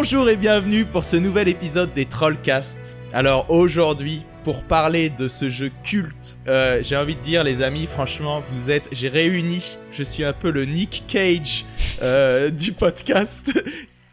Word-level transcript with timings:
Bonjour 0.00 0.30
et 0.30 0.36
bienvenue 0.36 0.84
pour 0.84 1.02
ce 1.02 1.16
nouvel 1.16 1.48
épisode 1.48 1.92
des 1.92 2.04
Trollcast. 2.04 2.96
Alors 3.12 3.50
aujourd'hui, 3.50 4.22
pour 4.44 4.62
parler 4.62 5.10
de 5.10 5.26
ce 5.26 5.50
jeu 5.50 5.72
culte, 5.82 6.38
euh, 6.46 6.78
j'ai 6.84 6.96
envie 6.96 7.16
de 7.16 7.20
dire 7.20 7.42
les 7.42 7.62
amis, 7.62 7.86
franchement, 7.86 8.40
vous 8.52 8.70
êtes, 8.70 8.84
j'ai 8.92 9.08
réuni, 9.08 9.60
je 9.90 10.04
suis 10.04 10.22
un 10.22 10.32
peu 10.32 10.52
le 10.52 10.66
Nick 10.66 11.02
Cage 11.08 11.64
euh, 12.00 12.48
du 12.52 12.70
podcast. 12.70 13.50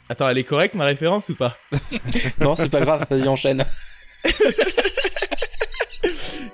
Attends, 0.10 0.28
elle 0.28 0.40
est 0.40 0.44
correcte 0.44 0.74
ma 0.74 0.86
référence 0.86 1.30
ou 1.30 1.36
pas? 1.36 1.56
Non, 2.42 2.56
c'est 2.56 2.70
pas 2.70 2.82
grave, 2.82 3.06
vas-y 3.08 3.28
enchaîne. 3.28 3.64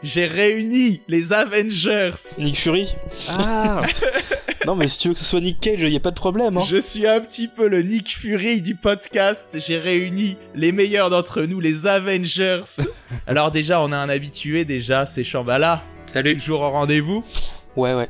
J'ai 0.03 0.25
réuni 0.25 1.01
les 1.07 1.31
Avengers. 1.31 2.15
Nick 2.39 2.57
Fury 2.57 2.87
Ah 3.29 3.81
Non, 4.65 4.75
mais 4.75 4.87
si 4.87 4.97
tu 4.97 5.07
veux 5.09 5.13
que 5.13 5.19
ce 5.19 5.25
soit 5.25 5.41
Nick 5.41 5.59
Cage, 5.59 5.81
y 5.81 5.95
a 5.95 5.99
pas 5.99 6.09
de 6.09 6.15
problème. 6.15 6.57
Hein. 6.57 6.63
Je 6.67 6.77
suis 6.77 7.05
un 7.07 7.19
petit 7.19 7.47
peu 7.47 7.67
le 7.67 7.83
Nick 7.83 8.17
Fury 8.17 8.61
du 8.61 8.75
podcast. 8.75 9.47
J'ai 9.53 9.77
réuni 9.77 10.37
les 10.55 10.71
meilleurs 10.71 11.11
d'entre 11.11 11.43
nous, 11.43 11.59
les 11.59 11.85
Avengers. 11.85 12.63
Alors 13.27 13.51
déjà, 13.51 13.79
on 13.81 13.91
a 13.91 13.97
un 13.97 14.09
habitué 14.09 14.65
déjà, 14.65 15.05
c'est 15.05 15.23
Shambhala. 15.23 15.83
Salut. 16.11 16.35
Toujours 16.35 16.61
au 16.61 16.69
rendez-vous? 16.71 17.23
Ouais, 17.75 17.93
ouais. 17.93 18.09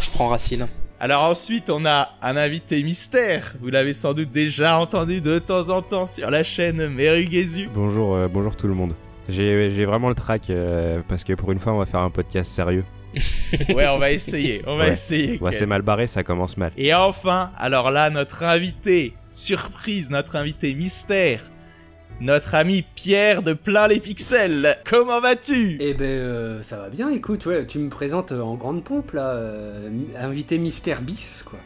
Je 0.00 0.10
prends 0.10 0.28
racine. 0.28 0.66
Alors 0.98 1.22
ensuite, 1.24 1.68
on 1.68 1.84
a 1.84 2.10
un 2.22 2.36
invité 2.36 2.82
mystère. 2.82 3.54
Vous 3.60 3.68
l'avez 3.68 3.92
sans 3.92 4.14
doute 4.14 4.30
déjà 4.30 4.78
entendu 4.78 5.20
de 5.20 5.38
temps 5.38 5.68
en 5.68 5.82
temps 5.82 6.06
sur 6.06 6.30
la 6.30 6.42
chaîne 6.42 6.88
Merugezu. 6.88 7.68
Bonjour, 7.72 8.14
euh, 8.16 8.28
bonjour 8.28 8.56
tout 8.56 8.66
le 8.66 8.74
monde. 8.74 8.94
J'ai 9.28 9.84
vraiment 9.84 10.08
le 10.08 10.14
track 10.14 10.48
euh, 10.50 11.00
parce 11.06 11.22
que 11.24 11.34
pour 11.34 11.52
une 11.52 11.58
fois, 11.58 11.72
on 11.74 11.78
va 11.78 11.86
faire 11.86 12.00
un 12.00 12.10
podcast 12.10 12.50
sérieux. 12.50 12.84
Ouais, 13.74 13.86
on 13.88 13.98
va 13.98 14.12
essayer, 14.12 14.62
on 14.66 14.76
va 14.76 14.84
Ouais. 14.84 14.92
essayer. 14.92 15.38
Ouais, 15.40 15.52
c'est 15.52 15.64
mal 15.66 15.80
barré, 15.82 16.06
ça 16.06 16.22
commence 16.22 16.56
mal. 16.58 16.72
Et 16.76 16.92
enfin, 16.94 17.50
alors 17.56 17.90
là, 17.90 18.10
notre 18.10 18.42
invité 18.42 19.14
surprise, 19.30 20.10
notre 20.10 20.36
invité 20.36 20.74
mystère, 20.74 21.40
notre 22.20 22.54
ami 22.54 22.84
Pierre 22.94 23.42
de 23.42 23.54
plein 23.54 23.88
les 23.88 23.98
pixels. 24.00 24.76
Comment 24.84 25.20
vas-tu? 25.20 25.78
Eh 25.80 25.94
ben, 25.94 26.04
euh, 26.04 26.62
ça 26.62 26.76
va 26.76 26.90
bien, 26.90 27.08
écoute, 27.10 27.46
ouais, 27.46 27.64
tu 27.66 27.78
me 27.78 27.88
présentes 27.88 28.32
euh, 28.32 28.40
en 28.42 28.54
grande 28.56 28.84
pompe, 28.84 29.12
là, 29.12 29.30
euh, 29.30 29.88
invité 30.20 30.58
mystère 30.58 31.00
bis, 31.00 31.42
quoi. 31.42 31.58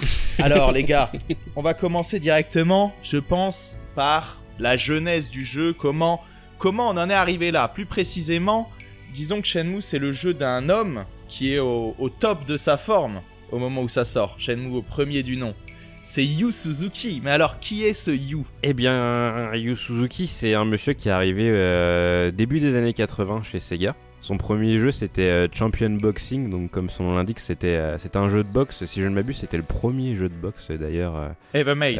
Alors 0.44 0.72
les 0.72 0.82
gars, 0.84 1.12
on 1.56 1.62
va 1.62 1.74
commencer 1.74 2.18
directement, 2.18 2.92
je 3.04 3.18
pense, 3.18 3.76
par 3.94 4.40
la 4.58 4.76
jeunesse 4.76 5.30
du 5.30 5.44
jeu. 5.44 5.72
Comment, 5.72 6.20
comment 6.58 6.88
on 6.90 6.96
en 6.96 7.08
est 7.08 7.14
arrivé 7.14 7.50
là 7.50 7.68
Plus 7.68 7.86
précisément, 7.86 8.70
disons 9.14 9.40
que 9.40 9.46
Shenmue 9.46 9.82
c'est 9.82 9.98
le 9.98 10.12
jeu 10.12 10.34
d'un 10.34 10.68
homme 10.68 11.04
qui 11.28 11.54
est 11.54 11.58
au, 11.58 11.94
au 11.98 12.08
top 12.08 12.44
de 12.44 12.56
sa 12.56 12.76
forme 12.76 13.20
au 13.50 13.58
moment 13.58 13.82
où 13.82 13.88
ça 13.88 14.04
sort. 14.04 14.36
Shenmue 14.38 14.76
au 14.76 14.82
premier 14.82 15.22
du 15.22 15.36
nom. 15.36 15.54
C'est 16.02 16.24
Yu 16.24 16.52
Suzuki. 16.52 17.20
Mais 17.22 17.30
alors 17.30 17.58
qui 17.58 17.84
est 17.84 17.92
ce 17.92 18.10
Yu? 18.10 18.38
Eh 18.62 18.72
bien, 18.72 19.54
Yu 19.54 19.76
Suzuki, 19.76 20.26
c'est 20.26 20.54
un 20.54 20.64
monsieur 20.64 20.94
qui 20.94 21.08
est 21.08 21.12
arrivé 21.12 21.50
euh, 21.52 22.30
début 22.30 22.60
des 22.60 22.76
années 22.76 22.94
80 22.94 23.42
chez 23.42 23.60
Sega. 23.60 23.94
Son 24.20 24.36
premier 24.36 24.78
jeu, 24.78 24.90
c'était 24.90 25.22
euh, 25.28 25.48
Champion 25.52 25.90
Boxing, 25.90 26.50
donc 26.50 26.70
comme 26.70 26.90
son 26.90 27.04
nom 27.04 27.14
l'indique, 27.14 27.38
c'était 27.38 27.76
euh, 27.76 27.96
un 28.14 28.28
jeu 28.28 28.42
de 28.42 28.48
boxe. 28.48 28.84
Si 28.84 29.00
je 29.00 29.06
ne 29.06 29.14
m'abuse, 29.14 29.36
c'était 29.36 29.58
le 29.58 29.62
premier 29.62 30.16
jeu 30.16 30.28
de 30.28 30.34
boxe 30.34 30.70
d'ailleurs. 30.70 31.34
Evermade. 31.52 31.98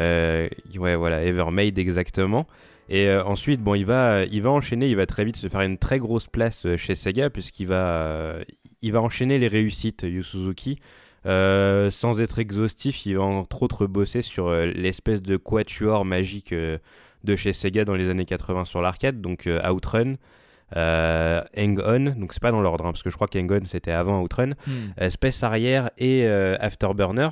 Ouais, 0.79 0.97
voilà, 0.97 1.23
Evermade 1.23 1.79
exactement. 1.79 2.47
Et 2.89 3.07
euh, 3.07 3.23
ensuite, 3.25 3.61
bon, 3.61 3.75
il 3.75 3.85
va, 3.85 4.25
il 4.25 4.43
va 4.43 4.51
enchaîner, 4.51 4.89
il 4.89 4.97
va 4.97 5.07
très 5.07 5.25
vite 5.25 5.37
se 5.37 5.49
faire 5.49 5.61
une 5.61 5.79
très 5.79 5.99
grosse 5.99 6.27
place 6.27 6.65
euh, 6.67 6.77
chez 6.77 6.95
Sega 6.95 7.31
puisqu'il 7.31 7.67
va, 7.67 7.87
euh, 7.89 8.45
il 8.81 8.93
va 8.93 9.03
enchaîner 9.03 9.39
les 9.39 9.49
réussites 9.49 10.03
Yu 10.03 10.23
Suzuki. 10.23 10.79
Euh, 11.27 11.91
sans 11.91 12.21
être 12.21 12.39
exhaustif, 12.39 13.05
il 13.05 13.17
va 13.17 13.25
entre 13.25 13.63
autres 13.63 13.87
bosser 13.87 14.23
sur 14.23 14.51
l'espèce 14.51 15.21
de 15.21 15.37
quatuor 15.37 16.05
magique 16.05 16.55
de 16.55 17.37
chez 17.37 17.53
Sega 17.53 17.85
dans 17.85 17.97
les 17.97 18.09
années 18.09 18.25
80 18.25 18.65
sur 18.65 18.81
l'arcade, 18.81 19.21
donc 19.21 19.49
Outrun, 19.71 20.15
euh, 20.77 21.43
Hang 21.57 21.81
On, 21.85 22.01
donc 22.19 22.33
c'est 22.33 22.43
pas 22.43 22.51
dans 22.51 22.61
l'ordre, 22.61 22.85
hein, 22.85 22.93
parce 22.93 23.03
que 23.03 23.11
je 23.11 23.15
crois 23.15 23.29
qu'Hang 23.29 23.51
On 23.51 23.65
c'était 23.65 23.93
avant 23.93 24.21
Outrun, 24.21 24.51
euh, 25.01 25.09
Space 25.09 25.43
Arrière 25.43 25.91
et 25.97 26.25
euh, 26.27 26.57
Afterburner, 26.61 27.31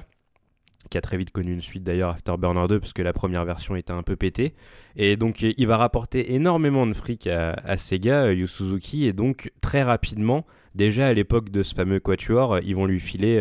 qui 0.89 0.99
a 0.99 1.01
très 1.01 1.17
vite 1.17 1.31
connu 1.31 1.53
une 1.53 1.61
suite 1.61 1.85
d'ailleurs, 1.85 2.11
Afterburner 2.11 2.67
2, 2.69 2.81
parce 2.81 2.93
que 2.93 3.03
la 3.03 3.13
première 3.13 3.45
version 3.45 3.77
était 3.77 3.93
un 3.93 4.03
peu 4.03 4.17
pétée. 4.17 4.55
Et 4.97 5.17
donc 5.17 5.43
il 5.43 5.67
va 5.67 5.77
rapporter 5.77 6.35
énormément 6.35 6.87
de 6.87 6.93
fric 6.93 7.27
à, 7.27 7.53
à 7.65 7.77
Sega, 7.77 8.25
euh, 8.25 8.35
Yu 8.35 8.47
Suzuki, 8.47 9.07
et 9.07 9.13
donc 9.13 9.53
très 9.61 9.83
rapidement, 9.83 10.47
déjà 10.75 11.09
à 11.09 11.13
l'époque 11.13 11.51
de 11.51 11.63
ce 11.63 11.75
fameux 11.75 12.01
Quatuor, 12.01 12.55
euh, 12.55 12.61
ils 12.65 12.77
vont 12.77 12.87
lui 12.87 13.01
filer 13.01 13.39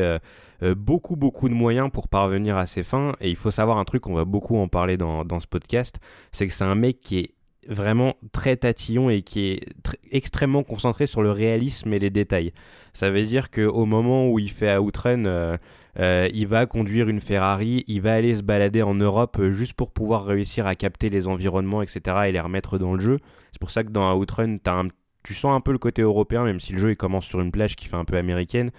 euh, 0.64 0.76
beaucoup 0.76 1.16
beaucoup 1.16 1.50
de 1.50 1.54
moyens 1.54 1.90
pour 1.92 2.08
parvenir 2.08 2.58
à 2.58 2.66
ses 2.66 2.84
fins. 2.84 3.16
Et 3.22 3.30
il 3.30 3.36
faut 3.36 3.52
savoir 3.52 3.78
un 3.78 3.86
truc, 3.86 4.08
on 4.08 4.14
va 4.14 4.26
beaucoup 4.26 4.58
en 4.58 4.68
parler 4.68 4.98
dans, 4.98 5.40
ce 5.40 5.48
podcast, 5.48 6.00
c'est 6.32 6.48
que 6.48 6.54
c'est 6.54 6.64
un 6.64 6.76
mec 6.76 7.00
qui 7.00 7.20
est 7.20 7.32
vraiment 7.68 8.16
très 8.32 8.58
tatillon 8.58 9.10
et 9.10 9.22
qui 9.22 9.48
est 9.48 9.70
tr- 9.84 9.96
extrêmement 10.12 10.64
concentré 10.64 11.08
sur 11.08 11.24
le 11.24 11.32
réalisme 11.32 11.92
et 11.94 12.00
les 12.00 12.10
détails. 12.10 12.54
Ça 12.94 13.10
veut 13.10 13.24
dire 13.24 13.50
qu'au 13.50 13.86
moment 13.86 14.30
où 14.30 14.40
il 14.40 14.52
fait 14.52 14.78
Outrun, 14.78 15.26
euh, 15.26 15.58
euh, 16.00 16.30
il 16.34 16.48
va 16.48 16.66
conduire 16.66 17.08
une 17.10 17.22
Ferrari, 17.22 17.84
il 17.88 18.02
va 18.02 18.14
aller 18.14 18.36
se 18.36 18.44
balader 18.44 18.82
en 18.82 18.96
Europe 18.96 19.38
euh, 19.40 19.52
juste 19.52 19.74
pour 19.74 19.92
pouvoir 19.92 20.26
réussir 20.26 20.68
à 20.68 20.76
capter 20.76 21.10
les 21.10 21.28
environnements, 21.28 21.82
etc. 21.82 22.02
et 22.28 22.32
les 22.32 22.40
remettre 22.40 22.78
dans 22.78 22.94
le 22.94 23.00
jeu. 23.00 23.20
C'est 23.52 23.60
pour 23.60 23.72
ça 23.72 23.84
que 23.84 23.90
dans 23.92 24.14
Outrun, 24.16 24.58
un- 24.66 24.88
tu 25.24 25.34
sens 25.34 25.56
un 25.56 25.62
peu 25.62 25.72
le 25.72 25.78
côté 25.80 26.02
européen, 26.04 26.44
même 26.44 26.60
si 26.60 26.74
le 26.74 26.80
jeu 26.80 26.92
il 26.92 26.98
commence 26.98 27.26
sur 27.26 27.42
une 27.42 27.52
plage 27.52 27.76
qui 27.76 27.88
fait 27.88 27.96
un 27.96 28.06
peu 28.06 28.16
américaine. 28.18 28.70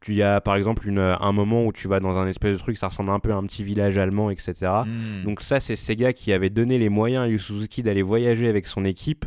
Tu 0.00 0.14
y 0.14 0.22
as 0.22 0.40
par 0.40 0.54
exemple 0.56 0.86
une, 0.86 0.98
un 0.98 1.32
moment 1.32 1.64
où 1.64 1.72
tu 1.72 1.88
vas 1.88 1.98
dans 2.00 2.16
un 2.16 2.26
espèce 2.28 2.52
de 2.52 2.58
truc, 2.58 2.76
ça 2.76 2.88
ressemble 2.88 3.10
un 3.10 3.18
peu 3.18 3.32
à 3.32 3.36
un 3.36 3.42
petit 3.44 3.64
village 3.64 3.96
allemand, 3.98 4.30
etc. 4.30 4.54
Hmm. 4.86 5.24
Donc 5.24 5.40
ça, 5.40 5.58
c'est 5.58 5.74
Sega 5.76 6.12
qui 6.12 6.32
avait 6.32 6.50
donné 6.50 6.78
les 6.78 6.90
moyens 6.90 7.24
à 7.24 7.28
Yu 7.28 7.38
Suzuki 7.38 7.82
d'aller 7.82 8.02
voyager 8.02 8.46
avec 8.48 8.66
son 8.66 8.84
équipe. 8.84 9.24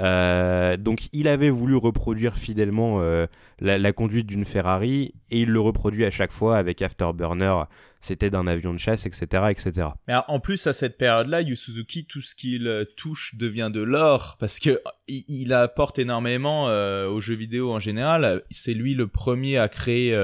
Euh, 0.00 0.76
donc 0.76 1.08
il 1.12 1.28
avait 1.28 1.50
voulu 1.50 1.76
reproduire 1.76 2.36
fidèlement 2.36 3.00
euh, 3.00 3.26
la, 3.60 3.92
conduite 3.92 4.26
d'une 4.26 4.44
Ferrari 4.44 5.14
et 5.30 5.42
il 5.42 5.50
le 5.50 5.60
reproduit 5.60 6.04
à 6.04 6.10
chaque 6.10 6.32
fois 6.32 6.56
avec 6.58 6.82
Afterburner. 6.82 7.54
C'était 8.00 8.28
d'un 8.28 8.46
avion 8.46 8.74
de 8.74 8.78
chasse, 8.78 9.06
etc., 9.06 9.44
etc. 9.48 9.88
En 10.28 10.38
plus, 10.38 10.66
à 10.66 10.74
cette 10.74 10.98
période-là, 10.98 11.40
Yu 11.40 11.56
Suzuki, 11.56 12.04
tout 12.04 12.20
ce 12.20 12.34
qu'il 12.34 12.68
euh, 12.68 12.84
touche 12.96 13.34
devient 13.36 13.70
de 13.72 13.80
l'or 13.80 14.36
parce 14.38 14.58
que 14.58 14.80
il, 15.08 15.24
il 15.28 15.52
apporte 15.54 15.98
énormément 15.98 16.68
euh, 16.68 17.08
aux 17.08 17.20
jeux 17.20 17.34
vidéo 17.34 17.72
en 17.72 17.80
général. 17.80 18.42
C'est 18.50 18.74
lui 18.74 18.94
le 18.94 19.06
premier 19.06 19.58
à 19.58 19.68
créer. 19.68 20.14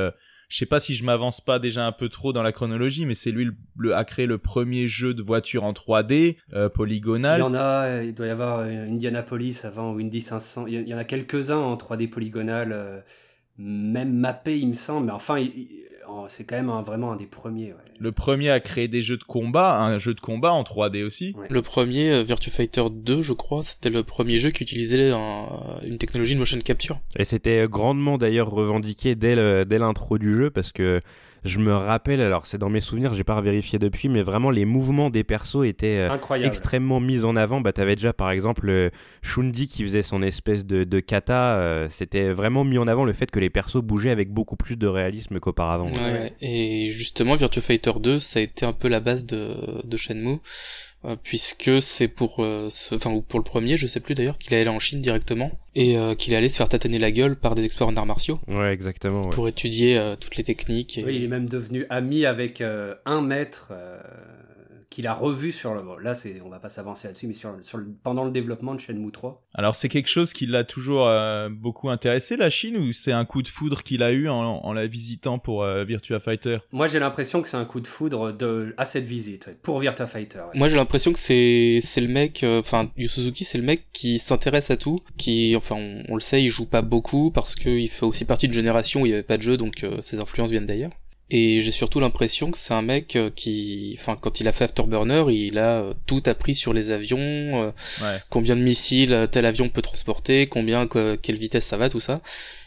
Je 0.50 0.59
sais 0.59 0.66
pas 0.66 0.81
si 0.81 0.94
je 0.94 1.05
m'avance 1.05 1.41
pas 1.41 1.59
déjà 1.59 1.87
un 1.87 1.93
peu 1.93 2.11
trop 2.11 2.34
dans 2.34 2.43
la 2.43 2.53
chronologie, 2.53 3.06
mais 3.06 3.15
c'est 3.15 3.31
lui 3.31 3.49
le, 3.78 3.94
à 3.94 4.05
créer 4.05 4.27
le 4.27 4.37
premier 4.37 4.87
jeu 4.88 5.15
de 5.15 5.22
voiture 5.22 5.65
en 5.65 5.72
3D 5.72 6.37
euh, 6.53 6.66
Il 6.66 6.71
polygonal. 6.71 7.41
y 7.41 7.43
en 7.43 7.55
a, 7.55 7.87
euh, 7.87 8.05
il 8.05 8.12
doit 8.15 8.27
y 8.27 8.31
avoir 8.31 8.59
euh, 8.59 8.88
Indianapolis 8.88 9.61
avant, 9.65 9.93
ou 9.94 9.99
Indy 10.00 10.21
500, 10.21 10.66
il 10.66 10.75
y- 10.75 10.83
il 10.88 10.94
en 10.94 10.99
a 10.99 11.05
quelques-uns 11.05 11.56
en 11.59 11.77
3D 11.77 12.09
polygonal, 12.09 12.72
euh, 12.72 13.00
même 13.59 14.12
mappé, 14.12 14.59
il 14.59 14.69
me 14.69 14.75
semble, 14.75 15.06
mais 15.06 15.12
enfin, 15.12 15.38
il- 15.38 15.53
il- 15.56 15.79
c'est 16.28 16.44
quand 16.44 16.56
même 16.56 16.71
un- 16.71 16.82
vraiment 16.82 17.12
un 17.12 17.16
des 17.16 17.26
premiers, 17.26 17.72
ouais. 17.72 17.78
Le 17.98 18.12
premier 18.12 18.50
à 18.50 18.60
créer 18.60 18.88
des 18.88 19.03
jeux 19.03 19.16
de 19.16 19.25
combat, 19.25 19.81
un 19.82 19.98
jeu 19.98 20.15
de 20.15 20.21
combat 20.21 20.53
en 20.53 20.62
3D 20.62 21.03
aussi. 21.03 21.34
Ouais. 21.38 21.47
Le 21.50 21.62
premier, 21.62 22.10
euh, 22.10 22.22
Virtua 22.22 22.53
Fighter 22.53 22.84
2, 22.91 23.22
je 23.22 23.32
crois, 23.32 23.62
c'était 23.62 23.91
le 23.91 24.03
premier 24.03 24.38
jeu 24.38 24.50
qui 24.50 24.62
utilisait 24.62 25.11
un- 25.11 25.49
une 25.87 25.99
technologie 25.99 26.34
de 26.34 26.38
motion 26.38 26.58
capture. 26.61 27.00
Et 27.17 27.25
c'était 27.25 27.67
grandement 27.69 28.19
d'ailleurs 28.19 28.50
revendiqué 28.50 29.14
dès 29.14 29.34
l'intro 29.79 30.19
du 30.19 30.37
jeu 30.37 30.50
parce 30.50 30.73
que 30.73 31.00
je 31.44 31.58
me 31.58 31.75
rappelle, 31.75 32.20
alors 32.20 32.46
c'est 32.46 32.58
dans 32.58 32.69
mes 32.69 32.81
souvenirs, 32.81 33.14
j'ai 33.14 33.25
pas 33.25 33.40
vérifié 33.40 33.78
depuis, 33.78 34.08
mais 34.08 34.22
vraiment 34.22 34.50
les 34.50 34.64
mouvements 34.64 35.10
des 35.10 35.25
persos 35.25 35.64
étaient 35.64 35.98
euh, 35.98 36.10
Incroyable. 36.10 36.48
extrêmement 36.48 37.00
mis 37.00 37.25
en 37.25 37.37
avant. 37.37 37.60
Bah, 37.60 37.72
t'avais 37.72 37.96
déjà 37.96 38.12
par 38.12 38.31
exemple 38.31 38.69
euh, 38.69 38.90
Shundi 39.22 39.66
qui 39.66 39.82
faisait 39.82 40.02
son 40.02 40.22
espèce 40.22 40.66
de, 40.66 40.84
de 40.84 41.00
kata. 41.00 41.56
euh, 41.58 41.87
C'était 41.90 42.31
vraiment 42.32 42.64
mis 42.64 42.78
en 42.78 42.87
avant 42.88 43.04
le 43.04 43.12
fait 43.12 43.31
que 43.31 43.40
les 43.40 43.50
persos 43.50 43.82
bougeaient 43.82 44.10
avec 44.10 44.31
beaucoup 44.31 44.56
plus 44.56 44.76
de 44.76 44.87
réalisme 44.87 45.40
qu'auparavant. 45.40 45.90
Ouais, 45.92 46.00
Ouais. 46.12 46.32
Et 46.40 46.90
justement, 46.90 47.37
Virtua 47.37 47.62
Fighter 47.62 47.93
2, 48.00 48.19
ça 48.20 48.38
a 48.40 48.43
été 48.43 48.66
un 48.66 48.72
peu 48.72 48.88
la 48.88 49.00
base 49.00 49.25
de, 49.25 49.86
de 49.86 49.96
Shenmue, 49.96 50.38
euh, 51.05 51.17
puisque 51.23 51.81
c'est 51.81 52.08
pour, 52.08 52.41
euh, 52.41 52.69
ce- 52.70 52.94
enfin, 52.94 53.11
ou 53.11 53.23
pour 53.23 53.38
le 53.41 53.44
premier, 53.44 53.76
je 53.76 53.87
sais 53.87 54.00
plus 54.00 54.14
d'ailleurs, 54.14 54.37
qu'il 54.38 54.55
allait 54.55 54.69
en 54.69 54.81
Chine 54.81 55.00
directement, 55.00 55.50
et 55.75 55.97
euh, 55.97 56.14
qu'il 56.14 56.35
allait 56.35 56.49
se 56.49 56.56
faire 56.56 56.69
tâtonner 56.69 56.99
la 56.99 57.11
gueule 57.12 57.37
par 57.37 57.55
des 57.55 57.64
experts 57.64 57.88
en 57.88 57.97
arts 57.97 58.06
martiaux, 58.06 58.38
Ouais, 58.49 58.73
exactement. 58.73 59.23
ouais. 59.25 59.31
pour 59.31 59.49
étudier 59.49 59.97
euh, 59.97 60.17
toutes 60.17 60.37
les 60.37 60.44
techniques. 60.44 60.99
Et... 60.99 61.05
Oui, 61.05 61.17
il 61.17 61.25
est 61.25 61.29
même 61.29 61.49
devenu 61.49 61.87
ami 61.91 62.26
avec 62.26 62.61
euh, 62.61 62.94
un 63.06 63.23
maître 63.23 63.69
euh, 63.70 63.99
qu'il 64.90 65.06
a 65.06 65.14
revu 65.14 65.52
sur 65.52 65.72
le. 65.75 65.82
bon, 65.82 65.96
là, 65.96 66.14
c'est, 66.14 66.40
on 66.44 66.48
va 66.48 66.58
pas 66.58 66.69
s'avancer 66.69 67.06
là-dessus, 67.08 67.26
mais 67.28 67.32
sur, 67.32 67.54
sur 67.62 67.78
le- 67.78 67.87
pendant 68.02 68.25
le 68.25 68.31
développement 68.32 68.75
de 68.75 68.81
Shenmue 68.81 69.12
3. 69.12 69.40
Alors 69.54 69.76
c'est 69.76 69.88
quelque 69.88 70.08
chose 70.08 70.32
qui 70.32 70.46
l'a 70.46 70.64
toujours 70.64 71.06
euh, 71.06 71.48
beaucoup 71.48 71.90
intéressé 71.90 72.37
la 72.37 72.50
Chine 72.50 72.76
ou 72.76 72.92
c'est 72.92 73.12
un 73.12 73.25
coup 73.25 73.42
de 73.42 73.48
foudre 73.48 73.82
qu'il 73.84 74.02
a 74.02 74.10
eu 74.12 74.28
en, 74.28 74.34
en 74.37 74.72
la 74.72 74.87
visitant 74.88 75.38
pour 75.38 75.62
euh, 75.62 75.84
Virtua 75.84 76.19
Fighter? 76.20 76.58
Moi, 76.72 76.88
j'ai 76.88 76.98
l'impression 76.98 77.40
que 77.40 77.48
c'est 77.48 77.56
un 77.56 77.64
coup 77.64 77.81
de 77.81 77.87
foudre 77.87 78.32
de, 78.32 78.75
à 78.76 78.84
cette 78.84 79.04
visite, 79.04 79.46
ouais, 79.46 79.56
pour 79.62 79.78
Virtua 79.78 80.06
Fighter. 80.06 80.38
ouais. 80.40 80.58
Moi 80.58 80.69
j'ai 80.69 80.76
l'impression 80.76 81.12
que 81.12 81.19
c'est 81.20 81.81
c'est 81.82 82.00
le 82.00 82.08
mec, 82.08 82.43
euh, 82.43 82.58
enfin 82.60 82.90
Yu 82.96 83.06
Suzuki 83.08 83.44
c'est 83.44 83.58
le 83.58 83.64
mec 83.64 83.86
qui 83.93 84.19
s'intéresse 84.19 84.70
à 84.70 84.76
tout, 84.76 84.98
qui 85.16 85.54
enfin 85.56 85.76
on, 85.76 86.02
on 86.08 86.14
le 86.14 86.20
sait 86.20 86.43
il 86.43 86.48
joue 86.50 86.66
pas 86.66 86.82
beaucoup 86.82 87.31
parce 87.31 87.54
qu'il 87.54 87.88
fait 87.88 88.04
aussi 88.06 88.25
partie 88.25 88.46
d'une 88.48 88.54
génération 88.54 89.02
où 89.02 89.06
il 89.06 89.10
y 89.10 89.12
avait 89.12 89.22
pas 89.22 89.36
de 89.36 89.43
jeu 89.43 89.56
donc 89.56 89.84
euh, 89.84 90.02
ses 90.02 90.19
influences 90.19 90.50
viennent 90.50 90.66
d'ailleurs. 90.66 90.90
Et 91.32 91.61
j'ai 91.61 91.71
surtout 91.71 92.00
l'impression 92.00 92.50
que 92.50 92.59
c'est 92.59 92.75
un 92.75 92.82
mec 92.82 93.15
euh, 93.15 93.31
qui, 93.35 93.97
enfin, 94.00 94.17
quand 94.21 94.41
il 94.41 94.49
a 94.49 94.53
fait 94.53 94.65
Afterburner, 94.65 95.25
il 95.29 95.59
a 95.59 95.81
euh, 95.81 95.94
tout 96.06 96.23
appris 96.27 96.56
sur 96.56 96.75
les 96.75 96.91
avions, 96.91 97.19
euh, 97.21 98.19
combien 98.31 98.56
de 98.56 98.62
missiles 98.62 99.29
tel 99.31 99.47
avion 99.47 99.69
peut 99.69 99.82
transporter, 99.82 100.49
combien, 100.49 100.88
quelle 100.88 101.37
vitesse 101.37 101.65
ça 101.65 101.77
va, 101.77 101.88
tout 101.88 102.00
ça. 102.00 102.21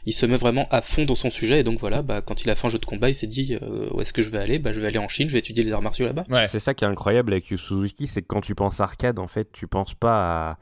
Il 0.05 0.13
se 0.13 0.25
met 0.25 0.37
vraiment 0.37 0.67
à 0.71 0.81
fond 0.81 1.03
dans 1.03 1.15
son 1.15 1.29
sujet 1.29 1.59
et 1.59 1.63
donc 1.63 1.79
voilà, 1.79 2.01
bah, 2.01 2.21
quand 2.21 2.43
il 2.43 2.49
a 2.49 2.55
fait 2.55 2.67
un 2.67 2.69
jeu 2.69 2.79
de 2.79 2.85
combat, 2.85 3.09
il 3.09 3.15
s'est 3.15 3.27
dit 3.27 3.57
où 3.91 4.01
est-ce 4.01 4.13
que 4.13 4.21
je 4.21 4.29
vais 4.29 4.37
aller? 4.37 4.59
Bah, 4.59 4.71
je 4.71 4.79
vais 4.79 4.87
aller 4.87 4.97
en 4.97 5.07
Chine, 5.09 5.27
je 5.27 5.33
vais 5.33 5.39
étudier 5.39 5.63
les 5.63 5.71
arts 5.71 5.81
martiaux 5.81 6.05
là-bas. 6.05 6.25
C'est 6.47 6.59
ça 6.59 6.73
qui 6.73 6.85
est 6.85 6.87
incroyable 6.87 7.33
avec 7.33 7.49
Yu 7.49 7.57
Suzuki, 7.57 8.07
c'est 8.07 8.21
que 8.21 8.27
quand 8.27 8.41
tu 8.41 8.55
penses 8.55 8.79
arcade, 8.79 9.19
en 9.19 9.27
fait, 9.27 9.49
tu 9.51 9.67
penses 9.67 9.93
pas 9.93 10.49
à 10.49 10.57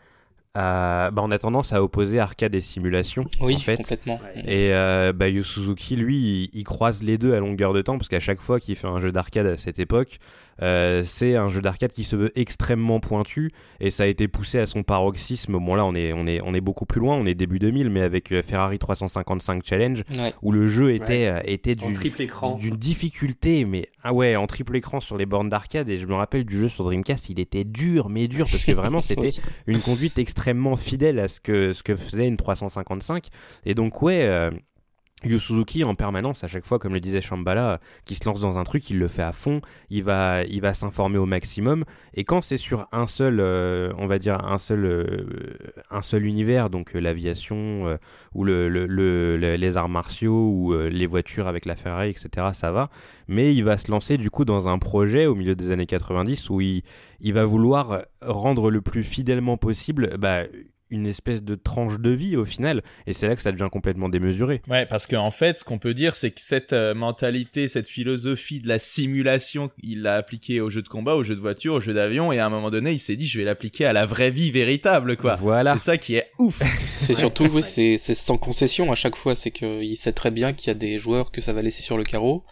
bah, 0.55 1.11
on 1.17 1.31
a 1.31 1.37
tendance 1.37 1.73
à 1.73 1.81
opposer 1.83 2.19
arcade 2.19 2.55
et 2.55 2.61
simulation. 2.61 3.25
Oui, 3.39 3.55
en 3.55 3.59
fait. 3.59 3.77
complètement. 3.77 4.19
Et 4.35 4.73
euh, 4.73 5.13
bah, 5.13 5.29
Yu 5.29 5.43
Suzuki, 5.43 5.95
lui, 5.95 6.49
il, 6.53 6.63
croise 6.63 7.03
les 7.03 7.17
deux 7.17 7.33
à 7.33 7.39
longueur 7.39 7.73
de 7.73 7.81
temps 7.81 7.97
parce 7.97 8.09
qu'à 8.09 8.19
chaque 8.19 8.41
fois 8.41 8.59
qu'il 8.59 8.75
fait 8.75 8.87
un 8.87 8.99
jeu 8.99 9.11
d'arcade 9.11 9.47
à 9.47 9.57
cette 9.57 9.79
époque, 9.79 10.19
euh, 10.61 11.03
c'est 11.05 11.35
un 11.35 11.49
jeu 11.49 11.61
d'arcade 11.61 11.91
qui 11.91 12.03
se 12.03 12.15
veut 12.15 12.31
extrêmement 12.35 12.99
pointu 12.99 13.51
et 13.79 13.91
ça 13.91 14.03
a 14.03 14.05
été 14.07 14.27
poussé 14.27 14.59
à 14.59 14.65
son 14.65 14.83
paroxysme. 14.83 15.57
Bon 15.57 15.75
là 15.75 15.85
on 15.85 15.95
est, 15.95 16.13
on 16.13 16.27
est, 16.27 16.41
on 16.43 16.53
est 16.53 16.61
beaucoup 16.61 16.85
plus 16.85 16.99
loin, 16.99 17.15
on 17.15 17.25
est 17.25 17.33
début 17.33 17.59
2000 17.59 17.89
mais 17.89 18.01
avec 18.01 18.31
euh, 18.31 18.41
Ferrari 18.41 18.79
355 18.79 19.63
Challenge 19.65 20.03
où 20.41 20.51
le 20.51 20.67
jeu 20.67 20.93
était, 20.93 21.27
euh, 21.27 21.39
était 21.45 21.75
d'une 21.75 22.75
difficulté 22.77 23.65
mais 23.65 23.87
ah 24.03 24.13
ouais 24.13 24.35
en 24.35 24.47
triple 24.47 24.75
écran 24.75 24.99
sur 24.99 25.17
les 25.17 25.25
bornes 25.25 25.49
d'arcade. 25.49 25.89
Et 25.89 25.97
je 25.97 26.07
me 26.07 26.15
rappelle 26.15 26.45
du 26.45 26.57
jeu 26.57 26.67
sur 26.67 26.83
Dreamcast 26.83 27.29
il 27.29 27.39
était 27.39 27.63
dur 27.63 28.09
mais 28.09 28.27
dur 28.27 28.47
parce 28.49 28.63
que 28.63 28.71
vraiment 28.71 29.01
c'était 29.01 29.31
une 29.67 29.81
conduite 29.81 30.19
extrêmement 30.19 30.75
fidèle 30.75 31.19
à 31.19 31.27
ce 31.27 31.39
que, 31.39 31.73
ce 31.73 31.83
que 31.83 31.95
faisait 31.95 32.27
une 32.27 32.37
355 32.37 33.27
et 33.65 33.73
donc 33.73 34.01
ouais 34.01 34.51
Yu 35.23 35.39
Suzuki 35.39 35.83
en 35.83 35.95
permanence 35.95 36.43
à 36.43 36.47
chaque 36.47 36.65
fois 36.65 36.79
comme 36.79 36.93
le 36.93 36.99
disait 36.99 37.21
Shambhala 37.21 37.79
qui 38.05 38.15
se 38.15 38.25
lance 38.25 38.39
dans 38.39 38.57
un 38.57 38.63
truc 38.63 38.89
il 38.89 38.97
le 38.97 39.07
fait 39.07 39.21
à 39.21 39.33
fond 39.33 39.61
il 39.89 40.03
va 40.03 40.43
il 40.43 40.61
va 40.61 40.73
s'informer 40.73 41.17
au 41.17 41.25
maximum. 41.25 41.83
Et 42.13 42.23
quand 42.23 42.41
c'est 42.41 42.57
sur 42.57 42.87
un 42.91 43.07
seul 43.07 43.39
euh, 43.39 43.93
on 43.97 44.07
va 44.07 44.19
dire 44.19 44.43
un 44.45 44.57
seul 44.57 44.85
euh, 44.85 45.25
un 45.89 46.01
seul 46.01 46.25
univers 46.25 46.69
donc 46.69 46.95
euh, 46.95 46.99
l'aviation 46.99 47.97
ou 48.33 48.43
le, 48.43 48.69
le, 48.69 49.35
les 49.37 49.77
arts 49.77 49.89
martiaux 49.89 50.49
ou 50.49 50.73
les 50.73 51.07
voitures 51.07 51.47
avec 51.47 51.65
la 51.65 51.75
Ferrari 51.75 52.09
etc 52.09 52.47
ça 52.53 52.71
va. 52.71 52.89
Mais 53.27 53.53
il 53.55 53.63
va 53.63 53.77
se 53.77 53.89
lancer 53.91 54.17
du 54.17 54.29
coup 54.29 54.45
dans 54.45 54.67
un 54.67 54.77
projet 54.79 55.25
au 55.25 55.35
milieu 55.35 55.55
des 55.55 55.71
années 55.71 55.85
90 55.85 56.49
où 56.49 56.61
il, 56.61 56.83
il 57.21 57.33
va 57.33 57.45
vouloir 57.45 58.03
rendre 58.21 58.69
le 58.69 58.81
plus 58.81 59.03
fidèlement 59.03 59.57
possible 59.57 60.17
bah, 60.17 60.43
une 60.91 61.07
espèce 61.07 61.41
de 61.41 61.55
tranche 61.55 61.99
de 61.99 62.09
vie 62.09 62.35
au 62.35 62.45
final, 62.45 62.83
et 63.07 63.13
c'est 63.13 63.27
là 63.27 63.35
que 63.35 63.41
ça 63.41 63.51
devient 63.51 63.69
complètement 63.71 64.09
démesuré. 64.09 64.61
Ouais, 64.69 64.85
parce 64.85 65.07
qu'en 65.07 65.25
en 65.25 65.31
fait, 65.31 65.59
ce 65.59 65.63
qu'on 65.63 65.79
peut 65.79 65.93
dire, 65.93 66.15
c'est 66.15 66.31
que 66.31 66.41
cette 66.41 66.73
euh, 66.73 66.93
mentalité, 66.93 67.67
cette 67.67 67.87
philosophie 67.87 68.59
de 68.59 68.67
la 68.67 68.79
simulation, 68.79 69.71
il 69.81 70.01
l'a 70.01 70.15
appliquée 70.15 70.59
au 70.59 70.69
jeu 70.69 70.81
de 70.81 70.89
combat, 70.89 71.15
au 71.15 71.23
jeu 71.23 71.35
de 71.35 71.39
voiture, 71.39 71.75
au 71.75 71.81
jeu 71.81 71.93
d'avion, 71.93 72.31
et 72.31 72.39
à 72.39 72.45
un 72.45 72.49
moment 72.49 72.69
donné, 72.69 72.91
il 72.91 72.99
s'est 72.99 73.15
dit, 73.15 73.27
je 73.27 73.39
vais 73.39 73.45
l'appliquer 73.45 73.85
à 73.85 73.93
la 73.93 74.05
vraie 74.05 74.31
vie 74.31 74.51
véritable, 74.51 75.15
quoi. 75.15 75.35
Voilà. 75.35 75.73
C'est 75.75 75.85
ça 75.85 75.97
qui 75.97 76.15
est 76.15 76.31
ouf. 76.37 76.61
c'est 76.85 77.13
surtout, 77.13 77.45
oui, 77.45 77.63
c'est, 77.63 77.97
c'est 77.97 78.15
sans 78.15 78.37
concession 78.37 78.91
à 78.91 78.95
chaque 78.95 79.15
fois, 79.15 79.35
c'est 79.35 79.51
qu'il 79.51 79.95
sait 79.95 80.11
très 80.11 80.31
bien 80.31 80.51
qu'il 80.51 80.67
y 80.67 80.71
a 80.71 80.75
des 80.75 80.99
joueurs 80.99 81.31
que 81.31 81.39
ça 81.39 81.53
va 81.53 81.61
laisser 81.61 81.83
sur 81.83 81.97
le 81.97 82.03
carreau, 82.03 82.43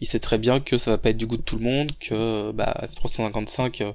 il 0.00 0.06
sait 0.06 0.18
très 0.18 0.38
bien 0.38 0.60
que 0.60 0.78
ça 0.78 0.90
va 0.90 0.98
pas 0.98 1.10
être 1.10 1.16
du 1.16 1.26
goût 1.26 1.36
de 1.36 1.42
tout 1.42 1.58
le 1.58 1.64
monde, 1.64 1.92
que, 2.00 2.52
bah, 2.52 2.88
F355, 2.94 3.82
euh, 3.82 3.92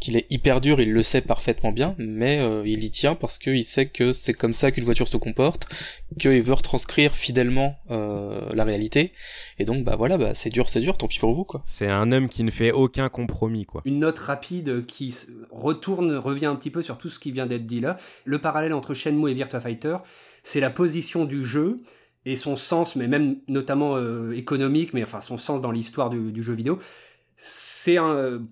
qu'il 0.00 0.16
est 0.16 0.26
hyper 0.30 0.60
dur, 0.60 0.80
il 0.80 0.92
le 0.92 1.02
sait 1.02 1.20
parfaitement 1.20 1.72
bien, 1.72 1.94
mais 1.98 2.38
euh, 2.38 2.66
il 2.66 2.82
y 2.82 2.90
tient 2.90 3.14
parce 3.14 3.33
parce 3.34 3.38
qu'il 3.38 3.64
sait 3.64 3.86
que 3.86 4.12
c'est 4.12 4.32
comme 4.32 4.54
ça 4.54 4.70
qu'une 4.70 4.84
voiture 4.84 5.08
se 5.08 5.16
comporte, 5.16 5.66
qu'il 6.20 6.40
veut 6.40 6.52
retranscrire 6.52 7.12
fidèlement 7.14 7.76
euh, 7.90 8.48
la 8.54 8.62
réalité, 8.62 9.12
et 9.58 9.64
donc 9.64 9.84
bah 9.84 9.96
voilà, 9.96 10.16
bah 10.18 10.34
c'est 10.34 10.50
dur, 10.50 10.68
c'est 10.68 10.80
dur, 10.80 10.96
tant 10.96 11.08
pis 11.08 11.18
pour 11.18 11.34
vous 11.34 11.42
quoi. 11.42 11.64
C'est 11.66 11.88
un 11.88 12.12
homme 12.12 12.28
qui 12.28 12.44
ne 12.44 12.50
fait 12.52 12.70
aucun 12.70 13.08
compromis 13.08 13.66
quoi. 13.66 13.82
Une 13.86 13.98
note 13.98 14.20
rapide 14.20 14.86
qui 14.86 15.12
retourne, 15.50 16.14
revient 16.14 16.46
un 16.46 16.54
petit 16.54 16.70
peu 16.70 16.80
sur 16.80 16.96
tout 16.96 17.08
ce 17.08 17.18
qui 17.18 17.32
vient 17.32 17.46
d'être 17.46 17.66
dit 17.66 17.80
là. 17.80 17.96
Le 18.24 18.38
parallèle 18.38 18.72
entre 18.72 18.94
Shenmue 18.94 19.28
et 19.28 19.34
Virtua 19.34 19.58
Fighter, 19.58 19.96
c'est 20.44 20.60
la 20.60 20.70
position 20.70 21.24
du 21.24 21.44
jeu 21.44 21.80
et 22.26 22.36
son 22.36 22.54
sens, 22.54 22.94
mais 22.94 23.08
même 23.08 23.38
notamment 23.48 23.96
euh, 23.96 24.30
économique, 24.30 24.94
mais 24.94 25.02
enfin 25.02 25.20
son 25.20 25.38
sens 25.38 25.60
dans 25.60 25.72
l'histoire 25.72 26.08
du, 26.08 26.30
du, 26.30 26.42
jeu 26.44 26.54
vidéo. 26.54 26.78
C'est 27.36 27.98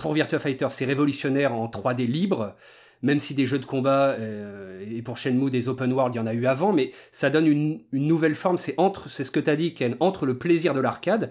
pour 0.01 0.13
Virtua 0.13 0.41
Fighter, 0.41 0.67
c'est 0.71 0.87
révolutionnaire 0.87 1.55
en 1.55 1.69
3D 1.69 2.05
libre 2.05 2.57
même 3.03 3.21
si 3.21 3.35
des 3.35 3.47
jeux 3.47 3.59
de 3.59 3.67
combat, 3.67 4.17
euh, 4.19 4.85
et 4.91 5.03
pour 5.03 5.19
Shenmue, 5.19 5.51
des 5.51 5.69
open 5.69 5.93
world, 5.93 6.15
il 6.15 6.19
y 6.19 6.21
en 6.21 6.27
a 6.27 6.35
eu 6.35 6.47
avant, 6.47 6.73
mais 6.73 6.93
ça 7.11 7.31
donne 7.31 7.47
une, 7.47 7.81
nouvelle 7.93 8.35
forme. 8.35 8.59
C'est 8.59 8.75
entre, 8.79 9.09
c'est 9.11 9.25
ce 9.25 9.31
que 9.31 9.41
tu 9.41 9.51
as 9.51 9.57
dit, 9.57 9.75
Ken, 9.75 9.97
entre 10.01 10.25
le 10.25 10.39
plaisir 10.39 10.73
de 10.73 10.81
l'arcade, 10.81 11.31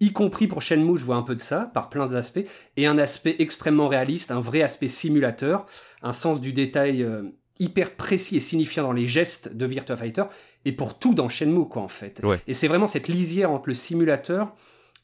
y 0.00 0.12
compris 0.12 0.48
pour 0.48 0.62
Shenmue, 0.62 0.98
je 0.98 1.04
vois 1.04 1.16
un 1.16 1.22
peu 1.22 1.36
de 1.36 1.40
ça, 1.40 1.70
par 1.72 1.88
plein 1.88 2.06
d'aspects, 2.06 2.44
et 2.76 2.86
un 2.86 2.98
aspect 2.98 3.36
extrêmement 3.38 3.88
réaliste, 3.88 4.32
un 4.32 4.40
vrai 4.40 4.62
aspect 4.62 4.88
simulateur, 4.88 5.66
un 6.02 6.12
sens 6.12 6.40
du 6.40 6.52
détail 6.52 7.04
euh, 7.04 7.22
hyper 7.60 7.94
précis 7.94 8.36
et 8.36 8.40
signifiant 8.40 8.82
dans 8.82 8.92
les 8.92 9.06
gestes 9.06 9.54
de 9.54 9.64
Virtua 9.64 9.96
Fighter, 9.96 10.24
et 10.64 10.72
pour 10.72 10.98
tout 10.98 11.14
dans 11.14 11.28
Shenmue, 11.28 11.68
quoi, 11.68 11.82
en 11.82 11.88
fait. 11.88 12.20
Et 12.48 12.54
c'est 12.54 12.68
vraiment 12.68 12.88
cette 12.88 13.06
lisière 13.06 13.52
entre 13.52 13.68
le 13.68 13.74
simulateur 13.74 14.52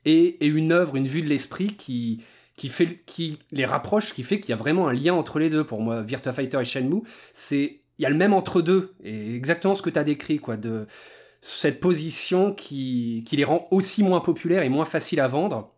et, 0.04 0.44
et 0.44 0.46
une 0.46 0.72
œuvre, 0.72 0.96
une 0.96 1.06
vue 1.06 1.22
de 1.22 1.28
l'esprit 1.28 1.76
qui 1.76 2.24
qui 2.58 3.38
les 3.52 3.64
rapproche, 3.64 4.12
qui 4.12 4.22
fait 4.22 4.40
qu'il 4.40 4.50
y 4.50 4.52
a 4.52 4.56
vraiment 4.56 4.88
un 4.88 4.92
lien 4.92 5.14
entre 5.14 5.38
les 5.38 5.50
deux. 5.50 5.64
Pour 5.64 5.80
moi, 5.80 6.02
Virtua 6.02 6.32
Fighter 6.32 6.60
et 6.60 6.64
Shenmue, 6.64 7.02
c'est 7.32 7.80
il 7.98 8.02
y 8.02 8.06
a 8.06 8.10
le 8.10 8.16
même 8.16 8.32
entre 8.32 8.62
deux 8.62 8.94
et 9.02 9.34
exactement 9.34 9.74
ce 9.74 9.82
que 9.82 9.90
tu 9.90 9.98
as 9.98 10.04
décrit 10.04 10.38
quoi 10.38 10.56
de 10.56 10.86
cette 11.40 11.80
position 11.80 12.52
qui, 12.52 13.24
qui 13.26 13.36
les 13.36 13.44
rend 13.44 13.66
aussi 13.70 14.02
moins 14.02 14.20
populaires 14.20 14.62
et 14.62 14.68
moins 14.68 14.84
faciles 14.84 15.20
à 15.20 15.28
vendre, 15.28 15.72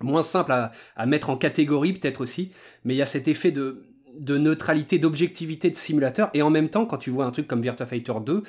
moins 0.00 0.22
simple 0.22 0.52
à, 0.52 0.72
à 0.96 1.06
mettre 1.06 1.30
en 1.30 1.36
catégorie 1.36 1.92
peut-être 1.92 2.20
aussi, 2.20 2.50
mais 2.84 2.94
il 2.94 2.96
y 2.96 3.02
a 3.02 3.06
cet 3.06 3.28
effet 3.28 3.50
de, 3.50 3.84
de 4.18 4.38
neutralité, 4.38 4.98
d'objectivité 4.98 5.70
de 5.70 5.76
simulateur. 5.76 6.30
Et 6.34 6.42
en 6.42 6.50
même 6.50 6.68
temps 6.68 6.86
quand 6.86 6.98
tu 6.98 7.10
vois 7.10 7.24
un 7.24 7.30
truc 7.30 7.46
comme 7.46 7.62
Virtua 7.62 7.86
Fighter 7.86 8.14
2, 8.24 8.42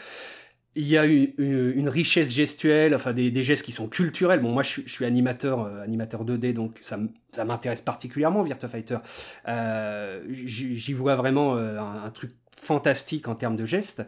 il 0.75 0.88
y 0.88 0.98
a 0.98 1.06
une, 1.06 1.34
une, 1.38 1.89
richesse 1.89 2.32
gestuelle, 2.32 2.96
enfin 2.96 3.13
des, 3.13 3.30
des, 3.30 3.44
gestes 3.44 3.63
qui 3.63 3.72
sont 3.72 3.88
culturels. 3.88 4.39
Bon, 4.39 4.51
moi 4.51 4.63
je, 4.63 4.82
je 4.86 4.92
suis 4.92 5.06
animateur, 5.06 5.62
euh, 5.62 5.84
animateur 5.84 6.25
2D, 6.25 6.53
donc 6.53 6.80
ça, 6.82 6.98
ça 7.32 7.46
m'intéresse 7.46 7.82
particulièrement 7.82 8.42
Virtua 8.42 8.70
Fighter. 8.70 8.98
Euh, 9.48 10.22
J'y 10.30 10.94
vois 10.94 11.15
vraiment 11.15 11.56
euh, 11.56 11.77
un, 11.77 12.03
un, 12.03 12.10
truc 12.10 12.32
fantastique 12.58 13.27
en 13.27 13.36
termes 13.36 13.56
de 13.56 13.65
gestes. 13.65 14.03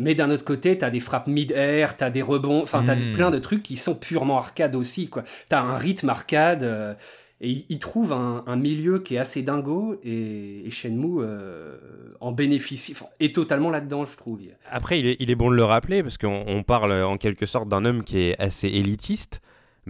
Mais 0.00 0.14
d'un 0.14 0.30
autre 0.30 0.44
côté, 0.44 0.78
t'as 0.78 0.90
des 0.90 1.00
frappes 1.00 1.26
mid-air, 1.26 1.96
t'as 1.96 2.10
des 2.10 2.22
rebonds, 2.22 2.62
enfin 2.62 2.84
t'as 2.84 2.94
mmh. 2.94 3.12
plein 3.12 3.30
de 3.30 3.38
trucs 3.38 3.64
qui 3.64 3.76
sont 3.76 3.96
purement 3.96 4.38
arcade 4.38 4.76
aussi. 4.76 5.08
quoi. 5.08 5.24
T'as 5.48 5.60
un 5.60 5.76
rythme 5.76 6.08
arcade. 6.08 6.96
Euh, 7.40 7.46
et 7.46 7.64
il 7.68 7.78
trouve 7.78 8.12
un, 8.12 8.56
milieu 8.56 8.98
qui 8.98 9.14
est 9.14 9.18
assez 9.18 9.42
dingo 9.42 9.98
et, 10.02 10.64
Shenmue 10.70 11.20
euh, 11.20 11.76
en 12.20 12.32
bénéficie, 12.32 12.92
enfin, 12.92 13.06
est 13.20 13.34
totalement 13.34 13.70
là-dedans, 13.70 14.04
je 14.04 14.16
trouve. 14.16 14.40
Après, 14.70 15.00
il 15.00 15.30
est, 15.30 15.34
bon 15.34 15.50
de 15.50 15.56
le 15.56 15.64
rappeler 15.64 16.02
parce 16.02 16.18
qu'on 16.18 16.62
parle 16.66 16.92
en 16.92 17.16
quelque 17.16 17.46
sorte 17.46 17.68
d'un 17.68 17.84
homme 17.84 18.04
qui 18.04 18.18
est 18.18 18.38
assez 18.40 18.68
élitiste, 18.68 19.40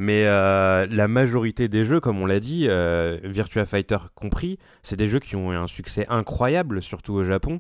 mais 0.01 0.27
euh, 0.27 0.87
la 0.89 1.09
majorité 1.09 1.67
des 1.67 1.85
jeux, 1.85 1.99
comme 1.99 2.21
on 2.21 2.27
l'a 2.27 2.39
dit, 2.39 2.67
euh, 2.69 3.19
Virtua 3.25 3.67
Fighter 3.67 3.99
compris, 4.15 4.57
c'est 4.85 4.95
des 4.95 5.09
jeux 5.09 5.19
qui 5.19 5.35
ont 5.35 5.53
eu 5.53 5.57
un 5.57 5.67
succès 5.67 6.07
incroyable, 6.09 6.81
surtout 6.83 7.15
au 7.15 7.25
Japon. 7.25 7.59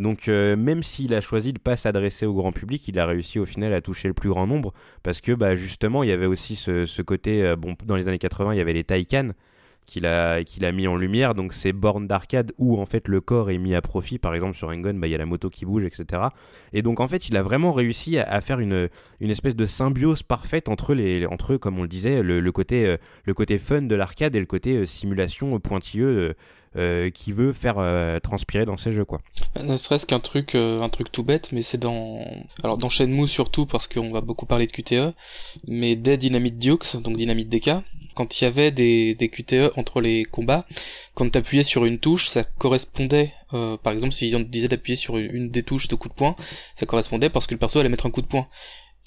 Donc 0.00 0.28
euh, 0.28 0.56
même 0.56 0.82
s'il 0.82 1.12
a 1.12 1.20
choisi 1.20 1.52
de 1.52 1.58
pas 1.58 1.76
s'adresser 1.76 2.24
au 2.24 2.32
grand 2.32 2.52
public, 2.52 2.88
il 2.88 2.98
a 2.98 3.04
réussi 3.04 3.38
au 3.38 3.44
final 3.44 3.74
à 3.74 3.82
toucher 3.82 4.08
le 4.08 4.14
plus 4.14 4.30
grand 4.30 4.46
nombre. 4.46 4.72
Parce 5.02 5.20
que 5.20 5.32
bah, 5.32 5.54
justement 5.54 6.02
il 6.02 6.08
y 6.08 6.12
avait 6.12 6.26
aussi 6.26 6.56
ce, 6.56 7.02
côté, 7.02 7.44
euh, 7.44 7.54
bon 7.54 7.76
dans 7.84 7.96
les 7.96 8.08
années 8.08 8.18
80 8.18 8.54
il 8.54 8.56
y 8.56 8.60
avait 8.60 8.72
les 8.72 8.82
Taycan 8.82 9.32
qu'il 9.84 10.06
a, 10.06 10.42
qu'il 10.42 10.64
a 10.64 10.72
mis 10.72 10.86
en 10.86 10.96
lumière, 10.96 11.34
donc 11.34 11.52
ces 11.52 11.72
bornes 11.72 12.06
d'arcade 12.06 12.52
où 12.56 12.80
en 12.80 12.86
fait 12.86 13.08
le 13.08 13.20
corps 13.20 13.50
est 13.50 13.58
mis 13.58 13.74
à 13.74 13.82
profit, 13.82 14.18
par 14.18 14.34
exemple 14.34 14.56
sur 14.56 14.68
Engon, 14.68 14.94
bah, 14.94 15.06
il 15.06 15.10
y 15.10 15.14
a 15.14 15.18
la 15.18 15.26
moto 15.26 15.50
qui 15.50 15.66
bouge, 15.66 15.84
etc. 15.84 16.22
Et 16.72 16.80
donc 16.80 17.00
en 17.00 17.08
fait 17.08 17.28
il 17.28 17.36
a 17.36 17.42
vraiment 17.42 17.72
réussi 17.72 18.16
à, 18.18 18.40
faire 18.40 18.60
une, 18.60 18.88
espèce 19.20 19.56
de 19.56 19.66
symbiose 19.66 20.22
parfaite 20.22 20.70
entre, 20.70 20.94
les, 20.94 21.26
entre 21.26 21.58
comme 21.58 21.78
on 21.78 21.82
le 21.82 21.88
disait, 21.88 22.22
le, 22.22 22.52
côté, 22.52 22.86
euh, 22.86 22.96
le 23.24 23.34
côté 23.34 23.58
fun 23.58 23.82
de 23.82 23.94
l'arcade 23.94 24.34
et 24.34 24.40
le 24.40 24.46
côté 24.46 24.86
simulation 24.86 25.58
pointilleux 25.60 26.34
euh, 26.76 27.10
qui 27.10 27.32
veut 27.32 27.52
faire 27.52 27.78
euh, 27.78 28.20
transpirer 28.20 28.64
dans 28.64 28.76
ces 28.76 28.92
jeux 28.92 29.04
quoi. 29.04 29.20
Ne 29.60 29.74
serait-ce 29.74 30.06
qu'un 30.06 30.20
truc 30.20 30.54
euh, 30.54 30.82
un 30.82 30.88
truc 30.88 31.10
tout 31.10 31.24
bête 31.24 31.50
mais 31.50 31.62
c'est 31.62 31.78
dans 31.78 32.24
alors 32.62 32.78
dans 32.78 32.88
Shenmue 32.88 33.26
surtout 33.26 33.66
parce 33.66 33.88
qu'on 33.88 34.12
va 34.12 34.20
beaucoup 34.20 34.46
parler 34.46 34.68
de 34.68 34.70
QTE 34.70 35.12
mais 35.66 35.96
dès 35.96 36.16
Dynamite 36.16 36.58
Dukes 36.58 36.96
donc 37.02 37.16
Dynamite 37.16 37.48
DK 37.48 37.70
quand 38.14 38.40
il 38.40 38.44
y 38.44 38.46
avait 38.46 38.70
des, 38.70 39.16
des 39.16 39.28
QTE 39.28 39.72
entre 39.76 40.00
les 40.00 40.24
combats, 40.24 40.66
quand 41.14 41.30
tu 41.30 41.38
appuyais 41.38 41.62
sur 41.62 41.86
une 41.86 41.98
touche, 41.98 42.28
ça 42.28 42.44
correspondait, 42.44 43.32
par 43.50 43.92
exemple, 43.92 44.12
si 44.12 44.30
on 44.36 44.40
disait 44.40 44.68
d'appuyer 44.68 44.96
sur 44.96 45.16
une, 45.16 45.48
des 45.48 45.62
touches 45.62 45.88
de 45.88 45.94
coup 45.94 46.08
de 46.08 46.12
poing, 46.12 46.36
ça 46.74 46.86
correspondait 46.86 47.30
parce 47.30 47.46
que 47.46 47.54
le 47.54 47.58
perso 47.58 47.78
allait 47.78 47.88
mettre 47.88 48.06
un 48.06 48.10
coup 48.10 48.20
de 48.20 48.26
poing. 48.26 48.46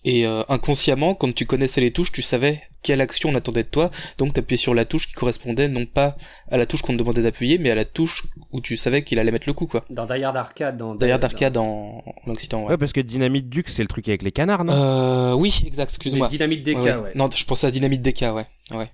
Et 0.05 0.25
euh, 0.25 0.43
inconsciemment, 0.49 1.15
quand 1.15 1.33
tu 1.33 1.45
connaissais 1.45 1.79
les 1.81 1.91
touches, 1.91 2.11
tu 2.11 2.21
savais 2.21 2.61
quelle 2.81 2.99
action 2.99 3.29
on 3.29 3.35
attendait 3.35 3.63
de 3.63 3.69
toi, 3.69 3.89
donc 4.17 4.33
t'appuyais 4.33 4.57
sur 4.57 4.73
la 4.73 4.83
touche 4.83 5.07
qui 5.07 5.13
correspondait 5.13 5.69
non 5.69 5.85
pas 5.85 6.17
à 6.51 6.57
la 6.57 6.65
touche 6.65 6.81
qu'on 6.81 6.91
te 6.91 6.97
demandait 6.97 7.21
d'appuyer, 7.21 7.57
mais 7.57 7.71
à 7.71 7.75
la 7.75 7.85
touche 7.85 8.23
où 8.51 8.59
tu 8.59 8.75
savais 8.75 9.03
qu'il 9.03 9.17
allait 9.19 9.31
mettre 9.31 9.47
le 9.47 9.53
coup, 9.53 9.65
quoi. 9.65 9.85
Dans 9.89 10.05
Die 10.05 10.21
Hard 10.21 10.35
Arcade, 10.35 10.75
dans 10.75 10.93
D'ailleurs, 10.93 11.19
d'arcade 11.19 11.55
en, 11.55 12.03
en 12.05 12.31
Occident, 12.31 12.63
ouais. 12.63 12.71
Ouais, 12.71 12.77
parce 12.77 12.91
que 12.91 12.99
Dynamite 12.99 13.49
Duke, 13.49 13.69
c'est 13.69 13.81
le 13.81 13.87
truc 13.87 14.09
avec 14.09 14.21
les 14.21 14.33
canards, 14.33 14.65
non? 14.65 14.73
Euh, 14.73 15.33
oui, 15.33 15.61
exact, 15.65 15.89
excuse-moi. 15.91 16.27
Dynamite 16.27 16.63
DK, 16.65 16.75
Ouais, 16.75 16.81
ouais. 16.81 16.95
ouais. 16.97 17.11
Non, 17.15 17.29
je 17.33 17.45
pensais 17.45 17.67
à 17.67 17.71
Dynamite 17.71 18.01
DK, 18.01 18.21
ouais. 18.33 18.45
ouais. 18.71 18.89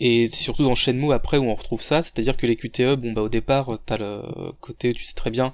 Et 0.00 0.28
c'est 0.30 0.42
surtout 0.42 0.64
dans 0.64 0.74
Shenmue 0.74 1.12
après 1.12 1.36
où 1.38 1.44
on 1.44 1.54
retrouve 1.54 1.82
ça, 1.82 2.02
c'est-à-dire 2.02 2.36
que 2.36 2.46
les 2.46 2.56
QTE, 2.56 2.96
bon 2.96 3.12
bah 3.12 3.22
au 3.22 3.28
départ, 3.28 3.78
t'as 3.86 3.96
le 3.98 4.20
côté 4.60 4.90
où 4.90 4.92
tu 4.92 5.04
sais 5.04 5.14
très 5.14 5.30
bien 5.30 5.52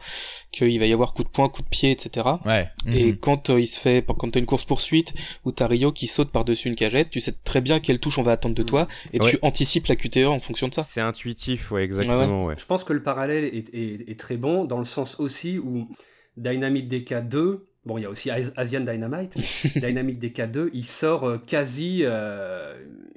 qu'il 0.53 0.79
va 0.79 0.87
y 0.87 0.93
avoir 0.93 1.13
coup 1.15 1.23
de 1.25 1.29
poing, 1.29 1.49
coup 1.49 1.63
de 1.63 1.69
pied, 1.69 1.91
etc. 1.91 2.27
Ouais. 2.45 2.69
Et 2.93 3.07
Mhm. 3.13 3.17
quand 3.19 3.51
euh, 3.51 3.61
il 3.61 3.67
se 3.67 3.79
fait, 3.81 4.05
quand 4.07 4.31
t'as 4.31 4.41
une 4.41 4.47
course 4.47 4.65
poursuite 4.65 5.13
où 5.45 5.53
t'as 5.53 5.67
Ryo 5.67 5.93
qui 5.93 6.07
saute 6.07 6.31
par-dessus 6.31 6.69
une 6.69 6.77
cagette, 6.77 7.11
tu 7.11 7.21
sais 7.21 7.33
très 7.45 7.61
bien 7.61 7.81
quelle 7.81 7.99
touche 8.01 8.19
on 8.19 8.23
va 8.23 8.33
attendre 8.33 8.55
de 8.55 8.63
Mm. 8.63 8.67
toi 8.67 8.89
et 9.13 9.21
Ouais. 9.21 9.31
tu 9.31 9.39
anticipes 9.43 9.87
la 9.87 9.97
QTE 9.97 10.27
en 10.27 10.41
fonction 10.41 10.69
de 10.69 10.75
ça. 10.75 10.83
C'est 10.83 11.01
intuitif, 11.01 11.71
ouais, 11.73 11.85
exactement, 11.85 12.45
ouais. 12.47 12.55
Je 12.59 12.67
pense 12.67 12.85
que 12.85 12.93
le 12.93 13.03
parallèle 13.03 13.45
est, 13.45 13.73
est- 13.75 14.11
est 14.11 14.19
très 14.19 14.37
bon 14.37 14.65
dans 14.65 14.79
le 14.79 14.85
sens 14.85 15.21
aussi 15.21 15.59
où 15.59 15.89
Dynamite 16.37 16.89
DK2, 16.91 17.61
bon 17.87 17.99
il 17.99 18.03
y 18.03 18.05
a 18.05 18.11
aussi 18.11 18.31
As- 18.31 18.53
Asian 18.57 18.81
Dynamite, 18.81 19.37
Dynamite 19.77 20.23
DK2, 20.23 20.71
il 20.73 20.85
sort 20.85 21.25
euh, 21.29 21.39
quasi, 21.39 22.01
euh, 22.03 22.75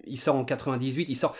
il 0.07 0.17
sort 0.17 0.35
en 0.35 0.45
98, 0.45 1.07
il 1.09 1.15
sort 1.15 1.35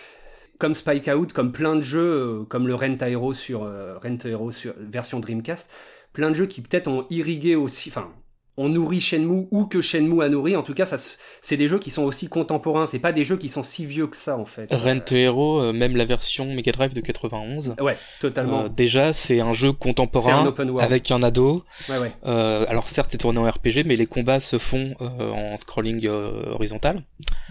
comme 0.58 0.74
Spike 0.74 1.08
Out, 1.08 1.32
comme 1.32 1.52
plein 1.54 1.76
de 1.76 1.82
jeux, 1.82 2.40
euh, 2.42 2.44
comme 2.44 2.68
le 2.68 2.76
Rent 2.76 2.98
Hero 3.02 3.34
sur 3.34 3.64
euh, 3.64 3.98
Rent 4.00 4.18
Hero 4.26 4.52
sur 4.52 4.74
version 4.78 5.20
Dreamcast, 5.22 5.70
plein 6.12 6.30
de 6.30 6.36
jeux 6.36 6.48
qui 6.48 6.62
peut-être 6.62 6.88
ont 6.90 7.06
irrigué 7.10 7.56
aussi, 7.56 7.90
enfin 7.90 8.12
on 8.60 8.70
nourrit 8.70 9.00
Shenmue 9.00 9.48
ou 9.52 9.66
que 9.66 9.80
Shenmue 9.82 10.22
a 10.22 10.28
nourri. 10.30 10.56
En 10.56 10.64
tout 10.64 10.74
cas, 10.74 10.86
ça, 10.86 10.98
c'est 11.42 11.56
des 11.58 11.68
jeux 11.70 11.80
qui 11.80 11.90
sont 11.90 12.04
aussi 12.04 12.28
contemporains. 12.28 12.86
C'est 12.88 13.00
pas 13.00 13.14
des 13.14 13.24
jeux 13.24 13.38
qui 13.38 13.48
sont 13.48 13.64
si 13.64 13.86
vieux 13.86 14.08
que 14.08 14.18
ça 14.18 14.38
en 14.38 14.46
fait. 14.46 14.68
Rent 14.72 15.00
Hero, 15.12 15.62
euh, 15.62 15.74
même 15.74 15.96
la 15.96 16.04
version 16.06 16.46
Mega 16.54 16.72
Drive 16.74 16.94
de 16.94 17.00
91. 17.00 17.76
Ouais, 17.80 17.98
totalement. 18.20 18.64
euh, 18.66 18.70
déjà, 18.70 19.14
c'est 19.14 19.40
un 19.40 19.54
jeu 19.54 19.70
un 19.70 19.74
contemporain 19.74 20.46
open 20.46 20.70
world. 20.70 20.86
avec 20.86 21.10
un 21.12 21.24
ado. 21.24 21.64
Ouais, 21.88 21.98
ouais. 21.98 22.12
Euh, 22.26 22.66
alors 22.68 22.90
certes, 22.90 23.10
c'est 23.12 23.18
tourné 23.18 23.40
en 23.40 23.50
RPG, 23.50 23.84
mais 23.86 23.96
les 23.96 24.06
combats 24.06 24.40
se 24.42 24.58
font 24.60 24.94
euh, 25.02 25.32
en 25.32 25.56
scrolling 25.58 26.06
euh, 26.08 26.52
horizontal. 26.52 27.04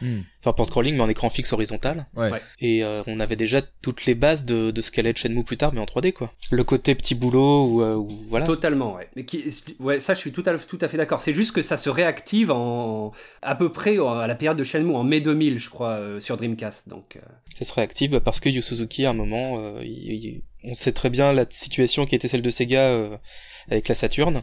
Mhm. 0.03 0.25
Enfin, 0.41 0.53
pas 0.53 0.63
en 0.63 0.67
scrolling, 0.67 0.95
mais 0.95 1.01
en 1.03 1.09
écran 1.09 1.31
fixe 1.31 1.53
horizontal. 1.53 2.07
Ouais. 2.15 2.31
Et 2.61 2.85
euh, 2.85 3.03
on 3.09 3.19
avait 3.19 3.35
déjà 3.35 3.61
toutes 3.83 4.07
les 4.07 4.15
bases 4.15 4.45
de, 4.45 4.71
de 4.71 4.81
ce 4.81 4.93
qu'allait 4.93 5.11
être 5.11 5.19
Shenmue 5.19 5.43
plus 5.43 5.57
tard, 5.57 5.73
mais 5.75 5.81
en 5.81 5.85
3D, 5.85 6.13
quoi. 6.13 6.33
Le 6.53 6.63
côté 6.63 6.95
petit 6.95 7.17
boulot, 7.17 7.67
ou 7.67 7.83
euh, 7.83 7.97
ou 7.97 8.09
voilà. 8.29 8.47
Totalement, 8.47 8.95
ouais. 8.95 9.09
Mais 9.17 9.25
qui, 9.25 9.45
ouais, 9.81 9.99
ça, 9.99 10.15
je 10.15 10.21
suis 10.21 10.31
tout 10.31 10.45
à, 10.47 10.57
tout 10.57 10.79
à 10.81 10.87
fait 10.87 10.97
d'accord. 10.97 11.19
C'est 11.19 11.35
juste 11.35 11.51
que 11.53 11.61
ça 11.63 11.77
se 11.77 11.91
réactive 11.91 12.53
en, 12.53 13.11
à 13.43 13.57
peu 13.57 13.73
près 13.73 13.99
à 13.99 14.27
la 14.29 14.35
période 14.37 14.57
de 14.57 14.63
Shenmue, 14.65 14.95
en 14.95 15.03
mai 15.03 15.21
2000, 15.21 15.59
je 15.59 15.71
crois, 15.71 15.95
euh, 15.95 16.21
sur 16.21 16.37
Dreamcast. 16.37 16.89
Donc, 16.89 17.17
euh, 17.17 17.21
Ça 17.59 17.65
se 17.65 17.75
réactive 17.75 18.21
parce 18.21 18.39
que 18.39 18.49
Yu 18.49 18.63
Suzuki, 18.63 19.07
à 19.07 19.11
un 19.11 19.15
moment, 19.15 19.59
euh, 19.59 19.81
il- 19.83 20.13
il- 20.25 20.43
on 20.63 20.75
sait 20.75 20.93
très 20.93 21.11
bien 21.11 21.33
la 21.33 21.47
situation 21.51 22.07
qui 22.07 22.15
était 22.15 22.29
celle 22.29 22.43
de 22.43 22.51
Sega 22.51 22.81
euh, 22.91 23.11
avec 23.71 23.89
la 23.89 23.95
Saturn. 23.95 24.43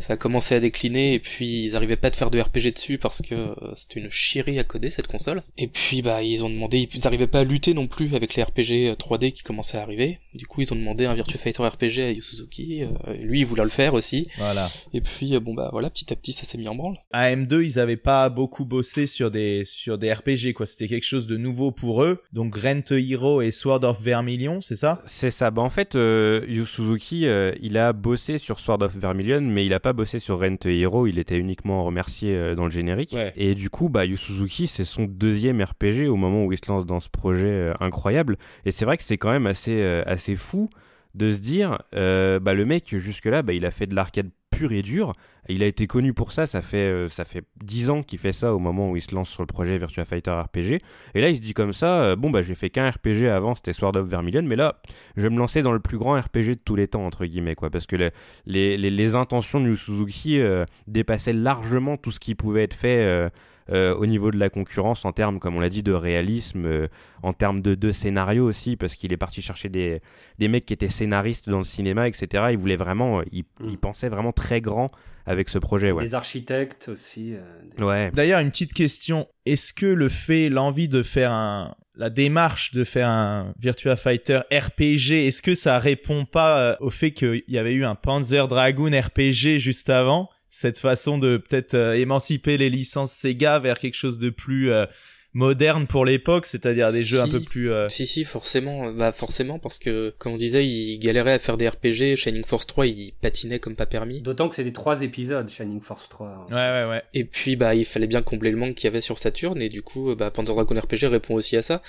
Ça 0.00 0.14
a 0.14 0.16
commencé 0.16 0.54
à 0.54 0.60
décliner 0.60 1.14
et 1.14 1.18
puis 1.18 1.64
ils 1.64 1.76
arrivaient 1.76 1.96
pas 1.96 2.08
à 2.08 2.12
faire 2.12 2.30
de 2.30 2.40
RPG 2.40 2.72
dessus 2.74 2.98
parce 2.98 3.22
que 3.22 3.34
euh, 3.34 3.54
c'était 3.76 4.00
une 4.00 4.10
chierie 4.10 4.58
à 4.58 4.64
coder 4.64 4.90
cette 4.90 5.06
console. 5.06 5.42
Et 5.58 5.68
puis 5.68 6.02
bah 6.02 6.22
ils 6.22 6.44
ont 6.44 6.50
demandé, 6.50 6.88
ils 6.94 7.06
arrivaient 7.06 7.26
pas 7.26 7.40
à 7.40 7.44
lutter 7.44 7.74
non 7.74 7.86
plus 7.86 8.14
avec 8.14 8.34
les 8.34 8.42
RPG 8.42 8.96
3D 8.98 9.32
qui 9.32 9.42
commençaient 9.42 9.78
à 9.78 9.82
arriver. 9.82 10.20
Du 10.34 10.46
coup 10.46 10.60
ils 10.62 10.72
ont 10.72 10.76
demandé 10.76 11.06
un 11.06 11.14
Virtua 11.14 11.38
Fighter 11.38 11.66
RPG 11.66 11.98
à 12.00 12.10
Yu 12.10 12.22
Suzuki. 12.22 12.82
euh, 12.82 13.14
lui 13.14 13.40
il 13.40 13.46
voulait 13.46 13.64
le 13.64 13.68
faire 13.70 13.94
aussi. 13.94 14.28
Voilà. 14.38 14.70
Et 14.92 15.00
puis 15.00 15.34
euh, 15.34 15.40
bon 15.40 15.54
bah 15.54 15.68
voilà 15.72 15.90
petit 15.90 16.12
à 16.12 16.16
petit 16.16 16.32
ça 16.32 16.44
s'est 16.44 16.58
mis 16.58 16.68
en 16.68 16.74
branle. 16.74 16.96
À 17.12 17.30
M2, 17.34 17.64
ils 17.64 17.78
avaient 17.78 17.96
pas 17.96 18.28
beaucoup 18.28 18.64
bossé 18.64 19.06
sur 19.06 19.30
des 19.30 19.64
sur 19.64 19.98
des 19.98 20.12
RPG 20.12 20.52
quoi. 20.54 20.66
C'était 20.66 20.88
quelque 20.88 21.04
chose 21.04 21.26
de 21.26 21.36
nouveau 21.36 21.70
pour 21.72 22.02
eux. 22.02 22.22
Donc 22.32 22.56
Rent 22.56 22.82
Hero 22.90 23.42
et 23.42 23.50
Sword 23.52 23.84
of 23.84 24.00
Vermilion, 24.00 24.60
c'est 24.60 24.76
ça? 24.76 25.02
C'est 25.06 25.30
ça. 25.30 25.50
Bah, 25.50 25.62
en 25.62 25.70
fait, 25.70 25.94
euh, 25.94 26.44
Yu 26.48 26.66
Suzuki, 26.66 27.26
euh, 27.26 27.52
il 27.60 27.78
a 27.78 27.92
bossé 27.92 28.38
sur 28.38 28.53
Sword 28.60 28.82
of 28.82 28.94
Vermilion, 28.94 29.40
mais 29.40 29.64
il 29.66 29.74
a 29.74 29.80
pas 29.80 29.92
bossé 29.92 30.18
sur 30.18 30.40
Rent 30.40 30.56
Hero. 30.64 31.06
Il 31.06 31.18
était 31.18 31.38
uniquement 31.38 31.84
remercié 31.84 32.34
euh, 32.36 32.54
dans 32.54 32.64
le 32.64 32.70
générique. 32.70 33.12
Ouais. 33.12 33.32
Et 33.36 33.54
du 33.54 33.70
coup, 33.70 33.88
bah, 33.88 34.04
Yu 34.04 34.16
Suzuki, 34.16 34.66
c'est 34.66 34.84
son 34.84 35.04
deuxième 35.04 35.62
RPG 35.62 36.08
au 36.08 36.16
moment 36.16 36.44
où 36.44 36.52
il 36.52 36.58
se 36.58 36.70
lance 36.70 36.86
dans 36.86 37.00
ce 37.00 37.08
projet 37.08 37.48
euh, 37.48 37.74
incroyable. 37.80 38.36
Et 38.64 38.72
c'est 38.72 38.84
vrai 38.84 38.96
que 38.96 39.04
c'est 39.04 39.18
quand 39.18 39.30
même 39.30 39.46
assez, 39.46 39.80
euh, 39.80 40.02
assez 40.06 40.36
fou 40.36 40.68
de 41.14 41.32
se 41.32 41.38
dire, 41.38 41.78
euh, 41.94 42.40
bah, 42.40 42.54
le 42.54 42.64
mec, 42.64 42.96
jusque-là, 42.96 43.42
bah, 43.42 43.52
il 43.52 43.64
a 43.64 43.70
fait 43.70 43.86
de 43.86 43.94
l'arcade 43.94 44.30
pur 44.54 44.72
et 44.72 44.82
dur. 44.82 45.14
Il 45.48 45.62
a 45.62 45.66
été 45.66 45.86
connu 45.86 46.14
pour 46.14 46.32
ça, 46.32 46.46
ça 46.46 46.62
fait, 46.62 46.78
euh, 46.78 47.08
ça 47.10 47.24
fait 47.24 47.44
10 47.62 47.90
ans 47.90 48.02
qu'il 48.02 48.18
fait 48.18 48.32
ça 48.32 48.54
au 48.54 48.58
moment 48.58 48.90
où 48.90 48.96
il 48.96 49.02
se 49.02 49.14
lance 49.14 49.28
sur 49.28 49.42
le 49.42 49.46
projet 49.46 49.76
Virtua 49.76 50.04
Fighter 50.06 50.30
RPG. 50.30 50.80
Et 51.14 51.20
là, 51.20 51.28
il 51.28 51.36
se 51.36 51.42
dit 51.42 51.52
comme 51.52 51.74
ça, 51.74 52.02
euh, 52.02 52.16
bon, 52.16 52.30
bah, 52.30 52.42
j'ai 52.42 52.54
fait 52.54 52.70
qu'un 52.70 52.88
RPG 52.88 53.28
avant, 53.28 53.54
c'était 53.54 53.74
Sword 53.74 53.96
of 53.96 54.08
Vermilion, 54.08 54.42
mais 54.42 54.56
là, 54.56 54.80
je 55.16 55.22
vais 55.22 55.30
me 55.30 55.38
lancer 55.38 55.60
dans 55.60 55.72
le 55.72 55.80
plus 55.80 55.98
grand 55.98 56.18
RPG 56.18 56.48
de 56.50 56.60
tous 56.64 56.76
les 56.76 56.88
temps, 56.88 57.04
entre 57.04 57.26
guillemets, 57.26 57.54
quoi. 57.54 57.68
Parce 57.68 57.86
que 57.86 57.96
le- 57.96 58.10
les, 58.46 58.78
les, 58.78 59.14
intentions 59.14 59.60
de 59.60 59.68
Yu 59.68 59.76
Suzuki 59.76 60.40
euh, 60.40 60.64
dépassaient 60.86 61.34
largement 61.34 61.96
tout 61.98 62.10
ce 62.10 62.20
qui 62.20 62.34
pouvait 62.34 62.62
être 62.64 62.74
fait 62.74 63.30
euh, 63.70 63.94
au 63.94 64.06
niveau 64.06 64.30
de 64.30 64.36
la 64.38 64.50
concurrence, 64.50 65.04
en 65.04 65.12
termes, 65.12 65.38
comme 65.38 65.56
on 65.56 65.60
l'a 65.60 65.68
dit, 65.70 65.82
de 65.82 65.92
réalisme, 65.92 66.66
euh, 66.66 66.86
en 67.22 67.32
termes 67.32 67.62
de, 67.62 67.74
de 67.74 67.92
scénario 67.92 68.44
aussi, 68.46 68.76
parce 68.76 68.94
qu'il 68.94 69.12
est 69.12 69.16
parti 69.16 69.40
chercher 69.42 69.68
des, 69.68 70.00
des 70.38 70.48
mecs 70.48 70.66
qui 70.66 70.72
étaient 70.74 70.88
scénaristes 70.88 71.48
dans 71.48 71.58
le 71.58 71.64
cinéma, 71.64 72.06
etc. 72.08 72.44
Il 72.50 72.58
voulait 72.58 72.76
vraiment, 72.76 73.22
il, 73.32 73.44
Mm. 73.60 73.68
il 73.70 73.78
pensait 73.78 74.08
vraiment 74.08 74.32
très 74.32 74.60
grand 74.60 74.90
avec 75.26 75.48
ce 75.48 75.58
projet, 75.58 75.90
ouais. 75.92 76.04
des 76.04 76.14
architectes 76.14 76.88
aussi. 76.92 77.34
euh, 77.34 77.40
des- 77.78 77.82
Ouais. 77.84 78.10
D'ailleurs, 78.12 78.40
une 78.40 78.50
petite 78.50 78.74
question. 78.74 79.26
Est-ce 79.46 79.72
que 79.72 79.86
le 79.86 80.08
fait, 80.10 80.50
l'envie 80.50 80.88
de 80.88 81.02
faire 81.02 81.32
un, 81.32 81.74
la 81.96 82.10
démarche 82.10 82.72
de 82.74 82.84
faire 82.84 83.08
un 83.08 83.54
Virtua 83.58 83.96
Fighter 83.96 84.40
RPG, 84.52 85.26
est-ce 85.28 85.40
que 85.40 85.54
ça 85.54 85.78
répond 85.78 86.26
pas 86.26 86.76
au 86.80 86.90
fait 86.90 87.12
qu'il 87.12 87.42
y 87.48 87.56
avait 87.56 87.72
eu 87.72 87.84
un 87.84 87.94
Panzer 87.94 88.48
Dragoon 88.48 88.90
RPG 88.90 89.58
juste 89.58 89.88
avant? 89.88 90.28
Cette 90.56 90.78
façon 90.78 91.18
de 91.18 91.36
peut-être 91.36 91.74
euh, 91.74 91.94
émanciper 91.94 92.56
les 92.56 92.70
licences 92.70 93.10
Sega 93.10 93.58
vers 93.58 93.80
quelque 93.80 93.96
chose 93.96 94.20
de 94.20 94.30
plus 94.30 94.70
euh, 94.70 94.86
moderne 95.32 95.88
pour 95.88 96.04
l'époque, 96.04 96.46
c'est-à-dire 96.46 96.92
des 96.92 97.02
jeux 97.02 97.20
un 97.20 97.28
peu 97.28 97.40
plus... 97.40 97.72
euh, 97.72 97.88
Si 97.88 98.06
si 98.06 98.24
forcément, 98.24 98.92
bah 98.92 99.10
forcément 99.10 99.58
parce 99.58 99.80
que 99.80 100.14
comme 100.16 100.34
on 100.34 100.36
disait, 100.36 100.64
il 100.64 100.98
galérait 101.00 101.32
à 101.32 101.38
faire 101.40 101.56
des 101.56 101.68
RPG. 101.68 102.14
Shining 102.16 102.44
Force 102.44 102.68
3, 102.68 102.86
il 102.86 103.14
patinait 103.20 103.58
comme 103.58 103.74
pas 103.74 103.86
permis. 103.86 104.22
D'autant 104.22 104.48
que 104.48 104.54
c'est 104.54 104.62
des 104.62 104.72
trois 104.72 105.02
épisodes, 105.02 105.48
Shining 105.50 105.80
Force 105.80 106.08
3. 106.08 106.46
Ouais, 106.50 106.54
ouais, 106.54 106.88
ouais. 106.88 107.02
Et 107.14 107.24
puis 107.24 107.56
bah 107.56 107.74
il 107.74 107.84
fallait 107.84 108.06
bien 108.06 108.22
combler 108.22 108.52
le 108.52 108.56
manque 108.56 108.76
qu'il 108.76 108.84
y 108.84 108.86
avait 108.86 109.00
sur 109.00 109.18
Saturn 109.18 109.60
et 109.60 109.68
du 109.68 109.82
coup 109.82 110.10
euh, 110.10 110.14
bah 110.14 110.30
Panzer 110.30 110.54
Dragoon 110.54 110.78
RPG 110.78 111.06
répond 111.08 111.34
aussi 111.34 111.56
à 111.56 111.62
ça 111.62 111.82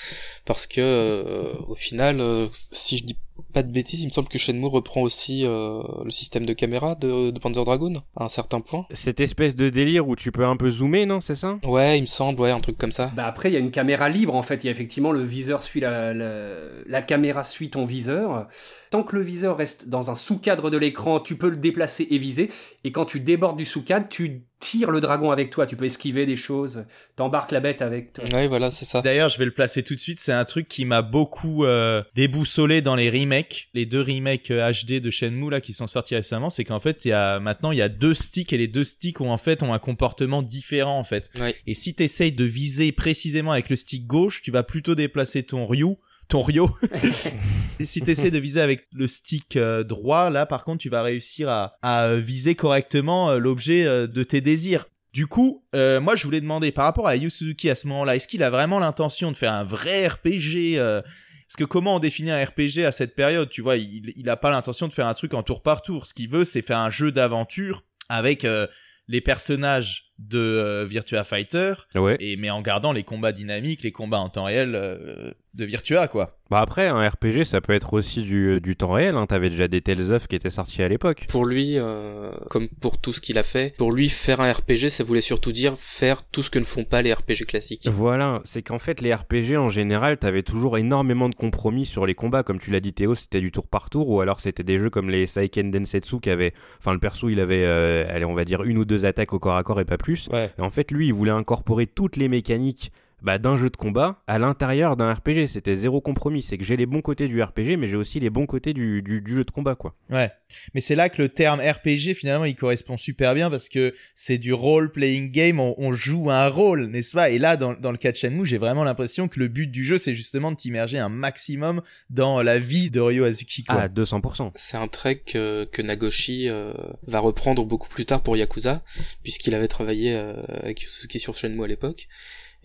parce 0.45 0.65
que 0.65 0.81
euh, 0.81 1.53
au 1.67 1.75
final 1.75 2.19
euh, 2.19 2.47
si 2.71 2.97
je 2.97 3.03
dis 3.03 3.17
pas 3.53 3.63
de 3.63 3.71
bêtises, 3.71 4.01
il 4.01 4.07
me 4.07 4.11
semble 4.11 4.27
que 4.27 4.37
Shenmue 4.37 4.67
reprend 4.67 5.01
aussi 5.01 5.45
euh, 5.45 5.81
le 6.03 6.11
système 6.11 6.45
de 6.45 6.53
caméra 6.53 6.95
de, 6.95 7.31
de 7.31 7.39
Panzer 7.39 7.63
Dragoon 7.63 8.01
à 8.15 8.25
un 8.25 8.29
certain 8.29 8.61
point. 8.61 8.85
Cette 8.93 9.19
espèce 9.19 9.55
de 9.55 9.69
délire 9.69 10.07
où 10.07 10.15
tu 10.15 10.31
peux 10.31 10.45
un 10.45 10.57
peu 10.57 10.69
zoomer, 10.69 11.05
non, 11.05 11.21
c'est 11.21 11.35
ça? 11.35 11.57
Ouais, 11.63 11.97
il 11.97 12.01
me 12.01 12.07
semble, 12.07 12.41
ouais, 12.41 12.51
un 12.51 12.59
truc 12.59 12.77
comme 12.77 12.91
ça. 12.91 13.11
Bah 13.15 13.25
après, 13.25 13.49
il 13.49 13.53
y 13.53 13.57
a 13.57 13.59
une 13.59 13.71
caméra 13.71 14.09
libre 14.09 14.35
en 14.35 14.41
fait. 14.41 14.63
Il 14.63 14.67
y 14.67 14.69
a 14.69 14.71
effectivement 14.71 15.11
le 15.11 15.23
viseur 15.23 15.63
suit 15.63 15.79
la, 15.79 16.13
la, 16.13 16.55
la 16.85 17.01
caméra 17.01 17.43
suit 17.43 17.69
ton 17.69 17.85
viseur. 17.85 18.47
Tant 18.91 19.03
que 19.03 19.15
le 19.15 19.21
viseur 19.21 19.57
reste 19.57 19.89
dans 19.89 20.11
un 20.11 20.15
sous-cadre 20.15 20.69
de 20.69 20.77
l'écran, 20.77 21.19
tu 21.19 21.37
peux 21.37 21.49
le 21.49 21.57
déplacer 21.57 22.07
et 22.09 22.17
viser. 22.17 22.49
Et 22.83 22.91
quand 22.91 23.05
tu 23.05 23.19
débordes 23.19 23.57
du 23.57 23.65
sous-cadre, 23.65 24.07
tu 24.09 24.43
tires 24.59 24.91
le 24.91 25.01
dragon 25.01 25.31
avec 25.31 25.49
toi. 25.49 25.67
Tu 25.67 25.75
peux 25.75 25.85
esquiver 25.85 26.25
des 26.25 26.35
choses. 26.35 26.85
T'embarques 27.15 27.51
la 27.51 27.59
bête 27.59 27.81
avec 27.81 28.13
toi. 28.13 28.23
Ouais, 28.33 28.47
voilà, 28.47 28.71
c'est 28.71 28.85
ça. 28.85 29.01
D'ailleurs, 29.01 29.29
je 29.29 29.37
vais 29.37 29.45
le 29.45 29.51
placer 29.51 29.83
tout 29.83 29.95
de 29.95 29.99
suite. 29.99 30.19
C'est 30.19 30.33
un 30.33 30.45
truc 30.45 30.67
qui 30.67 30.85
m'a 30.85 31.01
beaucoup 31.01 31.65
euh, 31.65 32.03
déboussolé 32.15 32.81
dans 32.81 32.95
les 32.95 33.09
remakes, 33.09 33.69
les 33.73 33.85
deux 33.85 34.01
remakes 34.01 34.51
euh, 34.51 34.71
HD 34.71 35.01
de 35.01 35.09
Shenmue 35.09 35.49
là 35.49 35.61
qui 35.61 35.73
sont 35.73 35.87
sortis 35.87 36.15
récemment. 36.15 36.49
C'est 36.49 36.63
qu'en 36.63 36.79
fait, 36.79 37.05
il 37.05 37.09
y 37.09 37.13
a 37.13 37.39
maintenant 37.39 37.71
il 37.71 37.77
y 37.77 37.81
a 37.81 37.89
deux 37.89 38.13
sticks 38.13 38.53
et 38.53 38.57
les 38.57 38.67
deux 38.67 38.83
sticks 38.83 39.21
ont 39.21 39.31
en 39.31 39.37
fait 39.37 39.63
ont 39.63 39.73
un 39.73 39.79
comportement 39.79 40.41
différent 40.41 40.97
en 40.97 41.03
fait. 41.03 41.29
Ouais. 41.39 41.55
Et 41.67 41.73
si 41.73 41.93
t'essayes 41.93 42.31
de 42.31 42.45
viser 42.45 42.91
précisément 42.91 43.51
avec 43.51 43.69
le 43.69 43.75
stick 43.75 44.07
gauche, 44.07 44.41
tu 44.41 44.51
vas 44.51 44.63
plutôt 44.63 44.95
déplacer 44.95 45.43
ton 45.43 45.65
Ryu. 45.67 45.95
Ton 46.27 46.45
et 47.79 47.85
si 47.85 48.01
t'essaies 48.01 48.31
de 48.31 48.39
viser 48.39 48.61
avec 48.61 48.87
le 48.91 49.07
stick 49.07 49.55
euh, 49.57 49.83
droit, 49.83 50.29
là, 50.29 50.45
par 50.45 50.63
contre, 50.63 50.79
tu 50.79 50.89
vas 50.89 51.03
réussir 51.03 51.49
à, 51.49 51.75
à 51.81 52.15
viser 52.15 52.55
correctement 52.55 53.31
euh, 53.31 53.37
l'objet 53.37 53.85
euh, 53.85 54.07
de 54.07 54.23
tes 54.23 54.41
désirs. 54.41 54.85
Du 55.15 55.27
coup, 55.27 55.63
euh, 55.73 56.01
moi, 56.01 56.17
je 56.17 56.25
voulais 56.25 56.41
demander 56.41 56.73
par 56.73 56.83
rapport 56.83 57.07
à 57.07 57.15
Yu 57.15 57.29
Suzuki 57.29 57.69
à 57.69 57.75
ce 57.75 57.87
moment-là, 57.87 58.17
est-ce 58.17 58.27
qu'il 58.27 58.43
a 58.43 58.49
vraiment 58.49 58.79
l'intention 58.79 59.31
de 59.31 59.37
faire 59.37 59.53
un 59.53 59.63
vrai 59.63 60.07
RPG 60.07 60.77
euh, 60.77 61.01
Parce 61.01 61.55
que 61.57 61.63
comment 61.63 61.95
on 61.95 61.99
définit 61.99 62.31
un 62.31 62.43
RPG 62.43 62.79
à 62.85 62.91
cette 62.91 63.15
période 63.15 63.49
Tu 63.49 63.61
vois, 63.61 63.77
il, 63.77 64.11
il 64.17 64.29
a 64.29 64.35
pas 64.35 64.49
l'intention 64.49 64.89
de 64.89 64.93
faire 64.93 65.07
un 65.07 65.13
truc 65.13 65.33
en 65.33 65.41
tour 65.41 65.61
par 65.61 65.81
tour. 65.81 66.05
Ce 66.05 66.13
qu'il 66.13 66.27
veut, 66.27 66.43
c'est 66.43 66.61
faire 66.61 66.79
un 66.79 66.89
jeu 66.89 67.13
d'aventure 67.13 67.83
avec 68.09 68.43
euh, 68.43 68.67
les 69.07 69.21
personnages 69.21 70.11
de 70.19 70.39
euh, 70.39 70.85
Virtua 70.85 71.23
Fighter, 71.23 71.73
Ouais. 71.95 72.15
et, 72.19 72.37
mais 72.37 72.49
en 72.49 72.61
gardant 72.61 72.93
les 72.93 73.03
combats 73.03 73.31
dynamiques, 73.33 73.83
les 73.83 73.91
combats 73.91 74.19
en 74.19 74.29
temps 74.29 74.45
réel 74.45 74.73
euh, 74.75 75.31
de 75.53 75.65
Virtua, 75.65 76.07
quoi. 76.07 76.37
Bah 76.51 76.59
après, 76.59 76.87
un 76.87 77.03
RPG, 77.03 77.43
ça 77.43 77.59
peut 77.59 77.73
être 77.73 77.93
aussi 77.93 78.21
du, 78.21 78.61
du 78.61 78.75
temps 78.75 78.91
réel. 78.91 79.15
Hein. 79.15 79.25
T'avais 79.25 79.49
déjà 79.49 79.67
des 79.67 79.81
Tales 79.81 80.11
of 80.13 80.27
qui 80.27 80.35
étaient 80.35 80.51
sortis 80.51 80.83
à 80.83 80.87
l'époque. 80.87 81.25
Pour 81.27 81.43
lui, 81.45 81.79
euh, 81.79 82.31
comme 82.51 82.69
pour 82.69 82.99
tout 82.99 83.13
ce 83.13 83.19
qu'il 83.19 83.39
a 83.39 83.43
fait, 83.43 83.73
pour 83.77 83.91
lui, 83.91 84.09
faire 84.09 84.41
un 84.41 84.51
RPG, 84.53 84.89
ça 84.89 85.03
voulait 85.03 85.21
surtout 85.21 85.51
dire 85.51 85.75
faire 85.79 86.21
tout 86.23 86.43
ce 86.43 86.51
que 86.51 86.59
ne 86.59 86.65
font 86.65 86.83
pas 86.83 87.01
les 87.01 87.11
RPG 87.13 87.45
classiques. 87.47 87.87
Voilà, 87.89 88.41
c'est 88.45 88.61
qu'en 88.61 88.77
fait, 88.77 89.01
les 89.01 89.11
RPG 89.13 89.57
en 89.57 89.69
général, 89.69 90.17
t'avais 90.17 90.43
toujours 90.43 90.77
énormément 90.77 91.29
de 91.29 91.35
compromis 91.35 91.87
sur 91.87 92.05
les 92.05 92.13
combats. 92.13 92.43
Comme 92.43 92.59
tu 92.59 92.69
l'as 92.69 92.79
dit, 92.79 92.93
Théo, 92.93 93.15
c'était 93.15 93.41
du 93.41 93.51
tour 93.51 93.67
par 93.67 93.89
tour, 93.89 94.07
ou 94.09 94.21
alors 94.21 94.39
c'était 94.39 94.63
des 94.63 94.77
jeux 94.77 94.91
comme 94.91 95.09
les 95.09 95.25
Saiken 95.25 95.71
Densetsu 95.71 96.19
qui 96.19 96.29
avaient. 96.29 96.53
Enfin, 96.77 96.93
le 96.93 96.99
perso, 96.99 97.27
il 97.29 97.39
avait, 97.39 97.63
euh, 97.65 98.05
allez, 98.13 98.25
on 98.25 98.35
va 98.35 98.45
dire, 98.45 98.61
une 98.63 98.77
ou 98.77 98.85
deux 98.85 99.05
attaques 99.05 99.33
au 99.33 99.39
corps 99.39 99.57
à 99.57 99.63
corps 99.63 99.81
et 99.81 99.85
pas 99.85 99.97
plus. 99.97 100.04
Ouais. 100.31 100.51
Et 100.57 100.61
en 100.61 100.69
fait, 100.69 100.91
lui, 100.91 101.07
il 101.07 101.13
voulait 101.13 101.31
incorporer 101.31 101.87
toutes 101.87 102.15
les 102.15 102.27
mécaniques 102.27 102.91
bah, 103.21 103.37
d'un 103.37 103.57
jeu 103.57 103.69
de 103.69 103.77
combat 103.77 104.21
à 104.27 104.37
l'intérieur 104.37 104.95
d'un 104.97 105.13
RPG. 105.13 105.47
C'était 105.47 105.75
zéro 105.75 106.01
compromis. 106.01 106.43
C'est 106.43 106.57
que 106.57 106.63
j'ai 106.63 106.77
les 106.77 106.85
bons 106.85 107.01
côtés 107.01 107.27
du 107.27 107.41
RPG, 107.41 107.77
mais 107.77 107.87
j'ai 107.87 107.95
aussi 107.95 108.19
les 108.19 108.29
bons 108.29 108.45
côtés 108.45 108.73
du, 108.73 109.01
du, 109.01 109.21
du 109.21 109.35
jeu 109.35 109.43
de 109.43 109.51
combat, 109.51 109.75
quoi. 109.75 109.95
Ouais. 110.09 110.31
Mais 110.73 110.81
c'est 110.81 110.95
là 110.95 111.09
que 111.09 111.21
le 111.21 111.29
terme 111.29 111.59
RPG, 111.59 112.13
finalement, 112.13 112.45
il 112.45 112.55
correspond 112.55 112.97
super 112.97 113.33
bien 113.33 113.49
parce 113.49 113.69
que 113.69 113.93
c'est 114.13 114.37
du 114.37 114.53
role-playing 114.53 115.31
game, 115.31 115.59
on, 115.59 115.75
on 115.77 115.91
joue 115.91 116.29
un 116.29 116.47
rôle, 116.47 116.87
n'est-ce 116.87 117.13
pas? 117.13 117.29
Et 117.29 117.39
là, 117.39 117.57
dans, 117.57 117.73
dans 117.73 117.91
le 117.91 117.97
cas 117.97 118.11
de 118.11 118.17
Shenmue, 118.17 118.45
j'ai 118.45 118.57
vraiment 118.57 118.83
l'impression 118.83 119.27
que 119.27 119.39
le 119.39 119.47
but 119.47 119.67
du 119.67 119.83
jeu, 119.83 119.97
c'est 119.97 120.13
justement 120.13 120.51
de 120.51 120.57
t'immerger 120.57 120.99
un 120.99 121.09
maximum 121.09 121.81
dans 122.09 122.41
la 122.43 122.59
vie 122.59 122.89
de 122.89 122.99
Ryo 122.99 123.23
Azuki, 123.23 123.63
quoi. 123.63 123.81
Ah, 123.81 123.87
200%. 123.87 124.51
C'est 124.55 124.77
un 124.77 124.87
trait 124.87 125.17
que, 125.17 125.65
que 125.65 125.81
Nagoshi 125.81 126.49
euh, 126.49 126.73
va 127.07 127.19
reprendre 127.19 127.65
beaucoup 127.65 127.89
plus 127.89 128.05
tard 128.05 128.21
pour 128.21 128.37
Yakuza, 128.37 128.83
puisqu'il 129.23 129.55
avait 129.55 129.67
travaillé 129.67 130.13
euh, 130.13 130.41
avec 130.47 130.83
Yusuke 130.83 131.19
sur 131.19 131.35
Shenmue 131.35 131.63
à 131.63 131.67
l'époque. 131.67 132.07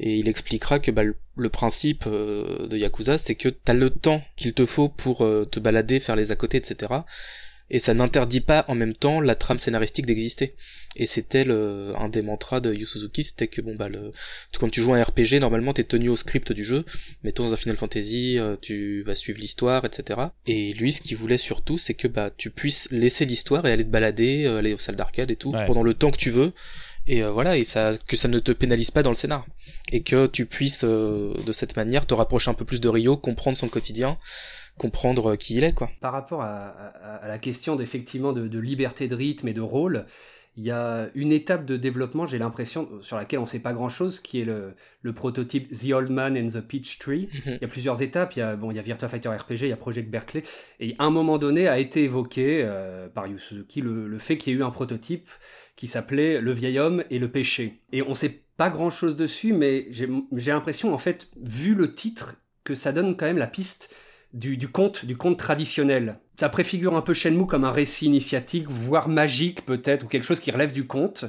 Et 0.02 0.16
il 0.16 0.28
expliquera 0.28 0.78
que 0.78 0.90
bah, 0.90 1.02
le, 1.04 1.14
le 1.36 1.48
principe 1.50 2.04
euh, 2.06 2.66
de 2.66 2.76
Yakuza, 2.78 3.18
c'est 3.18 3.34
que 3.34 3.50
t'as 3.50 3.74
le 3.74 3.90
temps 3.90 4.22
qu'il 4.36 4.54
te 4.54 4.64
faut 4.64 4.88
pour 4.88 5.20
euh, 5.22 5.44
te 5.44 5.60
balader, 5.60 6.00
faire 6.00 6.16
les 6.16 6.32
à 6.32 6.36
côté, 6.36 6.56
etc. 6.56 6.90
Et 7.72 7.78
ça 7.78 7.94
n'interdit 7.94 8.40
pas 8.40 8.64
en 8.66 8.74
même 8.74 8.94
temps 8.94 9.20
la 9.20 9.36
trame 9.36 9.58
scénaristique 9.60 10.04
d'exister. 10.06 10.56
Et 10.96 11.06
c'était 11.06 11.44
le, 11.44 11.92
un 11.96 12.08
des 12.08 12.22
mantras 12.22 12.58
de 12.60 12.72
Yu 12.74 12.84
Suzuki, 12.86 13.22
c'était 13.22 13.46
que 13.46 13.60
bon 13.60 13.76
bah 13.76 13.88
le, 13.88 14.10
quand 14.58 14.68
tu 14.70 14.80
joues 14.82 14.92
un 14.94 15.02
RPG, 15.04 15.34
normalement 15.38 15.72
t'es 15.72 15.84
tenu 15.84 16.08
au 16.08 16.16
script 16.16 16.50
du 16.50 16.64
jeu. 16.64 16.84
Mettons 17.22 17.46
dans 17.46 17.52
un 17.52 17.56
Final 17.56 17.76
Fantasy, 17.76 18.38
euh, 18.38 18.56
tu 18.60 19.02
vas 19.04 19.14
suivre 19.14 19.38
l'histoire, 19.38 19.84
etc. 19.84 20.18
Et 20.48 20.72
lui, 20.72 20.92
ce 20.92 21.00
qu'il 21.00 21.16
voulait 21.16 21.38
surtout, 21.38 21.78
c'est 21.78 21.94
que 21.94 22.08
bah 22.08 22.30
tu 22.36 22.50
puisses 22.50 22.88
laisser 22.90 23.24
l'histoire 23.24 23.64
et 23.66 23.72
aller 23.72 23.84
te 23.84 23.90
balader, 23.90 24.46
aller 24.46 24.72
aux 24.74 24.78
salles 24.78 24.96
d'arcade 24.96 25.30
et 25.30 25.36
tout, 25.36 25.52
Ouais. 25.52 25.66
pendant 25.66 25.84
le 25.84 25.94
temps 25.94 26.10
que 26.10 26.16
tu 26.18 26.30
veux. 26.30 26.52
Et 27.12 27.24
euh, 27.24 27.30
voilà, 27.32 27.56
et 27.56 27.64
ça, 27.64 27.92
que 28.06 28.16
ça 28.16 28.28
ne 28.28 28.38
te 28.38 28.52
pénalise 28.52 28.92
pas 28.92 29.02
dans 29.02 29.10
le 29.10 29.16
scénar. 29.16 29.44
Et 29.90 30.02
que 30.02 30.28
tu 30.28 30.46
puisses, 30.46 30.84
euh, 30.84 31.34
de 31.44 31.52
cette 31.52 31.74
manière, 31.76 32.06
te 32.06 32.14
rapprocher 32.14 32.50
un 32.50 32.54
peu 32.54 32.64
plus 32.64 32.80
de 32.80 32.88
Rio, 32.88 33.16
comprendre 33.16 33.58
son 33.58 33.68
quotidien, 33.68 34.16
comprendre 34.78 35.32
euh, 35.32 35.36
qui 35.36 35.56
il 35.56 35.64
est, 35.64 35.72
quoi. 35.74 35.90
Par 36.00 36.12
rapport 36.12 36.42
à, 36.42 36.68
à- 36.68 37.16
à 37.16 37.28
la 37.28 37.38
question 37.38 37.74
d'effectivement 37.74 38.32
de, 38.32 38.46
de 38.46 38.58
liberté 38.60 39.08
de 39.08 39.16
rythme 39.16 39.48
et 39.48 39.52
de 39.52 39.60
rôle, 39.60 40.06
il 40.56 40.64
y 40.64 40.70
a 40.70 41.08
une 41.14 41.32
étape 41.32 41.64
de 41.64 41.76
développement, 41.76 42.26
j'ai 42.26 42.38
l'impression, 42.38 42.88
sur 43.00 43.16
laquelle 43.16 43.38
on 43.38 43.44
ne 43.44 43.48
sait 43.48 43.60
pas 43.60 43.72
grand-chose, 43.72 44.20
qui 44.20 44.40
est 44.40 44.44
le, 44.44 44.74
le 45.02 45.12
prototype 45.12 45.68
The 45.70 45.92
Old 45.92 46.10
Man 46.10 46.36
and 46.36 46.48
the 46.48 46.60
Peach 46.60 46.98
Tree. 46.98 47.28
Mhm. 47.32 47.54
Il 47.54 47.58
y 47.62 47.64
a 47.64 47.68
plusieurs 47.68 48.02
étapes, 48.02 48.34
il 48.36 48.40
y 48.40 48.42
a, 48.42 48.56
bon, 48.56 48.70
il 48.70 48.76
y 48.76 48.80
a 48.80 48.82
Virtua 48.82 49.08
Fighter 49.08 49.28
RPG, 49.28 49.62
il 49.62 49.68
y 49.68 49.72
a 49.72 49.76
Project 49.76 50.10
Berkeley, 50.10 50.42
et 50.80 50.94
à 50.98 51.04
un 51.04 51.10
moment 51.10 51.38
donné 51.38 51.68
a 51.68 51.78
été 51.78 52.02
évoqué 52.02 52.62
euh, 52.64 53.08
par 53.08 53.26
Yu 53.26 53.38
Suzuki 53.38 53.80
le, 53.80 54.08
le 54.08 54.18
fait 54.18 54.36
qu'il 54.36 54.52
y 54.52 54.56
ait 54.56 54.58
eu 54.58 54.62
un 54.62 54.70
prototype 54.70 55.28
qui 55.76 55.86
s'appelait 55.86 56.40
Le 56.40 56.52
vieil 56.52 56.78
homme 56.78 57.04
et 57.10 57.18
le 57.18 57.30
péché. 57.30 57.80
Et 57.92 58.02
on 58.02 58.12
sait 58.14 58.42
pas 58.58 58.68
grand-chose 58.68 59.16
dessus, 59.16 59.54
mais 59.54 59.86
j'ai 59.90 60.06
l'impression, 60.52 60.92
en 60.92 60.98
fait, 60.98 61.28
vu 61.40 61.74
le 61.74 61.94
titre, 61.94 62.36
que 62.64 62.74
ça 62.74 62.92
donne 62.92 63.16
quand 63.16 63.24
même 63.24 63.38
la 63.38 63.46
piste 63.46 63.94
du, 64.32 64.56
du 64.56 64.68
conte, 64.68 65.04
du 65.04 65.16
conte 65.16 65.38
traditionnel. 65.38 66.18
Ça 66.38 66.48
préfigure 66.48 66.96
un 66.96 67.02
peu 67.02 67.12
Shenmue 67.12 67.46
comme 67.46 67.64
un 67.64 67.72
récit 67.72 68.06
initiatique, 68.06 68.66
voire 68.68 69.08
magique 69.08 69.64
peut-être, 69.66 70.04
ou 70.04 70.08
quelque 70.08 70.24
chose 70.24 70.40
qui 70.40 70.50
relève 70.50 70.72
du 70.72 70.86
conte. 70.86 71.24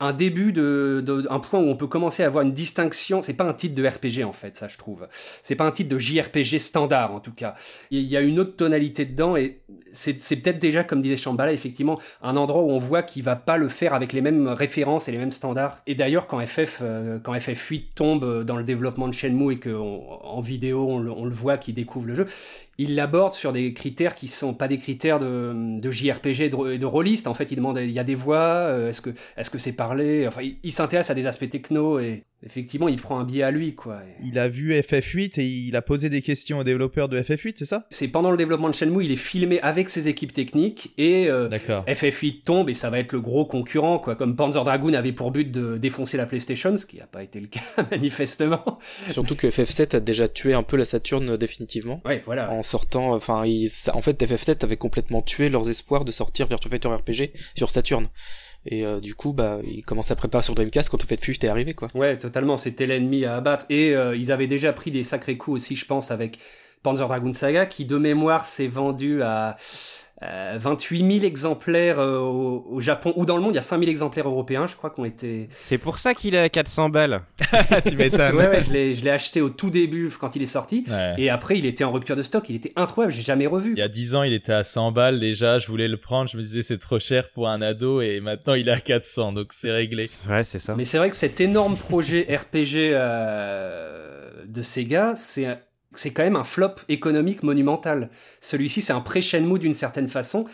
Un 0.00 0.12
début 0.12 0.52
de, 0.52 1.02
de- 1.04 1.26
un 1.28 1.40
point 1.40 1.58
où 1.58 1.64
on 1.68 1.74
peut 1.76 1.88
commencer 1.88 2.22
à 2.22 2.26
avoir 2.26 2.44
une 2.44 2.52
distinction. 2.52 3.20
C'est 3.20 3.34
pas 3.34 3.42
un 3.44 3.52
titre 3.52 3.74
de 3.74 3.84
RPG 3.86 4.22
en 4.24 4.32
fait, 4.32 4.54
ça 4.54 4.68
je 4.68 4.78
trouve. 4.78 5.08
C'est 5.42 5.56
pas 5.56 5.64
un 5.64 5.72
titre 5.72 5.88
de 5.90 5.98
JRPG 5.98 6.58
standard 6.60 7.12
en 7.12 7.18
tout 7.18 7.32
cas. 7.32 7.54
Il 7.90 8.02
y 8.04 8.16
a 8.16 8.20
une 8.20 8.38
autre 8.38 8.54
tonalité 8.54 9.04
dedans 9.04 9.34
et 9.36 9.58
c'est 9.92 10.20
c'est 10.20 10.36
peut-être 10.36 10.60
déjà, 10.60 10.84
comme 10.84 11.02
disait 11.02 11.16
Shambhala, 11.16 11.52
effectivement, 11.52 11.98
un 12.22 12.36
endroit 12.36 12.62
où 12.62 12.70
on 12.70 12.78
voit 12.78 13.02
qu'il 13.02 13.24
va 13.24 13.34
pas 13.34 13.56
le 13.56 13.68
faire 13.68 13.92
avec 13.92 14.12
les 14.12 14.20
mêmes 14.20 14.46
références 14.46 15.08
et 15.08 15.12
les 15.12 15.18
mêmes 15.18 15.32
standards. 15.32 15.78
Et 15.88 15.96
d'ailleurs, 15.96 16.28
quand 16.28 16.38
FF, 16.46 16.78
euh, 16.82 17.18
quand 17.18 17.34
FF8 17.34 17.82
tombe 17.96 18.44
dans 18.44 18.56
le 18.56 18.62
développement 18.64 19.08
de 19.08 19.14
Shenmue 19.14 19.54
et 19.54 19.58
qu'en 19.58 20.40
vidéo 20.40 20.86
on, 20.88 20.98
le- 21.00 21.10
on 21.10 21.24
le 21.24 21.34
voit 21.34 21.58
qu'il 21.58 21.74
découvre 21.74 22.06
le 22.06 22.14
jeu, 22.14 22.26
il 22.78 22.94
l'aborde 22.94 23.32
sur 23.32 23.52
des 23.52 23.74
critères 23.74 24.14
qui 24.14 24.28
sont 24.28 24.54
pas 24.54 24.68
des 24.68 24.78
critères 24.78 25.18
de, 25.18 25.78
de 25.80 25.90
JRPG 25.90 26.40
et 26.42 26.48
de, 26.50 26.76
de. 26.76 27.28
En 27.28 27.34
fait, 27.34 27.50
il 27.50 27.56
demande 27.56 27.78
il 27.78 27.90
y 27.90 27.98
a 27.98 28.04
des 28.04 28.14
voix, 28.14 28.38
euh, 28.38 28.88
est-ce 28.88 29.00
que 29.00 29.10
est-ce 29.36 29.50
que 29.50 29.58
c'est 29.58 29.72
parlé? 29.74 30.26
Enfin, 30.28 30.42
il, 30.42 30.58
il 30.62 30.72
s'intéresse 30.72 31.10
à 31.10 31.14
des 31.14 31.26
aspects 31.26 31.50
techno 31.50 31.98
et 31.98 32.24
effectivement, 32.44 32.88
il 32.88 33.00
prend 33.00 33.18
un 33.18 33.24
biais 33.24 33.42
à 33.42 33.50
lui, 33.50 33.74
quoi. 33.74 34.00
Il 34.24 34.38
a 34.38 34.48
vu 34.48 34.72
FF8 34.72 35.40
et 35.40 35.44
il 35.44 35.74
a 35.76 35.82
posé 35.82 36.08
des 36.08 36.22
questions 36.22 36.58
aux 36.58 36.64
développeurs 36.64 37.08
de 37.08 37.20
FF8, 37.20 37.54
c'est 37.58 37.64
ça? 37.64 37.86
C'est 37.90 38.08
pendant 38.08 38.30
le 38.30 38.36
développement 38.36 38.68
de 38.68 38.74
Shenmue, 38.74 39.04
il 39.04 39.10
est 39.12 39.16
filmé 39.16 39.60
avec 39.60 39.88
ses 39.88 40.08
équipes 40.08 40.32
techniques 40.32 40.92
et 40.98 41.28
euh, 41.28 41.48
D'accord. 41.48 41.84
FF8 41.86 42.42
tombe 42.42 42.70
et 42.70 42.74
ça 42.74 42.90
va 42.90 42.98
être 43.00 43.12
le 43.12 43.20
gros 43.20 43.44
concurrent, 43.44 43.98
quoi. 43.98 44.14
Comme 44.16 44.36
Panzer 44.36 44.62
Dragoon 44.64 44.94
avait 44.94 45.12
pour 45.12 45.30
but 45.30 45.50
de 45.50 45.76
défoncer 45.76 46.16
la 46.16 46.26
PlayStation, 46.26 46.76
ce 46.76 46.86
qui 46.86 46.98
n'a 46.98 47.06
pas 47.06 47.22
été 47.22 47.40
le 47.40 47.46
cas 47.48 47.60
manifestement. 47.90 48.78
Surtout 49.08 49.34
que 49.36 49.46
FF7 49.48 49.96
a 49.96 50.00
déjà 50.00 50.28
tué 50.28 50.54
un 50.54 50.62
peu 50.62 50.76
la 50.76 50.84
Saturn 50.84 51.28
euh, 51.30 51.36
définitivement. 51.36 52.00
Ouais, 52.04 52.22
voilà. 52.26 52.50
En 52.52 52.62
sortant, 52.62 53.12
enfin, 53.14 53.44
ils- 53.46 53.70
en 53.92 54.02
fait, 54.02 54.22
FF7 54.22 54.64
avait 54.64 54.76
complètement 54.76 55.22
tué 55.22 55.48
leurs 55.48 55.68
espoirs 55.68 56.04
de 56.04 56.12
sortir 56.12 56.46
Virtua 56.46 56.70
Fighter 56.70 56.88
RPG 56.88 57.32
sur 57.56 57.70
Saturn. 57.70 58.06
Et 58.70 58.84
euh, 58.84 59.00
du 59.00 59.14
coup, 59.14 59.32
bah, 59.32 59.58
ils 59.64 59.82
commencent 59.82 60.10
à 60.10 60.16
préparer 60.16 60.42
sur 60.42 60.54
Dreamcast 60.54 60.90
quand 60.90 61.02
FF8 61.02 61.44
est 61.44 61.48
arrivé, 61.48 61.74
quoi. 61.74 61.88
Ouais, 61.94 62.18
totalement. 62.18 62.58
C'était 62.58 62.86
l'ennemi 62.86 63.24
à 63.24 63.36
abattre. 63.36 63.64
Et 63.70 63.96
euh, 63.96 64.14
ils 64.14 64.30
avaient 64.30 64.46
déjà 64.46 64.74
pris 64.74 64.90
des 64.90 65.04
sacrés 65.04 65.38
coups 65.38 65.56
aussi, 65.56 65.74
je 65.74 65.86
pense, 65.86 66.10
avec 66.10 66.38
Panzer 66.82 67.08
Dragoon 67.08 67.32
Saga, 67.32 67.64
qui 67.64 67.86
de 67.86 67.96
mémoire 67.96 68.44
s'est 68.44 68.68
vendu 68.68 69.22
à 69.22 69.56
euh, 70.22 70.58
28 70.60 71.12
000 71.20 71.24
exemplaires 71.24 72.00
euh, 72.00 72.18
au, 72.18 72.66
au 72.68 72.80
Japon 72.80 73.12
ou 73.16 73.24
dans 73.24 73.36
le 73.36 73.42
monde. 73.42 73.52
Il 73.52 73.56
y 73.56 73.60
a 73.60 73.62
5 73.62 73.78
000 73.78 73.90
exemplaires 73.90 74.28
européens, 74.28 74.66
je 74.66 74.74
crois, 74.74 74.90
qui 74.90 75.00
ont 75.00 75.04
été. 75.04 75.48
C'est 75.52 75.78
pour 75.78 75.98
ça 75.98 76.14
qu'il 76.14 76.34
est 76.34 76.40
à 76.40 76.48
400 76.48 76.88
balles. 76.88 77.22
tu 77.88 77.96
m'étonnes. 77.96 78.36
Ouais, 78.36 78.48
ouais, 78.48 78.62
je 78.62 78.72
l'ai 78.72 78.94
je 78.94 79.04
l'ai 79.04 79.10
acheté 79.10 79.40
au 79.40 79.48
tout 79.48 79.70
début 79.70 80.10
quand 80.18 80.34
il 80.36 80.42
est 80.42 80.46
sorti. 80.46 80.84
Ouais. 80.88 81.14
Et 81.18 81.30
après, 81.30 81.58
il 81.58 81.66
était 81.66 81.84
en 81.84 81.92
rupture 81.92 82.16
de 82.16 82.22
stock. 82.22 82.48
Il 82.48 82.56
était 82.56 82.72
introuvable. 82.76 83.12
J'ai 83.12 83.22
jamais 83.22 83.46
revu. 83.46 83.72
Il 83.72 83.78
y 83.78 83.82
a 83.82 83.88
10 83.88 84.14
ans, 84.14 84.22
il 84.22 84.32
était 84.32 84.52
à 84.52 84.64
100 84.64 84.92
balles 84.92 85.20
déjà, 85.20 85.58
je 85.58 85.66
voulais 85.66 85.88
le 85.88 85.96
prendre, 85.96 86.28
je 86.28 86.36
me 86.36 86.42
disais 86.42 86.62
c'est 86.62 86.78
trop 86.78 86.98
cher 86.98 87.30
pour 87.30 87.48
un 87.48 87.62
ado 87.62 88.00
et 88.00 88.20
maintenant 88.20 88.54
il 88.54 88.68
est 88.68 88.72
à 88.72 88.80
400, 88.80 89.32
donc 89.32 89.52
c'est 89.52 89.70
réglé. 89.70 90.08
Ouais, 90.28 90.44
c'est 90.44 90.58
ça. 90.58 90.74
Mais 90.76 90.84
c'est 90.84 90.98
vrai 90.98 91.10
que 91.10 91.16
cet 91.16 91.40
énorme 91.40 91.76
projet 91.76 92.22
RPG 92.36 92.92
euh, 92.92 94.44
de 94.48 94.62
Sega, 94.62 95.14
c'est 95.16 95.46
c'est 95.94 96.10
quand 96.12 96.22
même 96.22 96.36
un 96.36 96.44
flop 96.44 96.74
économique 96.88 97.42
monumental. 97.42 98.10
Celui-ci, 98.40 98.82
c'est 98.82 98.92
un 98.92 99.00
pré-Shenmue 99.00 99.58
d'une 99.58 99.74
certaine 99.74 100.08
façon. 100.08 100.46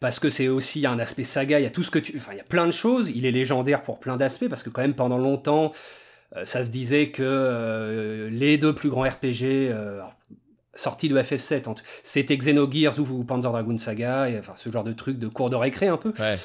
Parce 0.00 0.18
que 0.18 0.28
c'est 0.28 0.48
aussi, 0.48 0.84
un 0.86 0.98
aspect 0.98 1.24
saga, 1.24 1.60
il 1.60 1.62
y 1.62 1.66
a 1.66 1.70
tout 1.70 1.82
ce 1.82 1.90
que 1.90 1.98
tu. 1.98 2.14
Enfin, 2.18 2.32
il 2.32 2.36
y 2.38 2.40
a 2.40 2.44
plein 2.44 2.66
de 2.66 2.72
choses. 2.72 3.10
Il 3.14 3.24
est 3.24 3.30
légendaire 3.30 3.82
pour 3.82 4.00
plein 4.00 4.16
d'aspects, 4.18 4.48
parce 4.48 4.62
que 4.62 4.68
quand 4.68 4.82
même, 4.82 4.92
pendant 4.94 5.16
longtemps, 5.18 5.72
euh, 6.36 6.44
ça 6.44 6.62
se 6.64 6.70
disait 6.70 7.08
que 7.10 7.22
euh, 7.24 8.28
les 8.28 8.58
deux 8.58 8.74
plus 8.74 8.90
grands 8.90 9.02
RPG 9.08 9.70
euh, 9.70 10.00
sortis 10.74 11.08
de 11.08 11.16
FF7, 11.16 11.68
en 11.68 11.74
tout- 11.74 11.84
c'était 12.02 12.36
Xenogears 12.36 12.98
ou, 12.98 13.24
Panzer 13.24 13.50
Dragoon 13.50 13.78
Saga, 13.78 14.28
et, 14.28 14.38
enfin, 14.38 14.52
ce 14.56 14.68
genre 14.68 14.84
de 14.84 14.92
truc 14.92 15.18
de 15.18 15.28
cours 15.28 15.48
de 15.48 15.56
récré 15.56 15.86
un 15.88 15.96
peu. 15.96 16.12
Ouais. 16.18 16.36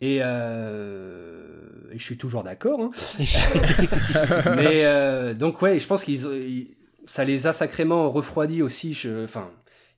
Et, 0.00 0.16
et 0.18 1.98
je 1.98 2.04
suis 2.04 2.18
toujours 2.18 2.44
d'accord. 2.44 2.80
hein. 2.82 2.90
Mais 4.56 5.34
donc 5.34 5.60
ouais, 5.62 5.80
je 5.80 5.86
pense 5.86 6.04
qu'ils, 6.04 6.20
ils- 6.24 6.68
ça 7.08 7.24
les 7.24 7.46
a 7.46 7.52
sacrément 7.52 8.10
refroidis 8.10 8.62
aussi. 8.62 8.94
je- 8.94 9.24
Enfin, 9.24 9.50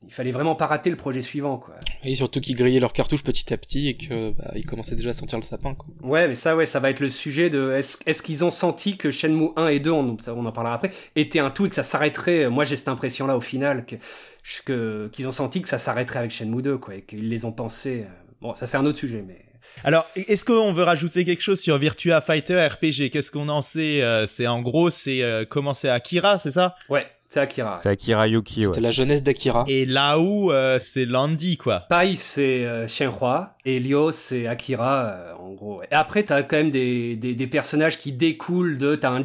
il 0.06 0.12
fallait 0.12 0.30
vraiment 0.32 0.54
pas 0.54 0.64
rater 0.66 0.88
le 0.88 0.96
projet 0.96 1.20
suivant, 1.20 1.58
quoi. 1.58 1.74
Et 2.04 2.14
surtout 2.14 2.40
qu'ils 2.40 2.56
grillaient 2.56 2.80
leurs 2.80 2.94
cartouches 2.94 3.22
petit 3.22 3.52
à 3.52 3.58
petit 3.58 3.88
et 3.88 3.96
que 3.98 4.30
bah, 4.30 4.52
commençaient 4.66 4.94
déjà 4.94 5.10
à 5.10 5.12
sentir 5.12 5.38
le 5.38 5.44
sapin, 5.44 5.74
quoi. 5.74 5.88
Ouais, 6.02 6.26
mais 6.26 6.34
ça, 6.34 6.56
ouais, 6.56 6.64
ça 6.64 6.80
va 6.80 6.88
être 6.88 7.00
le 7.00 7.10
sujet 7.10 7.50
de 7.50 7.72
est-ce, 7.72 8.22
qu'ils 8.22 8.42
ont 8.44 8.50
senti 8.50 8.96
que 8.96 9.10
Shenmue 9.10 9.50
1 9.56 9.68
et 9.68 9.78
2, 9.78 9.90
on, 9.90 10.16
en 10.26 10.52
parlera 10.52 10.72
après, 10.74 10.90
étaient 11.16 11.38
un 11.40 11.50
tout 11.50 11.66
et 11.66 11.68
que 11.68 11.74
ça 11.74 11.82
s'arrêterait. 11.82 12.48
Moi, 12.48 12.64
j'ai 12.64 12.76
cette 12.76 12.88
impression-là 12.88 13.36
au 13.36 13.42
final 13.42 13.84
que, 13.84 13.96
que 14.64 15.08
qu'ils 15.12 15.28
ont 15.28 15.32
senti 15.32 15.60
que 15.60 15.68
ça 15.68 15.78
s'arrêterait 15.78 16.20
avec 16.20 16.30
Shenmue 16.30 16.62
2, 16.62 16.78
quoi, 16.78 16.94
et 16.94 17.02
qu'ils 17.02 17.28
les 17.28 17.44
ont 17.44 17.52
pensés. 17.52 18.04
euh, 18.06 18.12
Bon, 18.40 18.54
ça 18.54 18.66
c'est 18.66 18.78
un 18.78 18.86
autre 18.86 18.98
sujet, 18.98 19.22
mais. 19.26 19.44
Alors, 19.84 20.06
est-ce 20.16 20.44
qu'on 20.44 20.72
veut 20.72 20.84
rajouter 20.84 21.24
quelque 21.24 21.42
chose 21.42 21.60
sur 21.60 21.78
Virtua 21.78 22.20
Fighter 22.20 22.66
RPG 22.66 23.10
Qu'est-ce 23.12 23.30
qu'on 23.30 23.48
en 23.48 23.62
sait 23.62 24.02
Euh, 24.02 24.26
C'est 24.26 24.46
en 24.46 24.60
gros, 24.60 24.90
c'est 24.90 25.22
euh, 25.22 25.44
comment 25.48 25.74
c'est 25.74 25.88
Akira, 25.90 26.38
c'est 26.38 26.50
ça? 26.52 26.74
Ouais. 26.88 27.06
C'est 27.32 27.38
Akira. 27.38 27.78
C'est 27.80 27.88
Akira 27.90 28.26
Yuki, 28.26 28.66
ouais. 28.66 28.72
C'était 28.74 28.80
la 28.80 28.90
jeunesse 28.90 29.22
d'Akira. 29.22 29.64
Et 29.68 29.86
là 29.86 30.18
où 30.18 30.50
euh, 30.50 30.80
c'est 30.80 31.04
Landy, 31.04 31.56
quoi. 31.58 31.84
Pai, 31.88 32.16
c'est 32.16 32.66
euh, 32.66 32.88
Shenhua. 32.88 33.54
Et 33.64 33.78
Lyo, 33.78 34.10
c'est 34.10 34.48
Akira, 34.48 35.04
euh, 35.04 35.32
en 35.38 35.52
gros. 35.52 35.78
ouais. 35.78 35.86
Et 35.92 35.94
après, 35.94 36.24
t'as 36.24 36.42
quand 36.42 36.56
même 36.56 36.72
des, 36.72 37.14
des, 37.14 37.36
des 37.36 37.46
personnages 37.46 37.98
qui 38.00 38.10
découlent 38.10 38.78
de... 38.78 38.96
T'as 38.96 39.10
un, 39.12 39.20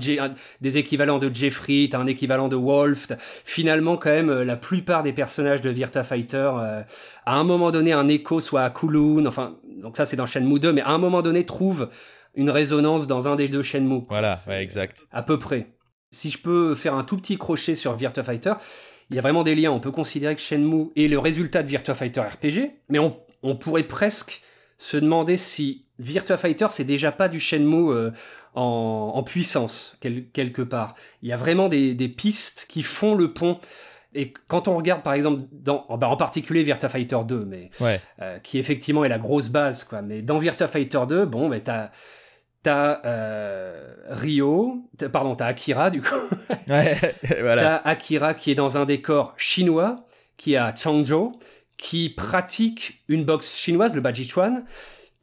des 0.61 0.77
équivalents 0.77 1.17
de 1.17 1.33
Jeffrey, 1.33 1.87
t'as 1.89 1.97
un 1.97 2.05
équivalent 2.05 2.47
de 2.47 2.55
Wolf. 2.55 3.07
Finalement, 3.43 3.97
quand 3.97 4.11
même, 4.11 4.29
euh, 4.29 4.45
la 4.45 4.55
plupart 4.55 5.01
des 5.01 5.13
personnages 5.13 5.61
de 5.61 5.71
Virtua 5.71 6.03
Fighter, 6.03 6.51
euh, 6.59 6.81
à 7.25 7.35
un 7.35 7.43
moment 7.43 7.71
donné, 7.71 7.91
un 7.91 8.07
écho 8.07 8.39
soit 8.39 8.61
à 8.61 8.69
Kowloon, 8.69 9.25
enfin... 9.25 9.55
Donc 9.75 9.97
ça, 9.97 10.05
c'est 10.05 10.15
dans 10.15 10.25
Shenmue 10.25 10.59
2, 10.59 10.73
mais 10.73 10.81
à 10.81 10.89
un 10.89 10.97
moment 10.97 11.21
donné, 11.21 11.45
trouve 11.45 11.89
une 12.33 12.49
résonance 12.49 13.07
dans 13.07 13.27
un 13.27 13.35
des 13.35 13.47
deux 13.47 13.61
Shenmue. 13.63 13.99
quoi. 14.01 14.07
Voilà, 14.19 14.39
ouais, 14.47 14.63
exact. 14.63 15.07
à 15.11 15.21
peu 15.21 15.37
près. 15.39 15.67
Si 16.11 16.29
je 16.31 16.37
peux 16.37 16.75
faire 16.75 16.95
un 16.95 17.03
tout 17.03 17.17
petit 17.17 17.37
crochet 17.37 17.75
sur 17.75 17.93
Virtua 17.93 18.23
Fighter, 18.23 18.53
il 19.09 19.15
y 19.15 19.19
a 19.19 19.21
vraiment 19.21 19.43
des 19.43 19.53
liens. 19.55 19.71
On 19.71 19.79
peut 19.79 19.91
considérer 19.91 20.35
que 20.35 20.41
Shenmue 20.41 20.87
est 20.95 21.07
le 21.07 21.19
résultat 21.19 21.61
de 21.61 21.67
Virtua 21.67 21.93
Fighter 21.93 22.21
RPG, 22.21 22.71
mais 22.89 22.99
on, 22.99 23.17
on 23.43 23.55
pourrait 23.55 23.83
presque 23.83 24.41
se 24.77 24.97
demander 24.97 25.37
si 25.37 25.85
Virtua 25.99 26.35
Fighter 26.37 26.67
c'est 26.69 26.83
déjà 26.83 27.11
pas 27.11 27.27
du 27.29 27.39
Shenmue 27.39 27.91
euh, 27.91 28.11
en, 28.53 29.11
en 29.15 29.23
puissance 29.23 29.97
quel- 30.01 30.27
quelque 30.31 30.61
part. 30.61 30.95
Il 31.21 31.29
y 31.29 31.33
a 31.33 31.37
vraiment 31.37 31.67
des, 31.69 31.93
des 31.93 32.09
pistes 32.09 32.65
qui 32.69 32.81
font 32.81 33.15
le 33.15 33.33
pont. 33.33 33.59
Et 34.15 34.33
quand 34.47 34.67
on 34.67 34.75
regarde 34.77 35.03
par 35.03 35.13
exemple 35.13 35.41
dans, 35.51 35.85
bah, 35.97 36.07
en 36.09 36.17
particulier 36.17 36.63
Virtua 36.63 36.89
Fighter 36.89 37.17
2, 37.27 37.45
mais 37.45 37.69
Ouais. 37.81 37.99
euh, 38.21 38.39
qui 38.39 38.57
effectivement 38.59 39.03
est 39.05 39.09
la 39.09 39.19
grosse 39.19 39.49
base, 39.49 39.83
quoi. 39.83 40.01
Mais 40.01 40.21
dans 40.21 40.37
Virtua 40.39 40.67
Fighter 40.67 41.01
2, 41.07 41.25
bon, 41.25 41.49
mais 41.49 41.59
t'as 41.59 41.91
t'as 42.63 43.01
euh, 43.05 43.93
Rio, 44.09 44.87
pardon, 45.11 45.35
t'as 45.35 45.45
Akira 45.47 45.89
du 45.91 46.01
coup, 46.01 46.15
Ouais, 46.69 46.97
voilà. 47.41 47.81
t'as 47.83 47.89
Akira 47.91 48.33
qui 48.33 48.49
est 48.51 48.55
dans 48.55 48.77
un 48.77 48.85
décor 48.85 49.33
chinois, 49.37 50.07
qui 50.37 50.53
est 50.53 50.57
à 50.57 50.73
Changzhou, 50.73 51.39
qui 51.77 52.09
pratique 52.09 53.03
une 53.07 53.23
boxe 53.25 53.55
chinoise, 53.55 53.93
le 53.95 54.01
Bajichuan, 54.01 54.63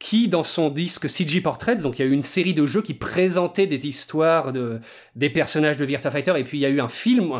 qui 0.03 0.27
dans 0.27 0.43
son 0.43 0.69
disque 0.69 1.09
CG 1.09 1.39
Portraits, 1.39 1.81
donc 1.81 1.97
il 1.97 2.01
y 2.01 2.05
a 2.05 2.09
eu 2.09 2.13
une 2.13 2.23
série 2.23 2.53
de 2.53 2.65
jeux 2.65 2.81
qui 2.81 2.93
présentaient 2.93 3.67
des 3.67 3.87
histoires 3.87 4.51
de 4.51 4.81
des 5.15 5.29
personnages 5.29 5.77
de 5.77 5.85
Virtua 5.85 6.11
Fighter, 6.11 6.33
et 6.37 6.43
puis 6.43 6.57
il 6.57 6.61
y 6.61 6.65
a 6.65 6.69
eu 6.69 6.81
un 6.81 6.89
film, 6.89 7.31
un, 7.31 7.39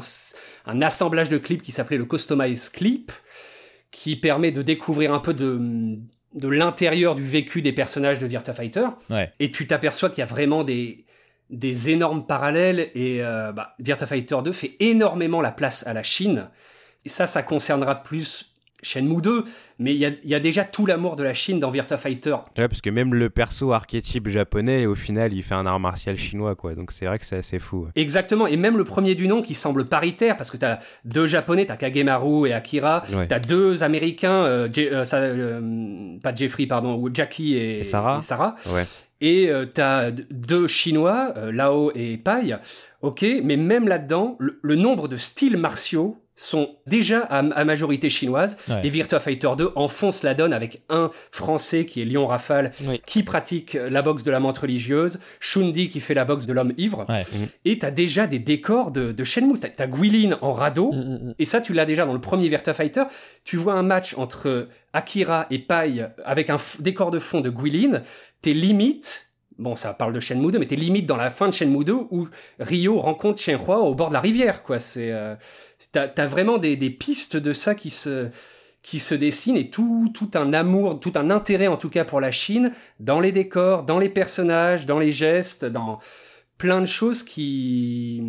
un 0.65 0.81
assemblage 0.81 1.27
de 1.27 1.37
clips 1.37 1.61
qui 1.61 1.73
s'appelait 1.73 1.97
le 1.97 2.05
Customize 2.05 2.69
Clip, 2.69 3.11
qui 3.91 4.15
permet 4.15 4.53
de 4.53 4.61
découvrir 4.61 5.13
un 5.13 5.19
peu 5.19 5.33
de, 5.33 5.59
de 6.35 6.47
l'intérieur 6.47 7.15
du 7.15 7.23
vécu 7.25 7.61
des 7.61 7.73
personnages 7.73 8.19
de 8.19 8.27
Virtua 8.27 8.53
Fighter. 8.53 8.85
Ouais. 9.09 9.33
Et 9.41 9.51
tu 9.51 9.67
t'aperçois 9.67 10.09
qu'il 10.09 10.19
y 10.19 10.23
a 10.23 10.25
vraiment 10.27 10.63
des, 10.63 11.05
des 11.49 11.89
énormes 11.89 12.25
parallèles. 12.25 12.91
Et 12.95 13.21
euh, 13.21 13.51
bah, 13.51 13.75
Virtua 13.79 14.07
Fighter 14.07 14.37
2 14.41 14.53
fait 14.53 14.77
énormément 14.79 15.41
la 15.41 15.51
place 15.51 15.85
à 15.85 15.93
la 15.93 16.03
Chine. 16.03 16.49
Et 17.03 17.09
ça, 17.09 17.27
ça 17.27 17.43
concernera 17.43 18.03
plus 18.03 18.52
Shenmue 18.83 19.21
2. 19.21 19.45
Mais 19.79 19.93
il 19.93 19.97
y 19.99 20.05
a, 20.05 20.09
il 20.23 20.29
y 20.29 20.35
a 20.35 20.39
déjà 20.39 20.63
tout 20.63 20.85
l'amour 20.85 21.15
de 21.15 21.23
la 21.23 21.33
Chine 21.33 21.59
dans 21.59 21.71
Virtua 21.71 21.97
Fighter. 21.97 22.35
Ouais, 22.57 22.67
parce 22.67 22.81
que 22.81 22.89
même 22.89 23.13
le 23.15 23.29
perso 23.29 23.71
archétype 23.73 24.27
japonais, 24.29 24.85
au 24.85 24.95
final, 24.95 25.33
il 25.33 25.41
fait 25.43 25.55
un 25.55 25.65
art 25.65 25.79
martial 25.79 26.17
chinois, 26.17 26.55
quoi. 26.55 26.75
Donc 26.75 26.91
c'est 26.91 27.05
vrai 27.05 27.17
que 27.19 27.25
c'est 27.25 27.37
assez 27.37 27.59
fou. 27.59 27.85
ouais. 27.85 27.91
Exactement. 27.95 28.45
Et 28.47 28.55
même 28.57 28.77
le 28.77 28.83
premier 28.83 29.15
du 29.15 29.27
nom 29.27 29.41
qui 29.41 29.55
semble 29.55 29.85
paritaire, 29.85 30.37
parce 30.37 30.51
que 30.51 30.57
tu 30.57 30.65
as 30.65 30.79
deux 31.05 31.25
japonais, 31.25 31.65
tu 31.65 31.71
as 31.71 31.77
Kagemaru 31.77 32.47
et 32.49 32.53
Akira. 32.53 33.03
Ouais. 33.13 33.27
T'as 33.27 33.39
deux 33.39 33.83
américains, 33.83 34.43
euh, 34.45 34.67
Je- 34.73 34.81
euh, 34.81 35.05
ça, 35.05 35.17
euh, 35.17 36.17
pas 36.21 36.33
Jeffrey, 36.35 36.65
pardon, 36.65 36.95
ou 36.95 37.09
Jackie 37.13 37.55
et, 37.55 37.79
Et 37.79 37.83
Sarah. 37.83 38.19
et 38.21 38.69
Ouais. 38.73 38.83
Et 39.21 39.49
euh, 39.49 39.65
t'as 39.65 40.11
deux 40.11 40.67
Chinois, 40.67 41.33
Lao 41.51 41.91
et 41.95 42.17
Pai. 42.17 42.55
Ok, 43.01 43.25
mais 43.43 43.55
même 43.57 43.87
là-dedans, 43.87 44.35
le, 44.39 44.59
le 44.61 44.75
nombre 44.75 45.07
de 45.07 45.15
styles 45.17 45.57
martiaux 45.57 46.17
sont 46.35 46.77
déjà 46.87 47.19
à, 47.19 47.39
à 47.39 47.63
majorité 47.63 48.09
chinoise. 48.09 48.57
Ouais. 48.67 48.81
Et 48.85 48.89
Virtua 48.89 49.19
Fighter 49.19 49.49
2 49.57 49.71
enfonce 49.75 50.23
la 50.23 50.33
donne 50.33 50.51
avec 50.53 50.81
un 50.89 51.11
Français 51.31 51.85
qui 51.85 52.01
est 52.01 52.05
Lion 52.05 52.25
Rafale, 52.25 52.71
Oui. 52.87 53.01
qui 53.05 53.21
pratique 53.23 53.73
la 53.75 54.01
boxe 54.01 54.23
de 54.23 54.31
la 54.31 54.39
menthe 54.39 54.57
religieuse, 54.57 55.19
Shundi 55.39 55.89
qui 55.89 55.99
fait 55.99 56.13
la 56.15 56.25
boxe 56.25 56.45
de 56.45 56.53
l'homme 56.53 56.73
ivre. 56.77 57.05
Ouais. 57.07 57.25
Et 57.65 57.77
t'as 57.79 57.91
déjà 57.91 58.25
des 58.27 58.39
décors 58.39 58.91
de, 58.91 59.11
de 59.11 59.23
Shenmue. 59.23 59.59
T'as, 59.59 59.69
t'as 59.69 59.87
Guilin 59.87 60.37
en 60.41 60.53
radeau. 60.53 60.91
Mm, 60.91 60.97
mm, 60.97 61.27
mm. 61.29 61.35
Et 61.37 61.45
ça, 61.45 61.61
tu 61.61 61.73
l'as 61.73 61.85
déjà 61.85 62.05
dans 62.05 62.13
le 62.13 62.21
premier 62.21 62.47
Virtua 62.49 62.73
Fighter. 62.73 63.03
Tu 63.43 63.55
vois 63.57 63.73
un 63.73 63.83
match 63.83 64.15
entre 64.17 64.67
Akira 64.93 65.45
et 65.51 65.59
Pai 65.59 66.05
avec 66.25 66.49
un 66.49 66.55
f- 66.57 66.81
décor 66.81 67.11
de 67.11 67.19
fond 67.19 67.41
de 67.41 67.49
Guilin. 67.49 68.01
T'es 68.41 68.53
limite, 68.53 69.29
bon, 69.57 69.75
ça 69.75 69.93
parle 69.93 70.13
de 70.13 70.19
Shenmue 70.19 70.51
2, 70.51 70.59
mais 70.59 70.65
t'es 70.65 70.75
limite 70.75 71.05
dans 71.05 71.15
la 71.15 71.29
fin 71.29 71.47
de 71.47 71.53
Shenmue 71.53 71.85
2 71.85 71.93
où 71.93 72.27
Ryo 72.59 72.99
rencontre 72.99 73.41
Shenhua 73.41 73.79
au 73.79 73.95
bord 73.95 74.09
de 74.09 74.13
la 74.13 74.19
rivière, 74.19 74.63
quoi. 74.63 74.79
C'est, 74.79 75.11
euh, 75.11 75.35
t'as, 75.93 76.09
t'as 76.09 76.25
vraiment 76.25 76.57
des, 76.57 76.75
des 76.75 76.89
pistes 76.89 77.37
de 77.37 77.53
ça 77.53 77.73
qui 77.75 77.89
se, 77.89 78.27
qui 78.81 78.99
se 78.99 79.15
dessinent 79.15 79.55
et 79.55 79.69
tout, 79.69 80.11
tout 80.13 80.31
un 80.33 80.51
amour, 80.51 80.99
tout 80.99 81.13
un 81.15 81.29
intérêt 81.29 81.67
en 81.67 81.77
tout 81.77 81.89
cas 81.89 82.03
pour 82.03 82.19
la 82.19 82.31
Chine 82.31 82.71
dans 82.99 83.21
les 83.21 83.31
décors, 83.31 83.83
dans 83.83 83.99
les 83.99 84.09
personnages, 84.09 84.85
dans 84.85 84.99
les 84.99 85.11
gestes, 85.11 85.63
dans 85.63 85.99
plein 86.57 86.81
de 86.81 86.85
choses 86.85 87.23
qui, 87.23 88.21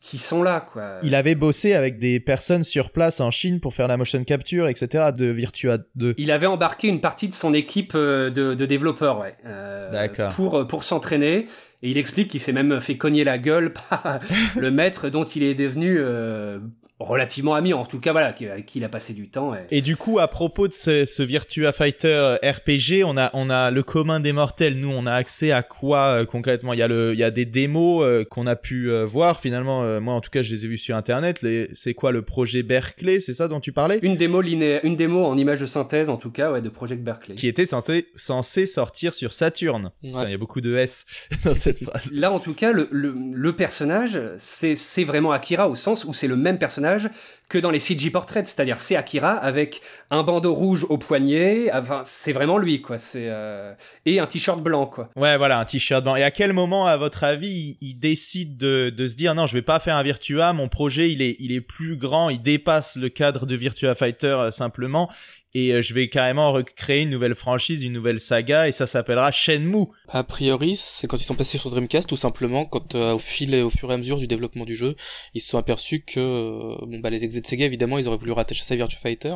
qui 0.00 0.18
sont 0.18 0.42
là, 0.42 0.66
quoi. 0.72 0.98
Il 1.02 1.14
avait 1.14 1.34
bossé 1.34 1.74
avec 1.74 1.98
des 1.98 2.20
personnes 2.20 2.64
sur 2.64 2.90
place 2.90 3.20
en 3.20 3.30
Chine 3.30 3.60
pour 3.60 3.74
faire 3.74 3.88
la 3.88 3.96
motion 3.96 4.22
capture, 4.24 4.68
etc. 4.68 5.10
de 5.16 5.26
Virtua 5.26 5.78
2. 5.94 6.14
Il 6.18 6.30
avait 6.30 6.46
embarqué 6.46 6.88
une 6.88 7.00
partie 7.00 7.28
de 7.28 7.34
son 7.34 7.54
équipe 7.54 7.92
euh, 7.94 8.30
de, 8.30 8.54
de 8.54 8.66
développeurs, 8.66 9.18
ouais, 9.20 9.34
euh, 9.46 9.90
D'accord. 9.90 10.34
pour 10.34 10.58
euh, 10.58 10.64
pour 10.64 10.84
s'entraîner. 10.84 11.46
Et 11.82 11.90
il 11.90 11.98
explique 11.98 12.28
qu'il 12.28 12.40
s'est 12.40 12.52
même 12.52 12.80
fait 12.80 12.96
cogner 12.96 13.24
la 13.24 13.38
gueule 13.38 13.72
par 13.72 14.18
le 14.56 14.70
maître 14.70 15.08
dont 15.08 15.24
il 15.24 15.42
est 15.42 15.54
devenu 15.54 15.96
euh, 15.98 16.58
relativement 17.00 17.54
ami, 17.54 17.72
en 17.72 17.84
tout 17.84 17.98
cas 17.98 18.12
voilà, 18.12 18.32
qui- 18.32 18.46
avec 18.46 18.66
qui 18.66 18.78
il 18.78 18.84
a 18.84 18.88
passé 18.88 19.12
du 19.14 19.28
temps. 19.28 19.54
Et... 19.54 19.78
Et 19.78 19.80
du 19.80 19.96
coup, 19.96 20.18
à 20.18 20.28
propos 20.28 20.68
de 20.68 20.74
ce, 20.74 21.04
ce 21.06 21.22
Virtua 21.22 21.72
Fighter 21.72 22.36
RPG, 22.42 23.04
on 23.04 23.16
a, 23.16 23.30
on 23.32 23.50
a 23.50 23.70
le 23.70 23.82
commun 23.82 24.20
des 24.20 24.32
mortels. 24.32 24.78
Nous, 24.78 24.90
on 24.90 25.06
a 25.06 25.12
accès 25.14 25.50
à 25.50 25.62
quoi 25.62 25.98
euh, 26.20 26.24
concrètement? 26.26 26.72
Il 26.74 26.78
y 26.78 26.82
a 26.82 26.88
le, 26.88 27.12
il 27.14 27.18
y 27.18 27.24
a 27.24 27.30
des 27.30 27.46
démos 27.46 28.04
euh, 28.04 28.24
qu'on 28.24 28.46
a 28.46 28.54
pu 28.56 28.90
euh, 28.90 29.04
voir. 29.06 29.40
Finalement, 29.40 29.82
euh, 29.82 29.98
moi, 30.00 30.14
en 30.14 30.20
tout 30.20 30.30
cas, 30.30 30.42
je 30.42 30.54
les 30.54 30.64
ai 30.66 30.68
vus 30.68 30.78
sur 30.78 30.94
Internet. 30.96 31.42
Les, 31.42 31.70
c'est 31.74 31.94
quoi 31.94 32.12
le 32.12 32.22
projet 32.22 32.62
Berkeley? 32.62 33.20
C'est 33.20 33.34
ça 33.34 33.48
dont 33.48 33.60
tu 33.60 33.72
parlais? 33.72 33.98
Une 34.02 34.16
démo 34.16 34.40
linéaire, 34.40 34.80
une 34.84 34.96
démo 34.96 35.24
en 35.24 35.36
image 35.38 35.60
de 35.60 35.66
synthèse 35.66 36.10
en 36.10 36.16
tout 36.18 36.30
cas, 36.30 36.52
ouais, 36.52 36.60
de 36.60 36.68
Project 36.68 37.02
Berkeley. 37.02 37.34
Qui 37.36 37.48
était 37.48 37.64
censé, 37.64 38.06
censé 38.16 38.66
sortir 38.66 39.14
sur 39.14 39.32
Saturn. 39.32 39.90
Ouais. 40.04 40.24
Il 40.24 40.30
y 40.30 40.34
a 40.34 40.38
beaucoup 40.38 40.60
de 40.60 40.76
S 40.76 41.06
dans 41.44 41.54
cette 41.54 41.82
phrase. 41.82 42.10
Là, 42.12 42.30
en 42.30 42.40
tout 42.40 42.54
cas, 42.54 42.72
le, 42.72 42.88
le, 42.90 43.14
le 43.32 43.52
personnage, 43.56 44.18
c'est 44.36 44.76
c'est 44.76 45.04
vraiment 45.04 45.32
Akira 45.32 45.68
au 45.68 45.74
sens 45.74 46.04
où 46.04 46.12
c'est 46.12 46.26
le 46.28 46.36
même 46.36 46.58
personnage 46.58 46.89
personnage 46.90 47.12
que 47.50 47.58
dans 47.58 47.70
les 47.70 47.80
CG 47.80 48.10
Portraits, 48.10 48.46
c'est-à-dire 48.46 48.78
c'est 48.78 48.96
Akira 48.96 49.32
avec 49.32 49.82
un 50.10 50.22
bandeau 50.22 50.54
rouge 50.54 50.86
au 50.88 50.96
poignet, 50.96 51.70
enfin, 51.74 52.02
c'est 52.04 52.32
vraiment 52.32 52.58
lui, 52.58 52.80
quoi. 52.80 52.96
C'est 52.96 53.26
euh, 53.26 53.74
et 54.06 54.20
un 54.20 54.26
t-shirt 54.26 54.62
blanc, 54.62 54.86
quoi. 54.86 55.10
Ouais, 55.16 55.36
voilà, 55.36 55.58
un 55.58 55.64
t-shirt 55.64 56.04
blanc. 56.04 56.14
Et 56.14 56.22
à 56.22 56.30
quel 56.30 56.52
moment, 56.52 56.86
à 56.86 56.96
votre 56.96 57.24
avis, 57.24 57.76
il, 57.82 57.88
il 57.88 57.94
décide 57.98 58.56
de, 58.56 58.90
de 58.96 59.06
se 59.08 59.16
dire 59.16 59.34
non, 59.34 59.48
je 59.48 59.54
vais 59.54 59.62
pas 59.62 59.80
faire 59.80 59.96
un 59.96 60.02
Virtua, 60.04 60.52
mon 60.52 60.68
projet, 60.68 61.10
il 61.10 61.22
est, 61.22 61.36
il 61.40 61.50
est 61.50 61.60
plus 61.60 61.96
grand, 61.96 62.30
il 62.30 62.40
dépasse 62.40 62.94
le 62.94 63.08
cadre 63.08 63.46
de 63.46 63.56
Virtua 63.56 63.96
Fighter 63.96 64.26
euh, 64.26 64.50
simplement, 64.52 65.10
et 65.52 65.72
euh, 65.72 65.82
je 65.82 65.94
vais 65.94 66.08
carrément 66.08 66.52
recréer 66.52 67.02
une 67.02 67.10
nouvelle 67.10 67.34
franchise, 67.34 67.82
une 67.82 67.92
nouvelle 67.92 68.20
saga, 68.20 68.68
et 68.68 68.72
ça 68.72 68.86
s'appellera 68.86 69.32
Shenmue. 69.32 69.86
A 70.08 70.22
priori, 70.22 70.76
c'est 70.76 71.08
quand 71.08 71.16
ils 71.16 71.24
sont 71.24 71.34
passés 71.34 71.58
sur 71.58 71.70
Dreamcast, 71.70 72.08
tout 72.08 72.16
simplement, 72.16 72.64
quand 72.64 72.94
euh, 72.94 73.14
au 73.14 73.18
fil 73.18 73.54
et 73.54 73.62
au 73.62 73.70
fur 73.70 73.90
et 73.90 73.94
à 73.94 73.96
mesure 73.96 74.18
du 74.18 74.28
développement 74.28 74.64
du 74.64 74.76
jeu, 74.76 74.94
ils 75.34 75.40
se 75.40 75.48
sont 75.48 75.58
aperçus 75.58 76.02
que 76.02 76.20
euh, 76.20 76.86
bon 76.86 77.00
bah 77.00 77.10
les 77.10 77.24
exés 77.24 77.39
de 77.40 77.46
Sega 77.46 77.64
évidemment 77.64 77.98
ils 77.98 78.08
auraient 78.08 78.16
voulu 78.16 78.32
rattacher 78.32 78.64
ça 78.64 78.74
à 78.74 78.76
Virtua 78.76 78.98
Fighter 78.98 79.34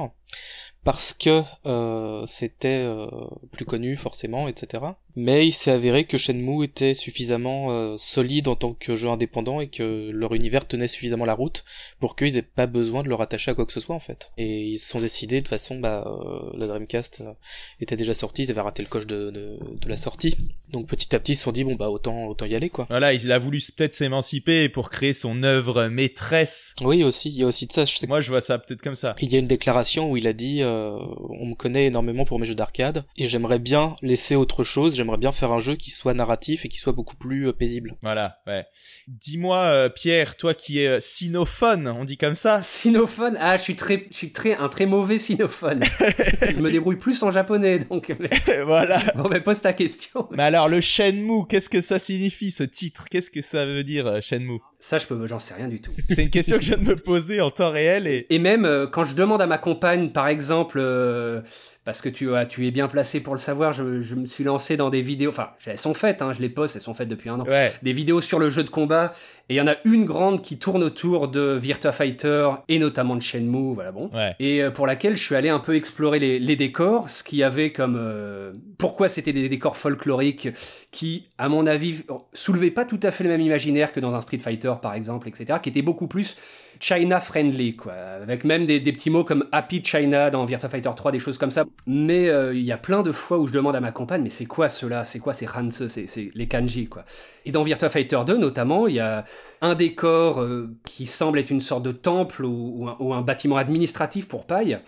parce 0.85 1.15
que 1.15 1.43
euh, 1.67 2.25
c'était 2.27 2.69
euh, 2.69 3.07
plus 3.53 3.65
connu 3.65 3.97
forcément, 3.97 4.49
etc. 4.49 4.83
Mais 5.17 5.47
il 5.47 5.53
s'est 5.53 5.71
avéré 5.71 6.05
que 6.05 6.19
Shenmue 6.19 6.65
était 6.65 6.95
suffisamment 6.95 7.71
euh, 7.71 7.97
solide 7.97 8.49
en 8.49 8.57
tant 8.57 8.73
que 8.75 8.97
jeu 8.97 9.09
indépendant 9.09 9.61
et 9.61 9.69
que 9.69 10.11
leur 10.11 10.35
univers 10.35 10.67
tenait 10.67 10.89
suffisamment 10.89 11.25
la 11.25 11.35
route 11.35 11.65
pour 12.01 12.17
qu'ils 12.17 12.37
aient 12.37 12.43
pas 12.43 12.67
besoin 12.67 13.05
de 13.05 13.09
le 13.09 13.15
rattacher 13.15 13.53
à 13.53 13.55
quoi 13.55 13.65
que 13.65 13.73
ce 13.73 13.81
soit 13.81 13.95
en 13.95 14.01
fait. 14.01 14.33
Et 14.39 14.65
ils 14.65 14.79
se 14.79 14.89
sont 14.89 15.01
décidés 15.01 15.37
de 15.37 15.41
toute 15.43 15.49
façon, 15.49 15.79
bah 15.79 16.05
euh, 16.07 16.51
la 16.59 16.67
Dreamcast 16.67 17.21
euh, 17.21 17.33
était 17.81 17.97
déjà 17.97 18.13
sortie, 18.13 18.43
ils 18.43 18.51
avaient 18.51 18.61
raté 18.61 18.83
le 18.83 18.89
coche 18.89 19.07
de, 19.07 19.31
de, 19.31 19.59
de 19.81 19.89
la 19.89 19.97
sortie. 19.97 20.37
Donc 20.73 20.89
petit 20.89 21.15
à 21.15 21.21
petit 21.21 21.33
ils 21.33 21.37
se 21.37 21.45
sont 21.45 21.53
dit 21.53 21.63
bon 21.63 21.77
bah 21.77 21.91
autant 21.91 22.27
autant 22.27 22.47
y 22.47 22.55
aller 22.57 22.71
quoi. 22.71 22.87
Voilà, 22.91 23.13
il 23.13 23.31
a 23.31 23.39
voulu 23.39 23.61
peut-être 23.77 23.95
s'émanciper 23.95 24.69
pour 24.69 24.91
créer 24.91 25.15
son 25.15 25.45
œuvre 25.45 25.87
maîtresse. 25.87 26.75
Oui 26.83 27.05
aussi, 27.05 27.29
il 27.29 27.37
y 27.37 27.45
a 27.45 27.47
aussi 27.47 27.67
de 27.67 27.73
ça. 27.73 27.85
Je 27.85 27.97
sais 27.97 28.07
Moi, 28.09 28.21
je 28.21 28.31
vois 28.31 28.41
ça 28.41 28.59
peut-être 28.59 28.83
comme 28.83 28.97
ça. 28.97 29.15
Il 29.21 29.33
y 29.33 29.37
a 29.37 29.39
une 29.39 29.47
déclaration 29.47 30.11
où 30.11 30.17
il 30.17 30.27
a 30.27 30.33
dit 30.33 30.63
euh, 30.75 30.99
on 31.41 31.47
me 31.47 31.55
connaît 31.55 31.87
énormément 31.87 32.25
pour 32.25 32.39
mes 32.39 32.47
jeux 32.47 32.55
d'arcade 32.55 33.05
et 33.17 33.29
j'aimerais 33.29 33.59
bien 33.59 33.97
laisser 34.03 34.35
autre 34.35 34.65
chose, 34.65 34.95
j'aimerais 34.95 35.19
bien 35.19 35.33
faire 35.33 35.53
un 35.53 35.61
jeu 35.61 35.77
qui 35.77 35.91
soit 35.91 36.15
narratif 36.15 36.65
et 36.65 36.69
qui 36.69 36.79
soit 36.79 36.93
beaucoup 36.93 37.17
plus 37.17 37.49
euh, 37.49 37.53
paisible. 37.53 37.97
Voilà, 38.03 38.39
ouais. 38.47 38.67
Dis-moi, 39.09 39.59
euh, 39.59 39.89
Pierre, 39.89 40.37
toi 40.37 40.55
qui 40.55 40.81
es 40.81 41.01
sinophone, 41.01 41.89
on 41.89 42.05
dit 42.05 42.17
comme 42.17 42.35
ça 42.35 42.61
Sinophone, 42.63 43.37
ah, 43.41 43.57
je 43.57 43.63
suis 43.63 43.77
très, 43.77 44.07
je 44.11 44.17
suis 44.17 44.33
très, 44.33 44.55
un 44.55 44.69
très 44.69 44.87
mauvais 44.87 45.19
sinophone. 45.19 45.85
je 46.43 46.61
me 46.61 46.71
débrouille 46.71 46.97
plus 46.97 47.23
en 47.23 47.31
japonais, 47.31 47.79
donc. 47.79 48.15
Voilà. 48.65 49.01
Bon, 49.17 49.29
ben 49.29 49.43
pose 49.43 49.61
ta 49.61 49.73
question. 49.73 50.29
Mais 50.31 50.43
alors, 50.43 50.69
le 50.69 50.81
Shenmue, 50.81 51.47
qu'est-ce 51.49 51.69
que 51.69 51.81
ça 51.81 51.99
signifie 51.99 52.51
ce 52.51 52.63
titre? 52.63 53.07
Qu'est-ce 53.11 53.31
que 53.31 53.43
ça 53.43 53.67
veut 53.67 53.85
dire 53.85 54.23
Shenmue? 54.23 54.61
Ça, 54.87 54.99
je 54.99 55.07
peux, 55.07 55.27
j'en 55.27 55.39
sais 55.39 55.55
rien 55.55 55.69
du 55.69 55.81
tout. 55.81 55.93
C'est 56.11 56.23
une 56.23 56.31
question 56.31 56.59
que 56.59 56.63
je 56.63 56.75
viens 56.75 56.77
de 56.77 56.89
me 56.89 56.97
poser 56.97 57.41
en 57.41 57.51
temps 57.51 57.71
réel 57.71 58.07
et 58.07 58.27
Et 58.29 58.39
même 58.39 58.65
euh, 58.65 58.87
quand 58.87 59.05
je 59.05 59.17
demande 59.17 59.41
à 59.41 59.47
ma 59.47 59.59
compagne, 59.59 60.11
par 60.11 60.29
exemple, 60.29 60.64
euh, 60.77 61.41
parce 61.85 62.01
que 62.01 62.09
tu, 62.09 62.35
as, 62.35 62.47
tu 62.47 62.67
es 62.67 62.71
bien 62.71 62.89
placé 62.89 63.21
pour 63.21 63.35
le 63.35 63.41
savoir, 63.41 63.73
je, 63.73 64.03
je 64.03 64.15
me 64.15 64.27
suis 64.27 64.45
lancé 64.45 64.77
dans 64.77 64.91
des 64.91 65.03
vidéos, 65.03 65.31
enfin, 65.31 65.51
elles 65.67 65.79
sont 65.79 65.95
faites, 65.95 66.23
hein, 66.23 66.33
je 66.33 66.41
les 66.41 66.49
poste, 66.49 66.77
elles 66.77 66.83
sont 66.83 66.95
faites 66.95 67.09
depuis 67.09 67.29
un 67.31 67.39
an. 67.41 67.45
ouais. 67.47 67.73
Des 67.83 67.93
vidéos 67.93 68.21
sur 68.21 68.39
le 68.39 68.49
jeu 68.51 68.63
de 68.65 68.71
combat, 68.71 69.13
et 69.49 69.55
il 69.55 69.57
y 69.57 69.61
en 69.61 69.67
a 69.69 69.77
une 69.85 70.05
grande 70.07 70.41
qui 70.43 70.59
tourne 70.59 70.83
autour 70.83 71.29
de 71.29 71.59
Virtua 71.61 71.93
Fighter 71.93 72.49
et 72.69 72.79
notamment 72.79 73.17
de 73.17 73.23
Shenmue, 73.23 73.75
voilà 73.75 73.93
bon. 73.93 74.11
Ouais. 74.15 74.35
Et 74.41 74.63
euh, 74.63 74.71
pour 74.71 74.87
laquelle 74.87 75.17
je 75.17 75.23
suis 75.23 75.35
allé 75.35 75.51
un 75.51 75.59
peu 75.59 75.77
explorer 75.77 76.19
les, 76.19 76.39
les 76.39 76.57
décors, 76.57 77.11
ce 77.11 77.23
qu'il 77.23 77.39
y 77.39 77.43
avait 77.43 77.71
comme... 77.71 77.97
euh, 77.99 78.53
pourquoi 78.79 79.09
c'était 79.09 79.33
des 79.33 79.49
décors 79.49 79.77
folkloriques 79.77 80.49
qui, 80.91 81.29
à 81.39 81.49
mon 81.49 81.67
avis, 81.67 82.03
soulevaient 82.33 82.71
pas 82.71 82.85
tout 82.85 83.01
à 83.03 83.11
fait 83.11 83.25
le 83.25 83.31
même 83.31 83.41
imaginaire 83.41 83.93
que 83.93 84.01
dans 84.01 84.15
un 84.15 84.21
Street 84.21 84.39
Fighter, 84.39 84.73
par 84.81 84.95
exemple, 84.95 85.29
etc., 85.29 85.59
qui 85.63 85.69
étaient 85.69 85.83
beaucoup 85.83 86.07
plus 86.09 86.37
China-friendly, 86.85 87.77
quoi, 87.77 87.95
avec 87.95 88.45
même 88.45 88.67
des, 88.67 88.79
petits 88.81 89.09
mots 89.09 89.25
comme 89.25 89.47
Happy 89.53 89.83
China 89.83 90.29
dans 90.29 90.45
Virtua 90.45 90.69
Fighter 90.69 90.91
3, 90.95 91.13
des 91.13 91.19
choses 91.19 91.39
comme 91.39 91.51
ça. 91.51 91.65
Mais 91.87 92.29
euh, 92.29 92.53
il 92.53 92.61
y 92.61 92.73
a 92.73 92.77
plein 92.77 93.01
de 93.01 93.11
fois 93.11 93.39
où 93.39 93.47
je 93.47 93.55
demande 93.55 93.75
à 93.75 93.81
ma 93.81 93.91
compagne, 93.91 94.21
mais 94.23 94.29
c'est 94.29 94.45
quoi 94.45 94.69
cela? 94.69 95.07
C'est 95.07 95.19
quoi 95.19 95.33
ces 95.33 95.47
Hanse? 95.47 95.89
C'est 95.89 96.31
les 96.35 96.47
kanji, 96.47 96.87
quoi. 96.87 97.07
Et 97.47 97.53
dans 97.53 97.63
Virtua 97.63 97.89
Fighter 97.89 98.21
2, 98.27 98.37
notamment, 98.37 98.87
il 98.87 98.97
y 98.97 99.01
a 99.01 99.25
un 99.63 99.75
décor 99.75 100.43
euh, 100.43 100.77
qui 100.85 101.07
semble 101.07 101.39
être 101.39 101.49
une 101.49 101.63
sorte 101.63 101.85
de 101.85 101.93
temple 101.93 102.45
ou, 102.45 102.75
ou 102.77 102.89
un, 102.89 102.97
ou 103.01 103.15
un 103.15 103.23
bâtiment 103.23 103.57
administratif 103.57 104.29
pour 104.29 104.45
paille. 104.45 104.79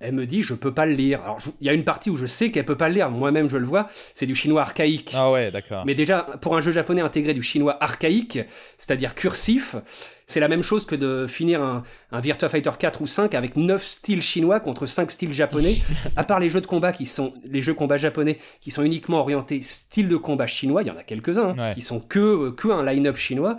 Elle 0.00 0.14
me 0.14 0.26
dit, 0.26 0.42
je 0.42 0.54
peux 0.54 0.72
pas 0.72 0.86
le 0.86 0.92
lire. 0.92 1.20
Alors, 1.22 1.38
il 1.60 1.66
y 1.66 1.70
a 1.70 1.72
une 1.72 1.82
partie 1.82 2.08
où 2.08 2.16
je 2.16 2.26
sais 2.26 2.50
qu'elle 2.52 2.64
peut 2.64 2.76
pas 2.76 2.88
le 2.88 2.94
lire. 2.94 3.10
Moi-même, 3.10 3.48
je 3.48 3.56
le 3.56 3.66
vois. 3.66 3.88
C'est 4.14 4.26
du 4.26 4.34
chinois 4.36 4.62
archaïque. 4.62 5.12
Ah 5.14 5.32
ouais, 5.32 5.50
d'accord. 5.50 5.84
Mais 5.86 5.94
déjà, 5.96 6.22
pour 6.40 6.56
un 6.56 6.60
jeu 6.60 6.70
japonais 6.70 7.00
intégré 7.00 7.34
du 7.34 7.42
chinois 7.42 7.76
archaïque, 7.82 8.38
c'est-à-dire 8.76 9.16
cursif, 9.16 9.74
c'est 10.28 10.38
la 10.40 10.46
même 10.46 10.62
chose 10.62 10.86
que 10.86 10.94
de 10.94 11.26
finir 11.26 11.62
un, 11.62 11.82
un 12.12 12.20
Virtua 12.20 12.48
Fighter 12.48 12.70
4 12.78 13.00
ou 13.02 13.06
5 13.08 13.34
avec 13.34 13.56
9 13.56 13.84
styles 13.84 14.22
chinois 14.22 14.60
contre 14.60 14.86
5 14.86 15.10
styles 15.10 15.32
japonais. 15.32 15.78
à 16.16 16.22
part 16.22 16.38
les 16.38 16.50
jeux 16.50 16.60
de 16.60 16.66
combat 16.66 16.92
qui 16.92 17.04
sont, 17.06 17.32
les 17.44 17.62
jeux 17.62 17.74
combat 17.74 17.96
japonais 17.96 18.38
qui 18.60 18.70
sont 18.70 18.84
uniquement 18.84 19.18
orientés 19.20 19.60
style 19.62 20.08
de 20.08 20.16
combat 20.16 20.46
chinois, 20.46 20.82
il 20.82 20.88
y 20.88 20.90
en 20.92 20.96
a 20.96 21.02
quelques-uns, 21.02 21.54
hein, 21.58 21.68
Ouais. 21.70 21.74
qui 21.74 21.80
sont 21.80 21.98
que, 21.98 22.50
que 22.50 22.68
un 22.68 22.84
line-up 22.84 23.16
chinois. 23.16 23.56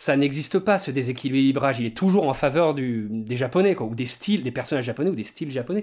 Ça 0.00 0.16
n'existe 0.16 0.60
pas, 0.60 0.78
ce 0.78 0.92
déséquilibrage. 0.92 1.80
Il 1.80 1.86
est 1.86 1.96
toujours 1.96 2.28
en 2.28 2.32
faveur 2.32 2.72
du, 2.72 3.08
des 3.10 3.36
japonais, 3.36 3.74
quoi, 3.74 3.88
ou 3.88 3.96
des 3.96 4.06
styles, 4.06 4.44
des 4.44 4.52
personnages 4.52 4.84
japonais 4.84 5.10
ou 5.10 5.16
des 5.16 5.24
styles 5.24 5.50
japonais. 5.50 5.82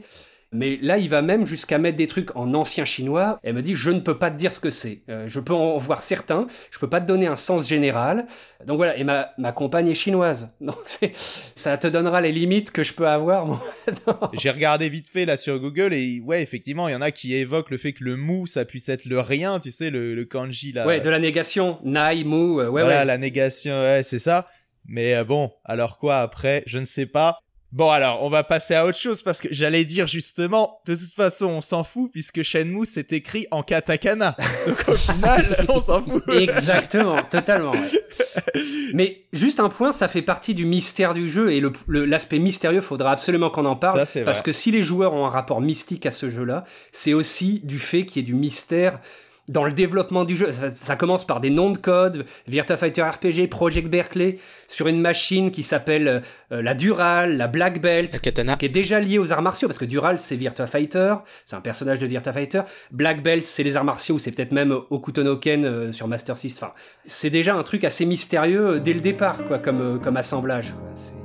Mais 0.51 0.77
là, 0.81 0.97
il 0.97 1.09
va 1.09 1.21
même 1.21 1.45
jusqu'à 1.45 1.77
mettre 1.77 1.97
des 1.97 2.07
trucs 2.07 2.35
en 2.35 2.53
ancien 2.53 2.85
chinois. 2.85 3.39
Elle 3.43 3.55
me 3.55 3.61
dit, 3.61 3.75
je 3.75 3.89
ne 3.91 3.99
peux 3.99 4.17
pas 4.17 4.31
te 4.31 4.37
dire 4.37 4.53
ce 4.53 4.59
que 4.61 4.69
c'est. 4.69 5.03
Euh, 5.09 5.25
je 5.27 5.39
peux 5.39 5.53
en 5.53 5.77
voir 5.77 6.01
certains, 6.01 6.47
je 6.71 6.79
peux 6.79 6.89
pas 6.89 7.01
te 7.01 7.05
donner 7.07 7.27
un 7.27 7.35
sens 7.35 7.67
général. 7.67 8.25
Donc 8.65 8.77
voilà, 8.77 8.95
et 8.97 9.03
ma, 9.03 9.31
ma 9.37 9.51
compagne 9.51 9.87
est 9.89 9.95
chinoise. 9.95 10.49
Donc 10.61 10.77
c'est- 10.85 11.11
ça 11.55 11.77
te 11.77 11.87
donnera 11.87 12.21
les 12.21 12.31
limites 12.31 12.71
que 12.71 12.83
je 12.83 12.93
peux 12.93 13.07
avoir. 13.07 13.45
moi. 13.45 13.61
J'ai 14.33 14.49
regardé 14.51 14.87
vite 14.89 15.07
fait 15.09 15.25
là 15.25 15.35
sur 15.37 15.59
Google 15.59 15.93
et 15.93 16.21
ouais, 16.21 16.41
effectivement, 16.41 16.87
il 16.87 16.93
y 16.93 16.95
en 16.95 17.01
a 17.01 17.11
qui 17.11 17.33
évoquent 17.35 17.71
le 17.71 17.77
fait 17.77 17.93
que 17.93 18.03
le 18.03 18.15
mou, 18.15 18.47
ça 18.47 18.63
puisse 18.65 18.87
être 18.89 19.05
le 19.05 19.19
rien, 19.19 19.59
tu 19.59 19.71
sais, 19.71 19.89
le, 19.89 20.15
le 20.15 20.25
kanji 20.25 20.71
là. 20.71 20.85
Ouais, 20.87 20.99
de 21.01 21.09
la 21.09 21.19
négation. 21.19 21.79
Nai, 21.83 22.23
mu, 22.23 22.35
euh, 22.35 22.69
ouais, 22.69 22.81
voilà, 22.81 22.99
ouais. 22.99 23.05
la 23.05 23.17
négation, 23.17 23.73
ouais, 23.73 24.01
c'est 24.03 24.19
ça. 24.19 24.45
Mais 24.87 25.15
euh, 25.15 25.23
bon, 25.23 25.51
alors 25.63 25.97
quoi 25.97 26.19
après? 26.19 26.63
Je 26.67 26.77
ne 26.79 26.85
sais 26.85 27.07
pas. 27.07 27.39
Bon, 27.71 27.89
alors, 27.89 28.23
on 28.23 28.29
va 28.29 28.43
passer 28.43 28.73
à 28.73 28.85
autre 28.85 28.97
chose 28.97 29.21
parce 29.21 29.41
que 29.41 29.49
j'allais 29.51 29.83
dire 29.83 30.07
justement, 30.07 30.79
de 30.85 30.95
toute 30.95 31.11
façon, 31.11 31.47
on 31.47 31.61
s'en 31.61 31.83
fout 31.83 32.09
puisque 32.11 32.41
Shenmue 32.41 32.85
c'est 32.85 33.11
écrit 33.11 33.47
en 33.51 33.63
katakana. 33.63 34.37
Donc 34.67 34.87
au 34.87 34.95
final, 34.95 35.45
on 35.69 35.81
s'en 35.81 36.01
fout. 36.01 36.23
Exactement, 36.29 37.21
totalement. 37.23 37.71
ouais. 37.71 38.05
Mais 38.93 39.25
juste 39.33 39.59
un 39.59 39.69
point, 39.69 39.91
ça 39.91 40.07
fait 40.07 40.21
partie 40.21 40.53
du 40.53 40.65
mystère 40.65 41.13
du 41.13 41.29
jeu 41.29 41.51
et 41.51 41.61
l'aspect 41.87 42.39
mystérieux, 42.39 42.81
faudra 42.81 43.11
absolument 43.11 43.49
qu'on 43.49 43.65
en 43.65 43.75
parle. 43.75 44.05
Ça, 44.05 44.21
parce 44.21 44.41
que 44.41 44.53
si 44.53 44.71
les 44.71 44.83
joueurs 44.83 45.13
ont 45.13 45.25
un 45.25 45.29
rapport 45.29 45.59
mystique 45.59 46.05
à 46.05 46.11
ce 46.11 46.29
jeu-là, 46.29 46.63
c'est 46.91 47.13
aussi 47.13 47.59
du 47.63 47.79
fait 47.79 48.05
qu'il 48.05 48.21
y 48.21 48.23
ait 48.23 48.25
du 48.25 48.35
mystère 48.35 48.99
dans 49.47 49.63
le 49.63 49.71
développement 49.71 50.23
du 50.25 50.35
jeu. 50.35 50.51
Ça, 50.51 50.69
ça 50.69 50.95
commence 50.95 51.25
par 51.25 51.39
des 51.39 51.49
noms 51.49 51.71
de 51.71 51.77
code, 51.77 52.25
Virtua 52.47 52.77
Fighter 52.77 53.03
RPG, 53.03 53.47
Project 53.49 53.87
Berkeley, 53.89 54.37
sur 54.67 54.87
une 54.87 54.99
machine 54.99 55.51
qui 55.51 55.63
s'appelle 55.63 56.23
euh, 56.51 56.61
la 56.61 56.73
Dural, 56.73 57.37
la 57.37 57.47
Black 57.47 57.81
Belt, 57.81 58.13
La 58.13 58.19
katana. 58.19 58.55
qui 58.55 58.65
est 58.65 58.69
déjà 58.69 58.99
lié 58.99 59.19
aux 59.19 59.31
arts 59.31 59.41
martiaux, 59.41 59.67
parce 59.67 59.77
que 59.77 59.85
Dural, 59.85 60.17
c'est 60.17 60.35
Virtua 60.35 60.67
Fighter, 60.67 61.15
c'est 61.45 61.55
un 61.55 61.61
personnage 61.61 61.99
de 61.99 62.05
Virtua 62.07 62.33
Fighter. 62.33 62.61
Black 62.91 63.21
Belt, 63.21 63.45
c'est 63.45 63.63
les 63.63 63.77
arts 63.77 63.83
martiaux, 63.83 64.15
ou 64.15 64.19
c'est 64.19 64.31
peut-être 64.31 64.51
même 64.51 64.75
Okuto 64.89 65.23
no 65.23 65.37
Ken 65.37 65.65
euh, 65.65 65.91
sur 65.91 66.07
Master 66.07 66.37
System. 66.37 66.69
Enfin, 66.69 66.73
c'est 67.05 67.29
déjà 67.29 67.55
un 67.55 67.63
truc 67.63 67.83
assez 67.83 68.05
mystérieux 68.05 68.67
euh, 68.67 68.79
dès 68.79 68.93
le 68.93 69.01
départ, 69.01 69.43
quoi, 69.45 69.59
comme, 69.59 69.81
euh, 69.81 69.97
comme 69.97 70.17
assemblage. 70.17 70.71
quoi. 70.71 71.24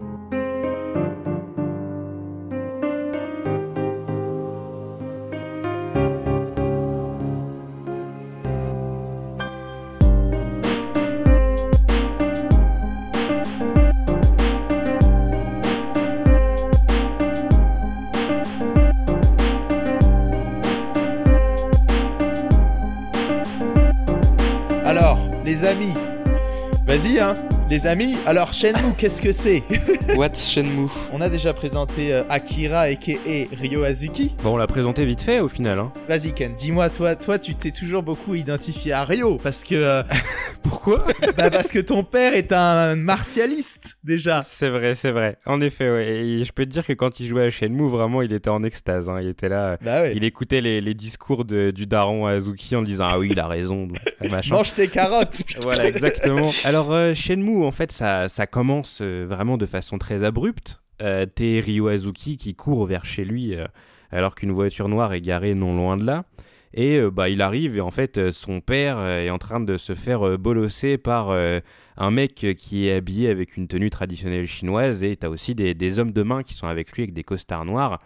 Les 27.71 27.87
amis, 27.87 28.17
alors 28.27 28.53
Shenmue, 28.53 28.95
qu'est-ce 28.99 29.23
que 29.23 29.31
c'est 29.31 29.63
What's 30.17 30.51
Shenmue 30.51 30.89
On 31.13 31.21
a 31.21 31.29
déjà 31.29 31.53
présenté 31.55 32.13
euh, 32.13 32.25
Akira 32.29 32.81
aka 32.81 33.13
Ryo 33.53 33.85
Azuki. 33.85 34.33
Bon, 34.43 34.55
on 34.55 34.57
l'a 34.57 34.67
présenté 34.67 35.05
vite 35.05 35.21
fait 35.23 35.39
au 35.39 35.47
final. 35.49 35.79
Hein. 35.79 35.93
Vas-y 36.09 36.33
Ken, 36.35 36.53
dis-moi 36.57 36.91
toi, 36.91 37.15
toi 37.15 37.39
tu 37.39 37.55
t'es 37.55 37.71
toujours 37.71 38.03
beaucoup 38.03 38.35
identifié 38.35 38.93
à 38.93 39.05
Ryo 39.05 39.37
parce 39.41 39.63
que 39.63 39.77
euh, 39.77 40.03
Pourquoi 40.63 41.07
bah 41.39 41.49
parce 41.51 41.71
que 41.73 41.79
ton 41.79 42.05
père 42.05 42.35
est 42.35 42.53
un 42.53 42.95
martialiste 42.97 43.97
déjà. 44.05 44.43
C'est 44.45 44.69
vrai, 44.69 44.95
c'est 44.95 45.11
vrai. 45.11 45.39
En 45.47 45.61
effet, 45.61 45.91
ouais. 45.91 46.07
Et 46.09 46.45
je 46.45 46.53
peux 46.53 46.67
te 46.67 46.71
dire 46.71 46.85
que 46.87 46.93
quand 46.93 47.19
il 47.21 47.29
jouait 47.29 47.45
à 47.45 47.51
Shenmue, 47.51 47.89
vraiment, 47.89 48.21
il 48.21 48.33
était 48.33 48.51
en 48.51 48.63
extase. 48.63 49.09
hein. 49.09 49.19
Il 49.23 49.29
était 49.29 49.49
là. 49.49 49.79
Bah 49.81 50.03
ouais. 50.03 50.13
Il 50.17 50.25
écoutait 50.25 50.61
les, 50.61 50.81
les 50.81 50.95
discours 50.95 51.45
de- 51.45 51.71
du 51.71 51.87
daron 51.87 52.27
à 52.27 52.33
Azuki 52.33 52.77
en 52.77 52.83
disant 52.83 53.07
Ah 53.11 53.19
oui, 53.19 53.29
il 53.31 53.41
a 53.41 53.47
raison. 53.47 53.87
donc, 53.87 53.99
machin. 54.31 54.55
Mange 54.57 54.75
tes 54.75 54.89
carottes. 54.89 55.39
Voilà, 55.63 55.87
exactement. 55.87 56.51
Alors, 56.65 56.93
euh, 56.93 57.15
Shenmue, 57.15 57.60
en 57.65 57.71
fait, 57.71 57.93
ça, 57.93 58.29
commence 58.47 59.01
euh, 59.01 59.27
vraiment 59.29 59.57
de 59.57 59.67
façon 59.67 59.99
très 59.99 60.25
abrupte. 60.25 60.81
Euh, 61.03 61.27
T'es 61.27 61.61
Ryo 61.61 61.89
Azuki 61.89 62.37
qui 62.37 62.55
court 62.55 62.87
vers 62.87 63.05
chez 63.05 63.25
lui 63.25 63.55
euh, 63.55 63.67
alors 64.11 64.35
qu'une 64.35 64.53
voiture 64.53 64.89
noire 64.89 65.13
est 65.13 65.21
garée 65.21 65.55
non 65.55 65.75
loin 65.75 65.97
de 65.97 66.05
là. 66.05 66.25
Et 66.73 67.01
bah, 67.11 67.29
il 67.29 67.43
arrive 67.43 67.77
et 67.77 67.81
en 67.81 67.91
fait, 67.91 68.31
son 68.31 68.61
père 68.61 69.05
est 69.05 69.31
en 69.31 69.39
train 69.39 69.59
de 69.59 69.77
se 69.77 69.97
faire 69.97 70.39
bolosser 70.39 70.99
par 70.99 71.33
un 71.33 72.11
mec 72.13 72.47
qui 72.57 72.87
est 72.87 72.95
habillé 72.95 73.29
avec 73.29 73.57
une 73.57 73.67
tenue 73.67 73.91
traditionnelle 73.91 74.47
chinoise 74.47 75.03
et 75.03 75.17
t'as 75.17 75.31
aussi 75.31 75.57
des, 75.57 75.99
hommes 75.99 76.13
de 76.13 76.23
main 76.23 76.45
qui 76.45 76.55
sont 76.55 76.69
avec 76.69 76.93
lui 76.93 77.03
avec 77.03 77.13
des 77.13 77.25
costards 77.25 77.65
noirs. 77.65 78.01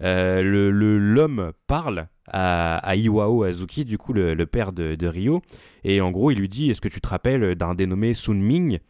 Le 0.00 0.70
l'homme 0.70 1.52
parle 1.68 2.08
à, 2.26 2.96
Iwao 2.96 3.44
Azuki, 3.44 3.84
du 3.84 3.98
coup 3.98 4.12
le, 4.12 4.34
le 4.34 4.46
père 4.46 4.72
de, 4.72 4.96
de 4.96 5.06
Ryo, 5.06 5.40
et 5.84 6.00
en 6.00 6.10
gros 6.10 6.32
il 6.32 6.40
lui 6.40 6.48
dit 6.48 6.70
Est-ce 6.70 6.80
que 6.80 6.88
tu 6.88 7.00
te 7.00 7.08
rappelles 7.08 7.54
d'un 7.54 7.76
dénommé 7.76 8.14
Sun 8.14 8.40
Ming? 8.40 8.80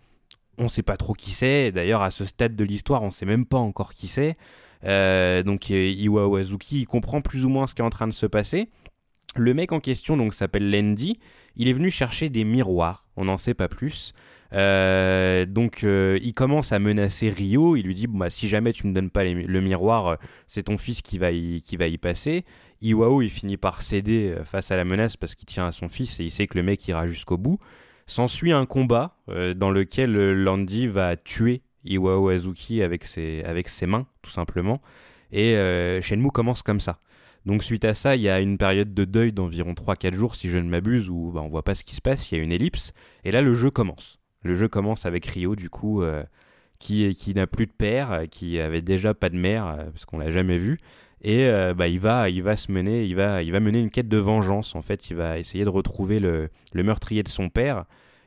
On 0.58 0.68
sait 0.68 0.82
pas 0.82 0.96
trop 0.96 1.12
qui 1.12 1.30
c'est, 1.30 1.70
d'ailleurs 1.70 2.02
à 2.02 2.10
ce 2.10 2.24
stade 2.24 2.56
de 2.56 2.64
l'histoire 2.64 3.02
on 3.02 3.10
sait 3.10 3.26
même 3.26 3.46
pas 3.46 3.58
encore 3.58 3.92
qui 3.92 4.08
c'est. 4.08 4.36
Euh, 4.84 5.42
donc 5.42 5.70
euh, 5.70 5.88
Iwao 5.88 6.36
Azuki 6.36 6.80
il 6.80 6.86
comprend 6.86 7.20
plus 7.20 7.44
ou 7.44 7.48
moins 7.48 7.66
ce 7.66 7.74
qui 7.74 7.82
est 7.82 7.84
en 7.84 7.90
train 7.90 8.08
de 8.08 8.12
se 8.12 8.26
passer. 8.26 8.68
Le 9.36 9.54
mec 9.54 9.72
en 9.72 9.78
question 9.78 10.16
donc 10.16 10.34
s'appelle 10.34 10.70
Lendi, 10.70 11.20
il 11.54 11.68
est 11.68 11.72
venu 11.72 11.90
chercher 11.90 12.28
des 12.28 12.42
miroirs, 12.44 13.06
on 13.16 13.26
n'en 13.26 13.38
sait 13.38 13.54
pas 13.54 13.68
plus. 13.68 14.14
Euh, 14.52 15.44
donc 15.44 15.82
il 15.84 16.32
commence 16.34 16.72
à 16.72 16.80
menacer 16.80 17.30
Ryo, 17.30 17.76
il 17.76 17.84
lui 17.84 17.94
dit 17.94 18.08
bah, 18.08 18.30
si 18.30 18.48
jamais 18.48 18.72
tu 18.72 18.86
me 18.88 18.92
donnes 18.92 19.10
pas 19.10 19.24
le 19.24 19.60
miroir, 19.60 20.18
c'est 20.48 20.64
ton 20.64 20.78
fils 20.78 21.02
qui 21.02 21.18
va 21.18 21.30
y, 21.30 21.62
qui 21.62 21.76
va 21.76 21.86
y 21.86 21.98
passer. 21.98 22.44
Iwao 22.82 23.22
il 23.22 23.30
finit 23.30 23.58
par 23.58 23.82
céder 23.82 24.34
face 24.44 24.72
à 24.72 24.76
la 24.76 24.84
menace 24.84 25.16
parce 25.16 25.36
qu'il 25.36 25.46
tient 25.46 25.68
à 25.68 25.72
son 25.72 25.88
fils 25.88 26.18
et 26.18 26.24
il 26.24 26.30
sait 26.32 26.48
que 26.48 26.58
le 26.58 26.64
mec 26.64 26.86
ira 26.88 27.06
jusqu'au 27.06 27.36
bout. 27.36 27.58
S'ensuit 28.08 28.52
un 28.52 28.64
combat 28.64 29.14
euh, 29.28 29.52
dans 29.52 29.70
lequel 29.70 30.16
euh, 30.16 30.32
Landy 30.32 30.86
va 30.86 31.14
tuer 31.14 31.60
Iwao 31.84 32.30
Azuki 32.30 32.82
avec 32.82 33.04
ses, 33.04 33.44
mains 33.86 34.06
tout 34.22 34.30
simplement. 34.30 34.80
Et 35.30 35.56
euh, 35.56 36.00
Shenmue 36.00 36.30
commence 36.30 36.62
comme 36.62 36.80
ça. 36.80 37.00
Donc 37.44 37.62
suite 37.62 37.84
à 37.84 37.92
ça, 37.92 38.16
il 38.16 38.22
y 38.22 38.30
a 38.30 38.40
une 38.40 38.56
période 38.56 38.94
de 38.94 39.04
deuil 39.04 39.32
d'environ 39.32 39.74
3-4 39.74 40.14
jours 40.14 40.36
si 40.36 40.48
je 40.48 40.56
ne 40.56 40.70
m'abuse 40.70 41.10
où 41.10 41.32
bah, 41.32 41.42
on 41.42 41.48
voit 41.48 41.62
pas 41.62 41.74
ce 41.74 41.84
qui 41.84 41.94
se 41.94 42.00
passe, 42.00 42.32
il 42.32 42.38
y 42.38 42.40
a 42.40 42.42
une 42.42 42.50
ellipse. 42.50 42.94
Et 43.24 43.30
là 43.30 43.42
le 43.42 43.52
jeu 43.52 43.70
commence. 43.70 44.18
Le 44.42 44.54
jeu 44.54 44.68
commence 44.68 45.04
avec 45.04 45.26
Ryo 45.26 45.54
du 45.54 45.68
coup 45.68 46.02
euh, 46.02 46.24
qui, 46.78 47.14
n'a 47.34 47.46
plus 47.46 47.66
de 47.66 47.72
père, 47.72 48.22
qui 48.30 48.58
avait 48.58 48.80
déjà 48.80 49.12
pas 49.12 49.28
de 49.28 49.36
mère 49.36 49.84
parce 49.92 50.06
qu'on 50.06 50.18
l'a 50.18 50.30
jamais 50.30 50.56
vu. 50.56 50.78
Et 51.22 51.46
euh, 51.46 51.74
bah, 51.74 51.88
il 51.88 52.00
va 52.00 52.28
il 52.28 52.42
va 52.42 52.56
se 52.56 52.70
mener 52.70 53.04
il 53.04 53.16
va 53.16 53.42
il 53.42 53.52
va 53.52 53.60
mener 53.60 53.80
une 53.80 53.90
quête 53.90 54.08
de 54.08 54.18
vengeance 54.18 54.74
en 54.74 54.82
fait. 54.82 55.10
Il 55.10 55.16
va 55.16 55.38
essayer 55.38 55.64
de 55.64 55.70
retrouver 55.70 56.20
le, 56.20 56.50
le 56.72 56.82
meurtrier 56.82 57.22
de 57.22 57.28
son 57.28 57.48
père 57.48 57.84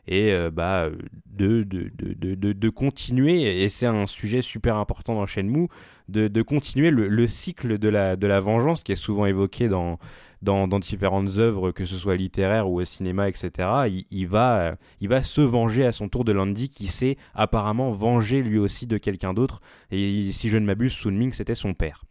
et 0.07 0.31
euh, 0.33 0.49
bah 0.51 0.89
de 1.27 1.63
de, 1.63 1.91
de, 1.95 2.33
de, 2.35 2.53
de, 2.53 2.69
continuer 2.69 3.63
et 3.63 3.69
c'est 3.69 3.85
un 3.85 4.07
sujet 4.07 4.41
super 4.41 4.77
important 4.77 5.13
dans 5.13 5.25
Shenmue 5.25 5.67
de, 6.09 6.27
de 6.27 6.41
continuer 6.41 6.89
le, 6.89 7.07
le, 7.07 7.27
cycle 7.27 7.77
de 7.77 7.87
la 7.87 8.15
de 8.15 8.27
la 8.27 8.39
vengeance 8.39 8.83
qui 8.83 8.91
est 8.91 8.95
souvent 8.95 9.25
évoqué 9.25 9.69
dans 9.69 9.99
dans, 10.41 10.67
différentes 10.79 11.37
œuvres 11.37 11.71
que 11.71 11.85
ce 11.85 11.97
soit 11.97 12.15
littéraires 12.15 12.69
ou 12.69 12.81
au 12.81 12.85
cinéma 12.85 13.29
etc 13.29 14.03
il, 14.09 14.27
va 14.27 14.75
il 14.99 15.07
va 15.07 15.21
se 15.21 15.41
venger 15.41 15.85
à 15.85 15.91
son 15.91 16.09
tour 16.09 16.25
de 16.25 16.31
Landy 16.31 16.69
qui 16.69 16.87
s'est 16.87 17.15
apparemment 17.35 17.91
vengé 17.91 18.41
lui 18.41 18.57
aussi 18.57 18.87
de 18.87 18.97
quelqu'un 18.97 19.33
d'autre. 19.33 19.61
Et 19.91 20.31
si 20.31 20.49
je 20.49 20.57
ne 20.57 20.65
m'abuse 20.65 20.93
Sunming 20.93 21.31
c'était 21.31 21.55
son 21.55 21.73
père 21.73 22.05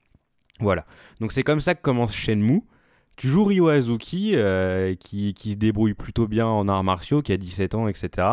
voilà. 0.61 0.87
Donc 1.20 1.33
c'est 1.33 1.42
comme 1.42 1.61
ça 1.61 1.75
que 1.75 1.83
commence 1.83 2.14
Shenmue. 2.14 2.62
Tu 3.20 3.29
joues 3.29 3.44
Ryo 3.44 3.68
Azuki, 3.68 4.33
euh, 4.35 4.94
qui, 4.94 5.35
qui, 5.35 5.53
se 5.53 5.57
débrouille 5.57 5.92
plutôt 5.92 6.27
bien 6.27 6.46
en 6.46 6.68
arts 6.68 6.85
martiaux, 6.85 7.20
qui 7.20 7.33
a 7.33 7.37
17 7.37 7.75
ans, 7.75 7.87
etc. 7.87 8.27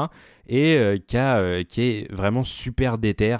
Et 0.48 0.78
euh, 0.78 0.98
qui, 0.98 1.18
a, 1.18 1.40
euh, 1.40 1.64
qui, 1.64 1.82
est 1.82 2.12
vraiment 2.14 2.46
super 2.46 2.98
déter 2.98 3.36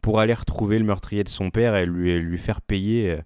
pour 0.00 0.18
aller 0.18 0.34
retrouver 0.34 0.76
le 0.76 0.84
meurtrier 0.84 1.22
de 1.22 1.28
son 1.28 1.50
père 1.50 1.76
et 1.76 1.86
lui, 1.86 2.18
lui 2.18 2.36
faire 2.36 2.60
payer, 2.60 3.16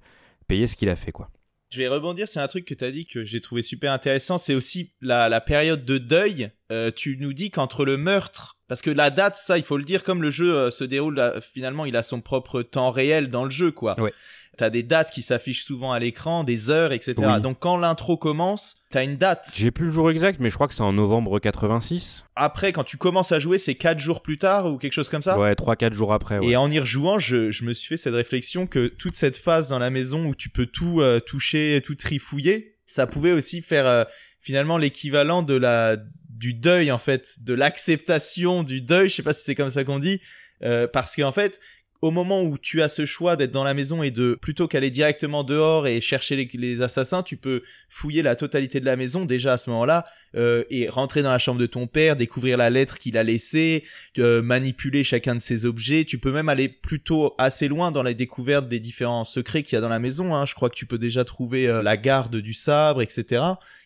payer 0.49 0.67
ce 0.67 0.77
qu'il 0.77 0.91
a 0.91 0.97
fait, 0.97 1.13
quoi. 1.13 1.31
Je 1.71 1.79
vais 1.79 1.89
rebondir 1.89 2.29
sur 2.29 2.43
un 2.43 2.49
truc 2.49 2.67
que 2.67 2.75
tu 2.75 2.85
as 2.85 2.91
dit 2.91 3.07
que 3.07 3.25
j'ai 3.25 3.41
trouvé 3.41 3.63
super 3.63 3.93
intéressant, 3.93 4.37
c'est 4.37 4.55
aussi 4.55 4.93
la, 5.01 5.31
la, 5.31 5.41
période 5.41 5.87
de 5.87 5.97
deuil. 5.97 6.51
tu 6.95 7.17
nous 7.19 7.33
dis 7.33 7.51
qu'entre 7.51 7.87
le 7.87 7.97
meurtre, 7.97 8.59
parce 8.69 8.83
que 8.83 8.91
la 8.91 9.09
date, 9.09 9.39
ça, 9.39 9.57
il 9.57 9.65
faut 9.65 9.79
le 9.79 9.85
dire, 9.85 10.05
comme 10.05 10.21
le 10.21 10.29
jeu 10.29 10.71
se 10.71 10.85
déroule, 10.85 11.23
finalement, 11.41 11.87
il 11.87 11.97
a 11.97 12.03
son 12.03 12.21
propre 12.21 12.61
temps 12.61 12.91
réel 12.91 13.31
dans 13.31 13.45
le 13.45 13.51
jeu, 13.51 13.73
quoi. 13.73 13.99
Ouais. 13.99 14.13
T'as 14.59 14.69
des 14.69 14.83
dates 14.83 15.11
qui 15.11 15.23
s'affichent 15.23 15.65
souvent 15.65 15.93
à 15.93 15.99
l'écran, 15.99 16.45
des 16.45 16.69
heures, 16.69 16.93
etc. 16.93 17.15
Donc 17.43 17.59
quand 17.59 17.79
l'intro 17.79 18.19
commence, 18.19 18.77
t'as 18.91 19.03
une 19.03 19.17
date. 19.17 19.51
J'ai 19.55 19.71
plus 19.71 19.87
le 19.87 19.91
jour 19.93 20.11
exact, 20.11 20.41
mais 20.41 20.51
je 20.51 20.55
crois 20.57 20.69
que 20.69 20.75
c'est 20.75 20.83
en 20.83 20.93
novembre 20.93 21.39
86. 21.39 22.27
Après, 22.37 22.73
quand 22.73 22.85
tu 22.85 22.99
commences 22.99 23.33
à 23.33 23.41
jouer, 23.41 23.57
c'est 23.57 23.77
4 23.77 23.99
jours 23.99 24.21
plus 24.21 24.37
tard 24.37 24.71
ou 24.71 24.77
quelque 24.77 24.93
chose 24.93 25.09
comme 25.09 25.23
ça? 25.23 25.39
Ouais, 25.39 25.55
3-4 25.55 25.95
jours 25.95 26.13
après. 26.13 26.39
Ouais. 26.39 26.49
Et 26.49 26.57
en 26.57 26.71
y 26.71 26.79
rejouant, 26.79 27.19
je, 27.19 27.51
je, 27.51 27.65
me 27.65 27.73
suis 27.73 27.89
fait 27.89 27.97
cette 27.97 28.15
réflexion 28.15 28.67
que 28.67 28.89
toute 28.89 29.17
cette 29.17 29.39
phase 29.39 29.69
dans 29.69 29.79
la 29.79 29.89
maison 29.89 30.27
où 30.27 30.35
tu 30.35 30.51
peux 30.51 30.67
tout 30.67 31.01
euh, 31.01 31.19
toucher, 31.19 31.81
tout 31.83 31.95
trifouiller, 31.95 32.77
ça 32.85 33.07
pouvait 33.07 33.33
aussi 33.33 33.63
faire 33.63 33.87
euh, 33.87 34.05
finalement 34.41 34.77
l'équivalent 34.77 35.43
de 35.43 35.55
la 35.55 35.97
du 36.29 36.53
deuil 36.53 36.91
en 36.91 36.99
fait, 36.99 37.37
de 37.41 37.55
l'acceptation 37.55 38.65
du 38.65 38.83
deuil. 38.83 39.09
Je 39.09 39.15
sais 39.15 39.23
pas 39.23 39.33
si 39.33 39.45
c'est 39.45 39.55
comme 39.55 39.71
ça 39.71 39.85
qu'on 39.85 39.99
dit. 39.99 40.21
Euh, 40.65 40.87
parce 40.87 41.17
qu'en 41.17 41.33
fait, 41.33 41.61
au 42.03 42.11
moment 42.11 42.43
où 42.43 42.59
tu 42.59 42.83
as 42.83 42.89
ce 42.89 43.07
choix 43.07 43.37
d'être 43.37 43.53
dans 43.53 43.63
la 43.63 43.75
maison 43.75 44.03
et 44.03 44.11
de 44.11 44.35
plutôt 44.35 44.67
qu'aller 44.67 44.91
directement 44.91 45.45
dehors 45.45 45.87
et 45.87 46.01
chercher 46.01 46.51
les, 46.53 46.83
assassins, 46.83 47.23
tu 47.23 47.37
peux 47.37 47.63
fouiller 47.89 48.23
la 48.23 48.35
totalité 48.35 48.81
de 48.81 48.85
la 48.85 48.97
maison 48.97 49.25
déjà 49.25 49.55
à 49.55 49.59
ce 49.59 49.71
moment-là 49.71 50.05
euh, 50.37 50.65
et 50.71 50.89
rentrer 50.89 51.23
dans 51.23 51.31
la 51.31 51.39
chambre 51.39 51.61
de 51.61 51.67
ton 51.67 51.87
père, 51.87 52.17
découvrir 52.17 52.57
la 52.57 52.71
lettre 52.71 52.99
qu'il 52.99 53.17
a 53.17 53.23
laissée, 53.23 53.85
euh, 54.19 54.43
manipuler 54.43 55.05
chacun 55.05 55.35
de 55.35 55.41
ses 55.41 55.65
objets. 55.65 56.05
Tu 56.05 56.19
peux 56.19 56.33
même 56.33 56.49
aller 56.49 56.69
plutôt 56.69 57.35
assez 57.39 57.69
loin 57.69 57.93
dans 57.93 58.03
la 58.03 58.15
découverte 58.15 58.69
des 58.69 58.81
différents 58.81 59.25
secrets 59.25 59.63
qu'il 59.63 59.77
y 59.77 59.79
a 59.79 59.81
dans 59.81 59.89
la 59.89 59.99
maison. 59.99 60.35
Hein. 60.35 60.47
Je 60.47 60.55
crois 60.55 60.71
que 60.71 60.77
tu 60.77 60.87
peux 60.87 60.99
déjà 60.99 61.25
trouver 61.25 61.69
euh, 61.69 61.83
la 61.83 61.97
garde 61.97 62.37
du 62.37 62.55
sabre, 62.55 63.03
etc. 63.03 63.43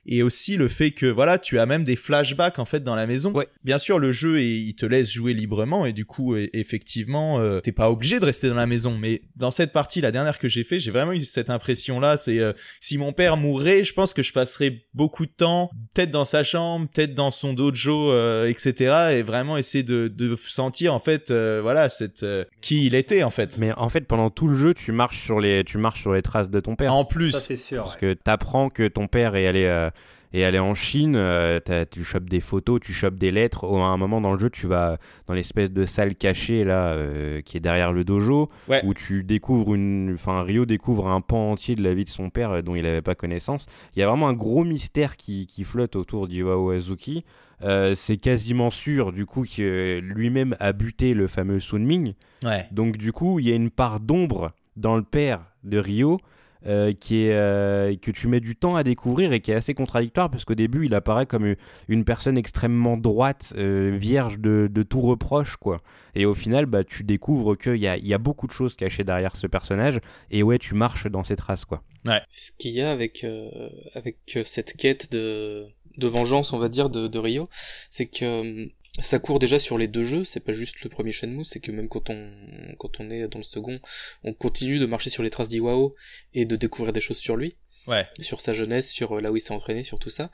Et 0.06 0.22
aussi 0.22 0.56
le 0.56 0.68
fait 0.68 0.92
que 0.92 1.06
voilà, 1.06 1.38
tu 1.38 1.58
as 1.58 1.66
même 1.66 1.82
des 1.82 1.96
flashbacks 1.96 2.60
en 2.60 2.64
fait 2.64 2.80
dans 2.80 2.94
la 2.94 3.06
maison. 3.06 3.32
Ouais. 3.32 3.48
Bien 3.64 3.78
sûr, 3.78 3.98
le 3.98 4.12
jeu 4.12 4.40
il 4.40 4.74
te 4.74 4.86
laisse 4.86 5.10
jouer 5.10 5.34
librement 5.34 5.84
et 5.84 5.92
du 5.92 6.04
coup 6.04 6.36
effectivement 6.36 7.40
euh, 7.40 7.60
t'es 7.60 7.72
pas 7.72 7.90
obligé 7.90 8.20
de 8.20 8.24
rester 8.24 8.48
dans 8.48 8.54
la 8.54 8.66
maison. 8.66 8.96
Mais 8.96 9.22
dans 9.34 9.50
cette 9.50 9.72
partie, 9.72 10.00
la 10.00 10.12
dernière 10.12 10.38
que 10.38 10.48
j'ai 10.48 10.62
fait, 10.62 10.78
j'ai 10.78 10.92
vraiment 10.92 11.12
eu 11.12 11.24
cette 11.24 11.50
impression 11.50 11.98
là. 11.98 12.16
C'est 12.16 12.38
euh, 12.38 12.52
si 12.80 12.98
mon 12.98 13.12
père 13.12 13.36
mourrait, 13.36 13.84
je 13.84 13.92
pense 13.92 14.14
que 14.14 14.22
je 14.22 14.32
passerais 14.32 14.84
beaucoup 14.94 15.26
de 15.26 15.32
temps 15.32 15.70
peut-être 15.94 16.10
dans 16.10 16.24
sa 16.24 16.35
chambre, 16.42 16.88
peut-être 16.92 17.14
dans 17.14 17.30
son 17.30 17.52
dojo, 17.52 18.10
euh, 18.10 18.46
etc. 18.46 19.12
Et 19.12 19.22
vraiment 19.22 19.56
essayer 19.56 19.84
de, 19.84 20.08
de 20.08 20.36
sentir 20.46 20.94
en 20.94 20.98
fait, 20.98 21.30
euh, 21.30 21.60
voilà, 21.62 21.88
cette 21.88 22.24
qui 22.60 22.86
il 22.86 22.94
était 22.94 23.22
en 23.22 23.30
fait. 23.30 23.58
Mais 23.58 23.72
en 23.72 23.88
fait, 23.88 24.02
pendant 24.02 24.30
tout 24.30 24.48
le 24.48 24.54
jeu, 24.54 24.74
tu 24.74 24.92
marches 24.92 25.20
sur 25.20 25.40
les, 25.40 25.64
tu 25.64 25.78
marches 25.78 26.00
sur 26.00 26.12
les 26.12 26.22
traces 26.22 26.50
de 26.50 26.60
ton 26.60 26.76
père. 26.76 26.94
En 26.94 27.04
plus, 27.04 27.32
ça 27.32 27.40
c'est 27.40 27.56
sûr. 27.56 27.84
Parce 27.84 27.96
que 27.96 28.14
t'apprends 28.14 28.68
que 28.70 28.88
ton 28.88 29.06
père 29.06 29.34
est 29.36 29.46
allé 29.46 29.90
et 30.36 30.44
aller 30.44 30.58
en 30.58 30.74
Chine, 30.74 31.14
euh, 31.16 31.60
tu 31.90 32.04
chopes 32.04 32.28
des 32.28 32.40
photos, 32.40 32.78
tu 32.78 32.92
chopes 32.92 33.14
des 33.14 33.30
lettres. 33.30 33.64
À 33.64 33.86
un 33.86 33.96
moment 33.96 34.20
dans 34.20 34.34
le 34.34 34.38
jeu, 34.38 34.50
tu 34.50 34.66
vas 34.66 34.98
dans 35.26 35.32
l'espèce 35.32 35.70
de 35.70 35.86
salle 35.86 36.14
cachée 36.14 36.62
là, 36.62 36.88
euh, 36.88 37.40
qui 37.40 37.56
est 37.56 37.60
derrière 37.60 37.90
le 37.90 38.04
dojo, 38.04 38.50
ouais. 38.68 38.84
où 38.84 38.92
tu 38.92 39.24
découvres 39.24 39.74
une, 39.74 40.12
enfin 40.12 40.42
Rio 40.42 40.66
découvre 40.66 41.08
un 41.08 41.22
pan 41.22 41.52
entier 41.52 41.74
de 41.74 41.82
la 41.82 41.94
vie 41.94 42.04
de 42.04 42.10
son 42.10 42.28
père 42.28 42.50
euh, 42.50 42.60
dont 42.60 42.74
il 42.74 42.82
n'avait 42.82 43.00
pas 43.00 43.14
connaissance. 43.14 43.64
Il 43.94 44.00
y 44.00 44.02
a 44.02 44.08
vraiment 44.08 44.28
un 44.28 44.34
gros 44.34 44.62
mystère 44.62 45.16
qui, 45.16 45.46
qui 45.46 45.64
flotte 45.64 45.96
autour 45.96 46.28
d'Iwao 46.28 46.68
Azuki. 46.70 47.24
Euh, 47.62 47.94
c'est 47.94 48.18
quasiment 48.18 48.70
sûr 48.70 49.12
du 49.12 49.24
coup 49.24 49.46
que 49.46 50.00
lui-même 50.00 50.54
a 50.60 50.74
buté 50.74 51.14
le 51.14 51.28
fameux 51.28 51.60
Sunming. 51.60 52.12
Ouais. 52.44 52.66
Donc 52.72 52.98
du 52.98 53.10
coup, 53.10 53.40
il 53.40 53.48
y 53.48 53.52
a 53.52 53.54
une 53.54 53.70
part 53.70 54.00
d'ombre 54.00 54.52
dans 54.76 54.96
le 54.96 55.02
père 55.02 55.40
de 55.64 55.78
Rio 55.78 56.20
euh, 56.66 56.92
qui 56.92 57.24
est, 57.24 57.32
euh, 57.32 57.94
que 57.96 58.10
tu 58.10 58.28
mets 58.28 58.40
du 58.40 58.56
temps 58.56 58.76
à 58.76 58.82
découvrir 58.82 59.32
et 59.32 59.40
qui 59.40 59.50
est 59.50 59.54
assez 59.54 59.74
contradictoire 59.74 60.30
parce 60.30 60.44
qu'au 60.44 60.54
début 60.54 60.86
il 60.86 60.94
apparaît 60.94 61.26
comme 61.26 61.54
une 61.88 62.04
personne 62.04 62.36
extrêmement 62.36 62.96
droite, 62.96 63.52
euh, 63.56 63.96
vierge 63.96 64.38
de, 64.38 64.68
de, 64.70 64.82
tout 64.82 65.00
reproche 65.00 65.56
quoi. 65.56 65.80
Et 66.14 66.26
au 66.26 66.34
final 66.34 66.66
bah, 66.66 66.84
tu 66.84 67.04
découvres 67.04 67.56
qu'il 67.56 67.76
y 67.76 67.88
a, 67.88 67.96
y 67.96 68.14
a 68.14 68.18
beaucoup 68.18 68.46
de 68.46 68.52
choses 68.52 68.76
cachées 68.76 69.04
derrière 69.04 69.36
ce 69.36 69.46
personnage 69.46 70.00
et 70.30 70.42
ouais 70.42 70.58
tu 70.58 70.74
marches 70.74 71.06
dans 71.06 71.24
ses 71.24 71.36
traces 71.36 71.64
quoi. 71.64 71.82
Ouais. 72.04 72.20
Ce 72.30 72.50
qu'il 72.58 72.72
y 72.72 72.80
a 72.80 72.90
avec, 72.90 73.24
euh, 73.24 73.68
avec 73.94 74.38
cette 74.44 74.76
quête 74.76 75.12
de, 75.12 75.66
de 75.96 76.06
vengeance 76.06 76.52
on 76.52 76.58
va 76.58 76.68
dire 76.68 76.90
de, 76.90 77.08
de 77.08 77.18
Rio, 77.18 77.48
c'est 77.90 78.06
que 78.06 78.68
ça 78.98 79.18
court 79.18 79.38
déjà 79.38 79.58
sur 79.58 79.78
les 79.78 79.88
deux 79.88 80.04
jeux, 80.04 80.24
c'est 80.24 80.40
pas 80.40 80.52
juste 80.52 80.82
le 80.82 80.88
premier 80.88 81.12
Shenmue, 81.12 81.44
c'est 81.44 81.60
que 81.60 81.70
même 81.70 81.88
quand 81.88 82.10
on 82.10 82.30
quand 82.78 83.00
on 83.00 83.10
est 83.10 83.28
dans 83.28 83.38
le 83.38 83.44
second, 83.44 83.78
on 84.24 84.32
continue 84.32 84.78
de 84.78 84.86
marcher 84.86 85.10
sur 85.10 85.22
les 85.22 85.30
traces 85.30 85.48
d'Iwao 85.48 85.94
et 86.34 86.44
de 86.44 86.56
découvrir 86.56 86.92
des 86.92 87.00
choses 87.00 87.18
sur 87.18 87.36
lui, 87.36 87.56
ouais. 87.86 88.06
sur 88.20 88.40
sa 88.40 88.54
jeunesse, 88.54 88.90
sur 88.90 89.20
là 89.20 89.30
où 89.30 89.36
il 89.36 89.40
s'est 89.40 89.52
entraîné, 89.52 89.84
sur 89.84 89.98
tout 89.98 90.10
ça. 90.10 90.30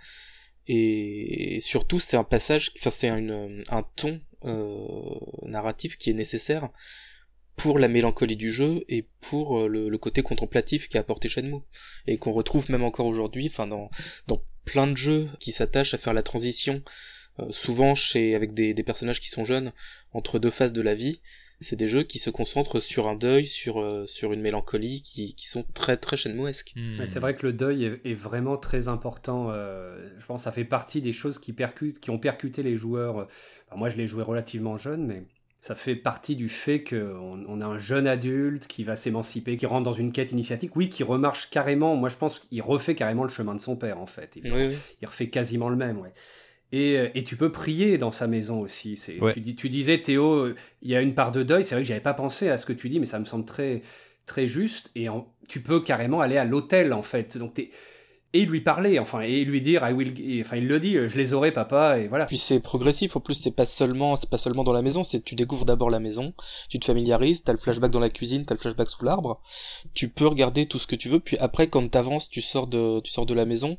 Et 0.69 1.59
surtout, 1.61 1.99
c'est 1.99 2.17
un 2.17 2.25
passage, 2.25 2.73
enfin 2.79 2.91
c'est 2.91 3.09
un, 3.09 3.63
un 3.69 3.83
ton 3.97 4.21
euh, 4.45 5.19
narratif 5.43 5.97
qui 5.99 6.11
est 6.11 6.15
nécessaire 6.15 6.69
pour 7.57 7.79
la 7.79 7.89
mélancolie 7.89 8.37
du 8.37 8.51
jeu 8.51 8.85
et 8.89 9.09
pour 9.21 9.69
le, 9.69 9.89
le 9.89 9.99
côté 9.99 10.23
contemplatif 10.23 10.89
qu'a 10.89 11.01
apporté 11.01 11.29
Shenmue 11.29 11.63
et 12.07 12.17
qu'on 12.17 12.33
retrouve 12.33 12.71
même 12.71 12.85
encore 12.85 13.07
aujourd'hui, 13.07 13.49
enfin 13.49 13.67
dans 13.67 13.91
dans 14.29 14.43
plein 14.65 14.87
de 14.87 14.97
jeux 14.97 15.29
qui 15.41 15.51
s'attachent 15.51 15.95
à 15.95 15.99
faire 15.99 16.15
la 16.15 16.23
transition 16.23 16.77
euh, 16.77 17.12
souvent 17.51 17.95
chez 17.95 18.35
avec 18.35 18.55
des, 18.55 18.75
des, 18.75 18.83
personnages 18.83 19.21
qui 19.21 19.29
sont 19.29 19.45
jeunes 19.45 19.73
entre 20.13 20.39
deux 20.39 20.51
phases 20.51 20.73
de 20.73 20.83
la 20.83 20.95
vie 20.95 21.21
c'est 21.63 21.77
des 21.77 21.89
jeux 21.89 22.03
qui 22.03 22.19
se 22.19 22.29
concentrent 22.29 22.81
sur 22.81 23.09
un 23.09 23.15
deuil 23.15 23.47
sur 23.47 23.81
euh, 23.81 24.07
sur 24.07 24.33
une 24.33 24.41
mélancolie 24.41 25.01
qui, 25.03 25.35
qui 25.35 25.49
sont 25.49 25.65
très 25.75 25.97
très 25.97 26.17
Shenmuesques 26.17 26.75
mmh. 26.77 27.07
c'est 27.07 27.21
vrai 27.21 27.35
que 27.35 27.47
le 27.47 27.53
deuil 27.53 27.85
est, 27.85 28.01
est 28.05 28.15
vraiment 28.15 28.57
très 28.57 28.89
important 28.89 29.49
euh, 29.51 30.01
je 30.19 30.27
pense 30.27 30.41
que 30.41 30.45
ça 30.45 30.53
fait 30.53 30.65
partie 30.65 31.01
des 31.01 31.13
choses 31.13 31.39
qui 31.39 31.53
percutent 31.53 32.01
qui 32.01 32.11
ont 32.11 32.19
percuté 32.19 32.63
les 32.63 32.77
joueurs 32.77 33.29
enfin, 33.69 33.77
moi 33.77 33.89
je 33.89 33.97
l'ai 33.97 34.07
joué 34.07 34.23
relativement 34.23 34.77
jeune 34.77 35.07
mais 35.07 35.23
ça 35.63 35.77
fait 35.77 35.95
partie 35.95 36.35
du 36.35 36.49
fait 36.49 36.83
qu'on 36.83 37.45
on 37.47 37.61
a 37.61 37.67
un 37.67 37.79
jeune 37.79 38.09
adulte 38.09 38.67
qui 38.67 38.83
va 38.83 38.97
s'émanciper, 38.97 39.57
qui 39.57 39.65
rentre 39.65 39.85
dans 39.85 39.93
une 39.93 40.11
quête 40.11 40.33
initiatique, 40.33 40.75
oui, 40.75 40.89
qui 40.89 41.05
remarche 41.05 41.51
carrément, 41.51 41.95
moi 41.95 42.09
je 42.09 42.17
pense 42.17 42.41
qu'il 42.41 42.61
refait 42.63 42.97
carrément 42.97 43.23
le 43.23 43.29
chemin 43.29 43.55
de 43.55 43.61
son 43.61 43.77
père 43.77 44.01
en 44.01 44.07
fait. 44.07 44.33
Il, 44.35 44.53
oui, 44.53 44.67
oui. 44.71 44.77
il 45.01 45.07
refait 45.07 45.29
quasiment 45.29 45.69
le 45.69 45.77
même, 45.77 46.01
ouais. 46.01 46.13
Et, 46.73 47.11
et, 47.15 47.23
tu 47.23 47.37
peux 47.37 47.53
prier 47.53 47.99
dans 47.99 48.11
sa 48.11 48.27
maison 48.27 48.61
aussi. 48.61 48.97
C'est, 48.97 49.21
ouais. 49.21 49.35
tu, 49.35 49.55
tu, 49.55 49.69
disais, 49.69 49.99
Théo, 49.99 50.55
il 50.81 50.91
y 50.91 50.97
a 50.97 51.03
une 51.03 51.15
part 51.15 51.31
de 51.31 51.43
deuil. 51.43 51.65
C'est 51.65 51.75
vrai 51.75 51.83
que 51.83 51.89
j'avais 51.89 52.01
pas 52.01 52.15
pensé 52.15 52.49
à 52.49 52.57
ce 52.57 52.65
que 52.65 52.73
tu 52.73 52.89
dis, 52.89 52.99
mais 52.99 53.07
ça 53.07 53.19
me 53.19 53.27
semble 53.27 53.45
très, 53.45 53.83
très 54.25 54.49
juste. 54.49 54.91
Et 54.95 55.11
en, 55.11 55.31
tu 55.49 55.61
peux 55.61 55.81
carrément 55.81 56.23
aller 56.23 56.39
à 56.39 56.47
l'hôtel, 56.47 56.95
en 56.95 57.03
fait. 57.03 57.37
Donc, 57.37 57.53
t'es, 57.53 57.71
et 58.35 58.47
lui 58.47 58.61
parler, 58.63 58.99
enfin, 58.99 59.21
et 59.21 59.45
lui 59.45 59.61
dire, 59.61 59.87
I 59.87 59.93
will, 59.93 60.13
enfin, 60.41 60.57
il 60.57 60.67
le 60.67 60.81
dit, 60.81 60.95
je 60.95 61.17
les 61.19 61.35
aurai, 61.35 61.53
papa, 61.53 61.99
et 61.99 62.09
voilà. 62.09 62.25
Puis 62.27 62.39
c'est 62.39 62.61
progressif. 62.61 63.15
En 63.17 63.21
plus, 63.21 63.35
c'est 63.35 63.55
pas 63.55 63.67
seulement, 63.67 64.17
c'est 64.17 64.31
pas 64.31 64.39
seulement 64.39 64.65
dans 64.65 64.73
la 64.73 64.83
maison. 64.83 65.05
C'est 65.05 65.23
tu 65.23 65.35
découvres 65.35 65.67
d'abord 65.67 65.91
la 65.91 66.01
maison, 66.01 66.33
tu 66.69 66.79
te 66.79 66.87
familiarises, 66.87 67.45
t'as 67.45 67.53
le 67.53 67.59
flashback 67.59 67.91
dans 67.91 68.01
la 68.01 68.11
cuisine, 68.11 68.47
t'as 68.47 68.55
le 68.55 68.61
flashback 68.61 68.89
sous 68.89 69.05
l'arbre. 69.05 69.43
Tu 69.93 70.09
peux 70.09 70.27
regarder 70.27 70.67
tout 70.67 70.79
ce 70.79 70.87
que 70.87 70.97
tu 70.97 71.09
veux. 71.09 71.21
Puis 71.21 71.37
après, 71.39 71.69
quand 71.69 71.87
t'avances, 71.91 72.31
tu 72.31 72.41
sors 72.41 72.67
de, 72.67 73.01
tu 73.01 73.13
sors 73.13 73.27
de 73.27 73.35
la 73.35 73.45
maison. 73.45 73.77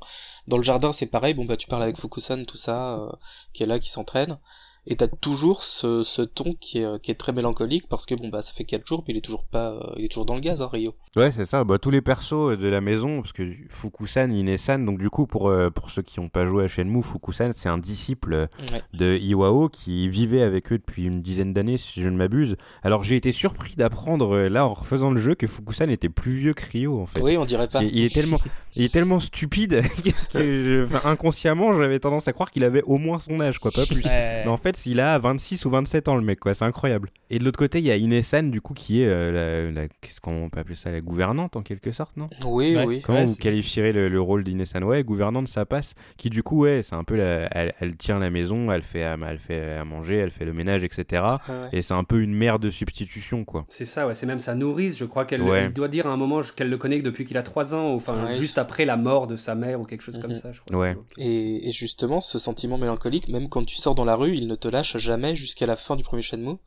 Dans 0.47 0.57
le 0.57 0.63
jardin, 0.63 0.93
c'est 0.93 1.07
pareil. 1.07 1.33
Bon 1.33 1.45
bah, 1.45 1.57
tu 1.57 1.67
parles 1.67 1.83
avec 1.83 1.97
Fukusan, 1.97 2.45
tout 2.45 2.57
ça, 2.57 2.99
euh, 2.99 3.09
qui 3.53 3.63
est 3.63 3.67
là, 3.67 3.79
qui 3.79 3.89
s'entraîne. 3.89 4.37
Et 4.85 4.95
t'as 4.97 5.07
toujours 5.07 5.63
ce, 5.63 6.03
ce 6.03 6.21
ton 6.21 6.53
qui 6.59 6.79
est, 6.79 7.01
qui 7.01 7.11
est 7.11 7.15
très 7.15 7.31
mélancolique 7.31 7.87
parce 7.87 8.05
que 8.05 8.15
bon 8.15 8.27
bah 8.27 8.41
ça 8.41 8.51
fait 8.53 8.65
4 8.65 8.85
jours 8.85 9.03
mais 9.07 9.13
il 9.13 9.17
est 9.17 9.21
toujours 9.21 9.45
pas 9.45 9.71
euh, 9.71 9.93
il 9.97 10.05
est 10.05 10.07
toujours 10.09 10.25
dans 10.25 10.35
le 10.35 10.41
gaz 10.41 10.61
hein, 10.61 10.69
Rio. 10.71 10.93
Ouais 11.15 11.31
c'est 11.31 11.45
ça, 11.45 11.63
bah 11.63 11.77
tous 11.77 11.89
les 11.89 12.01
persos 12.01 12.57
de 12.57 12.67
la 12.67 12.81
maison 12.81 13.21
parce 13.21 13.31
que 13.31 13.49
Fukusan, 13.69 14.29
Inesan 14.29 14.79
donc 14.79 14.99
du 14.99 15.09
coup 15.09 15.25
pour 15.25 15.47
euh, 15.47 15.69
pour 15.69 15.89
ceux 15.89 16.01
qui 16.01 16.19
n'ont 16.19 16.27
pas 16.27 16.45
joué 16.45 16.65
à 16.65 16.67
Shenmue, 16.67 17.01
Fukusan 17.01 17.51
c'est 17.55 17.69
un 17.69 17.77
disciple 17.77 18.49
de 18.93 19.17
Iwao 19.17 19.69
qui 19.69 20.09
vivait 20.09 20.41
avec 20.41 20.73
eux 20.73 20.77
depuis 20.77 21.05
une 21.05 21.21
dizaine 21.21 21.53
d'années 21.53 21.77
si 21.77 22.01
je 22.01 22.09
ne 22.09 22.17
m'abuse. 22.17 22.57
Alors 22.83 23.05
j'ai 23.05 23.15
été 23.15 23.31
surpris 23.31 23.75
d'apprendre 23.75 24.35
euh, 24.35 24.49
là 24.49 24.65
en 24.67 24.73
refaisant 24.73 25.11
le 25.11 25.19
jeu 25.19 25.35
que 25.35 25.47
Fukusan 25.47 25.89
était 25.89 26.09
plus 26.09 26.33
vieux 26.33 26.53
que 26.53 26.69
Rio 26.69 26.99
en 26.99 27.05
fait. 27.05 27.21
Oui 27.21 27.37
on 27.37 27.45
dirait 27.45 27.69
pas. 27.69 27.81
Il 27.83 28.03
est 28.03 28.13
tellement 28.13 28.39
il 28.75 28.83
est 28.83 28.91
tellement 28.91 29.21
stupide 29.21 29.81
que 30.33 30.87
je, 30.89 31.07
inconsciemment 31.07 31.73
j'avais 31.79 31.99
tendance 31.99 32.27
à 32.27 32.33
croire 32.33 32.51
qu'il 32.51 32.65
avait 32.65 32.83
au 32.83 32.97
moins 32.97 33.19
son 33.19 33.39
âge 33.39 33.59
quoi 33.59 33.71
pas 33.71 33.85
plus. 33.85 34.03
Mais 34.03 34.47
en 34.47 34.57
fait 34.57 34.72
il 34.85 34.99
a 34.99 35.17
26 35.19 35.65
ou 35.65 35.69
27 35.69 36.07
ans 36.07 36.15
le 36.15 36.21
mec 36.21 36.39
quoi, 36.39 36.53
c'est 36.53 36.65
incroyable. 36.65 37.09
Et 37.29 37.39
de 37.39 37.43
l'autre 37.43 37.57
côté 37.57 37.79
il 37.79 37.85
y 37.85 37.91
a 37.91 37.95
Inesan 37.95 38.43
du 38.43 38.61
coup 38.61 38.73
qui 38.73 39.01
est 39.01 39.07
euh, 39.07 39.71
la, 39.71 39.87
qu'est-ce 40.01 40.21
qu'on 40.21 40.49
peut 40.49 40.59
appeler 40.59 40.75
ça 40.75 40.91
la 40.91 41.01
gouvernante 41.01 41.55
en 41.55 41.61
quelque 41.61 41.91
sorte 41.91 42.15
non? 42.17 42.27
Oui 42.45 42.77
oui. 42.85 43.01
Comment 43.01 43.25
vous 43.25 43.35
qualifierez 43.35 43.91
le, 43.91 44.21
rôle 44.21 44.43
d'Inesan 44.43 44.83
Ouais 44.83 45.03
gouvernante 45.03 45.47
ça 45.47 45.65
passe. 45.65 45.95
Qui 46.17 46.29
du 46.29 46.43
coup 46.43 46.61
ouais 46.61 46.81
c'est 46.83 46.95
un 46.95 47.03
peu 47.03 47.15
la, 47.15 47.47
elle, 47.53 47.95
tient 47.97 48.19
la 48.19 48.29
maison, 48.29 48.71
elle 48.71 48.83
fait 48.83 48.99
elle 48.99 49.39
fait 49.39 49.73
à 49.73 49.85
manger, 49.85 50.15
elle 50.15 50.31
fait 50.31 50.45
le 50.45 50.53
ménage 50.53 50.83
etc. 50.83 51.23
Et 51.71 51.81
c'est 51.81 51.93
un 51.93 52.03
peu 52.03 52.21
une 52.21 52.33
mère 52.33 52.59
de 52.59 52.69
substitution 52.69 53.45
quoi. 53.45 53.65
C'est 53.69 53.85
ça 53.85 54.07
ouais 54.07 54.15
c'est 54.15 54.25
même 54.25 54.39
sa 54.39 54.55
nourrice 54.55 54.97
je 54.97 55.05
crois 55.05 55.25
qu'elle 55.25 55.73
doit 55.73 55.87
dire 55.87 56.07
à 56.07 56.11
un 56.11 56.17
moment 56.17 56.41
qu'elle 56.55 56.69
le 56.69 56.77
connaît 56.77 57.01
depuis 57.01 57.25
qu'il 57.25 57.37
a 57.37 57.43
3 57.43 57.75
ans 57.75 57.93
enfin 57.93 58.31
juste 58.31 58.57
après 58.57 58.85
la 58.85 58.97
mort 58.97 59.27
de 59.27 59.35
sa 59.35 59.55
mère 59.55 59.81
ou 59.81 59.85
quelque 59.85 60.01
chose 60.01 60.19
comme 60.19 60.31
mhm. 60.31 60.37
ça 60.37 60.51
je 60.51 60.61
crois. 60.61 60.79
Ouais. 60.79 60.95
Et, 61.17 61.69
et 61.69 61.71
justement 61.71 62.19
ce 62.19 62.39
sentiment 62.39 62.77
mélancolique 62.77 63.27
même 63.29 63.49
quand 63.49 63.65
tu 63.65 63.75
sors 63.75 63.95
dans 63.95 64.05
la 64.05 64.15
rue 64.15 64.35
il 64.35 64.47
ne 64.47 64.55
lâche 64.67 64.97
jamais 64.97 65.35
jusqu'à 65.35 65.65
la 65.65 65.75
fin 65.75 65.95
du 65.95 66.03
premier 66.03 66.21
Shenmue. 66.21 66.57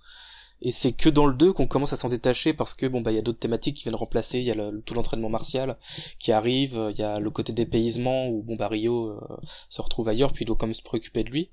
Et 0.63 0.73
c'est 0.73 0.93
que 0.93 1.11
dans 1.11 1.27
le 1.27 1.35
2 1.35 1.53
qu'on 1.53 1.67
commence 1.67 1.93
à 1.93 1.97
s'en 1.97 2.09
détacher 2.09 2.55
parce 2.55 2.75
que 2.75 2.87
bon 2.87 3.03
bah 3.03 3.13
il 3.13 3.17
y 3.17 3.19
a 3.19 3.23
d'autres 3.23 3.39
thématiques 3.39 3.77
qui 3.77 3.83
viennent 3.83 3.95
remplacer, 3.95 4.39
il 4.39 4.45
y 4.45 4.51
a 4.51 4.55
le, 4.55 4.81
tout 4.81 4.95
l'entraînement 4.95 5.29
martial 5.29 5.77
qui 6.19 6.33
arrive, 6.33 6.79
il 6.93 6.99
y 6.99 7.03
a 7.03 7.21
le 7.21 7.31
côté 7.31 7.53
dépaysement 7.53 8.29
où 8.29 8.43
bon 8.43 8.57
bah 8.57 8.69
Rio 8.69 9.11
euh, 9.11 9.21
se 9.69 9.83
retrouve 9.83 10.09
ailleurs 10.09 10.33
puis 10.33 10.45
il 10.45 10.47
doit 10.47 10.57
quand 10.57 10.67
même 10.67 10.73
se 10.73 10.83
préoccuper 10.83 11.25
de 11.25 11.31
lui 11.31 11.51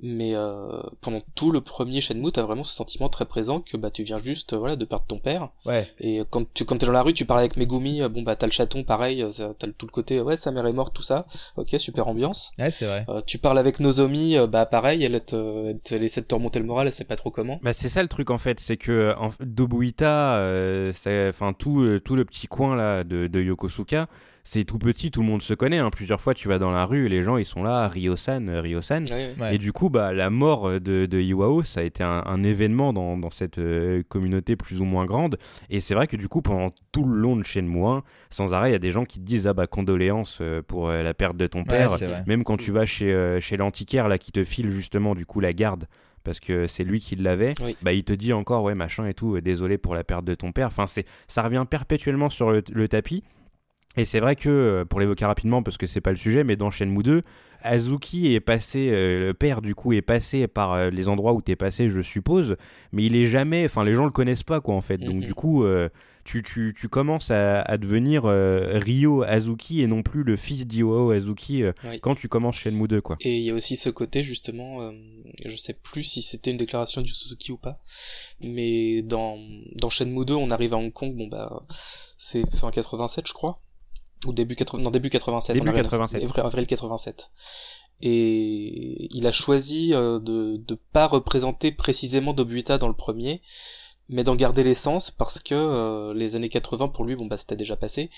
mais 0.00 0.34
euh, 0.34 0.82
pendant 1.00 1.22
tout 1.34 1.52
le 1.52 1.60
premier 1.60 2.00
Shenmue 2.00 2.32
t'as 2.32 2.42
vraiment 2.42 2.64
ce 2.64 2.74
sentiment 2.74 3.08
très 3.08 3.24
présent 3.24 3.60
que 3.60 3.76
bah 3.76 3.90
tu 3.90 4.02
viens 4.02 4.20
juste 4.20 4.54
voilà 4.54 4.76
de 4.76 4.84
perdre 4.84 5.04
ton 5.06 5.18
père. 5.18 5.50
Ouais. 5.64 5.88
Et 6.00 6.22
quand 6.30 6.52
tu 6.52 6.64
quand 6.64 6.78
t'es 6.78 6.86
dans 6.86 6.92
la 6.92 7.02
rue 7.02 7.14
tu 7.14 7.24
parles 7.24 7.40
avec 7.40 7.56
Megumi 7.56 8.02
euh, 8.02 8.08
bon 8.08 8.22
bah 8.22 8.36
t'as 8.36 8.46
le 8.46 8.52
chaton 8.52 8.84
pareil 8.84 9.22
euh, 9.22 9.52
t'as 9.58 9.68
tout 9.76 9.86
le 9.86 9.92
côté 9.92 10.20
ouais 10.20 10.36
sa 10.36 10.50
mère 10.50 10.66
est 10.66 10.72
morte 10.72 10.94
tout 10.94 11.02
ça. 11.02 11.26
Ok 11.56 11.74
super 11.78 12.08
ambiance. 12.08 12.52
Ouais 12.58 12.70
c'est 12.70 12.86
vrai. 12.86 13.06
Tu 13.26 13.38
parles 13.38 13.58
avec 13.58 13.80
Nozomi 13.80 14.36
bah 14.48 14.66
pareil 14.66 15.04
elle 15.04 15.20
te, 15.20 15.74
elle 15.90 16.04
essaie 16.04 16.20
de 16.22 16.26
te 16.26 16.34
remonter 16.34 16.58
le 16.58 16.66
moral 16.66 16.86
elle 16.86 16.92
sait 16.92 17.04
pas 17.04 17.16
trop 17.16 17.30
comment. 17.30 17.60
Bah 17.62 17.72
c'est 17.72 17.88
ça 17.88 18.02
le 18.02 18.08
truc 18.08 18.30
en 18.30 18.38
fait 18.38 18.60
c'est 18.60 18.76
que 18.76 19.14
en, 19.18 19.30
Dobuita 19.40 20.40
c'est 20.92 21.28
enfin 21.28 21.52
tout 21.52 22.00
tout 22.00 22.16
le 22.16 22.24
petit 22.24 22.48
coin 22.48 22.76
là 22.76 23.04
de, 23.04 23.26
de 23.26 23.40
Yokosuka 23.40 24.08
c'est 24.44 24.64
tout 24.64 24.78
petit, 24.78 25.10
tout 25.10 25.20
le 25.20 25.26
monde 25.26 25.42
se 25.42 25.54
connaît. 25.54 25.78
Hein. 25.78 25.90
Plusieurs 25.90 26.20
fois, 26.20 26.34
tu 26.34 26.48
vas 26.48 26.58
dans 26.58 26.72
la 26.72 26.84
rue 26.84 27.08
les 27.08 27.22
gens 27.22 27.36
ils 27.36 27.44
sont 27.44 27.62
là, 27.62 27.86
Ryo-san, 27.86 28.48
euh, 28.48 28.60
Ryo-san. 28.60 29.06
Et 29.52 29.58
du 29.58 29.72
coup, 29.72 29.88
bah, 29.88 30.12
la 30.12 30.30
mort 30.30 30.80
de, 30.80 31.06
de 31.06 31.20
Iwao, 31.20 31.62
ça 31.62 31.80
a 31.80 31.82
été 31.84 32.02
un, 32.02 32.42
événement 32.42 32.92
dans, 32.92 33.16
dans 33.16 33.30
cette 33.30 33.58
euh, 33.58 34.02
communauté 34.08 34.56
plus 34.56 34.80
ou 34.80 34.84
moins 34.84 35.04
grande. 35.04 35.38
Et 35.70 35.80
c'est 35.80 35.94
vrai 35.94 36.08
que 36.08 36.16
du 36.16 36.28
coup, 36.28 36.42
pendant 36.42 36.72
tout 36.90 37.04
le 37.04 37.14
long 37.14 37.36
de 37.36 37.44
Shenmue 37.44 37.86
1, 37.86 38.02
sans 38.30 38.52
arrêt, 38.52 38.70
il 38.70 38.72
y 38.72 38.76
a 38.76 38.80
des 38.80 38.90
gens 38.90 39.04
qui 39.04 39.20
te 39.20 39.24
disent 39.24 39.46
ah 39.46 39.54
bah 39.54 39.68
condoléances 39.68 40.38
euh, 40.40 40.60
pour 40.60 40.88
la 40.88 41.14
perte 41.14 41.36
de 41.36 41.46
ton 41.46 41.62
père. 41.64 41.96
Même 42.26 42.42
quand 42.42 42.56
tu 42.56 42.72
vas 42.72 42.84
chez, 42.84 43.38
chez 43.40 43.56
l'antiquaire 43.56 44.08
là 44.08 44.18
qui 44.18 44.32
te 44.32 44.42
file 44.42 44.70
justement 44.70 45.14
du 45.14 45.26
coup 45.26 45.40
la 45.40 45.52
garde 45.52 45.86
parce 46.24 46.40
que 46.40 46.66
c'est 46.66 46.84
lui 46.84 47.00
qui 47.00 47.16
l'avait, 47.16 47.54
bah 47.82 47.92
il 47.92 48.04
te 48.04 48.12
dit 48.12 48.32
encore 48.32 48.62
ouais 48.62 48.74
machin 48.74 49.06
et 49.06 49.14
tout, 49.14 49.40
désolé 49.40 49.78
pour 49.78 49.94
la 49.94 50.04
perte 50.04 50.24
de 50.24 50.34
ton 50.34 50.52
père. 50.52 50.68
Enfin 50.68 50.86
c'est 50.86 51.04
ça 51.28 51.42
revient 51.42 51.64
perpétuellement 51.68 52.30
sur 52.30 52.50
le 52.50 52.88
tapis. 52.88 53.22
Et 53.96 54.04
c'est 54.04 54.20
vrai 54.20 54.36
que, 54.36 54.48
euh, 54.48 54.84
pour 54.84 55.00
l'évoquer 55.00 55.26
rapidement, 55.26 55.62
parce 55.62 55.76
que 55.76 55.86
c'est 55.86 56.00
pas 56.00 56.10
le 56.10 56.16
sujet, 56.16 56.44
mais 56.44 56.56
dans 56.56 56.70
Shenmue 56.70 57.02
2, 57.02 57.22
Azuki 57.60 58.34
est 58.34 58.40
passé, 58.40 58.88
euh, 58.90 59.26
le 59.26 59.34
père 59.34 59.60
du 59.60 59.74
coup 59.74 59.92
est 59.92 60.02
passé 60.02 60.48
par 60.48 60.72
euh, 60.72 60.90
les 60.90 61.08
endroits 61.08 61.34
où 61.34 61.42
t'es 61.42 61.56
passé, 61.56 61.90
je 61.90 62.00
suppose, 62.00 62.56
mais 62.92 63.04
il 63.04 63.14
est 63.14 63.26
jamais, 63.26 63.66
enfin 63.66 63.84
les 63.84 63.94
gens 63.94 64.04
le 64.04 64.10
connaissent 64.10 64.42
pas 64.42 64.60
quoi 64.60 64.74
en 64.74 64.80
fait. 64.80 64.96
Donc 64.96 65.20
du 65.20 65.34
coup, 65.34 65.64
tu, 66.24 66.42
tu, 66.42 66.74
tu, 66.76 66.88
commences 66.88 67.30
à, 67.30 67.60
à 67.60 67.76
devenir 67.78 68.24
Ryo 68.24 69.22
Azuki 69.22 69.82
et 69.82 69.86
non 69.86 70.02
plus 70.02 70.24
le 70.24 70.36
fils 70.36 70.66
d'Iwao 70.66 71.10
Azuki 71.10 71.62
quand 72.00 72.16
tu 72.16 72.28
commences 72.28 72.56
Shenmue 72.56 72.88
2 72.88 73.00
quoi. 73.00 73.16
Et 73.20 73.38
il 73.38 73.44
y 73.44 73.50
a 73.50 73.54
aussi 73.54 73.76
ce 73.76 73.90
côté 73.90 74.24
justement, 74.24 74.92
je 75.44 75.56
sais 75.56 75.74
plus 75.74 76.02
si 76.02 76.22
c'était 76.22 76.50
une 76.50 76.56
déclaration 76.56 77.00
du 77.00 77.12
Suzuki 77.12 77.52
ou 77.52 77.58
pas, 77.58 77.78
mais 78.40 79.02
dans, 79.02 79.38
dans 79.76 79.90
Shenmue 79.90 80.24
2 80.24 80.34
on 80.34 80.50
arrive 80.50 80.74
à 80.74 80.78
Hong 80.78 80.92
Kong, 80.92 81.14
bon 81.16 81.28
bah 81.28 81.62
c'est 82.16 82.42
fin 82.56 82.72
87 82.72 83.28
je 83.28 83.32
crois 83.34 83.60
ou 84.26 84.32
début 84.32 84.56
80, 84.56 84.82
non, 84.82 84.90
début 84.90 85.10
87. 85.10 85.56
Début 85.56 85.72
87. 85.72 86.22
Avril 86.38 86.66
87. 86.66 87.30
Et 88.00 89.14
il 89.14 89.26
a 89.26 89.32
choisi 89.32 89.94
euh, 89.94 90.18
de 90.18 90.56
de 90.56 90.78
pas 90.92 91.06
représenter 91.06 91.70
précisément 91.70 92.32
Dobuita 92.32 92.78
dans 92.78 92.88
le 92.88 92.94
premier, 92.94 93.42
mais 94.08 94.24
d'en 94.24 94.34
garder 94.34 94.64
l'essence 94.64 95.10
parce 95.10 95.40
que 95.40 95.54
euh, 95.54 96.14
les 96.14 96.34
années 96.34 96.48
80 96.48 96.88
pour 96.88 97.04
lui 97.04 97.14
bon 97.16 97.26
bah 97.26 97.38
c'était 97.38 97.56
déjà 97.56 97.76
passé 97.76 98.10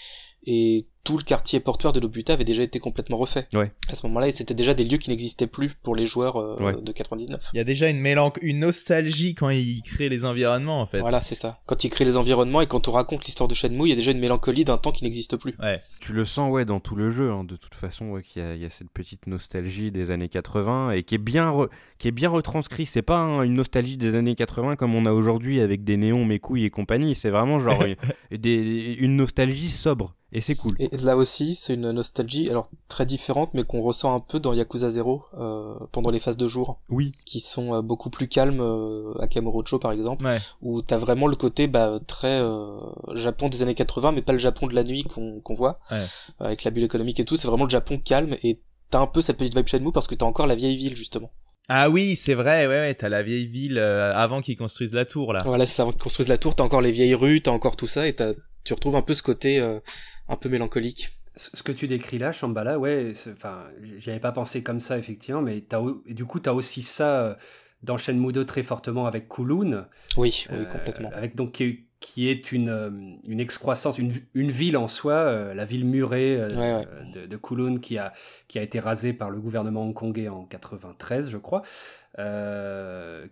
et 0.46 0.86
tout 1.04 1.18
le 1.18 1.22
quartier 1.22 1.60
portuaire 1.60 1.92
de 1.92 2.00
Lobuta 2.00 2.32
avait 2.32 2.44
déjà 2.44 2.62
été 2.62 2.80
complètement 2.80 3.18
refait. 3.18 3.46
Ouais. 3.52 3.70
À 3.88 3.94
ce 3.94 4.06
moment-là, 4.06 4.30
c'était 4.30 4.54
déjà 4.54 4.72
des 4.72 4.84
lieux 4.84 4.96
qui 4.96 5.10
n'existaient 5.10 5.46
plus 5.46 5.74
pour 5.82 5.94
les 5.94 6.06
joueurs 6.06 6.38
euh, 6.38 6.80
de 6.80 6.92
99. 6.92 7.50
Il 7.52 7.58
y 7.58 7.60
a 7.60 7.64
déjà 7.64 7.90
une 7.90 8.00
mélange, 8.00 8.32
une 8.40 8.60
nostalgie 8.60 9.34
quand 9.34 9.50
il 9.50 9.82
crée 9.82 10.08
les 10.08 10.24
environnements 10.24 10.80
en 10.80 10.86
fait. 10.86 11.00
Voilà, 11.00 11.22
c'est 11.22 11.34
ça. 11.34 11.60
Quand 11.66 11.84
il 11.84 11.90
crée 11.90 12.06
les 12.06 12.16
environnements 12.16 12.62
et 12.62 12.66
quand 12.66 12.88
on 12.88 12.92
raconte 12.92 13.26
l'histoire 13.26 13.48
de 13.48 13.54
Shenmue, 13.54 13.84
il 13.84 13.90
y 13.90 13.92
a 13.92 13.96
déjà 13.96 14.12
une 14.12 14.18
mélancolie 14.18 14.64
d'un 14.64 14.78
temps 14.78 14.92
qui 14.92 15.04
n'existe 15.04 15.36
plus. 15.36 15.54
Ouais. 15.60 15.82
Tu 16.00 16.14
le 16.14 16.24
sens 16.24 16.50
ouais 16.50 16.64
dans 16.64 16.80
tout 16.80 16.96
le 16.96 17.10
jeu 17.10 17.30
hein, 17.30 17.44
de 17.44 17.56
toute 17.56 17.74
façon 17.74 18.06
ouais, 18.06 18.22
qu'il 18.22 18.42
y, 18.42 18.60
y, 18.60 18.64
a 18.64 18.70
cette 18.70 18.90
petite 18.90 19.26
nostalgie 19.26 19.90
des 19.90 20.10
années 20.10 20.28
80 20.28 20.92
et 20.92 21.02
qui 21.02 21.16
est 21.16 21.18
bien 21.18 21.54
qui 21.98 22.08
est 22.08 22.12
bien 22.12 22.30
retranscrit. 22.30 22.86
C'est 22.86 23.02
pas 23.02 23.18
une 23.44 23.54
nostalgie 23.54 23.98
des 23.98 24.14
années 24.14 24.34
80 24.34 24.76
comme 24.76 24.94
on 24.94 25.04
a 25.04 25.12
aujourd'hui 25.12 25.60
avec 25.60 25.84
des 25.84 25.98
néons, 25.98 26.24
mes 26.24 26.38
couilles 26.38 26.64
et 26.64 26.70
compagnie. 26.70 27.14
C'est 27.14 27.30
vraiment 27.30 27.58
genre 27.58 27.84
des, 28.30 28.96
une 28.98 29.16
nostalgie 29.16 29.70
sobre. 29.70 30.14
Et 30.34 30.40
c'est 30.40 30.56
cool. 30.56 30.74
Et 30.80 30.88
là 30.96 31.16
aussi, 31.16 31.54
c'est 31.54 31.74
une 31.74 31.92
nostalgie, 31.92 32.50
alors 32.50 32.68
très 32.88 33.06
différente, 33.06 33.50
mais 33.54 33.62
qu'on 33.62 33.80
ressent 33.80 34.14
un 34.14 34.20
peu 34.20 34.40
dans 34.40 34.52
Yakuza 34.52 34.90
0 34.90 35.24
euh, 35.34 35.74
pendant 35.92 36.10
les 36.10 36.18
phases 36.18 36.36
de 36.36 36.48
jour. 36.48 36.80
Oui. 36.88 37.12
Qui 37.24 37.38
sont 37.38 37.74
euh, 37.74 37.82
beaucoup 37.82 38.10
plus 38.10 38.26
calmes, 38.26 38.60
euh, 38.60 39.14
à 39.20 39.28
Kamurocho 39.28 39.78
par 39.78 39.92
exemple, 39.92 40.24
ouais. 40.24 40.40
où 40.60 40.82
t'as 40.82 40.98
vraiment 40.98 41.28
le 41.28 41.36
côté 41.36 41.68
bah, 41.68 42.00
très 42.06 42.40
euh, 42.40 42.80
Japon 43.14 43.48
des 43.48 43.62
années 43.62 43.74
80, 43.74 44.12
mais 44.12 44.22
pas 44.22 44.32
le 44.32 44.38
Japon 44.38 44.66
de 44.66 44.74
la 44.74 44.82
nuit 44.82 45.04
qu'on 45.04 45.54
voit, 45.54 45.78
ouais. 45.92 46.04
avec 46.40 46.64
la 46.64 46.72
bulle 46.72 46.84
économique 46.84 47.20
et 47.20 47.24
tout. 47.24 47.36
C'est 47.36 47.46
vraiment 47.46 47.64
le 47.64 47.70
Japon 47.70 47.98
calme 48.04 48.36
et 48.42 48.60
t'as 48.90 49.00
un 49.00 49.06
peu 49.06 49.22
cette 49.22 49.36
petite 49.36 49.56
vibe 49.56 49.68
Shenmue 49.68 49.92
parce 49.92 50.08
que 50.08 50.14
t'as 50.16 50.26
encore 50.26 50.46
la 50.46 50.56
vieille 50.56 50.76
ville 50.76 50.96
justement. 50.96 51.30
Ah 51.68 51.88
oui, 51.88 52.14
c'est 52.16 52.34
vrai, 52.34 52.66
ouais, 52.66 52.74
ouais, 52.74 52.94
t'as 52.94 53.08
la 53.08 53.22
vieille 53.22 53.46
ville 53.46 53.78
euh, 53.78 54.14
avant 54.14 54.42
qu'ils 54.42 54.56
construisent 54.56 54.92
la 54.92 55.06
tour 55.06 55.32
là. 55.32 55.40
Voilà, 55.44 55.64
c'est 55.64 55.80
avant 55.80 55.92
qu'ils 55.92 56.02
construisent 56.02 56.28
la 56.28 56.36
tour, 56.36 56.54
t'as 56.54 56.64
encore 56.64 56.82
les 56.82 56.92
vieilles 56.92 57.14
rues, 57.14 57.40
t'as 57.40 57.52
encore 57.52 57.76
tout 57.76 57.86
ça, 57.86 58.06
et 58.06 58.14
t'as, 58.14 58.34
tu 58.64 58.74
retrouves 58.74 58.96
un 58.96 59.02
peu 59.02 59.14
ce 59.14 59.22
côté 59.22 59.58
euh, 59.58 59.80
un 60.28 60.36
peu 60.36 60.48
mélancolique. 60.48 61.18
Ce 61.36 61.62
que 61.64 61.72
tu 61.72 61.88
décris 61.88 62.18
là, 62.18 62.30
Shambhala, 62.30 62.78
ouais, 62.78 63.12
enfin, 63.32 63.64
j'y 63.82 64.10
avais 64.10 64.20
pas 64.20 64.30
pensé 64.30 64.62
comme 64.62 64.78
ça 64.78 64.98
effectivement, 64.98 65.42
mais 65.42 65.64
as, 65.72 65.82
du 66.12 66.24
coup, 66.24 66.38
t'as 66.38 66.52
aussi 66.52 66.82
ça 66.82 67.22
euh, 67.22 67.34
dans 67.82 67.96
Shenmue 67.96 68.32
2 68.32 68.44
très 68.44 68.62
fortement 68.62 69.06
avec 69.06 69.26
Kowloon. 69.26 69.86
Oui, 70.16 70.46
oui, 70.50 70.66
complètement. 70.70 71.10
Avec 71.12 71.34
donc 71.34 71.60
qui 72.04 72.28
est 72.28 72.52
une, 72.52 72.68
euh, 72.68 72.90
une 73.28 73.40
excroissance, 73.40 73.96
une, 73.96 74.12
une 74.34 74.50
ville 74.50 74.76
en 74.76 74.88
soi, 74.88 75.14
euh, 75.14 75.54
la 75.54 75.64
ville 75.64 75.86
murée 75.86 76.36
euh, 76.38 76.84
de, 77.14 77.24
de, 77.24 77.36
Kowloon 77.38 77.78
qui 77.78 77.96
a, 77.96 78.12
qui 78.46 78.58
a 78.58 78.62
été 78.62 78.78
rasée 78.78 79.14
par 79.14 79.30
le 79.30 79.40
gouvernement 79.40 79.84
hongkongais 79.84 80.28
en 80.28 80.44
93, 80.44 81.30
je 81.30 81.38
crois, 81.38 81.62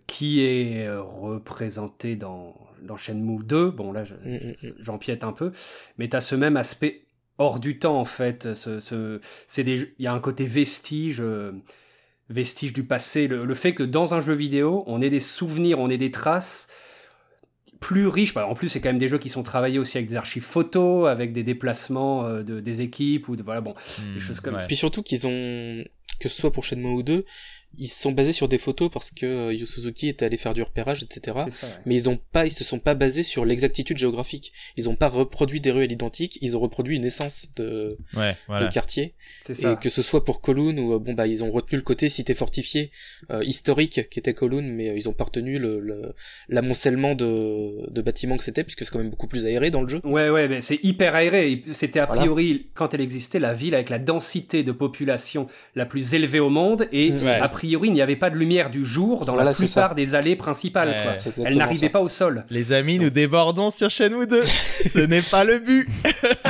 qui 0.07 0.41
est 0.41 0.89
représenté 0.89 2.15
dans, 2.15 2.55
dans 2.83 2.97
Shenmue 2.97 3.43
2. 3.43 3.71
Bon, 3.71 3.91
là, 3.91 4.03
mm, 4.03 4.29
mm, 4.29 4.37
mm. 4.37 4.73
j'empiète 4.79 5.23
un 5.23 5.33
peu, 5.33 5.51
mais 5.97 6.09
tu 6.09 6.15
as 6.15 6.21
ce 6.21 6.35
même 6.35 6.57
aspect 6.57 7.05
hors 7.37 7.59
du 7.59 7.79
temps, 7.79 7.99
en 7.99 8.05
fait. 8.05 8.53
Ce, 8.53 8.79
ce, 8.79 9.19
Il 9.57 9.87
y 9.99 10.07
a 10.07 10.13
un 10.13 10.19
côté 10.19 10.45
vestige 10.45 11.21
vestige 12.29 12.73
du 12.73 12.83
passé, 12.83 13.27
le, 13.27 13.45
le, 13.45 13.53
fait 13.53 13.73
que 13.73 13.83
dans 13.83 14.13
un 14.13 14.19
jeu 14.19 14.33
vidéo, 14.33 14.83
on 14.87 15.01
ait 15.01 15.09
des 15.09 15.19
souvenirs, 15.19 15.79
on 15.79 15.89
ait 15.89 15.97
des 15.97 16.09
traces 16.11 16.69
plus 17.79 18.07
riche. 18.07 18.33
Bah, 18.33 18.47
en 18.47 18.55
plus, 18.55 18.69
c'est 18.69 18.79
quand 18.79 18.89
même 18.89 18.97
des 18.97 19.09
jeux 19.09 19.17
qui 19.17 19.29
sont 19.29 19.43
travaillés 19.43 19.77
aussi 19.77 19.97
avec 19.97 20.09
des 20.09 20.15
archives 20.15 20.43
photos, 20.43 21.09
avec 21.09 21.33
des 21.33 21.43
déplacements 21.43 22.25
euh, 22.25 22.43
de, 22.43 22.59
des 22.61 22.81
équipes 22.81 23.27
ou 23.27 23.35
de 23.35 23.43
voilà 23.43 23.61
bon, 23.61 23.75
des 24.13 24.21
choses 24.21 24.39
comme 24.39 24.57
ça. 24.57 24.65
Puis 24.65 24.77
surtout 24.77 25.03
qu'ils 25.03 25.27
ont 25.27 25.83
que 26.19 26.29
ce 26.29 26.39
soit 26.39 26.51
pour 26.51 26.63
Shenmue 26.63 26.93
ou 26.93 27.03
2, 27.03 27.25
ils 27.77 27.87
se 27.87 28.01
sont 28.01 28.11
basés 28.11 28.31
sur 28.33 28.47
des 28.47 28.57
photos 28.57 28.89
parce 28.91 29.11
que 29.11 29.25
euh, 29.25 29.53
Yu 29.53 29.65
Suzuki 29.65 30.07
était 30.07 30.25
allé 30.25 30.37
faire 30.37 30.53
du 30.53 30.61
repérage, 30.61 31.03
etc. 31.03 31.37
C'est 31.45 31.51
ça, 31.51 31.67
ouais. 31.67 31.73
Mais 31.85 31.95
ils 31.95 32.09
ont 32.09 32.19
pas, 32.31 32.45
ils 32.45 32.51
se 32.51 32.63
sont 32.63 32.79
pas 32.79 32.93
basés 32.95 33.23
sur 33.23 33.45
l'exactitude 33.45 33.97
géographique. 33.97 34.53
Ils 34.77 34.89
ont 34.89 34.95
pas 34.95 35.09
reproduit 35.09 35.59
des 35.61 35.71
ruelles 35.71 35.91
identiques, 35.91 36.37
ils 36.41 36.55
ont 36.55 36.59
reproduit 36.59 36.95
une 36.97 37.05
essence 37.05 37.47
de, 37.55 37.97
Ouais, 38.15 38.35
voilà. 38.47 38.67
de 38.67 38.73
quartier. 38.73 39.13
C'est 39.41 39.53
ça. 39.53 39.71
Et 39.73 39.75
que 39.77 39.89
ce 39.89 40.01
soit 40.01 40.23
pour 40.25 40.41
Kowloon 40.41 40.77
ou 40.77 40.93
euh, 40.93 40.99
bon 40.99 41.13
bah 41.13 41.27
ils 41.27 41.43
ont 41.43 41.51
retenu 41.51 41.77
le 41.77 41.83
côté 41.83 42.09
cité 42.09 42.35
fortifiée 42.35 42.91
euh, 43.31 43.43
historique 43.43 44.09
qui 44.09 44.19
était 44.19 44.33
Kowloon, 44.33 44.63
mais 44.63 44.89
euh, 44.89 44.97
ils 44.97 45.09
ont 45.09 45.13
pas 45.13 45.23
retenu 45.25 45.57
le 45.59 45.79
le- 45.79 46.13
l'amoncellement 46.49 47.15
de, 47.15 47.89
de 47.89 48.01
bâtiments 48.01 48.37
que 48.37 48.43
c'était 48.43 48.63
puisque 48.63 48.85
c'est 48.85 48.91
quand 48.91 48.99
même 48.99 49.09
beaucoup 49.09 49.27
plus 49.27 49.45
aéré 49.45 49.69
dans 49.71 49.81
le 49.81 49.87
jeu. 49.89 50.01
Ouais, 50.03 50.29
ouais, 50.29 50.47
mais 50.47 50.61
c'est 50.61 50.79
hyper 50.83 51.15
aéré. 51.15 51.63
C'était 51.73 51.99
a 51.99 52.05
Voilà. 52.05 52.21
priori, 52.21 52.67
quand 52.73 52.93
elle 52.93 53.01
existait, 53.01 53.39
la 53.39 53.53
ville 53.53 53.73
avec 53.75 53.89
la 53.89 53.99
densité 53.99 54.63
de 54.63 54.71
population 54.71 55.47
la 55.75 55.85
plus 55.85 56.13
élevée 56.13 56.39
au 56.39 56.49
monde. 56.49 56.87
Et. 56.91 57.11
Ouais. 57.11 57.31
a 57.43 57.49
priori, 57.63 57.87
il 57.87 57.93
n'y 57.93 58.01
avait 58.01 58.17
pas 58.17 58.29
de 58.29 58.35
lumière 58.35 58.69
du 58.69 58.83
jour 58.83 59.23
dans 59.25 59.33
Voilà, 59.35 59.51
la 59.51 59.55
plupart 59.55 59.95
des 59.95 60.15
allées 60.15 60.35
principales. 60.35 60.89
Ouais, 60.89 61.03
quoi. 61.03 61.17
C'est 61.17 61.37
Elle 61.45 61.55
n'arrivait 61.57 61.87
pas 61.89 62.01
au 62.01 62.09
sol. 62.09 62.45
Les 62.49 62.73
amis, 62.73 62.99
nous 62.99 63.09
débordons 63.09 63.69
sur 63.71 63.89
Shenmue 63.89 64.27
2. 64.27 64.43
Ce 64.89 64.99
n'est 64.99 65.21
pas 65.21 65.45
le 65.45 65.59
but. 65.59 65.87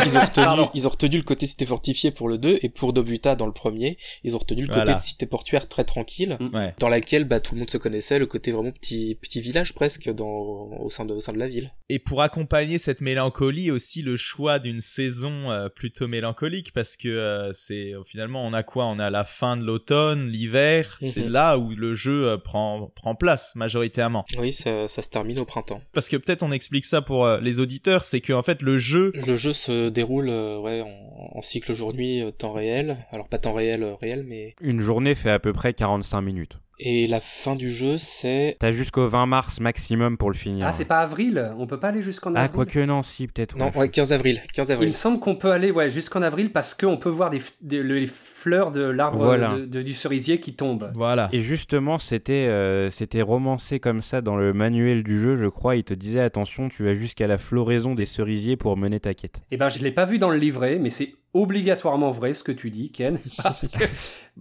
Ils 0.06 0.18
ont, 0.18 0.22
retenu, 0.22 0.44
Pardon. 0.44 0.70
ils 0.74 0.88
ont 0.88 0.90
retenu 0.90 1.18
le 1.18 1.24
côté 1.24 1.46
cité 1.46 1.68
fortifié 1.68 2.10
pour 2.10 2.28
le 2.28 2.40
2 2.40 2.58
et 2.64 2.70
pour 2.70 2.94
Dobuta 2.94 3.36
dans 3.36 3.46
le 3.46 3.52
premier, 3.54 3.98
ils 4.24 4.36
ont 4.36 4.40
retenu 4.40 4.64
le 4.64 4.68
côté 4.70 4.80
Voilà. 4.82 4.96
de 4.96 5.02
cité 5.02 5.26
portuaire 5.28 5.68
très 5.68 5.84
tranquille 5.84 6.38
Ouais. 6.52 6.74
dans 6.80 6.90
laquelle 6.90 7.26
bah 7.26 7.40
tout 7.40 7.54
le 7.54 7.60
monde 7.60 7.70
se 7.70 7.78
connaissait, 7.78 8.18
le 8.18 8.26
côté 8.26 8.52
vraiment 8.52 8.72
petit 8.72 9.16
petit 9.22 9.40
village 9.42 9.74
presque 9.74 10.10
dans 10.12 10.28
au 10.28 10.90
sein 10.90 11.06
de 11.06 11.14
au 11.14 11.22
sein 11.22 11.32
de 11.34 11.38
la 11.40 11.48
ville. 11.48 11.72
Et 11.90 12.00
pour 12.00 12.22
accompagner 12.24 12.80
cette 12.80 13.02
mélancolie 13.02 13.70
aussi 13.72 14.02
le 14.02 14.18
choix 14.18 14.58
d'une 14.60 14.82
saison 14.82 15.52
euh, 15.52 15.70
plutôt 15.70 16.08
mélancolique 16.08 16.74
parce 16.74 16.98
que 16.98 17.08
euh, 17.08 17.54
c'est 17.54 17.94
finalement 18.08 18.46
on 18.46 18.54
a 18.54 18.64
quoi? 18.64 18.86
On 18.88 18.98
a 19.00 19.10
la 19.12 19.24
fin 19.26 19.58
de 19.58 19.64
l'automne, 19.64 20.28
l'hiver, 20.28 20.98
Mhm. 21.08 21.12
c'est 21.14 21.30
là 21.30 21.58
où 21.58 21.70
le 21.72 21.94
jeu 21.94 22.28
euh, 22.30 22.38
prend 22.38 22.92
prend 22.96 23.16
place 23.16 23.52
majoritairement. 23.56 24.26
Oui, 24.38 24.54
ça, 24.54 24.88
ça 24.88 25.02
se 25.02 25.10
termine 25.10 25.40
au 25.40 25.46
printemps. 25.46 25.82
Parce 25.94 26.10
que 26.10 26.18
peut-être 26.18 26.44
on 26.44 26.52
explique 26.52 26.86
ça 26.86 27.02
pour 27.02 27.26
euh, 27.26 27.40
les 27.40 27.60
auditeurs, 27.60 28.04
c'est 28.04 28.22
que 28.22 28.34
en 28.34 28.44
fait 28.44 28.62
le 28.62 28.78
jeu 28.78 29.12
Le 29.28 29.36
jeu 29.36 29.54
se 29.54 29.90
déroule 29.90 30.30
euh, 30.30 30.60
ouais 30.60 30.82
en, 30.82 31.38
en 31.38 31.42
cycle 31.42 31.74
jour-nuit 31.74 32.24
temps 32.38 32.54
réel. 32.54 32.98
Alors 33.12 33.28
pas 33.28 33.38
temps 33.38 33.54
réel 33.54 33.84
réel 34.02 34.24
mais 34.28 34.56
Une 34.62 34.82
journée 34.82 35.16
fait 35.16 35.32
à 35.32 35.40
peu 35.40 35.54
près 35.54 35.74
45 35.74 36.22
minutes. 36.22 36.58
Et 36.84 37.08
la 37.08 37.20
fin 37.20 37.56
du 37.56 37.72
jeu 37.72 37.98
c'est 37.98 38.58
T'as 38.60 38.72
jusqu'au 38.72 39.08
20 39.08 39.26
mars 39.26 39.60
maximum 39.60 40.18
pour 40.18 40.30
le 40.30 40.36
finir. 40.36 40.66
Ah, 40.68 40.72
c'est 40.74 40.86
pas 40.86 41.00
avril 41.00 41.52
On 41.58 41.66
peut 41.68 41.80
pas 41.80 41.88
aller 41.90 42.02
jusqu'en 42.02 42.36
Ah, 42.36 42.42
avril 42.44 42.54
quoique 42.56 42.80
non, 42.80 43.02
si, 43.04 43.28
peut-être. 43.28 43.58
non 43.58 43.68
ouais. 43.72 43.78
ouais 43.78 43.90
15 43.90 44.12
avril 44.14 44.42
15 44.54 44.68
Il 44.68 44.70
me 44.72 44.74
avril. 44.76 44.94
semble 44.94 45.20
qu'on 45.20 45.36
peut 45.36 45.52
aller 45.52 45.72
ouais, 45.72 45.90
jusqu'en 45.90 46.22
avril 46.22 46.52
parce 46.52 46.74
qu'on 46.74 46.98
peut 46.98 47.10
voir 47.10 47.30
des, 47.30 47.42
les 47.62 48.08
fleurs 48.08 48.72
de 48.72 48.82
l'arbre 48.82 49.18
Voilà. 49.24 49.56
de- 49.56 49.66
de- 49.66 49.82
du 49.82 49.94
cerisier 49.94 50.40
qui 50.40 50.54
tombent. 50.54 50.92
voilà. 50.96 51.30
Et 51.32 51.40
justement, 51.40 51.98
c'était 52.00 52.34
euh, 52.48 52.90
c'était 52.90 53.22
romancé 53.22 53.80
comme 53.80 54.02
ça 54.02 54.22
dans 54.22 54.36
le 54.36 54.54
manuel 54.54 55.04
du 55.04 55.20
jeu, 55.20 55.36
je 55.38 55.46
crois. 55.48 55.76
Il 55.76 55.84
te 55.84 55.94
disait 55.94 56.20
attention, 56.20 56.70
tu 56.70 56.88
as 56.90 56.94
jusqu'à 56.96 57.28
la 57.28 57.38
floraison 57.38 57.96
des 57.96 58.06
cerisiers 58.06 58.58
pour 58.58 58.76
mener 58.78 59.00
ta 59.00 59.14
quête. 59.14 59.42
Eh 59.52 59.58
ben, 59.58 59.70
je 59.70 59.80
l'ai 59.80 59.92
pas 59.92 60.06
vu 60.06 60.20
dans 60.20 60.30
le 60.30 60.38
livret, 60.38 60.78
mais 60.80 60.90
c'est 60.90 61.14
obligatoirement 61.34 62.12
vrai 62.12 62.34
ce 62.34 62.44
que 62.44 62.52
tu 62.52 62.70
dis, 62.70 62.92
Ken, 62.92 63.20
parce 63.44 63.68
que 63.68 63.86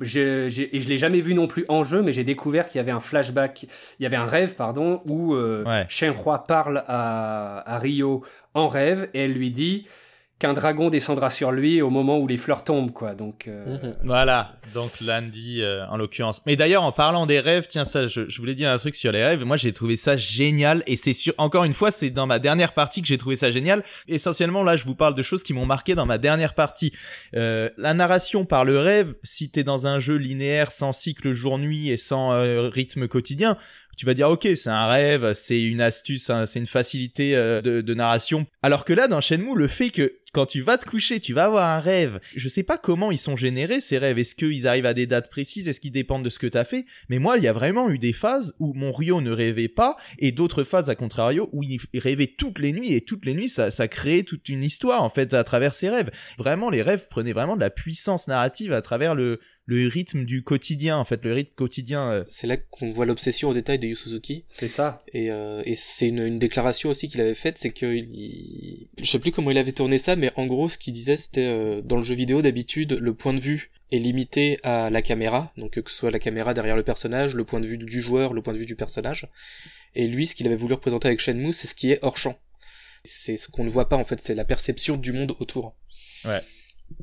je, 0.01 0.47
et 0.75 0.81
je 0.81 0.89
l'ai 0.89 0.99
jamais 0.99 1.21
vu 1.21 1.35
non 1.35 1.47
plus 1.47 1.65
en 1.69 1.85
jeu, 1.85 2.03
mais 2.03 2.13
j'ai 2.13 2.25
découvert 2.25 2.69
qu'il 2.69 2.79
y 2.79 2.81
avait 2.81 2.93
un 2.93 3.01
flashback, 3.01 3.65
il 3.99 4.03
y 4.03 4.07
avait 4.07 4.17
un 4.17 4.27
rêve, 4.27 4.55
pardon, 4.57 5.01
où 5.07 5.35
euh, 5.35 5.65
Ouais. 5.65 5.87
Shenhua 5.89 6.45
parle 6.47 6.85
à, 6.87 7.75
à 7.75 7.79
Rio 7.79 8.23
en 8.55 8.69
rêve 8.69 9.09
et 9.15 9.25
elle 9.25 9.33
lui 9.33 9.51
dit 9.51 9.87
qu'un 10.43 10.55
dragon 10.55 10.91
descendra 10.91 11.31
sur 11.31 11.53
lui 11.53 11.81
au 11.83 11.89
moment 11.89 12.19
où 12.19 12.27
les 12.27 12.37
fleurs 12.37 12.65
tombent, 12.65 12.91
quoi. 12.93 13.15
Donc, 13.15 13.47
euh, 13.47 13.79
Mhm. 13.79 13.97
Voilà, 14.03 14.57
donc 14.75 15.01
Landy 15.01 15.63
euh, 15.63 15.87
en 15.87 15.97
l'occurrence. 15.97 16.43
Mais 16.47 16.57
d'ailleurs, 16.57 16.83
en 16.83 16.91
parlant 16.91 17.27
des 17.27 17.39
rêves, 17.39 17.67
tiens 17.69 17.85
ça, 17.85 18.09
je, 18.09 18.29
je 18.29 18.39
voulais 18.39 18.57
dire 18.57 18.69
un 18.69 18.77
truc 18.79 18.97
sur 18.97 19.13
les 19.13 19.25
rêves. 19.25 19.45
Moi, 19.45 19.57
j'ai 19.57 19.73
trouvé 19.73 19.97
ça 19.97 20.17
génial, 20.17 20.83
et 20.89 20.97
c'est 20.97 21.13
sûr. 21.13 21.33
Encore 21.39 21.63
une 21.63 21.75
fois, 21.75 21.93
c'est 21.93 22.11
dans 22.11 22.27
ma 22.27 22.41
dernière 22.41 22.75
partie 22.75 23.03
que 23.03 23.07
j'ai 23.07 23.19
trouvé 23.19 23.37
ça 23.37 23.53
génial. 23.53 23.85
Essentiellement, 24.09 24.65
là, 24.65 24.77
je 24.77 24.85
vous 24.85 24.97
parle 24.97 25.15
de 25.15 25.23
choses 25.23 25.45
qui 25.45 25.55
m'ont 25.55 25.65
marqué 25.67 25.95
dans 25.95 26.07
ma 26.07 26.19
dernière 26.19 26.55
partie. 26.55 26.93
Euh, 27.37 27.71
la 27.77 27.95
narration 27.95 28.45
par 28.45 28.65
le 28.65 28.79
rêve. 28.79 29.15
Si 29.23 29.49
t'es 29.49 29.63
dans 29.63 29.87
un 29.87 30.01
jeu 30.01 30.17
linéaire 30.17 30.73
sans 30.73 30.93
cycle 30.93 31.31
jour-nuit 31.31 31.91
et 31.91 31.97
sans 31.97 32.33
euh, 32.33 32.69
rythme 32.69 33.07
quotidien. 33.07 33.57
Tu 33.99 34.07
vas 34.07 34.15
dire 34.15 34.31
ok 34.31 34.49
c'est 34.55 34.71
un 34.71 34.87
rêve, 34.87 35.35
c'est 35.35 35.63
une 35.63 35.83
astuce, 35.83 36.31
hein, 36.31 36.47
c'est 36.47 36.59
une 36.59 36.67
facilité 36.67 37.37
euh, 37.37 37.61
de, 37.61 37.83
de 37.83 37.95
narration. 37.95 38.47
Alors 38.63 38.87
que 38.87 38.95
là 38.95 39.07
dans 39.07 39.21
Shenmue 39.21 39.55
le 39.55 39.69
fait 39.69 39.91
que 39.91 40.15
quand 40.33 40.47
tu 40.47 40.63
vas 40.63 40.79
te 40.79 40.87
coucher, 40.87 41.21
tu 41.21 41.35
vas 41.35 41.45
avoir 41.45 41.69
un 41.69 41.79
rêve. 41.79 42.19
Je 42.35 42.49
sais 42.49 42.63
pas 42.63 42.79
comment 42.79 43.11
ils 43.13 43.19
sont 43.19 43.37
générés 43.37 43.83
ces 43.83 43.99
rêves. 43.99 44.19
Est-ce 44.19 44.35
qu'ils 44.35 44.67
arrivent 44.67 44.87
à 44.87 44.95
des 44.95 45.07
dates 45.07 45.29
précises? 45.29 45.69
Est-ce 45.69 45.81
qu'ils 45.81 45.93
dépendent 45.93 46.25
de 46.25 46.31
ce 46.31 46.39
que 46.39 46.47
t'as 46.47 46.65
fait? 46.65 46.87
Mais 47.11 47.19
moi, 47.19 47.37
il 47.37 47.45
y 47.45 47.49
a 47.49 47.53
vraiment 47.53 47.91
eu 47.91 47.99
des 47.99 48.15
phases 48.15 48.55
où 48.59 48.73
mon 48.73 48.93
Rio 48.93 49.21
ne 49.21 49.31
rêvait 49.31 49.69
pas 49.69 49.97
et 50.19 50.33
d'autres 50.33 50.65
phases 50.65 50.89
à 50.89 50.95
contrario 50.95 51.51
où 51.53 51.63
il 51.63 51.81
rêvait 51.95 52.27
toutes 52.27 52.59
les 52.59 52.73
nuits 52.73 52.95
et 52.95 53.03
toutes 53.03 53.27
les 53.27 53.35
nuits 53.35 53.51
ça, 53.51 53.71
ça 53.71 53.89
créait 53.89 54.23
toute 54.23 54.49
une 54.49 54.65
histoire 54.65 55.03
en 55.03 55.11
fait 55.11 55.35
à 55.35 55.45
travers 55.45 55.75
ses 55.75 55.91
rêves. 55.91 56.11
Vraiment, 56.39 56.71
les 56.71 56.83
rêves 56.83 57.09
prenaient 57.09 57.33
vraiment 57.33 57.57
de 57.57 57.61
la 57.61 57.71
puissance 57.71 58.27
narrative 58.27 58.73
à 58.73 58.81
travers 58.81 59.15
le 59.15 59.41
le 59.65 59.87
rythme 59.87 60.25
du 60.25 60.43
quotidien 60.43 60.99
en 60.99 61.05
fait, 61.05 61.23
le 61.25 61.33
rythme 61.33 61.53
quotidien. 61.55 62.11
euh. 62.11 62.25
C'est 62.29 62.47
là 62.47 62.57
qu'on 62.57 62.93
voit 62.93 63.07
l'obsession 63.07 63.49
au 63.51 63.55
détail 63.55 63.79
de 63.79 63.87
Yu 63.87 63.95
Suzuki. 63.97 64.45
c'est 64.49 64.69
ça. 64.69 65.05
Et, 65.13 65.31
euh, 65.31 65.63
et 65.65 65.77
c'est 65.77 66.09
une, 66.09 66.19
une 66.25 66.39
déclaration 66.39 66.91
aussi 66.91 67.09
qu'il 67.09 67.21
avait 67.21 67.35
faite, 67.37 67.59
c'est 67.59 67.71
que 67.71 67.87
il... 67.95 68.89
je 69.01 69.09
sais 69.11 69.19
plus 69.21 69.31
comment 69.31 69.51
il 69.53 69.59
avait 69.59 69.73
tourné 69.73 69.99
ça, 69.99 70.17
mais 70.17 70.33
en 70.37 70.47
gros 70.47 70.69
ce 70.69 70.79
qu'il 70.79 70.93
disait 70.93 71.17
c'était 71.17 71.47
euh, 71.47 71.81
dans 71.81 71.97
le 71.97 72.03
jeu 72.03 72.15
vidéo 72.15 72.43
d'habitude 72.43 72.93
le 73.01 73.15
point 73.15 73.35
de 73.35 73.41
vue 73.41 73.71
est 73.93 73.99
limité 73.99 74.59
à 74.65 74.91
la 74.91 75.01
caméra, 75.03 75.53
donc 75.57 75.81
que 75.81 75.91
ce 75.91 75.97
soit 75.97 76.11
la 76.11 76.19
caméra 76.19 76.55
derrière 76.55 76.77
le 76.77 76.83
personnage, 76.83 77.35
le 77.35 77.45
point 77.45 77.61
de 77.61 77.67
vue 77.67 77.79
du 77.79 78.01
joueur, 78.01 78.33
le 78.33 78.43
point 78.43 78.55
de 78.55 78.59
vue 78.59 78.67
du 78.67 78.75
personnage. 78.77 79.29
Et 79.95 80.09
lui 80.09 80.27
ce 80.27 80.35
qu'il 80.35 80.47
avait 80.47 80.57
voulu 80.57 80.75
représenter 80.75 81.07
avec 81.09 81.21
Shenmue 81.21 81.53
c'est 81.53 81.69
ce 81.69 81.75
qui 81.75 81.93
est 81.93 82.01
hors 82.03 82.19
champ. 82.19 82.39
C'est 83.05 83.37
ce 83.37 83.49
qu'on 83.49 83.65
ne 83.65 83.71
voit 83.71 83.89
pas 83.89 83.97
en 83.97 84.05
fait, 84.05 84.21
c'est 84.21 84.35
la 84.35 84.45
perception 84.45 84.97
du 84.97 85.13
monde 85.13 85.35
autour. 85.41 85.77
Ouais. 86.25 86.41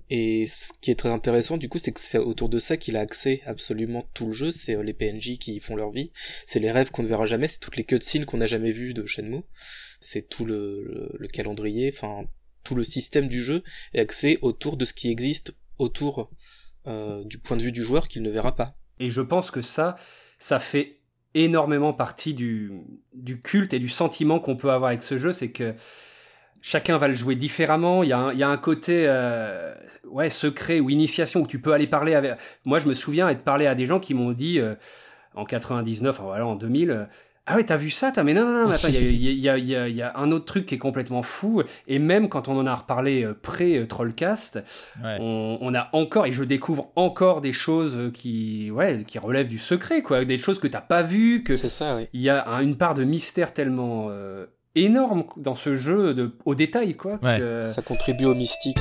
Et 0.09 0.45
ce 0.47 0.71
qui 0.81 0.91
est 0.91 0.95
très 0.95 1.09
intéressant 1.09 1.57
du 1.57 1.69
coup 1.69 1.79
c'est 1.79 1.91
que 1.91 1.99
c'est 1.99 2.17
autour 2.17 2.49
de 2.49 2.59
ça 2.59 2.77
qu'il 2.77 2.97
a 2.97 3.01
accès 3.01 3.41
absolument 3.45 4.07
tout 4.13 4.27
le 4.27 4.31
jeu, 4.31 4.51
c'est 4.51 4.75
euh, 4.75 4.83
les 4.83 4.93
PNJ 4.93 5.37
qui 5.37 5.59
font 5.59 5.75
leur 5.75 5.91
vie, 5.91 6.11
c'est 6.45 6.59
les 6.59 6.71
rêves 6.71 6.91
qu'on 6.91 7.03
ne 7.03 7.07
verra 7.07 7.25
jamais, 7.25 7.47
c'est 7.47 7.59
toutes 7.59 7.77
les 7.77 7.83
cutscenes 7.83 8.25
qu'on 8.25 8.37
n'a 8.37 8.47
jamais 8.47 8.71
vues 8.71 8.93
de 8.93 9.05
Shenmue, 9.05 9.43
c'est 9.99 10.27
tout 10.29 10.45
le, 10.45 10.83
le, 10.83 11.11
le 11.17 11.27
calendrier, 11.27 11.91
enfin 11.95 12.25
tout 12.63 12.75
le 12.75 12.83
système 12.83 13.27
du 13.27 13.41
jeu 13.41 13.63
est 13.93 13.99
axé 13.99 14.37
autour 14.41 14.77
de 14.77 14.85
ce 14.85 14.93
qui 14.93 15.09
existe 15.09 15.53
autour 15.77 16.29
euh, 16.87 17.23
du 17.23 17.37
point 17.39 17.57
de 17.57 17.63
vue 17.63 17.71
du 17.71 17.83
joueur 17.83 18.07
qu'il 18.07 18.21
ne 18.21 18.29
verra 18.29 18.55
pas. 18.55 18.75
Et 18.99 19.11
je 19.11 19.21
pense 19.21 19.51
que 19.51 19.61
ça, 19.61 19.95
ça 20.37 20.59
fait 20.59 20.99
énormément 21.33 21.93
partie 21.93 22.33
du, 22.33 22.71
du 23.13 23.39
culte 23.39 23.73
et 23.73 23.79
du 23.79 23.89
sentiment 23.89 24.39
qu'on 24.39 24.55
peut 24.55 24.71
avoir 24.71 24.89
avec 24.89 25.03
ce 25.03 25.17
jeu, 25.17 25.31
c'est 25.31 25.51
que 25.51 25.75
chacun 26.61 26.97
va 26.97 27.07
le 27.07 27.13
jouer 27.15 27.35
différemment. 27.35 28.03
Il 28.03 28.09
y 28.09 28.13
a 28.13 28.19
un, 28.19 28.33
il 28.33 28.39
y 28.39 28.43
a 28.43 28.49
un 28.49 28.57
côté 28.57 29.05
euh, 29.07 29.73
ouais, 30.05 30.29
secret 30.29 30.79
ou 30.79 30.89
initiation 30.89 31.41
où 31.41 31.47
tu 31.47 31.59
peux 31.59 31.73
aller 31.73 31.87
parler 31.87 32.15
avec. 32.15 32.33
Moi, 32.65 32.79
je 32.79 32.87
me 32.87 32.93
souviens 32.93 33.29
être 33.29 33.43
parlé 33.43 33.65
à 33.67 33.75
des 33.75 33.85
gens 33.85 33.99
qui 33.99 34.13
m'ont 34.13 34.31
dit 34.31 34.59
euh, 34.59 34.75
en 35.35 35.45
99, 35.45 36.15
enfin, 36.15 36.23
voilà, 36.27 36.45
en 36.47 36.55
2000. 36.55 36.89
euh, 36.91 37.05
ah 37.51 37.55
ouais, 37.55 37.63
t'as 37.63 37.77
vu 37.77 37.89
ça 37.89 38.11
t'as... 38.11 38.21
Mais 38.21 38.35
non, 38.35 38.45
non, 38.45 38.61
non, 38.63 38.69
mais 38.69 38.75
attends, 38.75 38.89
il 38.89 38.93
y 38.93 38.97
a, 38.97 39.01
il 39.01 39.39
y, 39.39 39.49
a, 39.49 39.57
il 39.57 39.65
y, 39.65 39.75
a, 39.75 39.87
il 39.87 39.95
y 39.95 40.01
a 40.03 40.15
un 40.17 40.31
autre 40.31 40.45
truc 40.45 40.67
qui 40.67 40.75
est 40.75 40.79
complètement 40.79 41.23
fou. 41.23 41.63
Et 41.87 41.97
même 41.97 42.29
quand 42.29 42.47
on 42.47 42.55
en 42.59 42.67
a 42.67 42.75
reparlé 42.75 43.27
pré-Trollcast, 43.41 44.63
Ouais. 45.03 45.17
on, 45.19 45.57
on 45.61 45.73
a 45.73 45.89
encore, 45.93 46.25
et 46.25 46.31
je 46.31 46.43
découvre 46.43 46.91
encore 46.95 47.41
des 47.41 47.53
choses 47.53 48.11
qui, 48.13 48.69
ouais, 48.71 49.03
qui 49.05 49.17
relèvent 49.19 49.47
du 49.47 49.57
secret, 49.59 50.01
quoi. 50.01 50.25
Des 50.25 50.37
choses 50.37 50.59
que 50.59 50.67
t'as 50.67 50.81
pas 50.81 51.01
vues, 51.01 51.43
que 51.43 51.55
C'est 51.55 51.69
ça, 51.69 51.95
oui. 51.95 52.07
il 52.13 52.21
y 52.21 52.29
a 52.29 52.47
un- 52.47 52.61
une 52.61 52.75
part 52.75 52.93
de 52.93 53.03
mystère 53.03 53.53
tellement 53.53 54.07
euh, 54.09 54.45
énorme 54.75 55.23
dans 55.37 55.55
ce 55.55 55.75
jeu, 55.75 56.13
de, 56.13 56.31
au 56.45 56.55
détail, 56.55 56.95
quoi. 56.95 57.19
Ouais. 57.23 57.39
que- 57.39 57.63
Ça 57.63 57.81
contribue 57.81 58.25
au 58.25 58.35
mystique. 58.35 58.79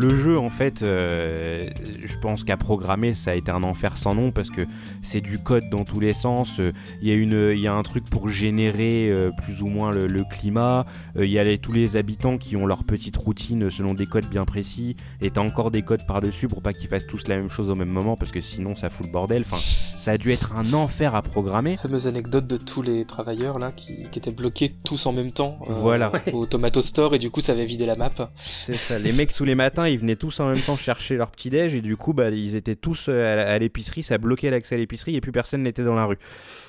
Le 0.00 0.14
jeu, 0.16 0.38
en 0.38 0.48
fait, 0.50 0.82
euh, 0.82 1.68
je 2.04 2.16
pense 2.18 2.44
qu'à 2.44 2.56
programmer, 2.56 3.14
ça 3.14 3.32
a 3.32 3.34
été 3.34 3.50
un 3.50 3.62
enfer 3.62 3.96
sans 3.98 4.14
nom 4.14 4.30
parce 4.32 4.48
que 4.48 4.62
c'est 5.02 5.20
du 5.20 5.38
code 5.38 5.64
dans 5.70 5.84
tous 5.84 6.00
les 6.00 6.12
sens. 6.14 6.58
Euh, 6.60 6.72
Il 7.02 7.08
y, 7.08 7.12
a 7.12 7.14
une- 7.14 7.50
il 7.52 7.58
y 7.60 7.66
a 7.66 7.74
un 7.74 7.82
truc 7.82 8.04
pour 8.08 8.28
générer 8.28 9.10
euh, 9.10 9.30
plus 9.44 9.62
ou 9.62 9.66
moins 9.66 9.90
le, 9.90 10.06
le 10.06 10.24
climat. 10.24 10.86
Euh, 11.18 11.24
Il 11.26 11.30
y 11.30 11.38
a 11.38 11.44
les- 11.44 11.58
tous 11.58 11.72
les 11.72 11.96
habitants 11.96 12.38
qui 12.38 12.56
ont 12.56 12.66
leur 12.66 12.84
petite 12.84 13.16
routine 13.16 13.70
selon 13.70 13.94
des 13.94 14.06
codes 14.06 14.26
bien 14.28 14.44
précis. 14.44 14.96
Et 15.20 15.30
t'as 15.30 15.40
encore 15.42 15.70
des 15.70 15.82
codes 15.82 16.06
par-dessus 16.06 16.48
pour 16.48 16.62
pas 16.62 16.72
qu'ils 16.72 16.88
fassent 16.88 17.06
tous 17.06 17.26
la 17.28 17.36
même 17.36 17.48
chose 17.50 17.68
au 17.70 17.74
même 17.74 17.88
moment 17.90 18.16
parce 18.16 18.30
que 18.32 18.40
sinon 18.40 18.76
ça 18.76 18.88
fout 18.90 19.06
le 19.06 19.12
bordel. 19.12 19.42
Enfin, 19.42 19.58
ça 19.98 20.12
a 20.12 20.18
dû 20.18 20.30
être 20.30 20.52
un 20.56 20.72
enfer 20.72 21.14
à 21.14 21.22
programmer. 21.22 21.76
Fameuse 21.76 22.06
anecdote 22.06 22.46
de 22.46 22.56
tous 22.56 22.82
les 22.82 23.04
travailleurs 23.04 23.58
là 23.58 23.72
qui, 23.72 24.08
qui 24.10 24.18
étaient 24.18 24.30
bloqués 24.30 24.74
tous 24.84 25.04
en 25.06 25.12
même 25.12 25.32
temps 25.32 25.58
euh, 25.68 25.72
Voilà. 25.72 26.12
au 26.32 26.46
Tomato 26.46 26.80
Store 26.80 27.14
et 27.14 27.18
du 27.18 27.30
coup 27.30 27.40
ça 27.40 27.52
avait 27.52 27.66
vidé 27.66 27.86
la 27.86 27.96
map. 27.96 28.10
C'est 28.46 28.74
ça. 28.76 28.98
Les 28.98 29.12
mecs 29.12 29.32
tous 29.34 29.44
les 29.44 29.54
matins, 29.54 29.86
ils 29.92 29.98
venaient 29.98 30.16
tous 30.16 30.40
en 30.40 30.48
même 30.48 30.60
temps 30.60 30.76
chercher 30.76 31.16
leur 31.16 31.30
petit 31.30 31.50
déj 31.50 31.74
et 31.74 31.80
du 31.80 31.96
coup, 31.96 32.12
bah, 32.12 32.30
ils 32.30 32.56
étaient 32.56 32.76
tous 32.76 33.06
euh, 33.08 33.54
à, 33.54 33.58
l'épicerie, 33.58 34.02
ça 34.02 34.18
bloquait 34.18 34.50
l'accès 34.50 34.74
à 34.74 34.78
l'épicerie 34.78 35.16
et 35.16 35.20
plus 35.20 35.32
personne 35.32 35.62
n'était 35.62 35.84
dans 35.84 35.94
la 35.94 36.04
rue. 36.04 36.18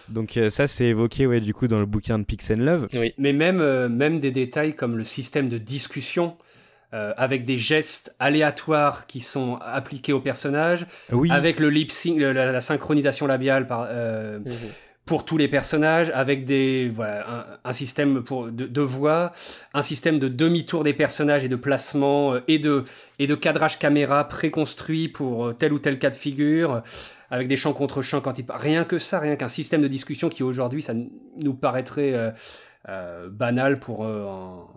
Donc 0.09 0.38
euh, 0.38 0.49
ça, 0.49 0.67
c'est 0.67 0.86
évoqué, 0.86 1.26
ouais, 1.26 1.39
du 1.39 1.53
coup, 1.53 1.67
dans 1.67 1.80
le 1.80 1.86
bouquin 1.86 2.19
de 2.19 2.24
Pix 2.24 2.51
and 2.51 2.57
Love. 2.57 2.88
Oui. 2.93 3.13
Mais 3.17 3.34
même, 3.34 3.61
euh, 3.61 3.89
même 3.89 4.19
des 4.19 4.32
détails 4.32 4.76
comme 4.76 4.97
le 4.97 5.03
système 5.03 5.49
de 5.49 5.57
discussion. 5.57 6.36
avec 6.93 7.45
des 7.45 7.57
gestes 7.57 8.13
aléatoires 8.19 9.07
qui 9.07 9.22
sont 9.22 9.55
appliqués 9.61 10.11
au 10.11 10.19
personnage, 10.19 10.86
oui. 11.13 11.32
avec 11.32 11.61
le 11.61 11.69
lip 11.69 11.89
sync, 11.89 12.19
la, 12.19 12.59
synchronisation 12.59 13.28
labiale 13.28 13.65
par, 13.65 13.88
mhm 13.88 14.43
pour 15.06 15.26
tous 15.26 15.38
les 15.38 15.47
personnages, 15.47 16.12
avec 16.14 16.45
des, 16.45 16.89
voilà, 16.93 17.60
un, 17.64 17.74
système 17.74 18.24
pour, 18.24 18.47
de, 18.52 18.82
voix, 18.82 19.32
un 19.74 19.82
système 19.82 20.20
de 20.20 20.28
demi-tour 20.28 20.84
des 20.84 20.93
personnages 20.93 21.43
et 21.43 21.49
de 21.49 21.56
placement 21.56 22.34
euh, 22.34 22.39
et, 22.47 22.60
de, 22.60 22.84
et 23.20 23.28
de 23.28 23.36
cadrage 23.36 23.80
caméra 23.80 24.28
préconstruit 24.28 25.10
pour 25.10 25.47
euh, 25.47 25.54
tel 25.54 25.74
ou 25.74 25.80
tel 25.80 25.99
cas 25.99 26.12
de 26.12 26.16
figure, 26.16 26.84
avec 27.30 27.47
des 27.47 27.56
champs 27.56 27.74
contre 27.74 28.02
champs 28.02 28.22
quand 28.22 28.38
il 28.38 28.45
Rien 28.49 28.84
que 28.84 28.97
ça, 28.97 29.20
rien 29.20 29.36
qu'un 29.36 29.47
système 29.47 29.82
de 29.82 29.88
discussion 29.88 30.30
qui 30.30 30.43
aujourd'hui, 30.43 30.82
ça 30.82 30.93
nous 30.93 31.54
paraîtrait 31.54 32.34
euh, 32.89 33.30
banal 33.30 33.80
pour 33.80 34.06
un, 34.06 34.68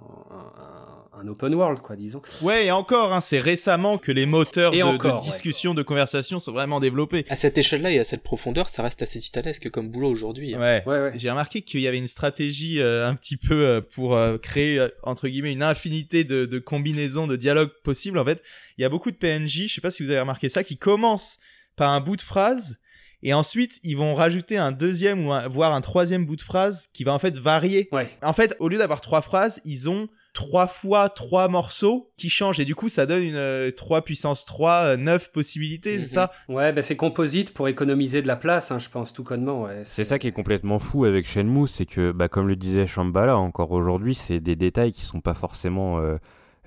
un 1.24 1.28
open 1.28 1.54
world, 1.54 1.80
quoi, 1.80 1.96
disons. 1.96 2.22
Ouais, 2.42 2.66
et 2.66 2.70
encore, 2.70 3.12
hein, 3.12 3.20
c'est 3.20 3.38
récemment 3.38 3.98
que 3.98 4.12
les 4.12 4.26
moteurs 4.26 4.72
de, 4.72 5.22
discussion, 5.22 5.74
de 5.74 5.82
conversation 5.82 6.38
sont 6.38 6.52
vraiment 6.52 6.80
développés. 6.80 7.24
À 7.28 7.36
cette 7.36 7.56
échelle-là 7.56 7.90
et 7.92 7.98
à 7.98 8.04
cette 8.04 8.22
profondeur, 8.22 8.68
ça 8.68 8.82
reste 8.82 9.02
assez 9.02 9.18
titanesque 9.18 9.70
comme 9.70 9.90
boulot 9.90 10.10
aujourd'hui. 10.10 10.54
Hein. 10.54 10.60
Ouais. 10.60 10.82
ouais, 10.86 11.12
J'ai 11.16 11.30
remarqué 11.30 11.62
qu'il 11.62 11.80
y 11.80 11.88
avait 11.88 11.98
une 11.98 12.06
stratégie 12.06 12.80
euh, 12.80 13.08
un 13.08 13.14
petit 13.14 13.36
peu 13.36 13.66
euh, 13.66 13.80
pour 13.80 14.16
euh, 14.16 14.38
créer, 14.38 14.86
entre 15.02 15.28
guillemets, 15.28 15.52
une 15.52 15.62
infinité 15.62 16.24
de, 16.24 16.44
de 16.44 16.58
combinaisons, 16.58 17.26
de 17.26 17.36
dialogues 17.36 17.72
possibles. 17.82 18.18
En 18.18 18.24
fait, 18.24 18.42
il 18.78 18.82
y 18.82 18.84
a 18.84 18.88
beaucoup 18.88 19.10
de 19.10 19.16
PNJ, 19.16 19.66
je 19.66 19.74
sais 19.74 19.80
pas 19.80 19.90
si 19.90 20.02
vous 20.02 20.10
avez 20.10 20.20
remarqué 20.20 20.48
ça, 20.48 20.62
qui 20.62 20.76
commencent 20.76 21.38
par 21.76 21.90
un 21.90 22.00
bout 22.00 22.16
de 22.16 22.22
phrase 22.22 22.78
et 23.26 23.32
ensuite 23.32 23.80
ils 23.82 23.96
vont 23.96 24.14
rajouter 24.14 24.58
un 24.58 24.70
deuxième 24.70 25.26
ou 25.26 25.32
voire 25.50 25.74
un 25.74 25.80
troisième 25.80 26.26
bout 26.26 26.36
de 26.36 26.42
phrase 26.42 26.88
qui 26.92 27.02
va 27.04 27.12
en 27.12 27.18
fait 27.18 27.36
varier. 27.36 27.88
Ouais. 27.90 28.08
En 28.22 28.32
fait, 28.32 28.54
au 28.60 28.68
lieu 28.68 28.78
d'avoir 28.78 29.00
trois 29.00 29.22
phrases, 29.22 29.60
ils 29.64 29.88
ont 29.88 30.08
trois 30.34 30.66
fois 30.66 31.08
trois 31.08 31.48
morceaux 31.48 32.10
qui 32.18 32.28
changent. 32.28 32.60
Et 32.60 32.66
du 32.66 32.74
coup 32.74 32.90
ça 32.90 33.06
donne 33.06 33.22
une 33.22 33.72
3 33.72 33.98
euh, 33.98 34.00
puissance 34.02 34.44
3 34.44 34.98
9 34.98 35.22
euh, 35.22 35.32
possibilités 35.32 35.98
c'est 35.98 36.04
mhm. 36.04 36.10
ça? 36.10 36.32
Ouais 36.48 36.72
bah 36.72 36.82
c'est 36.82 36.96
composite 36.96 37.54
pour 37.54 37.68
économiser 37.68 38.20
de 38.20 38.26
la 38.26 38.36
place 38.36 38.70
hein, 38.70 38.78
je 38.78 38.90
pense 38.90 39.14
tout 39.14 39.24
connement 39.24 39.62
ouais, 39.62 39.80
c'est 39.84 40.04
ça 40.04 40.18
qui 40.18 40.26
est 40.26 40.32
complètement 40.32 40.78
fou 40.78 41.04
avec 41.04 41.26
Shenmue 41.26 41.68
c'est 41.68 41.86
que 41.86 42.12
bah, 42.12 42.28
comme 42.28 42.48
le 42.48 42.56
disait 42.56 42.86
Shambhala 42.86 43.38
encore 43.38 43.70
aujourd'hui 43.70 44.14
c'est 44.14 44.40
des 44.40 44.56
détails 44.56 44.92
qui 44.92 45.02
sont 45.02 45.20
pas 45.20 45.34
forcément 45.34 45.98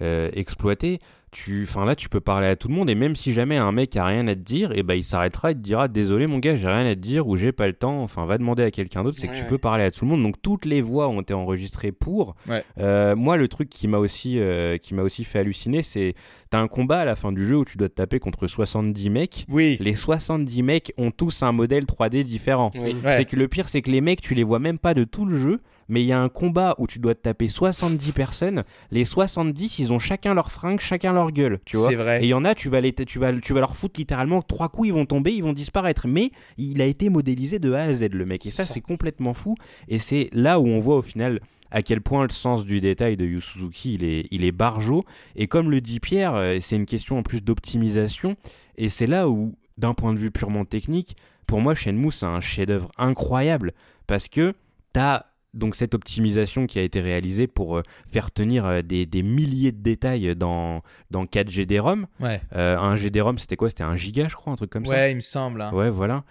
euh, 0.02 0.30
exploités 0.34 1.00
tu, 1.44 1.64
enfin 1.70 1.86
là, 1.86 1.96
tu 1.96 2.10
peux 2.10 2.20
parler 2.20 2.48
à 2.48 2.56
tout 2.56 2.68
le 2.68 2.74
monde 2.74 2.90
et 2.90 2.96
même 2.96 3.16
si 3.16 3.32
jamais 3.32 3.58
un 3.58 3.72
mec 3.72 3.96
a 3.96 4.06
rien 4.06 4.28
à 4.28 4.34
te 4.34 4.40
dire, 4.40 4.72
et 4.72 4.80
eh 4.80 4.84
ben 4.84 4.96
il 4.96 5.04
s'arrêtera 5.04 5.52
et 5.52 5.54
te 5.54 5.60
dira 5.60 5.88
désolé 5.88 6.26
mon 6.26 6.40
gars, 6.40 6.56
j'ai 6.56 6.68
rien 6.68 6.86
à 6.86 6.96
te 6.96 7.00
dire 7.00 7.28
ou 7.28 7.38
j'ai 7.38 7.52
pas 7.52 7.68
le 7.68 7.74
temps. 7.74 8.02
Enfin, 8.02 8.26
va 8.26 8.40
demander 8.40 8.64
à 8.64 8.72
quelqu'un 8.72 9.04
d'autre. 9.04 9.18
C'est 9.20 9.28
que 9.28 9.36
tu 9.36 9.46
peux 9.46 9.60
parler 9.60 9.84
à 9.84 9.92
tout 9.92 10.04
le 10.06 10.12
monde. 10.12 10.24
Donc 10.24 10.42
toutes 10.42 10.66
les 10.66 10.82
voix 10.82 11.10
ont 11.10 11.22
été 11.22 11.36
enregistrées 11.36 11.92
pour. 11.92 12.36
Euh, 12.80 13.16
moi, 13.16 13.38
le 13.38 13.48
truc 13.48 13.70
qui 13.70 13.88
m'a 13.88 14.00
aussi, 14.00 14.40
euh, 14.40 14.78
qui 14.78 14.96
m'a 14.96 15.04
aussi 15.04 15.24
fait 15.24 15.40
halluciner, 15.40 15.84
c'est 15.84 16.16
t'as 16.50 16.60
un 16.60 16.68
combat 16.68 17.02
à 17.02 17.06
la 17.06 17.16
fin 17.16 17.32
du 17.32 17.46
jeu 17.46 17.58
où 17.58 17.66
tu 17.66 17.78
dois 17.78 17.90
te 17.90 17.96
taper 17.96 18.20
contre 18.20 18.48
70 18.48 19.10
mecs. 19.12 19.46
Oui. 19.48 19.78
Les 19.80 19.96
70 19.96 20.64
mecs 20.64 20.94
ont 20.98 21.12
tous 21.12 21.44
un 21.44 21.52
modèle 21.52 21.86
3D 21.86 22.24
différent. 22.24 22.72
C'est 23.06 23.26
que 23.26 23.36
le 23.36 23.48
pire, 23.48 23.70
c'est 23.70 23.84
que 23.84 23.92
les 23.92 24.02
mecs, 24.02 24.22
tu 24.22 24.34
les 24.34 24.44
vois 24.44 24.60
même 24.60 24.80
pas 24.80 24.96
de 24.96 25.04
tout 25.04 25.26
le 25.26 25.38
jeu 25.38 25.62
mais 25.90 26.02
il 26.02 26.08
y 26.08 26.12
a 26.12 26.20
un 26.20 26.30
combat 26.30 26.76
où 26.78 26.88
tu 26.88 27.00
dois 27.00 27.16
te 27.16 27.22
taper 27.22 27.48
70 27.50 28.12
personnes. 28.12 28.64
Les 28.92 29.06
70, 29.06 29.80
ils 29.80 29.94
ont 29.94 30.00
chacun 30.00 30.34
leur 30.34 30.52
fringue, 30.52 30.80
chacun 30.80 31.14
leur 31.14 31.32
gueule, 31.32 31.60
tu 31.66 31.78
vois. 31.78 31.90
C'est 31.90 31.96
vrai. 31.96 32.22
Et 32.22 32.26
il 32.26 32.30
y 32.30 32.34
en 32.34 32.46
a, 32.46 32.56
tu 32.56 32.70
vas, 32.70 32.82
les, 32.82 32.94
tu, 32.94 33.20
vas, 33.20 33.34
tu 33.34 33.54
vas 33.54 33.60
leur 33.60 33.76
foutre 33.76 34.00
littéralement 34.00 34.42
trois 34.42 34.70
coups, 34.70 34.90
ils 34.90 34.94
vont 34.94 35.06
tomber, 35.06 35.34
ils 35.34 35.44
vont 35.44 35.54
disparaître. 35.54 36.08
Mais 36.08 36.32
il 36.58 36.82
a 36.82 36.86
été 36.86 37.10
modélisé 37.10 37.60
de 37.60 37.72
A 37.74 37.84
à 37.84 37.94
Z, 37.94 38.10
le 38.12 38.26
mec. 38.26 38.46
Et 38.46 38.52
ça, 38.52 38.66
c'est 38.66 38.82
complètement 38.82 39.34
fou. 39.34 39.56
Et 39.88 40.00
c'est 40.00 40.30
là 40.34 40.60
où 40.60 40.68
on 40.68 40.80
voit 40.80 40.98
au 40.98 41.02
final 41.02 41.40
à 41.72 41.82
quel 41.82 42.02
point 42.02 42.24
le 42.24 42.30
sens 42.30 42.64
du 42.64 42.80
détail 42.80 43.18
de 43.18 43.26
Yu 43.26 43.42
Suzuki 43.42 43.96
il 43.96 44.04
est, 44.04 44.28
il 44.32 44.44
est 44.44 44.52
barjot. 44.52 45.04
Et 45.36 45.48
comme 45.48 45.70
le 45.70 45.82
dit 45.82 46.00
Pierre, 46.00 46.36
euh, 46.36 46.60
c'est 46.62 46.76
une 46.76 46.86
question 46.86 47.18
en 47.18 47.24
plus 47.24 47.44
d'optimisation. 47.44 48.36
Et 48.78 48.90
c'est 48.90 49.08
là 49.08 49.28
où, 49.30 49.56
d'un 49.78 49.94
point 49.94 50.14
de 50.14 50.20
vue 50.20 50.32
purement 50.32 50.66
technique, 50.66 51.16
pour 51.46 51.62
moi, 51.62 51.76
Shenmue, 51.76 52.12
c'est 52.12 52.26
un 52.26 52.42
chef-d'œuvre 52.42 52.92
incroyable. 52.98 53.74
Parce 54.06 54.28
que 54.28 54.54
t'as 54.94 55.26
donc 55.58 55.76
cette 55.76 55.94
optimisation 55.94 56.68
qui 56.68 56.80
a 56.80 56.82
été 56.82 57.02
réalisée 57.02 57.48
pour 57.48 57.78
euh, 57.78 57.84
faire 58.12 58.32
tenir 58.32 58.66
euh, 58.66 58.82
des, 58.82 59.08
milliers 59.24 59.72
de 59.72 59.82
détails 59.82 60.36
dans, 60.36 60.82
dans 61.12 61.26
4 61.26 61.50
GD-ROM. 61.50 62.08
Ouais. 62.20 62.42
Euh, 62.56 62.78
un 62.78 62.96
GD-ROM, 62.96 63.38
c'était 63.38 63.56
quoi? 63.56 63.70
C'était 63.70 63.84
un 63.84 63.98
giga, 63.98 64.28
je 64.28 64.36
crois, 64.36 64.54
un 64.54 64.56
truc 64.56 64.70
comme 64.70 64.86
ça. 64.86 64.92
Ouais, 64.92 65.12
il 65.12 65.16
me 65.16 65.22
semble. 65.22 65.62
Hein. 65.62 65.72
Ouais, 65.74 65.90
voilà. 65.90 66.24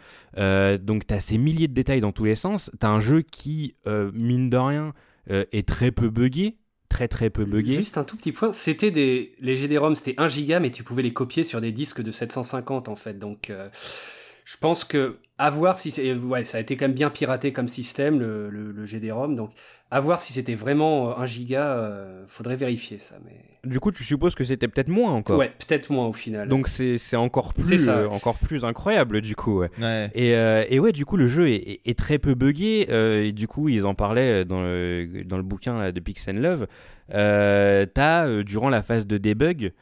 donc 0.78 1.06
tu 1.06 1.14
as 1.14 1.20
ces 1.20 1.38
milliers 1.38 1.68
de 1.68 1.74
détails 1.74 2.00
dans 2.00 2.12
tous 2.12 2.24
les 2.24 2.34
sens. 2.34 2.70
Tu 2.80 2.86
as 2.86 2.90
un 2.90 3.00
jeu 3.00 3.22
qui, 3.22 3.74
mine 4.14 4.48
de 4.50 4.56
rien, 4.56 4.92
est 5.28 5.68
très 5.68 5.90
peu 5.90 6.08
buggé. 6.08 6.56
Très 6.88 7.08
très 7.08 7.30
peu 7.30 7.44
buggé. 7.44 7.74
Juste 7.74 7.98
un 7.98 8.04
tout 8.04 8.16
petit 8.16 8.30
point, 8.30 8.52
c'était 8.52 8.92
des 8.92 9.34
les 9.40 9.56
GD-ROM, 9.56 9.96
c'était 9.96 10.14
1 10.18 10.28
giga, 10.28 10.60
mais 10.60 10.70
tu 10.70 10.84
pouvais 10.84 11.02
les 11.02 11.12
copier 11.12 11.42
sur 11.42 11.60
des 11.60 11.72
disques 11.72 12.00
de 12.00 12.12
750 12.12 12.88
en 12.88 12.94
fait. 12.94 13.18
Donc 13.18 13.52
je 14.46 14.56
pense 14.56 14.84
que 14.84 15.16
à 15.38 15.50
voir 15.50 15.76
si 15.76 15.90
c'est 15.90 16.14
ouais, 16.14 16.44
ça 16.44 16.56
a 16.56 16.60
été 16.62 16.76
quand 16.76 16.86
même 16.86 16.94
bien 16.94 17.10
piraté 17.10 17.52
comme 17.52 17.68
système 17.68 18.18
le, 18.20 18.48
le, 18.48 18.86
GD-ROM 18.86 19.34
donc 19.34 19.50
à 19.90 20.00
voir 20.00 20.20
si 20.20 20.32
c'était 20.32 20.54
vraiment 20.54 21.10
euh, 21.10 21.14
un 21.18 21.26
giga 21.26 21.72
euh, 21.72 22.24
faudrait 22.28 22.56
vérifier 22.56 22.98
ça 22.98 23.16
mais 23.24 23.34
du 23.64 23.80
coup 23.80 23.90
tu 23.90 24.04
supposes 24.04 24.36
que 24.36 24.44
c'était 24.44 24.68
peut-être 24.68 24.88
moins 24.88 25.12
encore. 25.12 25.38
Ouais 25.38 25.52
peut-être 25.58 25.90
moins 25.90 26.06
au 26.06 26.12
final. 26.12 26.48
Donc 26.48 26.68
c'est 26.68 27.16
encore 27.16 27.52
plus 27.52 27.88
euh, 27.88 28.06
encore 28.08 28.36
plus 28.36 28.64
incroyable 28.64 29.20
du 29.20 29.34
coup 29.34 29.58
ouais, 29.58 29.70
ouais. 29.80 30.10
Et, 30.14 30.30
et 30.74 30.78
ouais 30.78 30.92
du 30.92 31.04
coup 31.04 31.16
le 31.16 31.26
jeu 31.26 31.48
est, 31.48 31.80
est, 31.84 31.98
très 31.98 32.18
peu 32.18 32.34
buggé 32.34 32.86
et 33.26 33.32
du 33.32 33.48
coup 33.48 33.68
ils 33.68 33.84
en 33.84 33.96
parlaient 33.96 34.44
dans 34.44 34.62
le 34.62 35.24
dans 35.26 35.36
le 35.36 35.42
bouquin 35.42 35.90
de 35.90 36.00
Pix 36.00 36.28
Love. 36.28 36.68
T'as 37.10 38.42
durant 38.44 38.68
la 38.68 38.82
phase 38.84 39.08
de 39.08 39.18
debug 39.18 39.72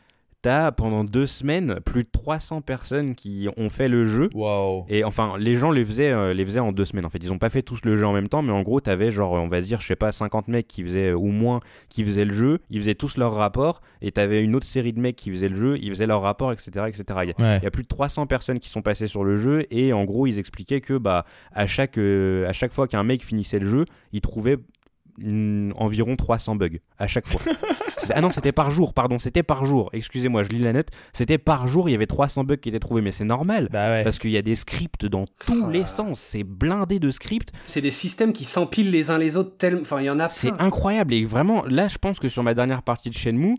t'as 0.44 0.72
pendant 0.72 1.04
deux 1.04 1.26
semaines 1.26 1.80
plus 1.86 2.04
de 2.04 2.08
300 2.12 2.60
personnes 2.60 3.14
qui 3.14 3.48
ont 3.56 3.70
fait 3.70 3.88
le 3.88 4.04
jeu. 4.04 4.28
Wow. 4.34 4.84
Et 4.90 5.02
enfin, 5.02 5.36
les 5.38 5.56
gens 5.56 5.70
les 5.70 5.86
faisaient, 5.86 6.10
euh, 6.10 6.34
les 6.34 6.44
faisaient 6.44 6.60
en 6.60 6.70
deux 6.70 6.84
semaines. 6.84 7.06
En 7.06 7.08
fait, 7.08 7.18
ils 7.22 7.32
ont 7.32 7.38
pas 7.38 7.48
fait 7.48 7.62
tous 7.62 7.82
le 7.86 7.96
jeu 7.96 8.06
en 8.06 8.12
même 8.12 8.28
temps, 8.28 8.42
mais 8.42 8.52
en 8.52 8.60
gros, 8.60 8.78
t'avais 8.78 9.10
genre, 9.10 9.32
on 9.32 9.48
va 9.48 9.62
dire, 9.62 9.80
je 9.80 9.86
sais 9.86 9.96
pas, 9.96 10.12
50 10.12 10.48
mecs 10.48 10.68
qui 10.68 10.82
faisaient 10.82 11.14
ou 11.14 11.28
moins 11.28 11.60
qui 11.88 12.04
faisaient 12.04 12.26
le 12.26 12.34
jeu. 12.34 12.58
Ils 12.68 12.78
faisaient 12.82 12.94
tous 12.94 13.16
leur 13.16 13.32
rapport. 13.32 13.80
Et 14.02 14.12
t'avais 14.12 14.44
une 14.44 14.54
autre 14.54 14.66
série 14.66 14.92
de 14.92 15.00
mecs 15.00 15.16
qui 15.16 15.30
faisaient 15.30 15.48
le 15.48 15.56
jeu. 15.56 15.78
Ils 15.80 15.88
faisaient 15.88 16.06
leur 16.06 16.20
rapport, 16.20 16.52
etc., 16.52 16.88
etc. 16.88 17.04
Il 17.22 17.62
y, 17.62 17.66
a, 17.66 17.70
plus 17.70 17.84
de 17.84 17.88
300 17.88 18.26
personnes 18.26 18.58
qui 18.58 18.68
sont 18.68 18.82
passées 18.82 19.06
sur 19.06 19.24
le 19.24 19.36
jeu. 19.36 19.64
Et 19.70 19.94
en 19.94 20.04
gros, 20.04 20.26
ils 20.26 20.38
expliquaient 20.38 20.82
que 20.82 20.98
bah 20.98 21.24
à 21.52 21.66
chaque 21.66 21.96
euh, 21.96 22.46
à 22.46 22.52
chaque 22.52 22.74
fois 22.74 22.86
qu'un 22.86 23.02
mec 23.02 23.24
finissait 23.24 23.60
le 23.60 23.68
jeu, 23.68 23.86
il 24.12 24.20
trouvait 24.20 24.58
environ 25.76 26.16
300 26.16 26.56
bugs 26.56 26.78
à 26.98 27.06
chaque 27.06 27.28
fois. 27.28 27.40
ah 28.10 28.20
non, 28.20 28.30
c'était 28.30 28.52
par 28.52 28.70
jour, 28.70 28.94
pardon, 28.94 29.18
c'était 29.18 29.42
par 29.42 29.66
jour. 29.66 29.90
Excusez-moi, 29.92 30.42
je 30.42 30.48
lis 30.48 30.58
la 30.58 30.72
note. 30.72 30.88
C'était 31.12 31.38
par 31.38 31.68
jour, 31.68 31.88
il 31.88 31.92
y 31.92 31.94
avait 31.94 32.06
300 32.06 32.44
bugs 32.44 32.56
qui 32.56 32.68
étaient 32.68 32.80
trouvés, 32.80 33.02
mais 33.02 33.12
c'est 33.12 33.24
normal. 33.24 33.68
Bah 33.70 34.02
parce 34.02 34.18
qu'il 34.18 34.30
y 34.30 34.36
a 34.36 34.42
des 34.42 34.56
scripts 34.56 35.06
dans 35.06 35.26
tous 35.46 35.68
les 35.68 35.86
sens. 35.86 36.20
C'est 36.20 36.44
blindé 36.44 36.98
de 36.98 37.10
scripts. 37.10 37.52
C'est 37.62 37.80
des 37.80 37.90
systèmes 37.90 38.32
qui 38.32 38.44
s'empilent 38.44 38.90
les 38.90 39.10
uns 39.10 39.18
les 39.18 39.36
autres 39.36 39.56
tellement. 39.56 39.82
Enfin, 39.82 40.00
il 40.00 40.06
y 40.06 40.10
en 40.10 40.20
a 40.20 40.30
C'est 40.30 40.52
incroyable. 40.60 41.14
Et 41.14 41.24
vraiment, 41.24 41.64
là, 41.66 41.88
je 41.88 41.98
pense 41.98 42.18
que 42.18 42.28
sur 42.28 42.42
ma 42.42 42.54
dernière 42.54 42.82
partie 42.82 43.10
de 43.10 43.14
Shenmue, 43.14 43.56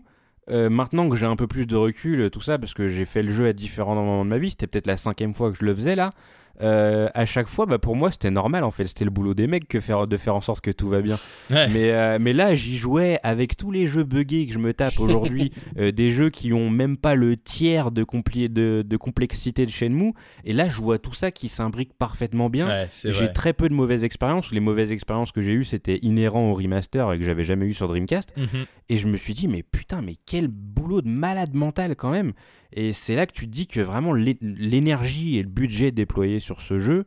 euh, 0.48 0.70
maintenant 0.70 1.08
que 1.08 1.16
j'ai 1.16 1.26
un 1.26 1.36
peu 1.36 1.46
plus 1.46 1.66
de 1.66 1.76
recul, 1.76 2.30
tout 2.30 2.40
ça, 2.40 2.58
parce 2.58 2.74
que 2.74 2.88
j'ai 2.88 3.04
fait 3.04 3.22
le 3.22 3.32
jeu 3.32 3.46
à 3.46 3.52
différents 3.52 3.94
moments 3.94 4.24
de 4.24 4.30
ma 4.30 4.38
vie, 4.38 4.50
c'était 4.50 4.66
peut-être 4.66 4.86
la 4.86 4.96
cinquième 4.96 5.34
fois 5.34 5.50
que 5.50 5.58
je 5.58 5.64
le 5.64 5.74
faisais 5.74 5.96
là. 5.96 6.12
Euh, 6.60 7.08
à 7.14 7.26
chaque 7.26 7.48
fois, 7.48 7.66
bah, 7.66 7.78
pour 7.78 7.96
moi, 7.96 8.10
c'était 8.10 8.30
normal 8.30 8.64
en 8.64 8.70
fait. 8.70 8.86
C'était 8.86 9.04
le 9.04 9.10
boulot 9.10 9.34
des 9.34 9.46
mecs 9.46 9.68
que 9.68 9.80
faire, 9.80 10.06
de 10.06 10.16
faire 10.16 10.34
en 10.34 10.40
sorte 10.40 10.60
que 10.60 10.70
tout 10.70 10.88
va 10.88 11.00
bien. 11.00 11.18
Mais, 11.50 11.90
euh, 11.90 12.18
mais 12.20 12.32
là, 12.32 12.54
j'y 12.54 12.76
jouais 12.76 13.18
avec 13.22 13.56
tous 13.56 13.70
les 13.70 13.86
jeux 13.86 14.04
buggés 14.04 14.46
que 14.46 14.52
je 14.52 14.58
me 14.58 14.72
tape 14.72 14.98
aujourd'hui, 15.00 15.52
euh, 15.78 15.92
des 15.92 16.10
jeux 16.10 16.30
qui 16.30 16.52
ont 16.52 16.70
même 16.70 16.96
pas 16.96 17.14
le 17.14 17.36
tiers 17.36 17.90
de, 17.90 18.04
de, 18.48 18.82
de, 18.82 18.96
complexité 18.96 19.66
de 19.66 19.70
Shenmue. 19.70 20.12
Et 20.44 20.52
là, 20.52 20.68
je 20.68 20.80
vois 20.80 20.98
tout 20.98 21.14
ça 21.14 21.30
qui 21.30 21.48
s'imbrique 21.48 21.92
parfaitement 21.94 22.50
bien. 22.50 22.86
j'ai 23.04 23.32
très 23.32 23.52
peu 23.52 23.68
de 23.68 23.74
mauvaises 23.74 24.04
expériences. 24.04 24.52
Les 24.52 24.60
mauvaises 24.60 24.92
expériences 24.92 25.32
que 25.32 25.42
j'ai 25.42 25.52
eues, 25.52 25.64
c'était 25.64 25.98
inhérent 26.02 26.50
au 26.50 26.54
remaster 26.54 27.12
et 27.12 27.18
que 27.18 27.24
j'avais 27.24 27.44
jamais 27.44 27.66
eu 27.66 27.74
sur 27.74 27.88
Dreamcast. 27.88 28.32
Mhm. 28.36 28.66
Et 28.88 28.98
je 28.98 29.06
me 29.08 29.16
suis 29.16 29.34
dit, 29.34 29.48
mais 29.48 29.62
putain, 29.62 30.00
mais 30.00 30.14
quel 30.26 30.48
boulot 30.48 31.02
de 31.02 31.08
malade 31.08 31.54
mental 31.54 31.96
quand 31.96 32.10
même. 32.10 32.32
Et 32.72 32.92
c'est 32.92 33.14
là 33.14 33.26
que 33.26 33.32
tu 33.32 33.46
te 33.46 33.52
dis 33.52 33.66
que 33.66 33.80
vraiment 33.80 34.12
l'énergie 34.12 35.38
et 35.38 35.42
le 35.42 35.48
budget 35.48 35.92
déployé 35.92 36.40
sur 36.40 36.60
ce 36.60 36.78
jeu, 36.78 37.04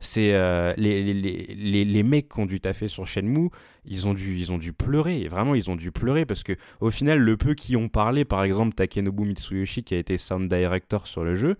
c'est 0.00 0.32
euh, 0.32 0.72
les, 0.76 1.12
les, 1.12 1.84
les, 1.84 2.02
mecs 2.02 2.28
qui 2.28 2.40
ont 2.40 2.46
dû 2.46 2.60
taffer 2.60 2.86
sur 2.86 3.06
Shenmue, 3.06 3.50
ils 3.84 4.06
ont 4.06 4.14
dû, 4.14 4.38
ils 4.38 4.52
ont 4.52 4.58
dû 4.58 4.72
pleurer. 4.72 5.26
vraiment, 5.28 5.54
ils 5.54 5.70
ont 5.70 5.76
dû 5.76 5.90
pleurer 5.90 6.24
parce 6.24 6.44
que 6.44 6.52
au 6.80 6.90
final, 6.90 7.18
le 7.18 7.36
peu 7.36 7.54
qui 7.54 7.74
ont 7.76 7.88
parlé, 7.88 8.24
par 8.24 8.44
exemple 8.44 8.74
Takenobu 8.74 9.24
Mitsuyoshi 9.24 9.82
qui 9.82 9.94
a 9.94 9.98
été 9.98 10.16
sound 10.16 10.48
director 10.48 11.06
sur 11.08 11.24
le 11.24 11.34
jeu, 11.34 11.56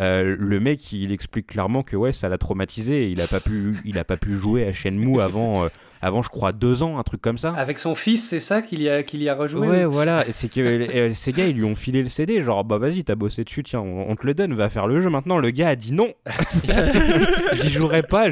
euh, 0.00 0.36
le 0.38 0.60
mec 0.60 0.92
il 0.92 1.10
explique 1.12 1.46
clairement 1.48 1.82
que 1.82 1.96
ouais 1.96 2.12
ça 2.12 2.28
l'a 2.28 2.38
traumatisé 2.38 3.10
il 3.10 3.20
a 3.20 3.26
pas 3.26 3.40
pu 3.40 3.74
pas 4.06 4.16
pu 4.16 4.36
jouer 4.36 4.64
à 4.64 4.72
Shenmue 4.72 5.20
avant 5.20 5.64
euh, 5.64 5.68
avant 6.00 6.22
je 6.22 6.28
crois 6.28 6.52
deux 6.52 6.82
ans, 6.82 6.98
un 6.98 7.02
truc 7.02 7.20
comme 7.20 7.38
ça. 7.38 7.52
Avec 7.54 7.78
son 7.78 7.94
fils, 7.94 8.28
c'est 8.28 8.40
ça 8.40 8.62
qu'il 8.62 8.82
y 8.82 8.88
a 8.88 9.02
qu'il 9.02 9.22
y 9.22 9.28
a 9.28 9.34
rejoué. 9.34 9.66
Ouais, 9.66 9.84
voilà. 9.84 10.24
C'est 10.32 10.50
que 10.50 10.60
euh, 10.60 11.14
ces 11.14 11.32
gars, 11.32 11.46
ils 11.46 11.56
lui 11.56 11.64
ont 11.64 11.74
filé 11.74 12.02
le 12.02 12.08
CD, 12.08 12.40
genre 12.40 12.64
bah 12.64 12.78
vas-y, 12.78 13.04
t'as 13.04 13.14
bossé 13.14 13.44
dessus, 13.44 13.62
tiens, 13.62 13.80
on, 13.80 14.14
te 14.16 14.26
le 14.26 14.34
donne, 14.34 14.54
va 14.54 14.68
faire 14.70 14.86
le 14.86 15.00
jeu 15.00 15.10
maintenant. 15.10 15.38
Le 15.38 15.50
gars 15.50 15.68
a 15.68 15.76
dit 15.76 15.92
non, 15.92 16.12
j'y 17.54 17.70
jouerai 17.70 18.02
pas, 18.02 18.26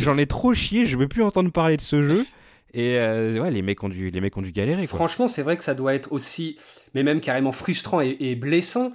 j'en 0.00 0.18
ai 0.18 0.26
trop 0.26 0.54
chié, 0.54 0.86
je 0.86 0.96
veux 0.96 1.08
plus 1.08 1.22
entendre 1.22 1.50
parler 1.50 1.76
de 1.76 1.82
ce 1.82 2.02
jeu. 2.02 2.26
Et 2.72 2.98
euh, 2.98 3.40
ouais, 3.40 3.50
les 3.50 3.62
mecs 3.62 3.82
ont 3.82 3.88
dû, 3.88 4.10
les 4.10 4.20
mecs 4.20 4.36
ont 4.36 4.42
dû 4.42 4.52
galérer. 4.52 4.86
Quoi. 4.86 4.96
Franchement, 4.96 5.28
c'est 5.28 5.42
vrai 5.42 5.56
que 5.56 5.64
ça 5.64 5.74
doit 5.74 5.94
être 5.94 6.12
aussi, 6.12 6.56
mais 6.94 7.02
même 7.02 7.20
carrément 7.20 7.52
frustrant 7.52 8.00
et, 8.00 8.34
blessant 8.36 8.92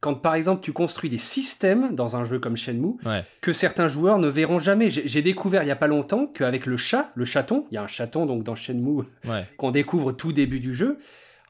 quand 0.00 0.14
par 0.14 0.34
exemple 0.34 0.62
tu 0.62 0.72
construis 0.72 1.10
des 1.10 1.18
systèmes 1.18 1.94
dans 1.94 2.16
un 2.16 2.24
jeu 2.24 2.38
comme 2.38 2.56
Shenmue 2.56 2.96
que 3.40 3.52
certains 3.52 3.88
joueurs 3.88 4.18
ne 4.18 4.28
verront 4.28 4.58
jamais. 4.58 4.90
J'ai 4.90 5.22
découvert 5.22 5.62
il 5.62 5.68
y 5.68 5.72
a 5.72 5.76
pas 5.76 5.86
longtemps 5.86 6.26
qu'avec 6.26 6.66
le 6.66 6.76
chat, 6.76 7.10
le 7.14 7.24
chaton, 7.24 7.66
il 7.70 7.74
y 7.74 7.78
a 7.78 7.82
un 7.82 7.88
chaton 7.88 8.26
donc 8.26 8.42
dans 8.44 8.54
Shenmue 8.54 9.04
qu'on 9.56 9.70
découvre 9.70 10.12
tout 10.12 10.32
début 10.32 10.60
du 10.60 10.74
jeu. 10.74 10.98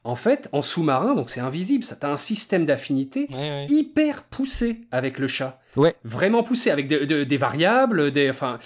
En 0.04 0.14
fait, 0.14 0.48
en 0.52 0.62
sous-marin, 0.62 1.14
donc 1.14 1.28
c'est 1.28 1.40
invisible, 1.40 1.84
ça 1.84 1.96
t'as 1.96 2.10
un 2.10 2.16
système 2.16 2.64
d'affinité 2.64 3.28
hyper 3.68 4.22
poussé 4.22 4.82
avec 4.90 5.18
le 5.18 5.26
chat. 5.26 5.60
Ouais. 5.76 5.94
Vraiment 6.04 6.42
poussé 6.42 6.70
avec 6.70 6.86
des 6.88 7.36
variables, 7.36 8.10
des, 8.10 8.30
enfin, 8.30 8.58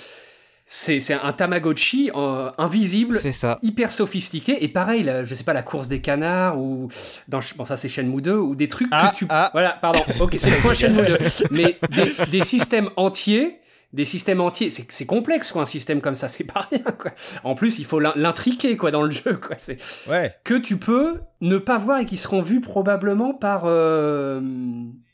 c'est 0.75 1.13
un 1.13 1.33
Tamagotchi 1.35 2.11
euh, 2.17 2.51
invisible, 2.57 3.21
ça. 3.35 3.59
hyper 3.61 3.93
sophistiqué. 3.93 4.65
Et 4.65 4.69
pareil, 4.69 5.11
je 5.23 5.35
sais 5.35 5.45
pas, 5.45 5.53
la 5.53 5.63
course 5.63 5.89
des 5.89 6.01
canards, 6.01 6.59
ou. 6.59 6.89
Dans, 7.29 7.41
bon, 7.57 7.67
ça 7.67 7.77
c'est 7.77 7.91
Shenmue 7.91 8.23
2, 8.23 8.35
ou 8.37 8.55
des 8.55 8.69
trucs 8.69 8.89
que 8.89 8.97
ah, 8.97 9.13
tu. 9.15 9.27
Ah. 9.29 9.51
Voilà, 9.53 9.77
pardon, 9.83 10.01
ok, 10.19 10.37
c'est 10.39 10.51
le 10.51 10.57
point 10.57 10.73
Shenmue 10.75 11.05
2. 11.05 11.19
Mais 11.51 11.79
des, 12.31 12.41
systèmes 12.41 12.89
entiers. 12.97 13.59
Des 13.93 14.07
systèmes 14.07 14.41
entiers, 14.41 14.71
c'est 14.71 15.05
complexe 15.05 15.53
quoi, 15.53 15.61
un 15.61 15.67
système 15.67 16.01
comme 16.01 16.15
ça, 16.15 16.27
c'est 16.27 16.45
pas 16.45 16.67
rien 16.71 16.79
quoi. 16.99 17.11
En 17.45 17.55
plus, 17.55 17.79
il 17.79 17.85
faut 17.85 18.01
l'intriquer 18.01 18.79
quoi 18.79 18.91
dans 18.91 19.03
le 19.03 19.11
jeu 19.11 19.37
quoi. 19.37 19.57
C'est 19.59 19.77
ouais. 20.09 20.35
que 20.45 20.55
tu 20.55 20.79
peux 20.79 21.21
ne 21.43 21.59
pas 21.59 21.77
voir 21.77 21.99
et 21.99 22.07
qui 22.07 22.17
seront 22.17 22.41
vus 22.41 22.63
probablement 22.63 23.35
par 23.35 23.65
euh, 23.67 24.41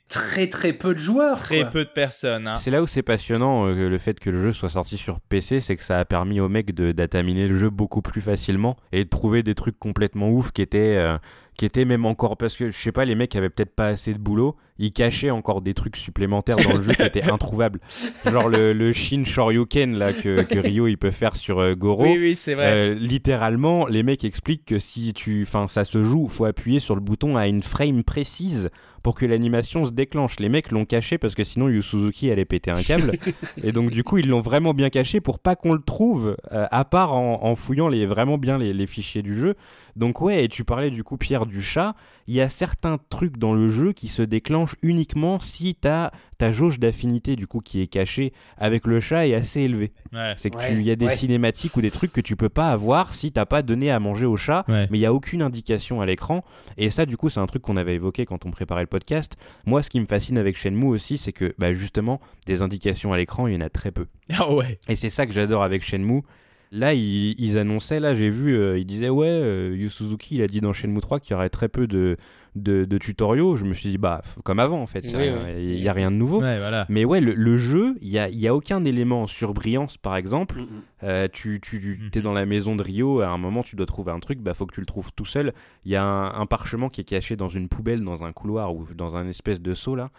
très 0.09 0.49
très 0.49 0.73
peu 0.73 0.95
de 0.95 0.99
joueurs. 0.99 1.39
Très 1.39 1.71
peu 1.71 1.85
de 1.85 1.91
personnes. 1.91 2.47
Hein. 2.47 2.57
C'est 2.57 2.71
là 2.71 2.83
où 2.83 2.87
c'est 2.87 3.03
passionnant 3.03 3.67
euh, 3.67 3.89
le 3.89 3.99
fait 3.99 4.19
que 4.19 4.31
le 4.31 4.41
jeu 4.43 4.53
soit 4.53 4.71
sorti 4.71 4.97
sur 4.97 5.21
PC, 5.21 5.61
c'est 5.61 5.77
que 5.77 5.85
ça 5.85 5.99
a 5.99 6.05
permis 6.05 6.41
aux 6.41 6.49
mecs 6.49 6.75
d'ataminer 6.75 7.47
le 7.47 7.57
jeu 7.57 7.71
beaucoup 7.71 8.03
plus 8.03 8.21
facilement 8.21 8.77
et 8.93 9.05
de 9.05 9.09
trouver 9.09 9.43
des 9.43 9.55
trucs 9.55 9.79
complètement 9.79 10.31
ouf 10.31 10.51
qui 10.51 10.63
étaient 10.63 10.97
euh, 10.97 11.19
qui 11.59 11.65
étaient 11.65 11.85
même 11.85 12.07
encore 12.07 12.37
parce 12.37 12.57
que 12.57 12.71
je 12.71 12.77
sais 12.77 12.93
pas 12.93 13.05
les 13.05 13.17
mecs 13.17 13.35
avaient 13.35 13.51
peut-être 13.51 13.75
pas 13.75 13.89
assez 13.89 14.15
de 14.15 14.19
boulot 14.19 14.57
ils 14.79 14.93
cachaient 14.93 15.31
encore 15.31 15.61
des 15.61 15.75
trucs 15.75 15.97
supplémentaires 15.97 16.57
dans 16.57 16.75
le 16.75 16.81
jeu 16.81 16.93
qui 16.93 17.03
étaient 17.03 17.23
introuvables 17.31 17.81
genre 18.25 18.49
le, 18.49 18.73
le 18.73 18.93
Shin 18.93 19.25
Shoryuken 19.25 19.99
là 19.99 20.13
que, 20.13 20.43
que 20.43 20.59
Ryo 20.59 20.87
il 20.87 20.97
peut 20.97 21.11
faire 21.11 21.35
sur 21.35 21.59
euh, 21.59 21.75
Goro 21.75 22.05
oui 22.05 22.17
oui 22.17 22.37
c'est 22.37 22.55
vrai 22.55 22.95
littéralement 22.95 23.87
les 23.87 24.05
mecs 24.05 24.23
expliquent 24.23 24.67
que 24.67 24.79
si 24.79 25.13
tu 25.13 25.43
enfin 25.43 25.67
ça 25.67 25.85
se 25.85 26.05
joue 26.05 26.29
faut 26.29 26.45
appuyer 26.45 26.79
sur 26.79 26.95
le 26.95 27.01
bouton 27.01 27.37
à 27.37 27.49
une 27.49 27.63
frame 27.63 28.05
précise 28.05 28.71
pour 29.09 29.15
que 29.15 29.25
l'animation 29.25 29.87
se 29.87 29.91
déclenche. 29.91 30.39
Les 30.39 30.51
mecs 30.51 30.71
l'ont 30.71 30.85
caché 30.85 31.17
parce 31.17 31.35
que 31.35 31.43
sinon 31.43 31.71
Yu 31.71 31.81
Suzuki 31.81 32.31
allait 32.31 32.45
péter 32.45 32.71
un 32.71 32.83
câble. 32.83 33.13
et 33.65 33.73
donc 33.73 33.91
du 33.91 34.05
coup 34.05 34.19
ils 34.19 34.29
l'ont 34.29 34.43
vraiment 34.43 34.75
bien 34.75 34.91
caché 34.91 35.23
pour 35.23 35.39
pas 35.39 35.57
qu'on 35.57 35.73
le 35.73 35.81
trouve, 35.81 36.37
euh, 36.53 36.67
à 36.71 36.85
part 36.85 37.15
en, 37.15 37.55
fouillant 37.55 37.89
les, 37.89 38.05
vraiment 38.05 38.37
bien 38.37 38.59
les, 38.59 38.87
fichiers 38.87 39.23
du 39.23 39.35
jeu. 39.35 39.55
Donc 39.99 40.21
ouais, 40.21 40.45
et 40.45 40.49
tu 40.49 40.65
parlais 40.65 40.91
du 40.91 41.03
coup 41.03 41.17
Pierre 41.17 41.45
du 41.45 41.61
chat, 41.61 41.95
il 42.29 42.35
y 42.35 42.41
a 42.41 42.49
certains 42.49 42.99
trucs 43.11 43.37
dans 43.37 43.53
le 43.53 43.69
jeu 43.69 43.93
qui 43.93 44.07
se 44.07 44.23
déclenchent 44.23 44.77
uniquement 44.83 45.41
si 45.41 45.75
ta 45.75 46.13
ta 46.39 46.53
jauge 46.53 46.79
d'affinité 46.79 47.35
du 47.35 47.49
coup 47.49 47.59
qui 47.59 47.83
est 47.83 47.89
cachée 47.89 48.33
avec 48.59 48.87
le 48.87 49.01
chat 49.01 49.27
est 49.27 49.35
assez 49.35 49.63
élevée. 49.63 49.93
C'est 50.37 50.51
que 50.51 50.73
il 50.73 50.83
y 50.83 50.91
a 50.93 50.97
des 50.97 51.11
cinématiques 51.11 51.77
ou 51.77 51.81
des 51.81 51.91
trucs 51.91 52.13
que 52.13 52.21
tu 52.21 52.37
peux 52.37 52.49
pas 52.49 52.69
avoir 52.69 53.13
si 53.13 53.33
t'as 53.33 53.45
pas 53.45 53.63
donné 53.63 53.91
à 53.91 53.99
manger 53.99 54.25
au 54.25 54.37
chat, 54.37 54.65
mais 54.69 54.87
il 54.93 55.01
y 55.01 55.07
a 55.07 55.13
aucune 55.13 55.43
indication 55.43 56.01
à 56.01 56.07
l'écran. 56.07 56.45
Et 56.77 56.91
ça 56.91 57.05
du 57.05 57.17
coup 57.17 57.29
c'est 57.29 57.41
un 57.41 57.47
truc 57.47 57.63
qu'on 57.63 57.77
avait 57.77 57.97
évoqué 57.97 58.25
quand 58.25 58.47
on 58.47 58.53
préparait 58.53 58.83
le 58.83 58.87
podcast. 58.87 59.37
Moi 59.67 59.83
ce 59.83 59.91
qui 59.91 59.99
me 59.99 60.07
fascine 60.07 60.39
avec 60.39 60.57
Shenmue 60.57 60.87
aussi 60.87 61.19
c'est 61.19 61.33
que 61.33 61.55
bah, 61.59 61.73
justement 61.73 62.21
des 62.47 62.63
indications 62.63 63.13
à 63.13 63.17
l'écran 63.17 63.49
il 63.49 63.55
y 63.55 63.57
en 63.57 63.63
a 63.63 63.69
très 63.69 63.91
peu. 63.91 64.07
Ah 64.33 64.53
ouais. 64.53 64.79
Et 64.89 64.95
c'est 64.95 65.11
ça 65.11 65.27
que 65.27 65.33
j'adore 65.33 65.65
avec 65.65 65.83
Shenmue 65.83 66.23
Là, 66.71 66.93
ils, 66.93 67.59
annonçaient, 67.59 67.99
là, 67.99 68.13
j'ai 68.13 68.29
vu, 68.29 68.57
euh, 68.57 68.79
ils 68.79 68.85
disaient, 68.85 69.09
ouais, 69.09 69.27
euh, 69.29 69.75
Yu 69.75 69.89
Suzuki, 69.89 70.37
il 70.37 70.43
a 70.43 70.47
dit 70.47 70.61
dans 70.61 70.75
Shenmue 70.75 71.01
3 71.01 71.19
qu'il 71.19 71.33
y 71.33 71.35
aurait 71.35 71.49
très 71.49 71.69
peu 71.69 71.87
de, 71.87 72.19
de, 72.57 72.99
tutoriaux. 72.99 73.57
Je 73.57 73.65
me 73.65 73.73
suis 73.73 73.89
dit, 73.89 73.99
bah, 73.99 74.23
comme 74.45 74.59
avant, 74.59 74.83
en 74.83 74.87
fait, 74.87 75.01
il 75.01 75.81
n'y 75.81 75.89
a 75.89 75.93
rien 75.93 76.11
de 76.11 76.17
nouveau. 76.17 76.43
Mais 76.89 77.05
ouais, 77.05 77.21
le, 77.21 77.57
jeu, 77.57 77.97
il 78.03 78.11
n'y 78.11 78.19
a, 78.19 78.29
y 78.29 78.47
a 78.47 78.55
aucun 78.55 78.85
élément 78.85 79.27
sur 79.27 79.55
brillance, 79.55 79.97
par 79.97 80.17
exemple. 80.17 80.61
Mm. 80.61 80.67
Euh, 81.05 81.29
tu, 81.33 81.61
tu, 81.61 81.79
mm-hmm. 81.79 82.19
es 82.19 82.23
dans 82.23 82.33
la 82.33 82.45
maison 82.45 82.77
de 82.77 82.83
Rio, 82.83 83.21
à 83.21 83.29
un 83.29 83.39
moment, 83.39 83.63
tu 83.63 83.77
dois 83.77 83.87
trouver 83.87 84.13
un 84.13 84.21
truc, 84.21 84.41
bah, 84.41 84.53
faut 84.53 84.67
que 84.67 84.75
tu 84.75 84.81
le 84.81 84.87
trouves 84.87 85.11
tout 85.15 85.25
seul. 85.25 85.53
Il 85.85 85.93
y 85.93 85.97
a 85.97 86.05
un, 86.05 86.47
parchemin 86.47 86.89
qui 86.89 87.01
est 87.01 87.05
caché 87.05 87.37
dans 87.37 87.49
une 87.49 87.69
poubelle, 87.69 88.03
dans 88.03 88.25
un 88.25 88.33
couloir 88.33 88.75
ou 88.75 88.87
dans 88.95 89.17
un 89.17 89.27
espèce 89.29 89.61
de 89.61 89.75
seau, 89.75 89.95
là. 89.95 90.11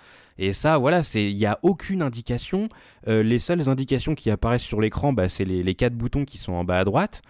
Et 0.41 0.53
ça, 0.53 0.77
voilà, 0.77 1.01
il 1.15 1.35
n'y 1.35 1.45
a 1.45 1.59
aucune 1.63 2.01
indication. 2.01 2.69
Euh, 3.09 3.21
les 3.23 3.39
seules 3.39 3.69
indications 3.69 4.15
qui 4.15 4.31
apparaissent 4.31 4.63
sur 4.63 4.79
l'écran, 4.79 5.11
bah, 5.11 5.27
c'est 5.27 5.43
les, 5.43 5.63
les, 5.63 5.75
quatre 5.75 5.95
boutons 5.95 6.23
qui 6.23 6.37
sont 6.37 6.53
en 6.53 6.63
bas 6.63 6.79
à 6.79 6.85
droite. 6.85 7.21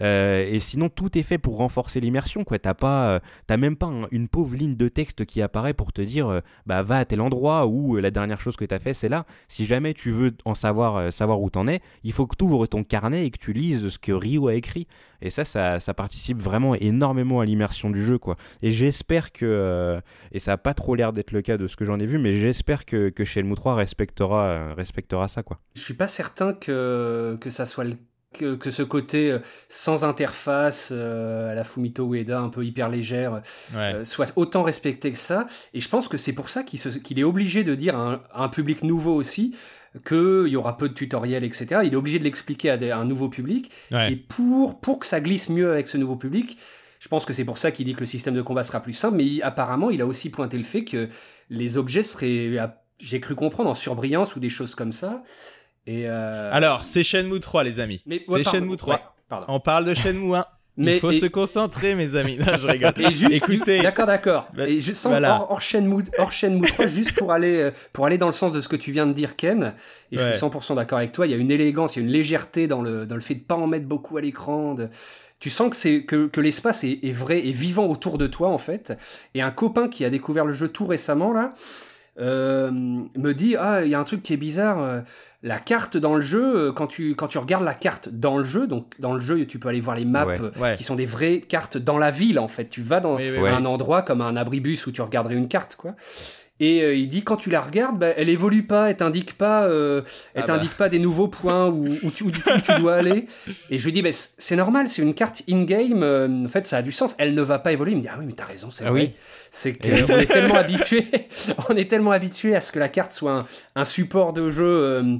Euh, 0.00 0.46
et 0.48 0.60
sinon, 0.60 0.88
tout 0.88 1.16
est 1.18 1.22
fait 1.22 1.38
pour 1.38 1.56
renforcer 1.56 2.00
l'immersion. 2.00 2.44
Quoi, 2.44 2.58
t'as 2.58 2.74
pas, 2.74 3.08
euh, 3.10 3.20
t'as 3.46 3.56
même 3.56 3.76
pas 3.76 3.90
une 4.10 4.28
pauvre 4.28 4.56
ligne 4.56 4.76
de 4.76 4.88
texte 4.88 5.24
qui 5.24 5.42
apparaît 5.42 5.74
pour 5.74 5.92
te 5.92 6.02
dire, 6.02 6.28
euh, 6.28 6.40
bah 6.66 6.82
va 6.82 6.98
à 6.98 7.04
tel 7.04 7.20
endroit 7.20 7.66
ou 7.66 7.96
la 7.96 8.10
dernière 8.10 8.40
chose 8.40 8.56
que 8.56 8.64
t'as 8.64 8.78
fait, 8.78 8.94
c'est 8.94 9.08
là. 9.08 9.26
Si 9.48 9.66
jamais 9.66 9.94
tu 9.94 10.10
veux 10.10 10.32
en 10.44 10.54
savoir, 10.54 11.12
savoir 11.12 11.40
où 11.40 11.50
t'en 11.50 11.66
es, 11.68 11.80
il 12.04 12.12
faut 12.12 12.26
que 12.26 12.36
tu 12.36 12.44
ouvres 12.44 12.66
ton 12.66 12.84
carnet 12.84 13.26
et 13.26 13.30
que 13.30 13.38
tu 13.38 13.52
lises 13.52 13.88
ce 13.88 13.98
que 13.98 14.12
Rio 14.12 14.48
a 14.48 14.54
écrit. 14.54 14.86
Et 15.20 15.30
ça, 15.30 15.44
ça, 15.44 15.80
ça 15.80 15.94
participe 15.94 16.40
vraiment 16.40 16.76
énormément 16.76 17.40
à 17.40 17.44
l'immersion 17.44 17.90
du 17.90 18.04
jeu, 18.04 18.18
quoi. 18.18 18.36
Et 18.62 18.70
j'espère 18.70 19.32
que, 19.32 20.00
et 20.30 20.38
ça 20.38 20.52
a 20.52 20.56
pas 20.56 20.74
trop 20.74 20.94
l'air 20.94 21.12
d'être 21.12 21.32
le 21.32 21.42
cas 21.42 21.56
de 21.56 21.66
ce 21.66 21.76
que 21.76 21.84
j'en 21.84 21.98
ai 21.98 22.06
vu, 22.06 22.18
mais 22.18 22.34
j'espère 22.34 22.84
que, 22.84 23.08
que 23.08 23.24
Shenmue 23.24 23.54
3 23.54 23.74
respectera, 23.74 24.74
respectera 24.74 25.26
ça, 25.26 25.42
quoi. 25.42 25.58
Je 25.74 25.80
suis 25.80 25.94
pas 25.94 26.06
certain 26.06 26.52
que, 26.52 27.36
que 27.40 27.50
ça 27.50 27.66
soit 27.66 27.84
le 27.84 27.94
que, 28.32 28.70
ce 28.70 28.82
côté 28.82 29.30
euh, 29.30 29.38
sans 29.68 30.04
interface 30.04 30.90
euh, 30.92 31.50
à 31.50 31.54
la 31.54 31.64
Fumito 31.64 32.06
Ueda 32.12 32.40
un 32.40 32.50
peu 32.50 32.64
hyper 32.64 32.88
légère 32.88 33.42
euh, 33.74 34.04
soit 34.04 34.32
autant 34.36 34.62
respecté 34.62 35.10
que 35.10 35.18
ça. 35.18 35.46
Et 35.74 35.80
je 35.80 35.88
pense 35.88 36.08
que 36.08 36.16
c'est 36.16 36.34
pour 36.34 36.50
ça 36.50 36.62
qu'il 36.62 37.18
est 37.18 37.24
obligé 37.24 37.64
de 37.64 37.74
dire 37.74 37.96
à 37.96 38.22
un, 38.34 38.48
public 38.48 38.82
nouveau 38.82 39.14
aussi 39.14 39.54
qu'il 40.06 40.46
y 40.48 40.56
aura 40.56 40.76
peu 40.76 40.88
de 40.88 40.94
tutoriels 40.94 41.44
etc 41.44 41.80
il 41.84 41.92
est 41.92 41.96
obligé 41.96 42.18
de 42.18 42.24
l'expliquer 42.24 42.70
à, 42.70 42.98
un 42.98 43.04
nouveau 43.04 43.28
public. 43.28 43.70
Et 43.92 44.16
pour, 44.16 44.80
pour 44.80 44.98
que 44.98 45.06
ça 45.06 45.20
glisse 45.20 45.48
mieux 45.48 45.72
avec 45.72 45.88
ce 45.88 45.96
nouveau 45.96 46.16
public 46.16 46.58
je 47.00 47.08
pense 47.08 47.24
que 47.24 47.32
c'est 47.32 47.44
pour 47.44 47.58
ça 47.58 47.70
qu'il 47.70 47.86
dit 47.86 47.94
que 47.94 48.00
le 48.00 48.06
système 48.06 48.34
de 48.34 48.42
combat 48.42 48.64
sera 48.64 48.80
plus 48.80 48.92
simple. 48.92 49.16
Mais 49.16 49.40
apparemment 49.42 49.90
il 49.90 50.02
a 50.02 50.06
aussi 50.06 50.30
pointé 50.30 50.58
le 50.58 50.64
fait 50.64 50.84
que 50.84 51.08
les 51.48 51.76
objets 51.76 52.02
seraient 52.02 52.58
j'ai 53.00 53.20
cru 53.20 53.34
comprendre 53.36 53.70
en 53.70 53.74
surbrillance 53.74 54.34
ou 54.34 54.40
des 54.40 54.50
choses 54.50 54.74
comme 54.74 54.92
ça 54.92 55.22
euh, 55.88 56.50
Alors, 56.52 56.84
c'est 56.84 57.02
Shenmue 57.02 57.40
3, 57.40 57.64
les 57.64 57.80
amis. 57.80 58.02
c'est 58.06 58.44
Shenmue 58.44 58.76
3. 58.76 59.14
On 59.48 59.60
parle 59.60 59.84
de 59.84 59.94
Shenmue 59.94 60.36
1. 60.36 60.44
Mais, 60.80 60.98
Il 60.98 61.00
faut 61.00 61.10
se 61.10 61.26
concentrer, 61.26 61.96
mes 61.96 62.14
amis. 62.14 62.38
Non, 62.38 62.56
je 62.56 62.66
rigole. 62.68 62.92
Écoutez. 63.32 63.82
D'accord, 63.82 64.06
d'accord. 64.06 64.48
Bah, 64.56 64.68
et 64.68 64.80
je 64.80 64.92
sens 64.92 65.12
hors, 65.24 65.60
Shenmue, 65.60 66.04
3, 66.04 66.86
juste 66.86 67.14
pour 67.14 67.32
aller, 67.32 67.56
euh, 67.56 67.70
pour 67.92 68.06
aller 68.06 68.16
dans 68.16 68.26
le 68.26 68.32
sens 68.32 68.52
de 68.52 68.60
ce 68.60 68.68
que 68.68 68.76
tu 68.76 68.92
viens 68.92 69.06
de 69.06 69.12
dire, 69.12 69.34
Ken. 69.34 69.74
Et 70.12 70.18
je 70.18 70.22
suis 70.22 70.38
100% 70.40 70.76
d'accord 70.76 70.98
avec 70.98 71.10
toi. 71.10 71.26
Il 71.26 71.30
y 71.30 71.34
a 71.34 71.36
une 71.36 71.50
élégance, 71.50 71.96
il 71.96 71.98
y 71.98 72.02
a 72.02 72.06
une 72.06 72.12
légèreté 72.12 72.68
dans 72.68 72.80
le, 72.80 73.06
dans 73.06 73.16
le 73.16 73.20
fait 73.20 73.34
de 73.34 73.40
pas 73.40 73.56
en 73.56 73.66
mettre 73.66 73.86
beaucoup 73.86 74.16
à 74.18 74.20
l'écran. 74.20 74.76
Tu 75.40 75.50
sens 75.50 75.70
que 75.70 75.76
c'est 75.76 76.04
que, 76.04 76.28
que 76.28 76.40
l'espace 76.40 76.84
est, 76.84 77.00
est, 77.02 77.12
vrai 77.12 77.44
et 77.44 77.52
vivant 77.52 77.86
autour 77.86 78.16
de 78.16 78.28
toi, 78.28 78.48
en 78.48 78.58
fait. 78.58 78.96
Et 79.34 79.42
un 79.42 79.50
copain 79.50 79.88
qui 79.88 80.04
a 80.04 80.10
découvert 80.10 80.44
le 80.44 80.54
jeu 80.54 80.68
tout 80.68 80.86
récemment, 80.86 81.32
là, 81.32 81.54
euh, 82.20 82.70
me 82.72 83.32
dit 83.32 83.54
ah 83.56 83.84
il 83.84 83.90
y 83.90 83.94
a 83.94 84.00
un 84.00 84.04
truc 84.04 84.22
qui 84.22 84.32
est 84.32 84.38
bizarre 84.38 84.80
euh, 84.80 85.00
la 85.42 85.58
carte 85.58 85.96
dans 85.96 86.16
le 86.16 86.20
jeu 86.20 86.56
euh, 86.56 86.72
quand 86.72 86.88
tu 86.88 87.14
quand 87.14 87.28
tu 87.28 87.38
regardes 87.38 87.64
la 87.64 87.74
carte 87.74 88.08
dans 88.08 88.38
le 88.38 88.42
jeu 88.42 88.66
donc 88.66 88.98
dans 88.98 89.12
le 89.12 89.20
jeu 89.20 89.46
tu 89.46 89.60
peux 89.60 89.68
aller 89.68 89.80
voir 89.80 89.96
les 89.96 90.04
maps 90.04 90.26
qui 90.76 90.82
sont 90.82 90.96
des 90.96 91.06
vraies 91.06 91.40
cartes 91.40 91.78
dans 91.78 91.96
la 91.96 92.10
ville 92.10 92.40
en 92.40 92.48
fait. 92.48 92.68
Tu 92.68 92.82
vas 92.82 92.98
dans 92.98 93.18
un 93.18 93.64
endroit 93.64 94.02
comme 94.02 94.20
un 94.20 94.36
abribus 94.36 94.86
où 94.86 94.92
tu 94.92 95.00
regarderais 95.00 95.34
une 95.34 95.48
carte 95.48 95.76
quoi 95.76 95.94
et 96.60 96.94
il 96.94 97.08
dit 97.08 97.22
quand 97.22 97.36
tu 97.36 97.50
la 97.50 97.60
regardes, 97.60 97.98
bah, 97.98 98.08
elle 98.16 98.28
évolue 98.28 98.64
pas, 98.64 98.90
elle 98.90 98.96
t'indique 98.96 99.38
pas, 99.38 99.68
elle 99.68 100.02
ah 100.34 100.40
bah. 100.40 100.42
t'indique 100.42 100.76
pas 100.76 100.88
des 100.88 100.98
nouveaux 100.98 101.28
points 101.28 101.68
où, 101.68 101.86
où, 102.02 102.10
tu, 102.10 102.24
où, 102.24 102.30
tu, 102.30 102.74
dois 102.80 102.96
aller. 102.96 103.26
Et 103.70 103.78
je 103.78 103.84
lui 103.84 103.92
dis 103.92 104.02
bah, 104.02 104.10
c'est 104.12 104.56
normal, 104.56 104.88
c'est 104.88 105.02
une 105.02 105.14
carte 105.14 105.42
in 105.48 105.62
game. 105.62 106.02
en 106.02 106.48
fait, 106.48 106.66
ça 106.66 106.78
a 106.78 106.82
du 106.82 106.92
sens. 106.92 107.14
Elle 107.18 107.34
ne 107.34 107.42
va 107.42 107.58
pas 107.58 107.72
évoluer. 107.72 107.92
Il 107.92 107.98
me 107.98 108.02
dit 108.02 108.08
ah 108.10 108.16
oui 108.18 108.24
mais 108.26 108.32
t'as 108.32 108.44
raison, 108.44 108.70
c'est 108.70 108.84
ah 108.84 108.90
vrai. 108.90 109.14
C'est 109.50 109.74
qu'on 109.74 110.18
est 110.18 110.30
tellement 110.30 110.56
habitué, 110.56 111.06
on 111.68 111.76
est 111.76 111.88
tellement 111.88 112.12
habitué 112.12 112.54
à 112.54 112.60
ce 112.60 112.72
que 112.72 112.78
la 112.78 112.88
carte 112.88 113.12
soit 113.12 113.46
un, 113.74 113.84
support 113.84 114.32
de 114.32 114.50
jeu. 114.50 114.64
Euh, 114.64 115.16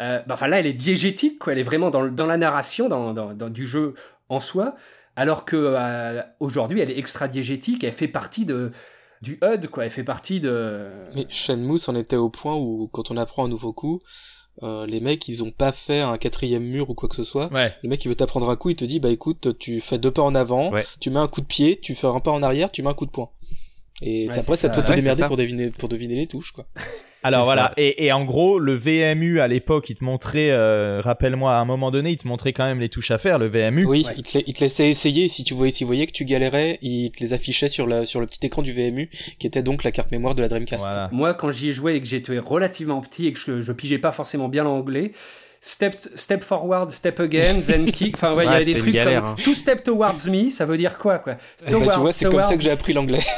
euh, 0.00 0.20
bah, 0.26 0.34
enfin 0.34 0.48
là, 0.48 0.58
elle 0.60 0.66
est 0.66 0.72
diégétique, 0.72 1.38
quoi. 1.38 1.52
Elle 1.52 1.58
est 1.58 1.64
vraiment 1.64 1.90
dans, 1.90 2.06
dans 2.06 2.26
la 2.26 2.36
narration, 2.36 2.88
dans, 2.88 3.12
dans, 3.12 3.50
du 3.50 3.66
jeu 3.66 3.94
en 4.28 4.40
soi, 4.40 4.74
alors 5.16 5.44
que 5.44 5.56
euh, 5.56 6.22
aujourd'hui, 6.40 6.80
elle 6.80 6.90
est 6.90 6.98
extra 6.98 7.28
diégétique. 7.28 7.84
Elle 7.84 7.92
fait 7.92 8.08
partie 8.08 8.44
de 8.44 8.72
du 9.22 9.38
HUD, 9.42 9.68
quoi. 9.68 9.84
Elle 9.84 9.90
fait 9.90 10.04
partie 10.04 10.40
de. 10.40 10.88
Mais 11.14 11.26
Shenmue 11.28 11.78
en 11.88 11.94
était 11.96 12.16
au 12.16 12.30
point 12.30 12.54
où, 12.56 12.88
quand 12.92 13.10
on 13.10 13.16
apprend 13.16 13.44
un 13.44 13.48
nouveau 13.48 13.72
coup, 13.72 14.00
Euh, 14.62 14.84
les 14.84 15.00
mecs, 15.00 15.26
ils 15.28 15.42
ont 15.42 15.52
pas 15.52 15.72
fait 15.72 16.00
un 16.00 16.18
quatrième 16.18 16.64
mur 16.64 16.90
ou 16.90 16.94
quoi 16.94 17.08
que 17.08 17.16
ce 17.16 17.24
soit. 17.24 17.50
Ouais. 17.50 17.72
Le 17.82 17.88
mec, 17.88 18.04
il 18.04 18.08
veut 18.08 18.14
t'apprendre 18.14 18.50
un 18.50 18.56
coup, 18.56 18.68
il 18.68 18.76
te 18.76 18.84
dit, 18.84 19.00
bah 19.00 19.08
écoute, 19.08 19.56
tu 19.58 19.80
fais 19.80 19.96
deux 19.96 20.10
pas 20.10 20.20
en 20.22 20.34
avant, 20.34 20.70
Ouais. 20.70 20.84
tu 20.98 21.08
mets 21.08 21.20
un 21.20 21.28
coup 21.28 21.40
de 21.40 21.46
pied, 21.46 21.78
tu 21.80 21.94
fais 21.94 22.08
un 22.08 22.20
pas 22.20 22.30
en 22.32 22.42
arrière, 22.42 22.70
tu 22.70 22.82
mets 22.82 22.90
un 22.90 22.94
coup 22.94 23.06
de 23.06 23.10
poing. 23.10 23.30
Et 24.02 24.26
Ouais, 24.28 24.38
après, 24.38 24.56
c'est 24.56 24.68
ça 24.68 24.74
ça. 24.74 24.82
te 24.82 24.86
te 24.86 24.92
démerder 24.92 25.24
pour 25.24 25.36
deviner, 25.36 25.70
pour 25.70 25.88
deviner 25.88 26.16
les 26.16 26.26
touches, 26.26 26.52
quoi. 26.52 26.66
Alors 27.22 27.44
voilà, 27.44 27.68
ça. 27.68 27.74
et, 27.76 28.06
et 28.06 28.12
en 28.12 28.24
gros, 28.24 28.58
le 28.58 28.74
VMU 28.74 29.40
à 29.40 29.48
l'époque, 29.48 29.90
il 29.90 29.94
te 29.96 30.02
montrait, 30.04 30.50
euh, 30.50 31.00
rappelle-moi, 31.02 31.52
à 31.54 31.58
un 31.60 31.64
moment 31.64 31.90
donné, 31.90 32.10
il 32.10 32.16
te 32.16 32.26
montrait 32.26 32.52
quand 32.52 32.64
même 32.64 32.80
les 32.80 32.88
touches 32.88 33.10
à 33.10 33.18
faire, 33.18 33.38
le 33.38 33.46
VMU. 33.46 33.84
Oui, 33.84 34.04
Ouais. 34.06 34.14
il, 34.16 34.22
te, 34.22 34.38
la- 34.38 34.44
il 34.46 34.54
te 34.54 34.60
laissait 34.60 34.88
essayer. 34.88 35.28
Si 35.28 35.44
tu 35.44 35.52
voyais, 35.54 35.70
s'il 35.72 35.86
voyait 35.86 36.06
que 36.06 36.12
tu 36.12 36.24
galérais, 36.24 36.78
il 36.82 37.10
te 37.10 37.20
les 37.20 37.32
affichait 37.32 37.68
sur, 37.68 37.86
la, 37.86 38.06
sur 38.06 38.20
le 38.20 38.26
petit 38.26 38.44
écran 38.46 38.62
du 38.62 38.72
VMU, 38.72 39.10
qui 39.38 39.46
était 39.46 39.62
donc 39.62 39.84
la 39.84 39.92
carte 39.92 40.10
mémoire 40.12 40.34
de 40.34 40.42
la 40.42 40.48
Dreamcast. 40.48 40.80
Voilà. 40.86 41.08
Moi, 41.12 41.34
quand 41.34 41.50
j'y 41.50 41.68
ai 41.68 41.72
joué 41.72 41.94
et 41.96 42.00
que 42.00 42.06
j'étais 42.06 42.38
relativement 42.38 43.00
petit 43.00 43.26
et 43.26 43.32
que 43.32 43.38
je, 43.38 43.60
je 43.60 43.72
pigeais 43.72 43.98
pas 43.98 44.12
forcément 44.12 44.48
bien 44.48 44.64
l'anglais, 44.64 45.12
step, 45.60 45.94
step 46.14 46.42
forward, 46.42 46.90
step 46.90 47.20
again, 47.20 47.60
then 47.62 47.90
kick. 47.92 48.14
Enfin, 48.14 48.34
ouais, 48.34 48.46
il 48.46 48.50
y 48.50 48.54
avait 48.54 48.64
des 48.64 48.74
trucs 48.74 48.94
galère, 48.94 49.22
comme 49.22 49.30
hein. 49.32 49.36
two 49.42 49.54
step 49.54 49.84
towards 49.84 50.26
me, 50.26 50.50
ça 50.50 50.64
veut 50.64 50.78
dire 50.78 50.98
quoi, 50.98 51.18
quoi? 51.18 51.36
Eh 51.66 51.70
ben, 51.70 51.88
tu 51.88 51.98
vois, 52.00 52.12
c'est 52.12 52.24
comme 52.24 52.42
ça 52.42 52.56
que 52.56 52.62
j'ai 52.62 52.70
appris 52.70 52.92
l'anglais. 52.92 53.20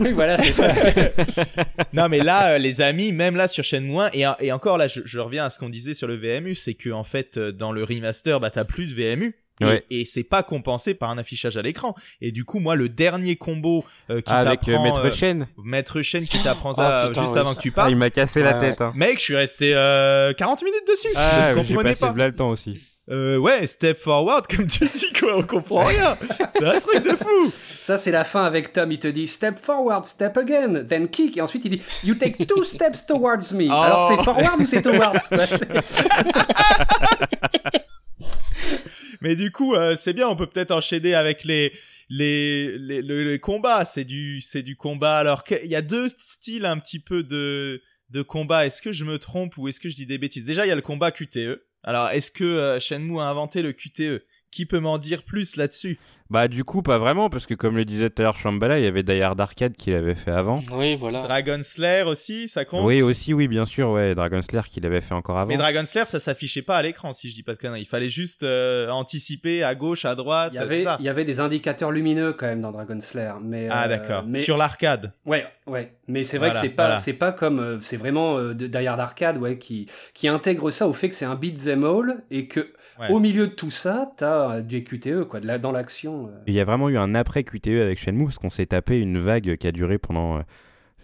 Oui, 0.00 0.12
voilà, 0.12 0.38
c'est 0.38 0.52
ça. 0.52 0.72
Non 1.92 2.08
mais 2.08 2.20
là, 2.20 2.52
euh, 2.54 2.58
les 2.58 2.80
amis, 2.80 3.12
même 3.12 3.36
là 3.36 3.48
sur 3.48 3.64
Shenmue 3.64 4.00
1, 4.00 4.10
et, 4.12 4.24
et 4.40 4.52
encore 4.52 4.78
là, 4.78 4.86
je, 4.88 5.00
je 5.04 5.18
reviens 5.18 5.44
à 5.44 5.50
ce 5.50 5.58
qu'on 5.58 5.68
disait 5.68 5.94
sur 5.94 6.06
le 6.06 6.16
VMU, 6.16 6.54
c'est 6.54 6.74
que 6.74 6.90
en 6.90 7.04
fait, 7.04 7.36
euh, 7.36 7.52
dans 7.52 7.72
le 7.72 7.84
remaster, 7.84 8.40
bah 8.40 8.50
t'as 8.50 8.64
plus 8.64 8.86
de 8.86 8.94
VMU. 8.94 9.34
Et, 9.60 9.64
Ouais. 9.64 9.84
et 9.88 10.04
c'est 10.04 10.24
pas 10.24 10.42
compensé 10.42 10.94
par 10.94 11.10
un 11.10 11.18
affichage 11.18 11.56
à 11.56 11.62
l'écran. 11.62 11.94
Et 12.20 12.32
du 12.32 12.44
coup, 12.44 12.58
moi, 12.58 12.74
le 12.74 12.88
dernier 12.88 13.36
combo 13.36 13.84
euh, 14.10 14.16
qui 14.20 14.30
Ah, 14.32 14.38
avec 14.40 14.62
euh, 14.68 14.72
t'apprend, 14.72 14.82
Maître 14.82 15.06
euh, 15.06 15.10
Chen. 15.12 15.46
Maître 15.62 16.02
Shen 16.02 16.24
qui 16.24 16.42
t'apprend 16.42 16.70
Oh, 16.72 16.74
ça 16.74 17.04
putain, 17.08 17.20
juste 17.22 17.34
oui. 17.34 17.38
avant 17.40 17.54
que 17.54 17.60
tu 17.60 17.70
Ah, 17.72 17.76
partes. 17.76 17.90
il 17.90 17.96
m'a 17.96 18.10
cassé 18.10 18.42
la 18.42 18.54
tête. 18.54 18.80
Hein. 18.80 18.92
Mec, 18.96 19.18
je 19.18 19.24
suis 19.24 19.36
resté 19.36 19.72
euh, 19.74 20.32
40 20.32 20.62
minutes 20.64 20.88
dessus. 20.88 21.08
Ah, 21.14 21.52
je 21.52 21.56
comprenais 21.60 21.90
passé 21.90 22.00
pas. 22.00 22.12
v'là 22.12 22.28
le 22.28 22.34
temps 22.34 22.50
aussi. 22.50 22.80
Euh, 23.10 23.36
ouais, 23.36 23.66
step 23.66 23.98
forward, 23.98 24.46
comme 24.48 24.66
tu 24.66 24.86
dis, 24.86 25.12
quoi, 25.12 25.36
on 25.36 25.42
comprend 25.42 25.84
rien. 25.84 26.16
C'est 26.56 26.64
un 26.64 26.80
truc 26.80 27.04
de 27.04 27.10
fou. 27.14 27.52
Ça, 27.80 27.98
c'est 27.98 28.10
la 28.10 28.24
fin 28.24 28.44
avec 28.44 28.72
Tom. 28.72 28.90
Il 28.90 28.98
te 28.98 29.08
dit 29.08 29.28
step 29.28 29.58
forward, 29.58 30.04
step 30.06 30.36
again, 30.38 30.84
then 30.88 31.06
kick. 31.08 31.36
Et 31.36 31.42
ensuite, 31.42 31.66
il 31.66 31.70
dit 31.72 31.82
you 32.02 32.14
take 32.14 32.44
two 32.46 32.64
steps 32.64 33.04
towards 33.06 33.52
me. 33.52 33.68
Oh. 33.68 33.72
Alors, 33.74 34.08
c'est 34.10 34.24
forward 34.24 34.58
ou 34.60 34.66
c'est 34.66 34.80
towards? 34.82 35.28
Mais 39.24 39.36
du 39.36 39.50
coup, 39.50 39.74
euh, 39.74 39.96
c'est 39.96 40.12
bien, 40.12 40.28
on 40.28 40.36
peut 40.36 40.46
peut-être 40.46 40.70
enchaîner 40.70 41.14
avec 41.14 41.44
les 41.44 41.72
les 42.10 42.76
les, 42.78 43.00
le- 43.00 43.24
les 43.24 43.38
combats. 43.40 43.84
C'est 43.86 44.04
du 44.04 44.42
c'est 44.42 44.62
du 44.62 44.76
combat. 44.76 45.16
Alors 45.16 45.42
il 45.62 45.70
y 45.70 45.76
a 45.76 45.82
deux 45.82 46.08
styles 46.18 46.66
un 46.66 46.78
petit 46.78 46.98
peu 47.00 47.22
de 47.22 47.82
de 48.10 48.20
combat. 48.22 48.66
Est-ce 48.66 48.82
que 48.82 48.92
je 48.92 49.04
me 49.06 49.18
trompe 49.18 49.56
ou 49.56 49.66
est-ce 49.66 49.80
que 49.80 49.88
je 49.88 49.96
dis 49.96 50.04
des 50.06 50.18
bêtises? 50.18 50.44
Déjà, 50.44 50.66
il 50.66 50.68
y 50.68 50.72
a 50.72 50.74
le 50.76 50.82
combat 50.82 51.10
QTE. 51.10 51.64
Alors, 51.82 52.10
est-ce 52.10 52.30
que 52.30 52.44
euh, 52.44 52.78
Shenmue 52.80 53.18
a 53.18 53.24
inventé 53.24 53.62
le 53.62 53.72
QTE 53.72 54.22
Qui 54.54 54.66
peut 54.66 54.78
m'en 54.78 54.98
dire 54.98 55.24
plus 55.24 55.56
là-dessus 55.56 55.98
Bah, 56.30 56.46
du 56.46 56.62
coup, 56.62 56.80
pas 56.80 56.96
vraiment, 56.98 57.28
parce 57.28 57.44
que 57.44 57.54
comme 57.54 57.76
le 57.76 57.84
disait 57.84 58.08
tout 58.08 58.22
à 58.22 58.26
l'heure 58.26 58.36
Shambhala, 58.36 58.78
il 58.78 58.84
y 58.84 58.86
avait 58.86 59.02
Die 59.02 59.20
Hard 59.20 59.40
Arcade 59.40 59.72
qui 59.74 59.90
l'avait 59.90 60.14
fait 60.14 60.30
avant. 60.30 60.60
Oui, 60.70 60.94
voilà. 60.94 61.22
Dragon 61.22 61.58
Slayer 61.60 62.04
aussi, 62.04 62.48
ça 62.48 62.64
compte 62.64 62.84
Oui, 62.84 63.02
aussi, 63.02 63.34
oui, 63.34 63.48
bien 63.48 63.66
sûr, 63.66 63.90
ouais, 63.90 64.14
Dragon 64.14 64.40
Slayer 64.42 64.62
qui 64.70 64.80
l'avait 64.80 65.00
fait 65.00 65.14
encore 65.14 65.38
avant. 65.38 65.48
Mais 65.48 65.56
Dragon 65.56 65.82
Slayer, 65.84 66.06
ça 66.06 66.20
s'affichait 66.20 66.62
pas 66.62 66.76
à 66.76 66.82
l'écran, 66.82 67.12
si 67.12 67.28
je 67.30 67.34
dis 67.34 67.42
pas 67.42 67.54
de 67.54 67.58
conneries. 67.58 67.80
Il 67.82 67.86
fallait 67.88 68.08
juste 68.08 68.44
euh, 68.44 68.88
anticiper 68.90 69.64
à 69.64 69.74
gauche, 69.74 70.04
à 70.04 70.14
droite. 70.14 70.52
Il 70.54 70.60
y, 70.60 70.62
avait, 70.62 70.84
ça. 70.84 70.98
il 71.00 71.04
y 71.04 71.08
avait 71.08 71.24
des 71.24 71.40
indicateurs 71.40 71.90
lumineux 71.90 72.32
quand 72.32 72.46
même 72.46 72.60
dans 72.60 72.70
Dragon 72.70 73.00
Slayer. 73.00 73.32
Mais, 73.42 73.66
Ah 73.72 73.86
euh, 73.86 73.88
d'accord. 73.88 74.22
Mais... 74.24 74.40
Sur 74.42 74.56
l'arcade. 74.56 75.12
Ouais, 75.26 75.44
ouais. 75.66 75.92
Mais 76.06 76.22
c'est 76.22 76.38
vrai 76.38 76.50
Voilà, 76.50 76.60
que 76.60 76.66
c'est 76.68 76.72
pas, 76.74 76.82
voilà. 76.84 76.98
c'est 76.98 77.12
pas 77.14 77.32
comme, 77.32 77.58
euh, 77.58 77.78
c'est 77.80 77.96
vraiment 77.96 78.38
euh, 78.38 78.54
Die 78.54 78.86
Hard 78.86 79.00
Arcade, 79.00 79.36
ouais, 79.38 79.58
qui, 79.58 79.86
qui 80.14 80.28
intègre 80.28 80.70
ça 80.70 80.86
au 80.86 80.92
fait 80.92 81.08
que 81.08 81.16
c'est 81.16 81.24
un 81.24 81.34
beat 81.34 81.64
them 81.64 81.82
all 81.82 82.22
et 82.30 82.46
que 82.46 82.68
Ouais. 83.00 83.10
au 83.10 83.18
milieu 83.18 83.48
de 83.48 83.52
tout 83.52 83.72
ça, 83.72 84.12
t'as 84.16 84.43
euh, 84.50 84.60
du 84.62 84.82
QTE, 84.84 85.24
quoi, 85.24 85.40
de 85.40 85.46
la, 85.46 85.58
dans 85.58 85.72
l'action. 85.72 86.26
euh. 86.28 86.40
Il 86.46 86.54
y 86.54 86.60
a 86.60 86.64
vraiment 86.64 86.88
eu 86.88 86.96
un 86.98 87.14
après 87.14 87.44
QTE 87.44 87.68
avec 87.82 87.98
Shenmue 87.98 88.24
parce 88.24 88.38
qu'on 88.38 88.50
s'est 88.50 88.66
tapé 88.66 88.98
une 89.00 89.18
vague 89.18 89.56
qui 89.56 89.66
a 89.66 89.72
duré 89.72 89.98
pendant 89.98 90.36
euh, 90.38 90.40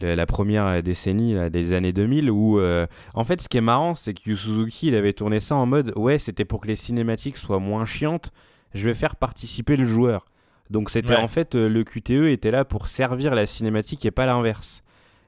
la, 0.00 0.16
la 0.16 0.26
première 0.26 0.82
décennie 0.82 1.34
là, 1.34 1.50
des 1.50 1.72
années 1.72 1.92
2000 1.92 2.30
où 2.30 2.58
euh, 2.58 2.86
en 3.14 3.24
fait 3.24 3.40
ce 3.42 3.48
qui 3.48 3.58
est 3.58 3.62
marrant 3.62 3.94
c'est 3.94 4.14
que 4.14 4.20
Yu 4.30 4.36
Suzuki 4.36 4.88
il 4.88 4.94
avait 4.94 5.12
tourné 5.12 5.40
ça 5.40 5.54
en 5.56 5.66
mode 5.66 5.92
ouais 5.96 6.18
c'était 6.18 6.46
pour 6.46 6.60
que 6.62 6.68
les 6.68 6.76
cinématiques 6.76 7.36
soient 7.36 7.58
moins 7.58 7.84
chiantes 7.84 8.30
je 8.72 8.84
vais 8.88 8.94
faire 8.94 9.16
participer 9.16 9.76
le 9.76 9.84
joueur 9.84 10.24
donc 10.70 10.88
c'était 10.88 11.10
Ouais. 11.10 11.16
en 11.16 11.28
fait 11.28 11.54
euh, 11.54 11.68
le 11.68 11.84
QTE 11.84 12.28
était 12.28 12.50
là 12.50 12.64
pour 12.64 12.88
servir 12.88 13.34
la 13.34 13.46
cinématique 13.46 14.06
et 14.06 14.10
pas 14.10 14.24
l'inverse 14.24 14.82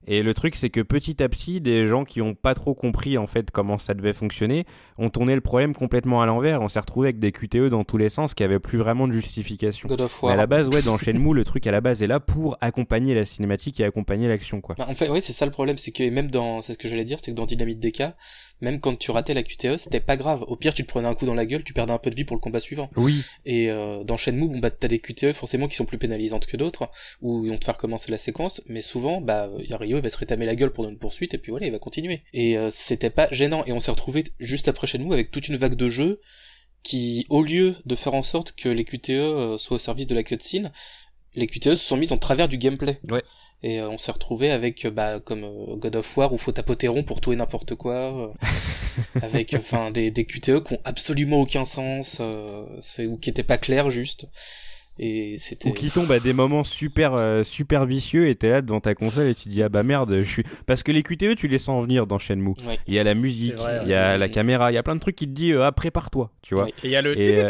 et 0.06 0.22
le 0.22 0.34
truc 0.34 0.56
c'est 0.56 0.70
que 0.70 0.80
petit 0.80 1.22
à 1.22 1.28
petit 1.28 1.60
des 1.60 1.86
gens 1.86 2.04
qui 2.04 2.20
ont 2.20 2.34
pas 2.34 2.54
trop 2.54 2.74
compris 2.74 3.18
en 3.18 3.26
fait 3.26 3.50
comment 3.50 3.78
ça 3.78 3.94
devait 3.94 4.12
fonctionner 4.12 4.64
ont 4.98 5.10
tourné 5.10 5.34
le 5.34 5.40
problème 5.40 5.74
complètement 5.74 6.22
à 6.22 6.26
l'envers 6.26 6.62
on 6.62 6.68
s'est 6.68 6.80
retrouvé 6.80 7.08
avec 7.08 7.18
des 7.18 7.32
QTE 7.32 7.68
dans 7.68 7.84
tous 7.84 7.98
les 7.98 8.08
sens 8.08 8.34
qui 8.34 8.44
avaient 8.44 8.58
plus 8.58 8.78
vraiment 8.78 9.08
de 9.08 9.12
justification 9.12 9.88
God 9.88 10.00
of 10.00 10.18
mais 10.22 10.26
War. 10.28 10.34
à 10.34 10.36
la 10.36 10.46
base, 10.46 10.68
ouais, 10.68 10.82
dans 10.82 10.98
Shenmue, 10.98 11.34
le 11.34 11.44
truc 11.44 11.66
à 11.66 11.70
la 11.70 11.80
base 11.80 12.02
est 12.02 12.06
là 12.06 12.20
pour 12.20 12.56
accompagner 12.60 13.14
la 13.14 13.24
cinématique 13.24 13.80
et 13.80 13.84
accompagner 13.84 14.28
l'action, 14.28 14.60
quoi. 14.60 14.74
Bah, 14.76 14.86
en 14.88 14.94
fait, 14.94 15.08
oui, 15.08 15.20
c'est 15.22 15.32
ça 15.32 15.46
le 15.46 15.52
problème, 15.52 15.78
c'est 15.78 15.92
que 15.92 16.08
même 16.08 16.30
dans, 16.30 16.62
c'est 16.62 16.74
ce 16.74 16.78
que 16.78 16.88
j'allais 16.88 17.04
dire, 17.04 17.18
c'est 17.22 17.32
que 17.32 17.36
dans 17.36 17.46
Dynamite 17.46 17.80
DK, 17.80 18.02
même 18.62 18.80
quand 18.80 18.96
tu 18.96 19.10
ratais 19.10 19.34
la 19.34 19.42
QTE, 19.42 19.76
c'était 19.76 20.00
pas 20.00 20.16
grave. 20.16 20.44
Au 20.46 20.56
pire, 20.56 20.72
tu 20.72 20.84
te 20.84 20.88
prenais 20.88 21.08
un 21.08 21.14
coup 21.14 21.26
dans 21.26 21.34
la 21.34 21.44
gueule, 21.44 21.64
tu 21.64 21.72
perdais 21.72 21.92
un 21.92 21.98
peu 21.98 22.10
de 22.10 22.14
vie 22.14 22.24
pour 22.24 22.36
le 22.36 22.40
combat 22.40 22.60
suivant. 22.60 22.90
Oui. 22.96 23.24
Et 23.44 23.70
euh, 23.70 24.04
dans 24.04 24.16
Shenmue, 24.16 24.48
bon 24.48 24.58
bah 24.58 24.70
t'as 24.70 24.88
des 24.88 25.00
QTE 25.00 25.32
forcément 25.32 25.66
qui 25.66 25.74
sont 25.74 25.84
plus 25.84 25.98
pénalisantes 25.98 26.46
que 26.46 26.56
d'autres, 26.56 26.88
où 27.20 27.44
ils 27.44 27.50
vont 27.50 27.58
te 27.58 27.64
faire 27.64 27.76
commencer 27.76 28.10
la 28.10 28.18
séquence, 28.18 28.62
mais 28.66 28.80
souvent, 28.80 29.20
bah 29.20 29.50
y 29.58 29.72
a 29.72 29.76
Ryo, 29.76 29.98
il 29.98 30.02
va 30.02 30.10
se 30.10 30.16
rétamer 30.16 30.46
la 30.46 30.54
gueule 30.54 30.72
pour 30.72 30.88
une 30.88 30.96
poursuite, 30.96 31.34
et 31.34 31.38
puis 31.38 31.50
voilà, 31.50 31.66
il 31.66 31.72
va 31.72 31.80
continuer. 31.80 32.22
Et 32.32 32.56
euh, 32.56 32.70
c'était 32.70 33.10
pas 33.10 33.28
gênant, 33.32 33.64
et 33.66 33.72
on 33.72 33.80
s'est 33.80 33.90
retrouvé 33.90 34.24
juste 34.38 34.68
après 34.68 34.86
Shenmue 34.86 35.12
avec 35.12 35.32
toute 35.32 35.48
une 35.48 35.56
vague 35.56 35.74
de 35.74 35.88
jeux 35.88 36.20
qui, 36.84 37.26
au 37.30 37.42
lieu 37.42 37.76
de 37.84 37.96
faire 37.96 38.14
en 38.14 38.22
sorte 38.22 38.52
que 38.52 38.68
les 38.68 38.84
QTE 38.84 39.10
euh, 39.10 39.58
soient 39.58 39.76
au 39.76 39.80
service 39.80 40.06
de 40.06 40.14
la 40.14 40.22
cutscene, 40.22 40.72
les 41.34 41.46
QTE 41.46 41.74
se 41.74 41.84
sont 41.84 41.96
mises 41.96 42.12
en 42.12 42.18
travers 42.18 42.48
du 42.48 42.58
gameplay. 42.58 43.00
Ouais. 43.08 43.22
Et 43.62 43.80
euh, 43.80 43.88
on 43.88 43.98
s'est 43.98 44.12
retrouvé 44.12 44.50
avec, 44.50 44.84
euh, 44.84 44.90
bah, 44.90 45.20
comme 45.20 45.44
euh, 45.44 45.76
God 45.76 45.96
of 45.96 46.16
War, 46.16 46.32
où 46.32 46.38
faut 46.38 46.52
tapoter 46.52 46.88
rond 46.88 47.04
pour 47.04 47.20
tout 47.20 47.32
et 47.32 47.36
n'importe 47.36 47.74
quoi, 47.76 48.32
avec, 49.22 49.54
enfin, 49.54 49.90
des, 49.90 50.10
des 50.10 50.24
QTE 50.24 50.64
qui 50.64 50.74
ont 50.74 50.80
absolument 50.84 51.40
aucun 51.40 51.64
sens, 51.64 52.18
euh, 52.20 52.64
c'est, 52.80 53.06
ou 53.06 53.16
qui 53.16 53.30
étaient 53.30 53.44
pas 53.44 53.58
clairs, 53.58 53.90
juste. 53.90 54.26
Et 54.98 55.36
c'était... 55.38 55.70
Ou 55.70 55.72
qui 55.72 55.90
tombent 55.90 56.12
à 56.12 56.20
des 56.20 56.32
moments 56.34 56.64
super, 56.64 57.14
euh, 57.14 57.42
super 57.44 57.86
vicieux 57.86 58.28
et 58.28 58.34
t'es 58.34 58.50
là 58.50 58.60
devant 58.62 58.80
ta 58.80 58.94
console 58.94 59.28
et 59.28 59.34
tu 59.34 59.44
te 59.44 59.48
dis, 59.48 59.62
ah 59.62 59.68
bah 59.68 59.82
merde, 59.82 60.14
je 60.14 60.22
suis. 60.28 60.44
Parce 60.66 60.82
que 60.82 60.92
les 60.92 61.02
QTE, 61.02 61.34
tu 61.34 61.48
les 61.48 61.58
sens 61.58 61.82
venir 61.82 62.06
dans 62.06 62.18
Shenmue. 62.18 62.50
Ouais. 62.66 62.78
Il 62.86 62.94
y 62.94 62.98
a 62.98 63.04
la 63.04 63.14
musique, 63.14 63.54
il 63.84 63.88
y 63.88 63.94
a 63.94 64.12
ouais. 64.12 64.18
la 64.18 64.28
caméra, 64.28 64.70
il 64.70 64.74
y 64.74 64.78
a 64.78 64.82
plein 64.82 64.94
de 64.94 65.00
trucs 65.00 65.16
qui 65.16 65.26
te 65.26 65.32
disent, 65.32 65.54
euh, 65.54 65.64
ah, 65.64 65.72
prépare-toi, 65.72 66.30
tu 66.42 66.54
vois. 66.54 66.64
Ouais. 66.64 66.70
Et 66.84 66.88
il 66.88 66.90
y 66.90 66.96
a 66.96 67.02
le 67.02 67.18
Et, 67.18 67.38
euh, 67.38 67.48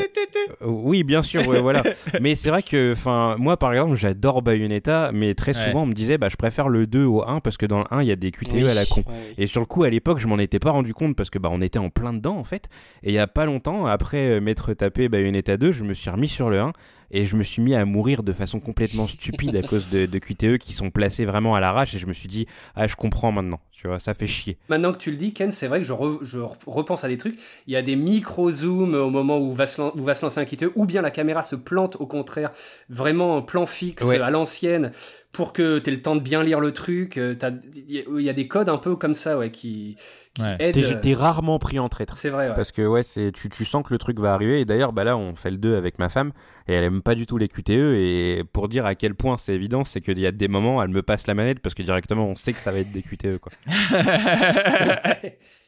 Oui, 0.65 1.03
bien 1.03 1.23
sûr, 1.23 1.47
ouais, 1.49 1.61
voilà. 1.61 1.83
Mais 2.21 2.35
c'est 2.37 2.49
vrai 2.51 2.63
que, 2.63 2.93
enfin, 2.93 3.37
moi 3.39 3.57
par 3.57 3.73
exemple, 3.73 3.97
j'adore 3.97 4.43
Bayonetta, 4.43 5.11
mais 5.13 5.35
très 5.35 5.53
Ouais. 5.57 5.67
souvent 5.67 5.83
on 5.83 5.87
me 5.87 5.93
disait, 5.93 6.17
bah 6.17 6.29
je 6.31 6.37
préfère 6.37 6.69
le 6.71 6.87
2 6.87 7.05
au 7.05 7.23
1 7.29 7.41
parce 7.41 7.57
que 7.59 7.67
dans 7.67 7.81
le 7.81 7.85
1 7.91 8.03
il 8.03 8.09
y 8.09 8.13
a 8.13 8.17
des 8.17 8.31
QTE 8.31 8.53
Oui, 8.55 8.69
à 8.69 8.75
la 8.75 8.87
con. 8.87 9.01
ouais, 9.07 9.13
ouais. 9.13 9.35
Et 9.37 9.47
sur 9.47 9.61
le 9.61 9.67
coup, 9.67 9.83
à 9.83 9.91
l'époque, 9.91 10.19
je 10.19 10.27
m'en 10.29 10.39
étais 10.39 10.59
pas 10.59 10.71
rendu 10.71 10.95
compte 10.95 11.15
parce 11.17 11.29
que 11.29 11.39
bah 11.39 11.51
on 11.53 11.61
était 11.61 11.79
en 11.79 11.91
plein 11.91 12.13
dedans 12.15 12.37
en 12.39 12.45
fait. 12.45 12.69
Et 13.03 13.11
il 13.11 13.15
y 13.15 13.19
a 13.19 13.27
pas 13.27 13.45
longtemps, 13.45 13.85
après 13.87 14.41
m'être 14.41 14.73
tapé 14.75 15.09
Bayonetta 15.11 15.57
2, 15.59 15.73
je 15.73 15.85
me 15.85 15.93
suis 15.93 16.09
remis 16.09 16.29
sur 16.29 16.49
le 16.49 16.61
1 16.61 16.73
et 17.13 17.25
je 17.27 17.37
me 17.37 17.43
suis 17.43 17.63
mis 17.63 17.75
à 17.75 17.85
mourir 17.85 18.23
de 18.23 18.33
façon 18.33 18.59
complètement 18.59 19.07
stupide 19.17 19.55
à 19.57 19.63
cause 19.63 19.89
de, 19.91 20.07
de 20.07 20.19
QTE 20.19 20.59
qui 20.59 20.73
sont 20.73 20.91
placés 20.91 21.25
vraiment 21.25 21.55
à 21.55 21.61
l'arrache 21.61 21.95
et 21.95 21.99
je 21.99 22.07
me 22.07 22.13
suis 22.13 22.29
dit 22.29 22.47
ah 22.75 22.87
je 22.87 22.97
comprends 22.97 23.31
maintenant, 23.33 23.61
tu 23.71 23.87
vois, 23.87 23.99
ça 23.99 24.15
fait 24.15 24.27
chier. 24.27 24.57
Maintenant 24.69 24.93
que 24.93 24.99
tu 24.99 25.11
le 25.11 25.17
dis, 25.17 25.33
Ken, 25.33 25.51
c'est 25.51 25.67
vrai 25.69 25.79
que 25.81 25.85
je, 25.85 25.93
re- 25.93 26.19
je 26.23 26.39
repense 26.67 27.05
à 27.05 27.09
des 27.09 27.19
trucs. 27.19 27.39
Il 27.67 27.73
y 27.73 27.77
a 27.77 27.83
des 27.83 27.97
micro-zooms 27.97 28.95
au 28.95 29.11
moment 29.11 29.39
où 29.39 29.53
va, 29.53 29.67
se 29.67 29.81
lan- 29.81 29.93
où 29.97 30.03
va 30.05 30.15
se 30.15 30.25
lancer 30.25 30.41
un 30.41 30.45
QTE, 30.45 30.71
ou 30.75 30.87
bien 30.87 31.03
la 31.03 31.11
caméra 31.11 31.43
se 31.43 31.57
plante 31.57 31.97
au 32.01 32.07
contraire, 32.07 32.51
vraiment 32.89 33.37
en 33.37 33.43
plan 33.43 33.67
fixe, 33.67 34.03
Ouais. 34.05 34.21
à 34.21 34.31
l'ancienne, 34.31 34.93
pour 35.33 35.53
que 35.53 35.79
tu 35.79 35.91
aies 35.91 35.95
le 35.95 36.03
temps 36.03 36.17
de 36.17 36.21
bien 36.21 36.43
lire 36.43 36.61
le 36.61 36.73
truc. 36.73 37.17
Euh, 37.19 37.35
Il 37.77 38.05
y 38.21 38.23
y 38.25 38.29
a 38.29 38.33
des 38.33 38.47
codes 38.49 38.69
un 38.69 38.79
peu 38.79 38.97
comme 38.97 39.15
ça 39.15 39.37
ouais, 39.39 39.51
qui 39.51 39.97
Ouais. 40.39 40.57
aident. 40.61 41.01
T'es 41.03 41.15
rarement 41.15 41.59
pris 41.59 41.79
en 41.79 41.89
traître. 41.89 42.17
C'est 42.17 42.31
vrai, 42.31 42.49
ouais. 42.49 42.55
Parce 42.55 42.73
que 42.73 42.83
ouais, 42.83 43.03
c'est 43.03 43.33
tu, 43.33 43.51
tu 43.51 43.65
sens 43.65 43.87
que 43.87 43.93
le 43.93 43.99
truc 43.99 44.19
va 44.19 44.33
arriver 44.33 44.61
et 44.61 44.65
d'ailleurs 44.65 44.93
bah 44.93 45.05
là 45.05 45.17
on 45.17 45.35
fait 45.35 45.51
le 45.51 45.59
2 45.59 45.77
avec 45.77 45.99
ma 45.99 46.09
femme 46.09 46.33
et 46.69 46.73
elle 46.73 46.85
aime 46.85 47.03
pas 47.03 47.15
du 47.15 47.27
tout 47.27 47.37
les 47.37 47.49
QTE 47.49 47.71
et 47.71 48.43
pour 48.53 48.69
dire 48.69 48.87
à 48.87 48.95
quel 48.95 49.15
point 49.15 49.37
c'est 49.37 49.53
évident, 49.55 49.85
c'est 49.85 50.01
qu'il 50.01 50.19
y 50.19 50.27
a 50.27 50.33
des 50.33 50.49
moments 50.49 50.83
elle 50.83 50.89
me 50.89 51.03
passe 51.03 51.27
la 51.27 51.35
manette 51.35 51.61
parce 51.61 51.75
que 51.75 51.83
directement 51.83 52.27
on 52.27 52.35
sait 52.35 52.55
que 52.55 52.61
ça 52.61 52.73
va 52.73 52.79
être 52.79 52.93
des 52.93 53.03
QTE 53.03 53.39
quoi. 53.39 53.53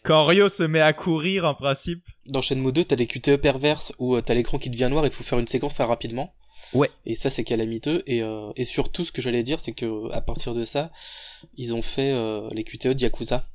Quand 0.05 0.27
Ryo 0.27 0.51
se 0.51 0.63
met 0.63 0.83
à 0.83 0.93
courir, 0.93 1.47
en 1.47 1.55
principe. 1.55 2.05
Dans 2.27 2.43
Shenmue 2.43 2.73
2, 2.73 2.85
t'as 2.85 2.97
des 2.97 3.07
QTE 3.07 3.37
perverses 3.37 3.95
où 3.99 4.17
euh, 4.17 4.21
t'as 4.21 4.35
l'écran 4.35 4.59
qui 4.59 4.69
devient 4.69 4.89
noir 4.91 5.05
et 5.05 5.09
il 5.09 5.15
faut 5.15 5.25
faire 5.25 5.39
une 5.39 5.47
séquence 5.47 5.75
très 5.75 5.85
rapidement. 5.85 6.35
Ouais. 6.75 6.91
Et 7.07 7.15
ça, 7.15 7.31
c'est 7.31 7.45
calamiteux. 7.45 8.03
Et, 8.07 8.23
euh, 8.23 8.53
et 8.57 8.67
surtout, 8.67 9.05
ce 9.05 9.13
que 9.13 9.23
j'allais 9.23 9.43
dire, 9.43 9.61
c'est 9.61 9.73
que 9.73 10.13
à 10.13 10.21
partir 10.21 10.55
de 10.55 10.65
ça, 10.67 10.91
ils 11.57 11.73
ont 11.73 11.81
fait 11.81 12.13
euh, 12.13 12.51
les 12.53 12.65
QTE 12.65 12.89
de 12.89 13.01
Yakuza. 13.01 13.47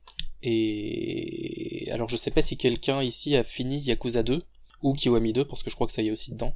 Et 0.41 1.89
alors, 1.91 2.09
je 2.09 2.15
sais 2.15 2.31
pas 2.31 2.41
si 2.41 2.57
quelqu'un 2.57 3.01
ici 3.03 3.35
a 3.35 3.43
fini 3.43 3.79
Yakuza 3.79 4.23
2 4.23 4.43
ou 4.81 4.93
Kiwami 4.93 5.33
2, 5.33 5.45
parce 5.45 5.63
que 5.63 5.69
je 5.69 5.75
crois 5.75 5.87
que 5.87 5.93
ça 5.93 6.01
y 6.01 6.07
est 6.07 6.11
aussi 6.11 6.31
dedans. 6.31 6.53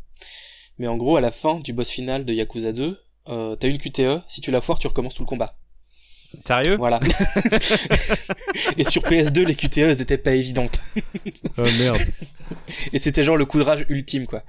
Mais 0.77 0.87
en 0.87 0.97
gros, 0.97 1.17
à 1.17 1.21
la 1.21 1.31
fin 1.31 1.59
du 1.59 1.73
boss 1.73 1.89
final 1.89 2.25
de 2.25 2.33
Yakuza 2.33 2.71
2, 2.71 2.99
euh, 3.29 3.55
t'as 3.55 3.67
une 3.67 3.77
QTE. 3.77 4.21
Si 4.27 4.41
tu 4.41 4.51
la 4.51 4.61
foires, 4.61 4.79
tu 4.79 4.87
recommences 4.87 5.15
tout 5.15 5.23
le 5.23 5.27
combat. 5.27 5.57
Sérieux 6.45 6.75
Voilà. 6.77 6.99
et 8.77 8.83
sur 8.83 9.01
PS2, 9.03 9.45
les 9.45 9.55
QTE, 9.55 9.77
elles 9.79 10.01
étaient 10.01 10.17
pas 10.17 10.31
évidentes. 10.33 10.79
Oh 11.57 11.63
merde. 11.79 11.97
Et 12.91 12.99
c'était 12.99 13.23
genre 13.23 13.37
le 13.37 13.45
coudrage 13.45 13.85
ultime, 13.89 14.25
quoi. 14.27 14.43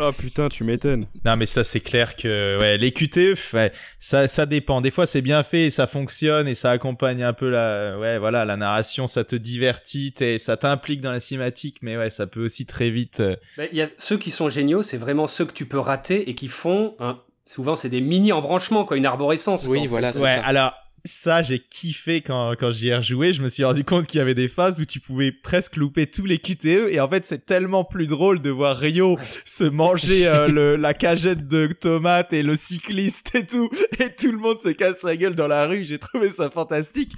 Oh 0.00 0.12
putain, 0.12 0.48
tu 0.48 0.64
m'étonnes. 0.64 1.06
Non, 1.24 1.36
mais 1.36 1.46
ça, 1.46 1.64
c'est 1.64 1.80
clair 1.80 2.16
que 2.16 2.58
ouais, 2.60 2.76
les 2.78 2.92
QTE, 2.92 3.36
ouais, 3.54 3.72
ça, 3.98 4.28
ça 4.28 4.46
dépend. 4.46 4.80
Des 4.80 4.90
fois, 4.90 5.06
c'est 5.06 5.22
bien 5.22 5.42
fait, 5.42 5.66
et 5.66 5.70
ça 5.70 5.86
fonctionne 5.86 6.48
et 6.48 6.54
ça 6.54 6.70
accompagne 6.70 7.22
un 7.22 7.32
peu 7.32 7.48
la, 7.48 7.98
ouais, 7.98 8.18
voilà, 8.18 8.44
la 8.44 8.56
narration, 8.56 9.06
ça 9.06 9.24
te 9.24 9.36
divertit, 9.36 10.14
et 10.20 10.38
ça 10.38 10.56
t'implique 10.56 11.00
dans 11.00 11.12
la 11.12 11.20
cinématique, 11.20 11.78
mais 11.82 11.96
ouais, 11.96 12.10
ça 12.10 12.26
peut 12.26 12.44
aussi 12.44 12.66
très 12.66 12.90
vite. 12.90 13.20
euh, 13.20 13.36
Ben, 13.56 13.68
Il 13.72 13.78
y 13.78 13.82
a 13.82 13.86
ceux 13.98 14.18
qui 14.18 14.30
sont 14.30 14.48
géniaux, 14.48 14.82
c'est 14.82 14.98
vraiment 14.98 15.26
ceux 15.26 15.44
que 15.46 15.52
tu 15.52 15.66
peux 15.66 15.78
rater 15.80 16.28
et 16.28 16.34
qui 16.34 16.48
font 16.48 16.94
un- 17.00 17.18
Souvent, 17.46 17.74
c'est 17.74 17.88
des 17.88 18.00
mini 18.00 18.30
embranchements, 18.30 18.84
quoi, 18.84 18.96
une 18.96 19.06
arborescence. 19.06 19.66
Oui, 19.66 19.88
voilà, 19.88 20.12
c'est 20.12 20.20
Ouais, 20.20 20.36
ça. 20.36 20.44
alors 20.44 20.72
ça 21.04 21.42
j'ai 21.42 21.58
kiffé 21.58 22.20
quand 22.20 22.54
quand 22.58 22.70
j'y 22.70 22.88
ai 22.88 22.96
rejoué, 22.96 23.32
je 23.32 23.42
me 23.42 23.48
suis 23.48 23.64
rendu 23.64 23.84
compte 23.84 24.06
qu'il 24.06 24.18
y 24.18 24.20
avait 24.20 24.34
des 24.34 24.48
phases 24.48 24.80
où 24.80 24.84
tu 24.84 25.00
pouvais 25.00 25.32
presque 25.32 25.76
louper 25.76 26.06
tous 26.06 26.26
les 26.26 26.38
QTE 26.38 26.88
et 26.90 27.00
en 27.00 27.08
fait 27.08 27.24
c'est 27.24 27.46
tellement 27.46 27.84
plus 27.84 28.06
drôle 28.06 28.40
de 28.40 28.50
voir 28.50 28.76
Rio 28.76 29.18
se 29.44 29.64
manger 29.64 30.26
euh, 30.26 30.48
le, 30.48 30.76
la 30.76 30.94
cagette 30.94 31.48
de 31.48 31.68
tomates 31.68 32.32
et 32.32 32.42
le 32.42 32.56
cycliste 32.56 33.34
et 33.34 33.46
tout. 33.46 33.70
Et 33.98 34.14
tout 34.14 34.30
le 34.30 34.38
monde 34.38 34.58
se 34.60 34.70
casse 34.70 35.02
la 35.02 35.16
gueule 35.16 35.34
dans 35.34 35.48
la 35.48 35.66
rue, 35.66 35.84
j'ai 35.84 35.98
trouvé 35.98 36.30
ça 36.30 36.50
fantastique. 36.50 37.12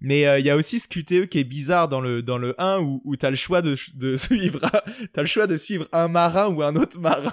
Mais 0.00 0.26
euh, 0.26 0.38
il 0.38 0.44
y 0.44 0.50
a 0.50 0.56
aussi 0.56 0.78
ce 0.78 0.88
QTE 0.88 1.28
qui 1.28 1.38
est 1.38 1.44
bizarre 1.44 1.88
dans 1.88 2.00
le 2.00 2.22
dans 2.22 2.38
le 2.38 2.54
1 2.60 2.80
où 2.80 3.00
où 3.04 3.16
t'as 3.16 3.30
le 3.30 3.36
choix 3.36 3.62
de 3.62 3.76
de 3.94 4.16
suivre 4.16 4.60
t'as 5.12 5.22
le 5.22 5.26
choix 5.26 5.46
de 5.46 5.56
suivre 5.56 5.86
un 5.92 6.08
marin 6.08 6.48
ou 6.48 6.62
un 6.62 6.76
autre 6.76 6.98
marin 6.98 7.32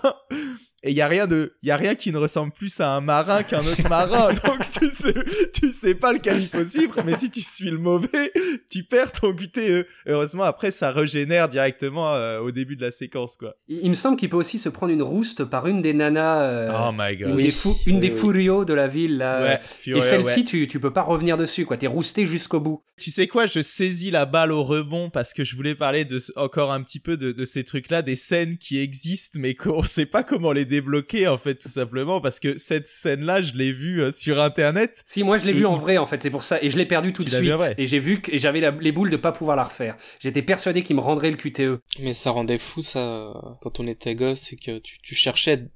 et 0.86 0.92
il 0.92 0.96
y 0.96 1.02
a 1.02 1.08
rien 1.08 1.28
de 1.28 1.54
il 1.64 1.70
y 1.70 1.72
a 1.72 1.78
rien 1.78 1.96
qui 1.96 2.12
ne 2.12 2.18
ressemble 2.18 2.52
plus 2.52 2.80
à 2.82 2.90
un 2.96 3.02
marin 3.02 3.44
qu'un 3.44 3.62
autre 3.66 3.88
marin 3.90 4.34
donc 4.46 4.60
tu 4.80 4.90
sais 4.90 5.14
tu 5.54 5.72
sais 5.72 5.96
pas 5.96 6.12
lequel 6.14 6.42
il 6.42 6.48
faut 6.48 6.66
suivre 6.66 7.02
mais 7.06 7.16
si 7.16 7.30
tu 7.30 7.42
suis 7.42 7.70
le 7.70 7.78
mauvais 7.78 8.32
tu 8.70 8.84
perds 8.84 9.12
ton 9.14 9.34
QTE 9.34 9.86
heureusement 10.08 10.44
après 10.44 10.72
ça 10.72 10.92
régénère 10.92 11.48
directement 11.50 12.14
euh, 12.14 12.40
au 12.40 12.52
début 12.52 12.76
de 12.76 12.82
la 12.82 12.92
séquence 12.92 13.38
quoi 13.38 13.56
Il, 13.68 13.80
il 13.84 13.90
me 13.90 13.96
semble 13.96 14.18
qu'il 14.18 14.30
peut 14.30 14.38
aussi 14.38 14.60
se 14.60 14.70
prendre 14.70 14.92
une 14.92 15.02
rouste 15.02 15.46
par 15.46 15.68
une 15.68 15.82
des 15.82 15.94
nanas. 15.94 16.44
euh, 16.44 16.72
oh 16.90 16.92
my 16.94 17.14
une 17.14 17.24
god 17.24 17.36
Oui. 17.36 17.44
des, 17.44 17.52
fou- 17.52 17.78
une 17.86 17.96
Oui, 17.96 18.02
des 18.02 18.12
oui. 18.12 18.20
furios 18.20 18.66
de 18.66 18.74
la 18.74 18.88
ville, 18.88 19.18
là. 19.18 19.42
ouais, 19.42 19.60
Et 19.98 20.02
celle-ci, 20.02 20.40
ouais. 20.42 20.46
tu, 20.46 20.68
tu 20.68 20.80
peux 20.80 20.92
pas 20.92 21.02
revenir 21.02 21.38
dessus, 21.38 21.66
quoi. 21.66 21.78
T'es 21.78 21.88
rousté 21.88 22.26
jusqu'au 22.26 22.60
bout. 22.60 22.82
tu 22.98 23.12
sais 23.12 23.28
quoi 23.28 23.46
je 23.46 23.62
saisis 23.62 24.12
la 24.12 24.26
balle 24.26 24.52
au 24.52 24.64
rebond 24.64 25.10
parce 25.10 25.34
que 25.34 25.44
je 25.44 25.56
voulais 25.56 25.76
parler 25.76 26.06
de 26.06 26.20
encore 26.36 26.72
un 26.72 26.82
petit 26.84 27.00
peu 27.00 27.18
de, 27.18 27.32
de 27.32 27.46
ces 27.46 27.64
trucs 27.64 27.90
là 27.90 28.02
des 28.02 28.16
scènes 28.16 28.58
qui 28.58 28.80
existent 28.80 29.40
mais 29.40 29.56
qu'on 29.56 29.84
sait 29.84 30.06
pas 30.06 30.24
comment 30.24 30.52
les 30.52 30.66
débloquer 30.74 31.28
en 31.28 31.38
fait 31.38 31.56
tout 31.56 31.70
simplement 31.70 32.20
parce 32.22 32.40
que 32.40 32.58
cette 32.58 32.88
scène 32.88 33.22
là 33.22 33.42
je 33.42 33.54
l'ai 33.54 33.72
vue 33.72 34.02
euh, 34.02 34.12
sur 34.12 34.42
internet 34.42 35.04
Si, 35.06 35.24
moi, 35.24 35.38
je 35.38 35.46
l'ai 35.46 35.52
Et 35.52 35.56
vu 35.56 35.66
en 35.66 35.76
vrai, 35.76 35.98
en 35.98 36.06
fait, 36.06 36.22
c'est 36.22 36.30
pour 36.30 36.44
ça. 36.44 36.62
Et 36.62 36.70
je 36.70 36.78
l'ai 36.78 36.86
perdu 36.86 37.14
tout 37.14 37.24
de 37.24 37.30
suite. 37.30 37.52
Et 37.78 37.88
j'ai 37.88 38.00
vu 38.00 38.22
que 38.22 38.32
et 38.32 38.40
j'avais 38.40 38.72
les 38.80 38.92
boules 38.92 39.10
de 39.10 39.18
pas 39.18 39.32
pouvoir 39.32 39.56
la 39.56 39.64
refaire. 39.64 39.96
J'étais 40.20 40.42
persuadé 40.42 40.84
qu'il 40.84 40.96
me 40.96 41.02
rendrait 41.02 41.30
le. 41.30 41.38
QTE. 41.38 41.80
Mais 42.00 42.14
ça 42.14 42.32
rendait 42.32 42.58
fou, 42.58 42.82
ça, 42.82 43.34
quand 43.62 43.80
on 43.80 43.88
était 43.88 44.16
gosse, 44.16 44.40
c'est 44.40 44.56
que 44.56 44.80
tu, 44.80 45.00
tu 45.02 45.16
cherchais, 45.16 45.68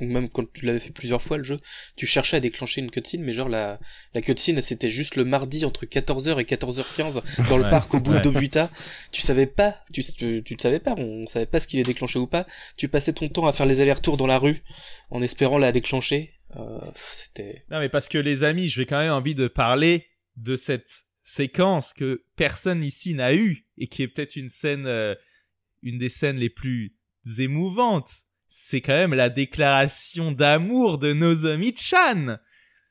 même 0.00 0.28
quand 0.28 0.50
tu 0.52 0.66
l'avais 0.66 0.80
fait 0.80 0.90
plusieurs 0.90 1.22
fois 1.22 1.38
le 1.38 1.44
jeu, 1.44 1.56
tu 1.96 2.06
cherchais 2.06 2.36
à 2.36 2.40
déclencher 2.40 2.80
une 2.80 2.90
cutscene, 2.90 3.22
mais 3.22 3.32
genre 3.32 3.48
la, 3.48 3.80
la 4.14 4.20
cutscene, 4.22 4.60
c'était 4.62 4.90
juste 4.90 5.16
le 5.16 5.24
mardi 5.24 5.64
entre 5.64 5.86
14h 5.86 6.40
et 6.40 6.44
14h15 6.44 7.22
dans 7.48 7.56
le 7.56 7.62
Ouais, 7.62 7.70
parc 7.70 7.94
au 7.94 8.00
bout 8.00 8.12
ouais. 8.12 8.18
de 8.18 8.22
Dobuta. 8.22 8.70
Tu 9.12 9.20
savais 9.20 9.46
pas, 9.46 9.76
tu, 9.92 10.02
tu, 10.02 10.42
tu 10.44 10.54
le 10.54 10.60
savais 10.60 10.80
pas, 10.80 10.94
on 10.96 11.26
savait 11.26 11.46
pas 11.46 11.60
ce 11.60 11.68
qu'il 11.68 11.78
est 11.80 11.84
déclenché 11.84 12.18
ou 12.18 12.26
pas. 12.26 12.46
Tu 12.76 12.88
passais 12.88 13.12
ton 13.12 13.28
temps 13.28 13.46
à 13.46 13.52
faire 13.52 13.66
les 13.66 13.80
allers-retours 13.80 14.16
dans 14.16 14.26
la 14.26 14.38
rue 14.38 14.62
en 15.10 15.22
espérant 15.22 15.58
la 15.58 15.72
déclencher. 15.72 16.34
Euh, 16.56 16.80
c'était... 16.96 17.64
Non, 17.70 17.78
mais 17.78 17.88
parce 17.88 18.08
que 18.08 18.18
les 18.18 18.44
amis, 18.44 18.68
je 18.68 18.80
vais 18.80 18.86
quand 18.86 18.98
même 18.98 19.12
envie 19.12 19.34
de 19.34 19.48
parler 19.48 20.06
de 20.36 20.56
cette 20.56 20.90
séquence 21.22 21.92
que 21.92 22.24
personne 22.36 22.82
ici 22.82 23.14
n'a 23.14 23.34
eue 23.34 23.66
et 23.78 23.86
qui 23.86 24.02
est 24.02 24.08
peut-être 24.08 24.36
une 24.36 24.48
scène, 24.48 24.86
euh, 24.86 25.14
une 25.82 25.98
des 25.98 26.10
scènes 26.10 26.36
les 26.36 26.50
plus 26.50 26.96
émouvantes. 27.38 28.10
C'est 28.54 28.82
quand 28.82 28.92
même 28.92 29.14
la 29.14 29.30
déclaration 29.30 30.30
d'amour 30.30 30.98
de 30.98 31.14
Nozomi-chan. 31.14 32.36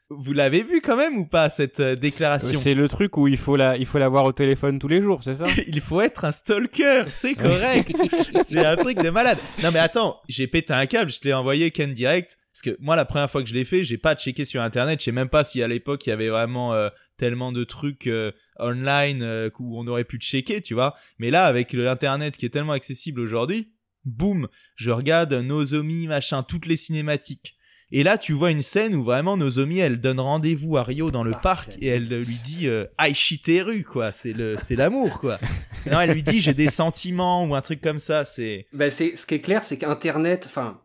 Vous 0.10 0.34
l'avez 0.34 0.64
vu 0.64 0.82
quand 0.82 0.98
même 0.98 1.20
ou 1.20 1.26
pas 1.28 1.52
cette 1.52 1.80
euh, 1.80 1.96
déclaration? 1.96 2.60
C'est 2.60 2.74
le 2.74 2.88
truc 2.88 3.16
où 3.16 3.28
il 3.28 3.38
faut 3.38 3.56
la, 3.56 3.78
il 3.78 3.86
faut 3.86 4.00
l'avoir 4.00 4.26
au 4.26 4.32
téléphone 4.32 4.80
tous 4.80 4.88
les 4.88 5.04
jours, 5.04 5.22
c'est 5.24 5.36
ça? 5.36 5.46
Il 5.68 5.80
faut 5.80 6.02
être 6.02 6.26
un 6.26 6.32
stalker, 6.32 7.04
c'est 7.10 7.36
correct. 7.36 7.96
c'est 8.44 8.66
un 8.66 8.76
truc 8.76 8.98
de 8.98 9.12
malade. 9.12 9.38
Non 9.62 9.70
mais 9.72 9.78
attends, 9.78 10.20
j'ai 10.28 10.48
pété 10.48 10.74
un 10.74 10.88
câble, 10.88 11.12
je 11.12 11.20
te 11.20 11.28
l'ai 11.28 11.34
envoyé 11.34 11.70
Ken 11.70 11.94
direct 11.94 12.40
parce 12.52 12.64
que 12.64 12.82
moi 12.82 12.96
la 12.96 13.06
première 13.06 13.30
fois 13.30 13.44
que 13.44 13.48
je 13.48 13.54
l'ai 13.54 13.64
fait, 13.64 13.84
j'ai 13.84 14.00
pas 14.00 14.16
checké 14.16 14.46
sur 14.46 14.64
internet, 14.64 15.00
je 15.00 15.06
sais 15.06 15.12
même 15.12 15.30
pas 15.30 15.44
si 15.44 15.62
à 15.62 15.68
l'époque 15.68 16.08
il 16.08 16.10
y 16.10 16.14
avait 16.14 16.30
vraiment 16.30 16.74
euh, 16.74 16.90
tellement 17.18 17.52
de 17.52 17.64
trucs 17.64 18.08
euh, 18.08 18.32
online 18.60 19.22
euh, 19.22 19.52
où 19.60 19.80
on 19.80 19.86
aurait 19.86 20.06
pu 20.06 20.18
checker, 20.18 20.62
tu 20.62 20.74
vois. 20.74 20.96
Mais 21.20 21.30
là 21.30 21.46
avec 21.46 21.72
l'internet 21.72 22.36
qui 22.36 22.48
est 22.48 22.50
tellement 22.50 22.74
accessible 22.74 23.22
aujourd'hui, 23.22 23.72
boum, 24.06 24.48
je 24.76 24.92
regarde 24.92 25.34
Nozomi 25.34 26.08
machin 26.08 26.44
toutes 26.44 26.66
les 26.66 26.78
cinématiques. 26.78 27.56
Et 27.94 28.04
là, 28.04 28.18
tu 28.18 28.32
vois 28.32 28.52
une 28.52 28.62
scène 28.62 28.96
où 28.96 29.04
vraiment 29.04 29.36
Nozomi, 29.36 29.80
elle 29.80 30.00
donne 30.00 30.20
rendez-vous 30.22 30.78
à 30.78 30.84
Rio 30.84 31.12
dans 31.12 31.24
le 31.24 31.32
Parfait. 31.32 31.72
parc 31.72 31.78
et 31.82 31.88
elle 31.88 32.08
lui 32.08 32.40
dit 32.44 32.68
euh, 32.68 32.86
Aishiteru, 32.98 33.84
quoi. 33.84 34.14
C'est 34.14 34.32
le, 34.32 34.56
c'est 34.62 34.78
l'amour, 34.78 35.20
quoi. 35.20 35.38
non, 35.92 36.00
elle 36.00 36.12
lui 36.12 36.24
dit 36.24 36.40
j'ai 36.40 36.54
des 36.54 36.70
sentiments 36.70 37.46
ou 37.46 37.54
un 37.54 37.62
truc 37.62 37.82
comme 37.82 38.00
ça. 38.00 38.24
C'est 38.24 38.66
Ben, 38.72 38.90
c'est, 38.90 39.18
ce 39.18 39.26
qui 39.26 39.36
est 39.36 39.42
clair, 39.42 39.62
c'est 39.62 39.78
qu'Internet, 39.78 40.46
enfin, 40.48 40.80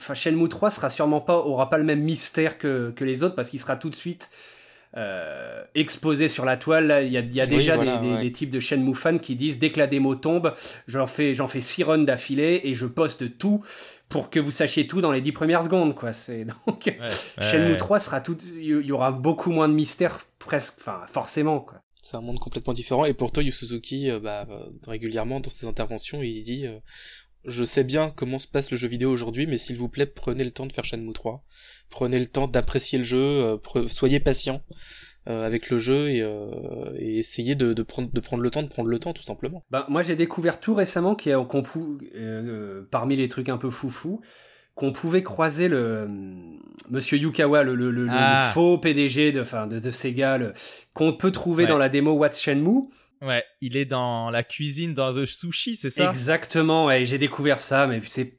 enfin, 0.00 0.14
Shenmue 0.14 0.48
3 0.48 0.70
sera 0.70 0.88
sûrement 0.88 1.20
pas, 1.20 1.36
aura 1.36 1.68
pas 1.68 1.78
le 1.78 1.84
même 1.84 2.02
mystère 2.02 2.58
que, 2.58 2.92
que 2.94 3.04
les 3.04 3.24
autres 3.24 3.34
parce 3.34 3.50
qu'il 3.50 3.58
sera 3.58 3.74
tout 3.74 3.90
de 3.90 3.96
suite 3.96 4.30
euh, 4.96 5.62
exposé 5.74 6.28
sur 6.28 6.44
la 6.44 6.56
toile. 6.56 7.02
Il 7.04 7.12
y 7.12 7.16
a, 7.16 7.20
il 7.20 7.34
y 7.34 7.40
a 7.40 7.44
Oui, 7.44 7.50
déjà 7.50 7.76
voilà, 7.76 7.98
des, 7.98 8.08
des- 8.08 8.14
ouais. 8.14 8.20
des 8.22 8.32
types 8.32 8.50
de 8.50 8.60
Shenmue 8.60 8.94
fans 8.94 9.18
qui 9.18 9.36
disent 9.36 9.58
dès 9.58 9.70
que 9.70 9.78
la 9.78 9.86
démo 9.86 10.14
tombe, 10.14 10.52
j'en 10.86 11.06
fais, 11.06 11.34
j'en 11.34 11.48
fais 11.48 11.60
six 11.60 11.82
runs 11.84 11.98
d'affilée 12.04 12.60
et 12.64 12.74
je 12.74 12.86
poste 12.86 13.38
tout 13.38 13.62
pour 14.08 14.28
que 14.28 14.38
vous 14.38 14.50
sachiez 14.50 14.86
tout 14.86 15.00
dans 15.00 15.12
les 15.12 15.22
dix 15.22 15.32
premières 15.32 15.62
secondes, 15.62 15.94
quoi. 15.94 16.12
C'est 16.12 16.44
donc 16.66 16.94
Shenmue 17.40 17.76
3 17.76 17.98
sera 17.98 18.20
tout, 18.20 18.36
il 18.56 18.62
y 18.62 18.66
y 18.68 18.92
aura 18.92 19.10
beaucoup 19.12 19.50
moins 19.50 19.68
de 19.68 19.74
mystère, 19.74 20.18
presque, 20.38 20.74
enfin, 20.80 21.00
forcément, 21.10 21.60
quoi. 21.60 21.80
C'est 22.04 22.16
un 22.16 22.20
monde 22.20 22.40
complètement 22.40 22.74
différent. 22.74 23.04
Et 23.06 23.14
pourtant, 23.14 23.40
Yu 23.40 23.52
Suzuki, 23.52 24.10
euh, 24.10 24.18
bah, 24.20 24.44
euh, 24.50 24.58
régulièrement 24.86 25.40
dans 25.40 25.48
ses 25.48 25.66
interventions, 25.66 26.20
il 26.20 26.42
dit 26.42 26.66
euh, 26.66 26.76
Je 27.44 27.64
sais 27.64 27.82
bien 27.84 28.12
comment 28.14 28.38
se 28.38 28.46
passe 28.46 28.70
le 28.70 28.76
jeu 28.76 28.86
vidéo 28.88 29.10
aujourd'hui, 29.10 29.46
mais 29.46 29.58
s'il 29.58 29.76
vous 29.76 29.88
plaît, 29.88 30.06
prenez 30.06 30.44
le 30.44 30.50
temps 30.52 30.66
de 30.66 30.72
faire 30.72 30.84
Shenmue 30.84 31.12
3. 31.12 31.42
Prenez 31.90 32.18
le 32.18 32.26
temps 32.26 32.46
d'apprécier 32.46 32.98
le 32.98 33.04
jeu, 33.04 33.18
euh, 33.18 33.56
pre- 33.56 33.88
soyez 33.88 34.20
patient 34.20 34.62
euh, 35.28 35.44
avec 35.46 35.68
le 35.70 35.78
jeu 35.78 36.08
et, 36.10 36.20
euh, 36.22 36.50
et 36.96 37.18
essayez 37.18 37.54
de, 37.54 37.72
de, 37.72 37.82
prendre, 37.82 38.10
de 38.12 38.20
prendre 38.20 38.42
le 38.42 38.50
temps 38.50 38.62
de 38.62 38.68
prendre 38.68 38.88
le 38.88 38.98
temps, 38.98 39.12
tout 39.12 39.22
simplement. 39.22 39.64
Ben, 39.70 39.84
moi, 39.88 40.02
j'ai 40.02 40.16
découvert 40.16 40.58
tout 40.60 40.74
récemment 40.74 41.14
qu'il 41.14 41.30
y 41.30 41.34
a- 41.34 41.44
qu'on 41.44 41.62
pou- 41.62 41.98
euh, 42.14 42.82
parmi 42.90 43.16
les 43.16 43.28
trucs 43.28 43.48
un 43.48 43.56
peu 43.58 43.70
foufou, 43.70 44.20
qu'on 44.74 44.92
pouvait 44.92 45.22
croiser 45.22 45.68
le 45.68 45.76
euh, 45.76 46.06
Monsieur 46.90 47.18
Yukawa, 47.18 47.62
le, 47.62 47.74
le- 47.74 47.90
le- 47.90 48.04
le 48.04 48.10
Ah. 48.10 48.50
faux 48.54 48.78
PDG 48.78 49.32
de, 49.32 49.40
enfin, 49.42 49.66
de, 49.66 49.78
de 49.78 49.90
Sega, 49.90 50.38
le- 50.38 50.54
qu'on 50.94 51.12
peut 51.12 51.30
trouver 51.30 51.64
Ouais. 51.64 51.68
dans 51.68 51.78
la 51.78 51.88
démo 51.88 52.12
What's 52.12 52.40
Shenmue. 52.40 52.88
Ouais, 53.22 53.44
il 53.60 53.76
est 53.76 53.84
dans 53.84 54.30
la 54.30 54.42
cuisine 54.42 54.94
dans 54.94 55.12
le 55.12 55.26
sushi, 55.26 55.76
c'est 55.76 55.90
ça? 55.90 56.10
Exactement, 56.10 56.86
ouais, 56.86 57.04
j'ai 57.06 57.18
découvert 57.18 57.58
ça, 57.58 57.86
mais 57.86 58.00
c'est 58.04 58.38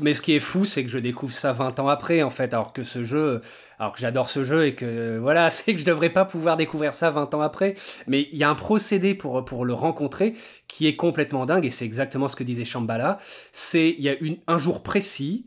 mais 0.00 0.14
ce 0.14 0.22
qui 0.22 0.32
est 0.32 0.40
fou, 0.40 0.64
c'est 0.64 0.84
que 0.84 0.90
je 0.90 0.98
découvre 0.98 1.32
ça 1.32 1.52
20 1.52 1.80
ans 1.80 1.88
après, 1.88 2.22
en 2.22 2.30
fait, 2.30 2.52
alors 2.54 2.72
que 2.72 2.82
ce 2.82 3.04
jeu, 3.04 3.40
alors 3.78 3.92
que 3.92 4.00
j'adore 4.00 4.28
ce 4.28 4.44
jeu 4.44 4.66
et 4.66 4.74
que, 4.74 5.18
voilà, 5.18 5.50
c'est 5.50 5.74
que 5.74 5.80
je 5.80 5.84
devrais 5.84 6.10
pas 6.10 6.24
pouvoir 6.24 6.56
découvrir 6.56 6.94
ça 6.94 7.10
20 7.10 7.34
ans 7.34 7.40
après. 7.40 7.74
Mais 8.06 8.28
il 8.32 8.38
y 8.38 8.44
a 8.44 8.50
un 8.50 8.54
procédé 8.54 9.14
pour, 9.14 9.44
pour 9.44 9.64
le 9.64 9.74
rencontrer 9.74 10.34
qui 10.68 10.86
est 10.86 10.96
complètement 10.96 11.46
dingue 11.46 11.64
et 11.64 11.70
c'est 11.70 11.84
exactement 11.84 12.28
ce 12.28 12.36
que 12.36 12.44
disait 12.44 12.64
Shambhala. 12.64 13.18
C'est, 13.52 13.90
il 13.90 14.02
y 14.02 14.08
a 14.08 14.16
une, 14.20 14.38
un 14.46 14.58
jour 14.58 14.82
précis 14.82 15.44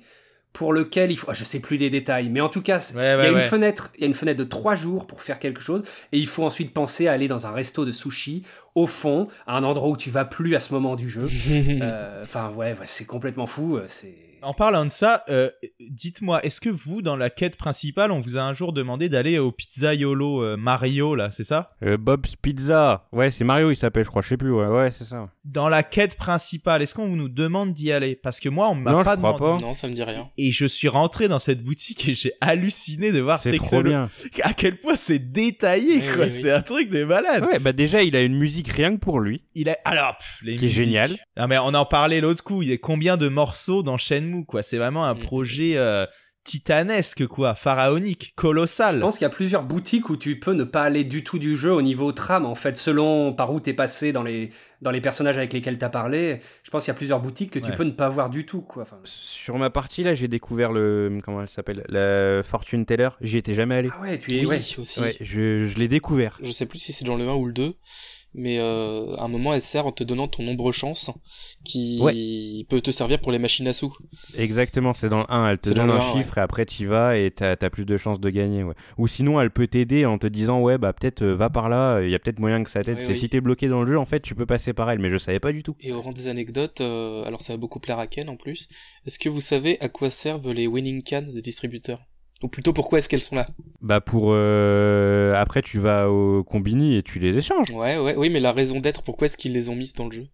pour 0.53 0.73
lequel 0.73 1.11
il 1.11 1.17
faut, 1.17 1.31
je 1.33 1.43
sais 1.43 1.59
plus 1.59 1.77
les 1.77 1.89
détails, 1.91 2.29
mais 2.29 2.41
en 2.41 2.49
tout 2.49 2.61
cas, 2.63 2.79
Ouais, 2.95 3.13
il 3.19 3.23
y 3.23 3.27
a 3.27 3.29
une 3.29 3.35
ouais. 3.35 3.41
fenêtre, 3.41 3.91
il 3.95 4.01
y 4.01 4.03
a 4.05 4.07
une 4.07 4.13
fenêtre 4.15 4.39
de 4.39 4.43
trois 4.43 4.73
jours 4.75 5.05
pour 5.05 5.21
faire 5.21 5.37
quelque 5.39 5.61
chose, 5.61 5.83
et 6.11 6.17
il 6.17 6.25
faut 6.27 6.43
ensuite 6.43 6.73
penser 6.73 7.07
à 7.07 7.13
aller 7.13 7.27
dans 7.27 7.45
un 7.45 7.51
resto 7.51 7.85
de 7.85 7.91
sushi 7.91 8.41
au 8.73 8.87
fond, 8.87 9.27
à 9.45 9.55
un 9.57 9.63
endroit 9.63 9.89
où 9.89 9.97
tu 9.97 10.09
vas 10.09 10.25
plus 10.25 10.55
à 10.55 10.59
ce 10.59 10.73
moment 10.73 10.95
du 10.95 11.09
jeu. 11.09 11.29
Euh, 11.81 12.23
Enfin, 12.23 12.49
ouais, 12.55 12.71
ouais, 12.71 12.85
c'est 12.85 13.05
complètement 13.05 13.45
fou. 13.45 13.77
euh, 13.77 13.83
C'est 13.87 14.15
En 14.43 14.53
parlant 14.53 14.85
de 14.85 14.91
ça, 14.91 15.23
euh, 15.29 15.49
dites-moi, 15.79 16.43
est-ce 16.45 16.61
que 16.61 16.69
vous, 16.69 17.01
dans 17.01 17.15
la 17.15 17.29
quête 17.29 17.57
principale, 17.57 18.11
on 18.11 18.19
vous 18.19 18.38
a 18.38 18.41
un 18.41 18.53
jour 18.53 18.71
demandé 18.71 19.09
d'aller 19.09 19.39
au 19.39 19.51
pizzaiolo 19.51 20.43
euh, 20.43 20.57
Mario, 20.57 21.15
là, 21.15 21.31
c'est 21.31 21.43
ça? 21.43 21.71
Euh, 21.83 21.97
Bob's 21.97 22.35
Pizza. 22.35 23.07
Ouais, 23.11 23.31
c'est 23.31 23.43
Mario, 23.43 23.71
il 23.71 23.75
s'appelle, 23.75 24.03
je 24.03 24.09
crois. 24.09 24.21
Je 24.21 24.27
sais 24.29 24.38
plus. 24.38 24.51
Ouais, 24.51 24.67
ouais, 24.67 24.91
c'est 24.91 25.05
ça. 25.05 25.29
Dans 25.43 25.69
la 25.69 25.81
quête 25.83 26.15
principale, 26.17 26.81
est-ce 26.81 26.93
qu'on 26.93 27.07
nous 27.07 27.29
demande 27.29 27.73
d'y 27.73 27.91
aller? 27.91 28.15
Parce 28.15 28.39
que 28.39 28.47
moi, 28.49 28.69
on 28.69 28.75
m'a 28.75 28.91
Non, 28.91 29.03
pas 29.03 29.13
je 29.15 29.17
crois 29.17 29.33
demandé. 29.33 29.59
pas. 29.63 29.67
non, 29.69 29.73
ça 29.75 29.88
me 29.88 29.93
dit 29.93 30.03
rien. 30.03 30.29
Et 30.38 30.51
je 30.51 30.65
suis 30.65 30.88
rentré 30.88 31.27
dans 31.27 31.39
cette 31.39 31.63
boutique 31.63 32.07
et 32.07 32.13
j'ai 32.13 32.33
halluciné 32.39 33.11
de 33.11 33.19
voir 33.19 33.39
C'est 33.39 33.55
trop 33.55 33.81
bien. 33.81 34.09
à 34.43 34.53
quel 34.53 34.79
point 34.79 34.95
c'est 34.95 35.19
détaillé, 35.19 35.95
Oui, 35.97 36.13
quoi. 36.13 36.25
oui, 36.25 36.31
oui. 36.33 36.39
C'est 36.41 36.51
un 36.51 36.61
truc 36.61 36.89
de 36.89 37.03
malade. 37.03 37.43
Ouais, 37.43 37.59
bah 37.59 37.73
déjà, 37.73 38.03
il 38.03 38.15
a 38.15 38.21
une 38.21 38.35
musique 38.38 38.67
rien 38.69 38.91
que 38.95 38.99
pour 38.99 39.19
lui. 39.19 39.43
Il 39.55 39.69
a 39.69 39.77
alors 39.83 40.17
pff, 40.17 40.39
les 40.43 40.55
Qui 40.55 40.67
est 40.67 40.69
génial. 40.69 41.15
Ah 41.35 41.47
mais 41.47 41.57
on 41.57 41.73
en 41.73 41.85
parlait 41.85 42.21
l'autre 42.21 42.43
coup. 42.43 42.61
Il 42.61 42.69
y 42.69 42.73
a 42.73 42.77
combien 42.77 43.17
de 43.17 43.27
morceaux 43.27 43.83
dans 43.83 43.97
Shenmue, 44.32 44.45
quoi. 44.45 44.63
C'est 44.63 44.78
vraiment 44.78 45.05
un 45.05 45.13
Mm. 45.13 45.19
projet 45.19 45.73
euh, 45.78 46.05
titanesque, 46.43 47.28
quoi, 47.28 47.55
pharaonique, 47.55 48.32
colossal. 48.38 48.95
Je 48.95 48.99
pense 48.99 49.17
qu'il 49.17 49.23
y 49.23 49.25
a 49.25 49.30
plusieurs 49.30 49.63
boutiques 49.63 50.09
où 50.09 50.15
tu 50.15 50.39
peux 50.39 50.53
ne 50.53 50.63
pas 50.63 50.84
aller 50.84 51.03
du 51.03 51.21
tout 51.23 51.39
du 51.39 51.57
jeu 51.57 51.73
au 51.73 51.82
niveau 51.82 52.13
trame, 52.13 52.45
en 52.45 52.55
fait, 52.55 52.78
selon 52.78 53.34
par 53.34 53.51
où 53.51 53.59
t'es 53.59 53.73
passé 53.73 54.13
dans 54.13 54.23
les, 54.23 54.51
dans 54.82 54.91
les 54.91 55.01
personnages 55.01 55.38
avec 55.38 55.51
lesquels 55.51 55.78
t'as 55.78 55.89
parlé. 55.89 56.39
Je 56.63 56.69
pense 56.71 56.86
qu'il 56.86 56.91
y 56.93 56.95
a 56.95 56.97
plusieurs 56.97 57.19
boutiques 57.19 57.51
que 57.51 57.59
tu 57.59 57.71
peux 57.73 57.84
ne 57.84 57.91
pas 57.91 58.07
voir 58.07 58.30
du 58.30 58.45
tout, 58.45 58.61
quoi. 58.61 58.84
Enfin... 58.84 58.97
Sur 59.03 59.57
ma 59.57 59.69
partie, 59.69 60.03
là, 60.03 60.13
j'ai 60.15 60.30
découvert 60.30 60.71
le. 60.71 61.19
Comment 61.21 61.41
elle 61.41 61.49
s'appelle 61.49 61.84
La 61.89 62.41
Fortune 62.43 62.86
Teller. 62.86 63.09
J'y 63.19 63.38
étais 63.38 63.53
jamais 63.53 63.75
allé. 63.75 63.89
Ah 63.93 64.01
ouais, 64.01 64.17
tu 64.17 64.32
y 64.32 64.39
es, 64.39 64.45
oui, 64.45 64.75
aussi. 64.80 65.01
Ouais, 65.01 65.17
je, 65.19 65.65
je 65.65 65.78
l'ai 65.78 65.89
découvert. 65.89 66.38
Je 66.41 66.51
sais 66.51 66.65
plus 66.65 66.80
si 66.80 66.93
c'est 66.93 67.03
dans 67.03 67.17
le 67.17 67.28
1 67.28 67.34
ou 67.34 67.45
le 67.47 67.53
2 67.53 67.73
mais 68.38 68.59
euh, 68.59 69.15
à 69.15 69.23
un 69.23 69.27
moment 69.27 69.53
elle 69.53 69.61
sert 69.61 69.85
en 69.88 69.91
te 69.91 70.03
donnant 70.03 70.27
ton 70.27 70.43
nombre 70.43 70.71
chance 70.71 71.11
qui 71.65 72.65
peut 72.69 72.79
te 72.81 72.91
servir 72.91 73.19
pour 73.19 73.31
les 73.31 73.39
machines 73.39 73.67
à 73.67 73.73
sous. 73.73 73.93
Exactement, 74.35 74.93
c'est 74.93 75.09
dans 75.09 75.19
le 75.19 75.31
1, 75.31 75.49
elle 75.49 75.57
te 75.57 75.69
donne 75.71 75.89
un 75.89 75.99
chiffre 75.99 76.38
et 76.38 76.41
après 76.41 76.65
tu 76.65 76.85
vas 76.85 77.17
et 77.17 77.31
t'as 77.31 77.55
as 77.59 77.69
plus 77.69 77.85
de 77.85 77.97
chances 77.97 78.19
de 78.19 78.29
gagner. 78.29 78.63
Ouais. 78.63 78.75
Ou 78.97 79.07
sinon 79.07 79.41
elle 79.41 79.51
peut 79.51 79.67
t'aider 79.67 80.05
en 80.05 80.17
te 80.17 80.27
disant 80.27 80.61
ouais 80.61 80.77
bah 80.77 80.93
peut-être 80.93 81.23
euh, 81.23 81.35
va 81.35 81.49
par 81.49 81.67
là, 81.67 82.01
il 82.01 82.09
y 82.09 82.15
a 82.15 82.19
peut-être 82.19 82.39
moyen 82.39 82.63
que 82.63 82.69
ça 82.69 82.83
t'aide. 82.83 83.01
c'est 83.01 83.15
si 83.15 83.27
t'es 83.27 83.41
bloqué 83.41 83.67
dans 83.67 83.81
le 83.81 83.88
jeu 83.88 83.97
en 83.97 84.05
fait 84.05 84.21
tu 84.21 84.35
peux 84.35 84.45
passer 84.45 84.73
par 84.73 84.89
elle, 84.91 84.99
mais 84.99 85.09
je 85.09 85.17
savais 85.17 85.39
pas 85.39 85.51
du 85.51 85.63
tout. 85.63 85.75
Et 85.81 85.91
au 85.91 86.01
rang 86.01 86.13
des 86.13 86.27
anecdotes, 86.27 86.81
euh, 86.81 87.23
alors 87.23 87.41
ça 87.41 87.53
va 87.53 87.57
beaucoup 87.57 87.79
plaire 87.79 87.99
à 87.99 88.07
Ken 88.07 88.29
en 88.29 88.38
plus, 88.38 88.69
est-ce 89.05 89.17
que 89.19 89.29
vous 89.29 89.41
savez 89.41 89.77
à 89.81 89.89
quoi 89.89 90.09
servent 90.09 90.51
les 90.51 90.67
winning 90.67 91.01
cans 91.03 91.21
des 91.21 91.41
distributeurs? 91.41 92.05
Ou 92.43 92.47
plutôt 92.47 92.73
pourquoi 92.73 92.99
est-ce 92.99 93.09
qu'elles 93.09 93.21
sont 93.21 93.35
là? 93.35 93.47
Bah 93.81 94.01
pour 94.01 94.29
euh... 94.31 95.33
après 95.35 95.61
tu 95.61 95.79
vas 95.79 96.09
au 96.09 96.43
combini 96.43 96.95
et 96.95 97.03
tu 97.03 97.19
les 97.19 97.38
échanges. 97.38 97.71
Ouais 97.71 97.97
ouais 97.97 98.15
oui 98.15 98.29
mais 98.29 98.39
la 98.39 98.51
raison 98.51 98.79
d'être 98.79 99.01
pourquoi 99.03 99.25
est-ce 99.25 99.38
qu'ils 99.38 99.53
les 99.53 99.69
ont 99.69 99.75
mises 99.75 99.93
dans 99.93 100.05
le 100.05 100.11
jeu? 100.11 100.27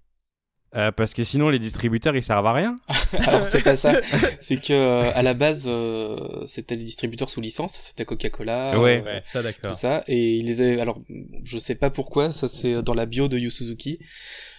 Euh, 0.76 0.92
parce 0.92 1.14
que 1.14 1.24
sinon 1.24 1.50
les 1.50 1.60
distributeurs 1.60 2.16
ils 2.16 2.24
servent 2.24 2.48
à 2.48 2.54
rien. 2.54 2.78
Alors 3.28 3.46
c'est 3.52 3.64
pas 3.64 3.78
ça, 3.78 3.94
c'est 4.40 4.60
que 4.60 4.74
euh, 4.74 5.12
à 5.14 5.22
la 5.22 5.36
base 5.36 5.66
euh, 5.68 6.46
c'était 6.48 6.74
les 6.76 6.84
distributeurs 6.84 7.30
sous 7.30 7.42
licence, 7.42 7.74
c'était 7.74 8.06
Coca-Cola, 8.06 8.80
ouais, 8.80 9.04
ouais, 9.06 9.22
ça 9.24 9.44
d'accord. 9.44 9.72
Tout 9.72 9.78
ça. 9.78 10.04
Et 10.08 10.38
ils 10.38 10.48
les 10.48 10.62
avaient 10.62 10.82
alors 10.82 11.00
je 11.44 11.60
sais 11.60 11.76
pas 11.76 11.92
pourquoi, 11.92 12.32
ça 12.32 12.50
c'est 12.50 12.82
dans 12.82 12.96
la 12.96 13.06
bio 13.06 13.28
de 13.28 13.38
Yu 13.38 13.52
Suzuki 13.52 14.00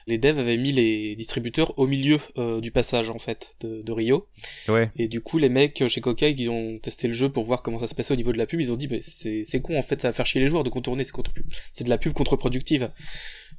les 0.07 0.19
devs 0.19 0.39
avaient 0.39 0.57
mis 0.57 0.73
les 0.73 1.17
distributeurs 1.17 1.79
au 1.79 1.87
milieu 1.87 2.19
euh, 2.39 2.61
du 2.61 2.71
passage 2.71 3.11
en 3.11 3.19
fait 3.19 3.55
de, 3.61 3.83
de, 3.83 3.93
Rio. 3.93 4.29
Ouais. 4.69 4.91
Et 4.97 5.09
du 5.09 5.21
coup 5.21 5.39
les 5.39 5.49
mecs 5.49 5.87
chez 5.89 6.01
Coca 6.01 6.29
ils 6.29 6.51
ont 6.51 6.79
testé 6.79 7.09
le 7.09 7.15
jeu 7.15 7.31
pour 7.31 7.45
voir 7.45 7.63
comment 7.63 7.79
ça 7.79 7.87
se 7.87 7.95
passait 7.95 8.13
au 8.13 8.17
niveau 8.17 8.33
de 8.33 8.39
la 8.39 8.47
pub, 8.47 8.61
ils 8.61 8.73
ont 8.73 8.77
dit 8.77 8.87
bah, 8.87 8.97
c'est 9.01 9.45
c'est 9.45 9.61
con 9.61 9.79
en 9.79 9.83
fait 9.83 10.01
ça 10.01 10.09
va 10.09 10.13
faire 10.13 10.27
chier 10.27 10.41
les 10.41 10.49
joueurs 10.49 10.65
de 10.65 10.71
contourner 10.71 11.05
c'est 11.05 11.13
contre 11.13 11.33
c'est 11.73 11.85
de 11.85 11.91
la 11.91 11.99
pub 11.99 12.13
contre-productive. 12.13 12.91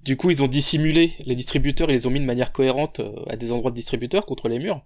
Du 0.04 0.18
coup 0.18 0.30
ils 0.30 0.44
ont 0.44 0.48
dissimulé 0.48 1.14
les 1.26 1.36
distributeurs, 1.36 1.90
ils 1.90 1.94
les 1.94 2.08
ont 2.08 2.12
mis 2.12 2.20
de 2.20 2.26
manière 2.26 2.52
cohérente 2.52 3.00
euh, 3.00 3.14
à 3.28 3.38
des 3.38 3.52
endroits 3.52 3.72
de 3.72 3.76
distributeurs 3.76 4.26
contre 4.26 4.50
les 4.50 4.60
murs. 4.60 4.86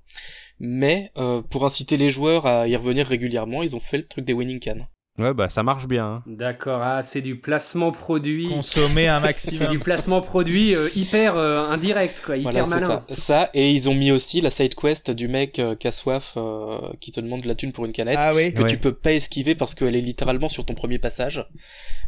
Mais 0.59 1.11
euh, 1.17 1.41
pour 1.41 1.65
inciter 1.65 1.97
les 1.97 2.09
joueurs 2.09 2.45
à 2.45 2.67
y 2.67 2.75
revenir 2.75 3.07
régulièrement, 3.07 3.63
ils 3.63 3.75
ont 3.75 3.79
fait 3.79 3.97
le 3.97 4.07
truc 4.07 4.25
des 4.25 4.33
winning 4.33 4.59
cans. 4.59 4.87
Ouais, 5.19 5.33
bah 5.33 5.49
ça 5.49 5.63
marche 5.63 5.85
bien. 5.85 6.05
Hein. 6.05 6.23
D'accord, 6.25 6.81
ah, 6.81 7.03
c'est 7.03 7.21
du 7.21 7.35
placement 7.35 7.91
produit. 7.91 8.47
Consommer 8.47 9.07
un 9.07 9.19
maximum. 9.19 9.57
c'est 9.57 9.67
du 9.67 9.79
placement 9.79 10.21
produit 10.21 10.73
euh, 10.75 10.87
hyper 10.95 11.35
euh, 11.35 11.67
indirect, 11.67 12.23
quoi, 12.25 12.37
hyper 12.37 12.67
malin. 12.67 13.03
Ça. 13.09 13.15
ça. 13.15 13.49
et 13.53 13.71
ils 13.71 13.89
ont 13.89 13.93
mis 13.93 14.11
aussi 14.11 14.39
la 14.39 14.49
side 14.49 14.75
quest 14.75 15.11
du 15.11 15.27
mec 15.27 15.59
euh, 15.59 15.75
qui 15.75 15.87
a 15.87 15.91
soif, 15.91 16.37
qui 17.01 17.11
te 17.11 17.19
demande 17.19 17.41
de 17.41 17.47
la 17.47 17.55
thune 17.55 17.73
pour 17.73 17.85
une 17.85 17.91
canette, 17.91 18.17
ah, 18.17 18.33
oui. 18.33 18.53
que 18.53 18.63
tu 18.63 18.77
peux 18.77 18.93
pas 18.93 19.11
esquiver 19.11 19.55
parce 19.55 19.75
qu'elle 19.75 19.95
est 19.95 20.01
littéralement 20.01 20.49
sur 20.49 20.65
ton 20.65 20.73
premier 20.73 20.99
passage. 20.99 21.45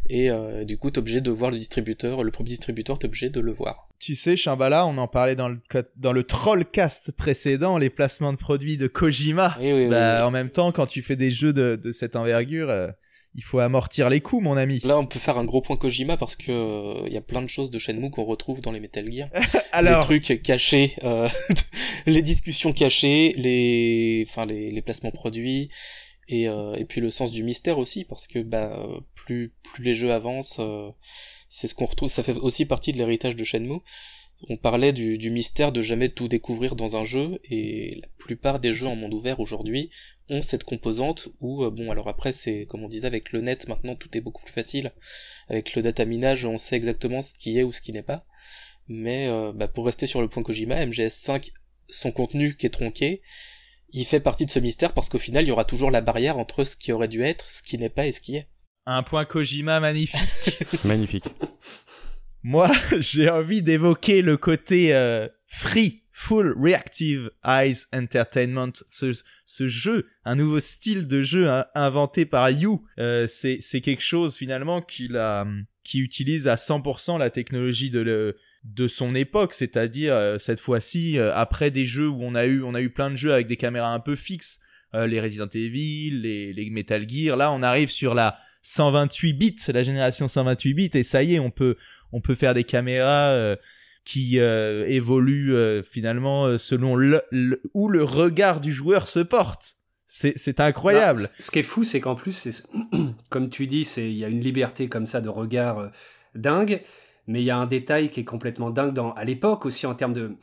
Et 0.08 0.30
du 0.64 0.78
coup, 0.78 0.90
t'es 0.90 0.98
obligé 0.98 1.20
de 1.20 1.30
voir 1.30 1.50
le 1.50 1.58
distributeur, 1.58 2.24
le 2.24 2.30
premier 2.30 2.50
distributeur, 2.50 2.98
t'es 2.98 3.06
obligé 3.06 3.28
de 3.28 3.40
le 3.40 3.52
voir. 3.52 3.88
Tu 3.98 4.16
sais, 4.16 4.36
Shambhala, 4.36 4.86
on 4.86 4.98
en 4.98 5.06
parlait 5.06 5.36
dans 5.36 5.48
le, 5.48 5.60
dans 5.96 6.12
le 6.12 6.24
Trollcast 6.24 7.12
précédent, 7.12 7.78
les 7.78 7.90
placements 7.90 8.32
de 8.32 8.38
produits 8.38 8.76
de 8.76 8.88
Kojima. 8.88 9.56
Oui, 9.60 9.86
bah, 9.86 10.26
en 10.26 10.32
même 10.32 10.50
temps, 10.50 10.72
quand 10.72 10.86
tu 10.86 11.02
fais 11.02 11.14
des 11.14 11.30
jeux 11.30 11.52
de, 11.52 11.76
de 11.76 11.92
cette 11.92 12.16
envergure 12.16 12.68
il 13.34 13.42
faut 13.42 13.60
amortir 13.60 14.10
les 14.10 14.20
coups, 14.20 14.42
mon 14.42 14.56
ami. 14.56 14.80
Là, 14.84 14.98
on 14.98 15.06
peut 15.06 15.18
faire 15.18 15.38
un 15.38 15.44
gros 15.44 15.62
point 15.62 15.76
Kojima 15.76 16.16
parce 16.16 16.36
que 16.36 16.50
il 16.50 17.06
euh, 17.06 17.08
y 17.08 17.16
a 17.16 17.22
plein 17.22 17.42
de 17.42 17.46
choses 17.46 17.70
de 17.70 17.78
Shenmue 17.78 18.10
qu'on 18.10 18.24
retrouve 18.24 18.60
dans 18.60 18.72
les 18.72 18.80
Metal 18.80 19.10
Gear. 19.10 19.28
Alors... 19.72 20.00
Les 20.10 20.20
trucs 20.20 20.42
cachés, 20.42 20.96
euh, 21.02 21.28
les 22.06 22.22
discussions 22.22 22.72
cachées, 22.72 23.34
les, 23.36 24.26
enfin 24.28 24.44
les, 24.44 24.70
les 24.70 24.82
placements 24.82 25.10
produits. 25.10 25.70
Et, 26.28 26.48
euh, 26.48 26.74
et 26.74 26.84
puis 26.84 27.00
le 27.00 27.10
sens 27.10 27.32
du 27.32 27.42
mystère 27.42 27.78
aussi 27.78 28.04
parce 28.04 28.28
que 28.28 28.38
bah 28.38 28.86
plus 29.14 29.52
plus 29.64 29.82
les 29.82 29.94
jeux 29.94 30.12
avancent 30.12 30.60
c'est 31.48 31.66
ce 31.66 31.74
qu'on 31.74 31.84
retrouve 31.84 32.08
ça 32.08 32.22
fait 32.22 32.32
aussi 32.32 32.64
partie 32.64 32.92
de 32.92 32.98
l'héritage 32.98 33.34
de 33.34 33.42
Shenmue 33.42 33.80
on 34.48 34.56
parlait 34.56 34.92
du, 34.92 35.18
du, 35.18 35.30
mystère 35.30 35.72
de 35.72 35.82
jamais 35.82 36.08
tout 36.08 36.28
découvrir 36.28 36.76
dans 36.76 36.96
un 36.96 37.04
jeu 37.04 37.40
et 37.50 37.98
la 38.00 38.06
plupart 38.18 38.60
des 38.60 38.72
jeux 38.72 38.86
en 38.86 38.94
monde 38.94 39.14
ouvert 39.14 39.40
aujourd'hui 39.40 39.90
ont 40.28 40.42
cette 40.42 40.64
composante 40.64 41.28
où, 41.40 41.64
euh, 41.64 41.70
bon, 41.70 41.90
alors 41.90 42.08
après, 42.08 42.32
c'est 42.32 42.66
comme 42.66 42.82
on 42.84 42.88
disait 42.88 43.06
avec 43.06 43.32
le 43.32 43.40
net, 43.40 43.68
maintenant 43.68 43.94
tout 43.94 44.16
est 44.16 44.20
beaucoup 44.20 44.42
plus 44.42 44.52
facile. 44.52 44.92
Avec 45.48 45.74
le 45.74 45.82
data 45.82 46.04
minage, 46.04 46.44
on 46.44 46.58
sait 46.58 46.76
exactement 46.76 47.22
ce 47.22 47.34
qui 47.34 47.58
est 47.58 47.62
ou 47.62 47.72
ce 47.72 47.80
qui 47.80 47.92
n'est 47.92 48.02
pas. 48.02 48.24
Mais 48.88 49.28
euh, 49.28 49.52
bah, 49.52 49.68
pour 49.68 49.86
rester 49.86 50.06
sur 50.06 50.20
le 50.20 50.28
point 50.28 50.42
Kojima, 50.42 50.84
MGS5, 50.86 51.52
son 51.88 52.12
contenu 52.12 52.56
qui 52.56 52.66
est 52.66 52.70
tronqué, 52.70 53.22
il 53.90 54.06
fait 54.06 54.20
partie 54.20 54.46
de 54.46 54.50
ce 54.50 54.58
mystère 54.58 54.92
parce 54.94 55.08
qu'au 55.08 55.18
final, 55.18 55.44
il 55.44 55.48
y 55.48 55.52
aura 55.52 55.64
toujours 55.64 55.90
la 55.90 56.00
barrière 56.00 56.38
entre 56.38 56.64
ce 56.64 56.76
qui 56.76 56.92
aurait 56.92 57.08
dû 57.08 57.22
être, 57.22 57.48
ce 57.50 57.62
qui 57.62 57.78
n'est 57.78 57.90
pas 57.90 58.06
et 58.06 58.12
ce 58.12 58.20
qui 58.20 58.36
est. 58.36 58.48
Un 58.86 59.02
point 59.02 59.24
Kojima 59.24 59.80
magnifique. 59.80 60.20
magnifique. 60.84 61.24
Moi, 62.42 62.70
j'ai 62.98 63.30
envie 63.30 63.62
d'évoquer 63.62 64.22
le 64.22 64.36
côté 64.36 64.92
euh, 64.94 65.28
free 65.46 66.01
Full 66.12 66.54
Reactive 66.58 67.30
Eyes 67.44 67.86
Entertainment, 67.92 68.72
ce, 68.86 69.12
ce 69.44 69.66
jeu, 69.66 70.08
un 70.24 70.36
nouveau 70.36 70.60
style 70.60 71.06
de 71.06 71.22
jeu 71.22 71.48
inventé 71.74 72.26
par 72.26 72.50
You, 72.50 72.84
euh, 72.98 73.26
c'est 73.26 73.80
quelque 73.80 74.02
chose 74.02 74.36
finalement 74.36 74.82
qui, 74.82 75.08
utilise 75.94 76.48
à 76.48 76.56
100% 76.56 77.18
la 77.18 77.30
technologie 77.30 77.90
de, 77.90 78.00
le, 78.00 78.36
de 78.64 78.88
son 78.88 79.14
époque, 79.14 79.54
c'est-à-dire 79.54 80.14
euh, 80.14 80.38
cette 80.38 80.60
fois-ci 80.60 81.18
euh, 81.18 81.34
après 81.34 81.70
des 81.70 81.86
jeux 81.86 82.08
où 82.08 82.22
on 82.22 82.34
a 82.34 82.46
eu 82.46 82.62
on 82.62 82.74
a 82.74 82.80
eu 82.80 82.90
plein 82.90 83.10
de 83.10 83.16
jeux 83.16 83.32
avec 83.32 83.46
des 83.46 83.56
caméras 83.56 83.92
un 83.92 84.00
peu 84.00 84.14
fixes, 84.14 84.60
euh, 84.94 85.06
les 85.06 85.20
Resident 85.20 85.48
Evil, 85.48 86.20
les, 86.20 86.52
les 86.52 86.70
Metal 86.70 87.08
Gear, 87.08 87.36
là 87.36 87.50
on 87.50 87.62
arrive 87.62 87.90
sur 87.90 88.14
la 88.14 88.38
128 88.62 89.32
bits, 89.32 89.56
la 89.72 89.82
génération 89.82 90.28
128 90.28 90.74
bits 90.74 90.90
et 90.94 91.02
ça 91.02 91.22
y 91.22 91.34
est, 91.34 91.38
on 91.40 91.50
peut 91.50 91.76
on 92.12 92.20
peut 92.20 92.34
faire 92.34 92.54
des 92.54 92.64
caméras 92.64 93.56
qui 94.04 94.40
euh, 94.40 94.84
évolue 94.86 95.54
euh, 95.54 95.82
finalement 95.82 96.46
euh, 96.46 96.58
selon 96.58 96.96
le, 96.96 97.22
où 97.74 97.88
le 97.88 98.02
regard 98.02 98.60
du 98.60 98.72
joueur 98.72 99.08
se 99.08 99.20
porte. 99.20 99.76
C'est 100.06 100.60
incroyable. 100.60 101.26
ce 101.38 101.50
qui 101.50 101.60
est 101.60 101.62
fou, 101.62 101.84
c'est 101.84 102.00
qu'en 102.00 102.14
plus, 102.14 102.66
comme 103.30 103.48
tu 103.48 103.66
dis, 103.66 103.88
il 103.96 104.12
y 104.12 104.26
a 104.26 104.28
une 104.28 104.42
liberté 104.42 104.86
comme 104.86 105.06
ça 105.06 105.22
de 105.22 105.30
regard 105.30 105.90
dingue, 106.34 106.82
mais 107.26 107.40
il 107.40 107.44
y 107.46 107.50
a 107.50 107.56
un 107.56 107.66
détail 107.66 108.10
qui 108.10 108.20
est 108.20 108.24
complètement 108.24 108.70
dingue 108.70 108.92
dans, 108.92 109.14
à 109.14 109.24
l'époque 109.24 109.64
aussi 109.64 109.86
en 109.86 109.94
termes 109.94 110.12
de 110.12 110.36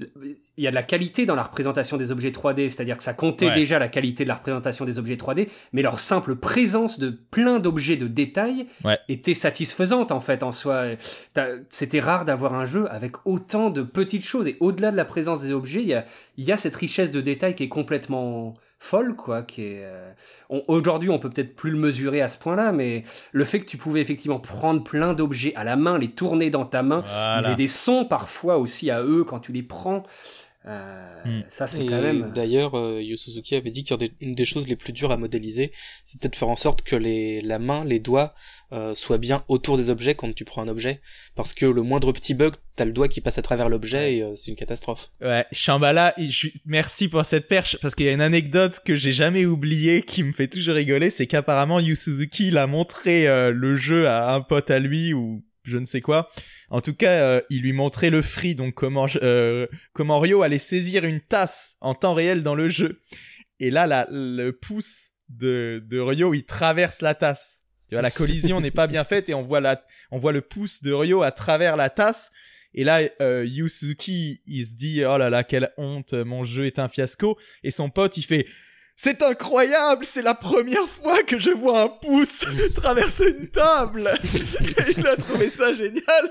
il 0.00 0.36
y 0.64 0.66
a 0.66 0.70
de 0.70 0.74
la 0.74 0.82
qualité 0.82 1.24
dans 1.24 1.36
la 1.36 1.44
représentation 1.44 1.96
des 1.96 2.10
objets 2.10 2.30
3D, 2.30 2.68
c'est-à-dire 2.68 2.96
que 2.96 3.02
ça 3.02 3.14
comptait 3.14 3.52
déjà 3.52 3.78
la 3.78 3.88
qualité 3.88 4.24
de 4.24 4.28
la 4.28 4.34
représentation 4.34 4.84
des 4.84 4.98
objets 4.98 5.14
3D, 5.14 5.48
mais 5.72 5.82
leur 5.82 6.00
simple 6.00 6.34
présence 6.34 6.98
de 6.98 7.10
plein 7.10 7.60
d'objets 7.60 7.96
de 7.96 8.08
détail 8.08 8.66
était 9.08 9.34
satisfaisante 9.34 10.10
en 10.10 10.20
fait 10.20 10.42
en 10.42 10.52
soi. 10.52 10.86
C'était 11.70 12.00
rare 12.00 12.24
d'avoir 12.24 12.54
un 12.54 12.66
jeu 12.66 12.90
avec 12.90 13.12
autant 13.24 13.70
de 13.70 13.82
petites 13.82 14.24
choses 14.24 14.48
et 14.48 14.56
au-delà 14.60 14.90
de 14.90 14.96
la 14.96 15.04
présence 15.04 15.42
des 15.42 15.52
objets, 15.52 15.82
il 15.82 15.88
y 15.88 15.94
a, 15.94 16.04
il 16.36 16.44
y 16.44 16.52
a 16.52 16.56
cette 16.56 16.76
richesse 16.76 17.10
de 17.10 17.20
détail 17.20 17.54
qui 17.54 17.62
est 17.62 17.68
complètement 17.68 18.54
folle, 18.78 19.16
quoi. 19.16 19.42
Qui 19.42 19.62
est, 19.64 19.84
euh, 19.84 20.12
aujourd'hui, 20.68 21.10
on 21.10 21.18
peut 21.18 21.30
peut-être 21.30 21.56
plus 21.56 21.70
le 21.70 21.78
mesurer 21.78 22.20
à 22.20 22.28
ce 22.28 22.38
point-là, 22.38 22.72
mais 22.72 23.04
le 23.32 23.44
fait 23.44 23.60
que 23.60 23.66
tu 23.66 23.76
pouvais 23.76 24.00
effectivement 24.00 24.38
prendre 24.38 24.82
plein 24.84 25.14
d'objets 25.14 25.54
à 25.56 25.64
la 25.64 25.76
main, 25.76 25.98
les 25.98 26.10
tourner 26.10 26.50
dans 26.50 26.64
ta 26.66 26.82
main, 26.82 27.02
ils 27.48 27.56
des 27.56 27.68
sons 27.68 28.04
parfois 28.04 28.58
aussi 28.58 28.90
à 28.90 29.02
eux 29.02 29.24
quand 29.24 29.40
tu 29.40 29.52
les 29.52 29.62
prends. 29.62 30.02
Euh, 30.66 31.24
hmm. 31.24 31.42
Ça, 31.50 31.66
c'est 31.66 31.84
quand 31.86 32.00
même. 32.00 32.32
D'ailleurs, 32.34 32.74
euh, 32.74 33.02
Yu 33.02 33.16
Suzuki 33.16 33.54
avait 33.54 33.70
dit 33.70 33.84
qu'une 33.84 34.34
des 34.34 34.44
choses 34.44 34.66
les 34.66 34.76
plus 34.76 34.92
dures 34.92 35.10
à 35.10 35.16
modéliser, 35.16 35.72
c'était 36.04 36.28
de 36.28 36.36
faire 36.36 36.48
en 36.48 36.56
sorte 36.56 36.82
que 36.82 36.96
les, 36.96 37.40
la 37.42 37.58
main, 37.58 37.84
les 37.84 37.98
doigts, 37.98 38.34
euh, 38.74 38.92
soient 38.94 39.18
bien 39.18 39.44
autour 39.46 39.76
des 39.76 39.88
objets 39.88 40.16
quand 40.16 40.34
tu 40.34 40.44
prends 40.44 40.62
un 40.62 40.68
objet. 40.68 41.00
Parce 41.36 41.54
que 41.54 41.64
le 41.64 41.82
moindre 41.82 42.10
petit 42.10 42.34
bug, 42.34 42.54
t'as 42.74 42.84
le 42.84 42.92
doigt 42.92 43.06
qui 43.06 43.20
passe 43.20 43.38
à 43.38 43.42
travers 43.42 43.68
l'objet 43.68 44.16
et 44.16 44.22
euh, 44.22 44.34
c'est 44.36 44.50
une 44.50 44.56
catastrophe. 44.56 45.10
Ouais, 45.20 45.44
Shambhala, 45.52 46.12
je... 46.18 46.48
merci 46.64 47.08
pour 47.08 47.24
cette 47.24 47.46
perche, 47.46 47.78
parce 47.80 47.94
qu'il 47.94 48.06
y 48.06 48.08
a 48.08 48.12
une 48.12 48.20
anecdote 48.20 48.80
que 48.84 48.96
j'ai 48.96 49.12
jamais 49.12 49.44
oubliée 49.44 50.02
qui 50.02 50.24
me 50.24 50.32
fait 50.32 50.48
toujours 50.48 50.74
rigoler, 50.74 51.10
c'est 51.10 51.26
qu'apparemment 51.26 51.78
Yu 51.78 51.94
Suzuki, 51.94 52.48
il 52.48 52.58
a 52.58 52.66
montré 52.66 53.28
euh, 53.28 53.52
le 53.52 53.76
jeu 53.76 54.08
à 54.08 54.34
un 54.34 54.40
pote 54.40 54.70
à 54.72 54.80
lui 54.80 55.14
ou 55.14 55.44
je 55.64 55.78
ne 55.78 55.84
sais 55.84 56.00
quoi. 56.00 56.30
En 56.70 56.80
tout 56.80 56.94
cas, 56.94 57.10
euh, 57.10 57.40
il 57.50 57.62
lui 57.62 57.72
montrait 57.72 58.10
le 58.10 58.22
free, 58.22 58.54
donc 58.54 58.74
comment, 58.74 59.06
euh, 59.22 59.66
comment 59.92 60.18
Ryo 60.18 60.42
allait 60.42 60.58
saisir 60.58 61.04
une 61.04 61.20
tasse 61.20 61.76
en 61.80 61.94
temps 61.94 62.14
réel 62.14 62.42
dans 62.42 62.54
le 62.54 62.68
jeu. 62.68 63.02
Et 63.60 63.70
là, 63.70 63.86
la, 63.86 64.06
le 64.10 64.50
pouce 64.50 65.12
de, 65.28 65.82
de 65.86 65.98
Ryo, 65.98 66.34
il 66.34 66.44
traverse 66.44 67.00
la 67.02 67.14
tasse. 67.14 67.62
Tu 67.88 67.94
vois, 67.94 68.02
la 68.02 68.10
collision 68.10 68.60
n'est 68.60 68.70
pas 68.70 68.86
bien 68.86 69.04
faite 69.04 69.28
et 69.28 69.34
on 69.34 69.42
voit, 69.42 69.60
la, 69.60 69.84
on 70.10 70.18
voit 70.18 70.32
le 70.32 70.40
pouce 70.40 70.82
de 70.82 70.92
Ryo 70.92 71.22
à 71.22 71.30
travers 71.30 71.76
la 71.76 71.90
tasse. 71.90 72.30
Et 72.72 72.82
là, 72.82 73.00
euh, 73.20 73.44
Yusuki, 73.46 74.42
il 74.46 74.66
se 74.66 74.74
dit, 74.74 75.04
oh 75.04 75.16
là 75.16 75.30
là, 75.30 75.44
quelle 75.44 75.70
honte, 75.76 76.12
mon 76.12 76.44
jeu 76.44 76.66
est 76.66 76.78
un 76.78 76.88
fiasco. 76.88 77.38
Et 77.62 77.70
son 77.70 77.88
pote, 77.88 78.16
il 78.16 78.22
fait, 78.22 78.46
C'est 78.96 79.22
incroyable, 79.22 80.04
c'est 80.04 80.22
la 80.22 80.34
première 80.34 80.88
fois 80.88 81.22
que 81.24 81.38
je 81.38 81.50
vois 81.50 81.82
un 81.82 81.88
pouce 81.88 82.44
traverser 82.74 83.30
une 83.38 83.48
table. 83.48 84.10
Et 84.34 84.92
il 84.96 85.06
a 85.06 85.16
trouvé 85.16 85.50
ça 85.50 85.74
génial. 85.74 86.30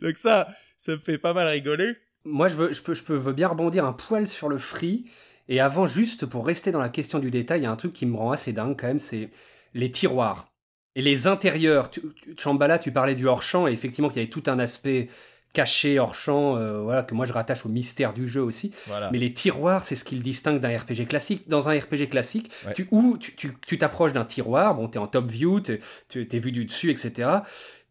Donc 0.00 0.18
ça, 0.18 0.48
ça 0.78 0.92
me 0.92 0.98
fait 0.98 1.18
pas 1.18 1.34
mal 1.34 1.48
rigoler. 1.48 1.96
Moi, 2.24 2.46
je 2.48 2.54
veux, 2.54 2.72
je 2.72 2.82
peux, 2.82 2.94
je 2.94 3.02
peux 3.02 3.16
veux 3.16 3.32
bien 3.32 3.48
rebondir 3.48 3.84
un 3.84 3.92
poil 3.92 4.28
sur 4.28 4.48
le 4.48 4.58
free. 4.58 5.06
Et 5.48 5.60
avant, 5.60 5.86
juste 5.86 6.26
pour 6.26 6.46
rester 6.46 6.70
dans 6.70 6.80
la 6.80 6.88
question 6.88 7.18
du 7.18 7.30
détail, 7.30 7.60
il 7.60 7.64
y 7.64 7.66
a 7.66 7.70
un 7.70 7.76
truc 7.76 7.92
qui 7.92 8.06
me 8.06 8.16
rend 8.16 8.30
assez 8.30 8.52
dingue 8.52 8.78
quand 8.78 8.86
même, 8.86 9.00
c'est 9.00 9.30
les 9.74 9.90
tiroirs. 9.90 10.46
Et 10.94 11.02
les 11.02 11.26
intérieurs. 11.26 11.90
Tu, 11.90 12.02
tu, 12.22 12.34
Chambala, 12.38 12.78
tu 12.78 12.92
parlais 12.92 13.16
du 13.16 13.26
hors-champ, 13.26 13.66
et 13.66 13.72
effectivement 13.72 14.08
qu'il 14.08 14.18
y 14.18 14.20
avait 14.20 14.30
tout 14.30 14.44
un 14.46 14.58
aspect 14.60 15.08
caché 15.52 15.98
hors 15.98 16.14
champ, 16.14 16.56
euh, 16.56 16.80
voilà, 16.80 17.02
que 17.02 17.14
moi 17.14 17.26
je 17.26 17.32
rattache 17.32 17.66
au 17.66 17.68
mystère 17.68 18.12
du 18.12 18.26
jeu 18.26 18.42
aussi. 18.42 18.72
Voilà. 18.86 19.10
Mais 19.10 19.18
les 19.18 19.32
tiroirs, 19.32 19.84
c'est 19.84 19.94
ce 19.94 20.04
qui 20.04 20.14
le 20.16 20.22
distingue 20.22 20.60
d'un 20.60 20.76
RPG 20.76 21.06
classique. 21.06 21.48
Dans 21.48 21.68
un 21.68 21.78
RPG 21.78 22.08
classique, 22.08 22.50
Ouais. 22.66 22.72
tu, 22.72 22.88
où 22.90 23.16
tu 23.18 23.34
tu- 23.34 23.52
tu 23.66 23.78
t'approches 23.78 24.12
d'un 24.12 24.24
tiroir, 24.24 24.74
bon, 24.74 24.88
t'es 24.88 24.98
en 24.98 25.06
top 25.06 25.30
view, 25.30 25.60
tu- 25.60 26.26
t'es 26.26 26.38
vu 26.38 26.52
du 26.52 26.64
dessus, 26.64 26.90
etc. 26.90 27.28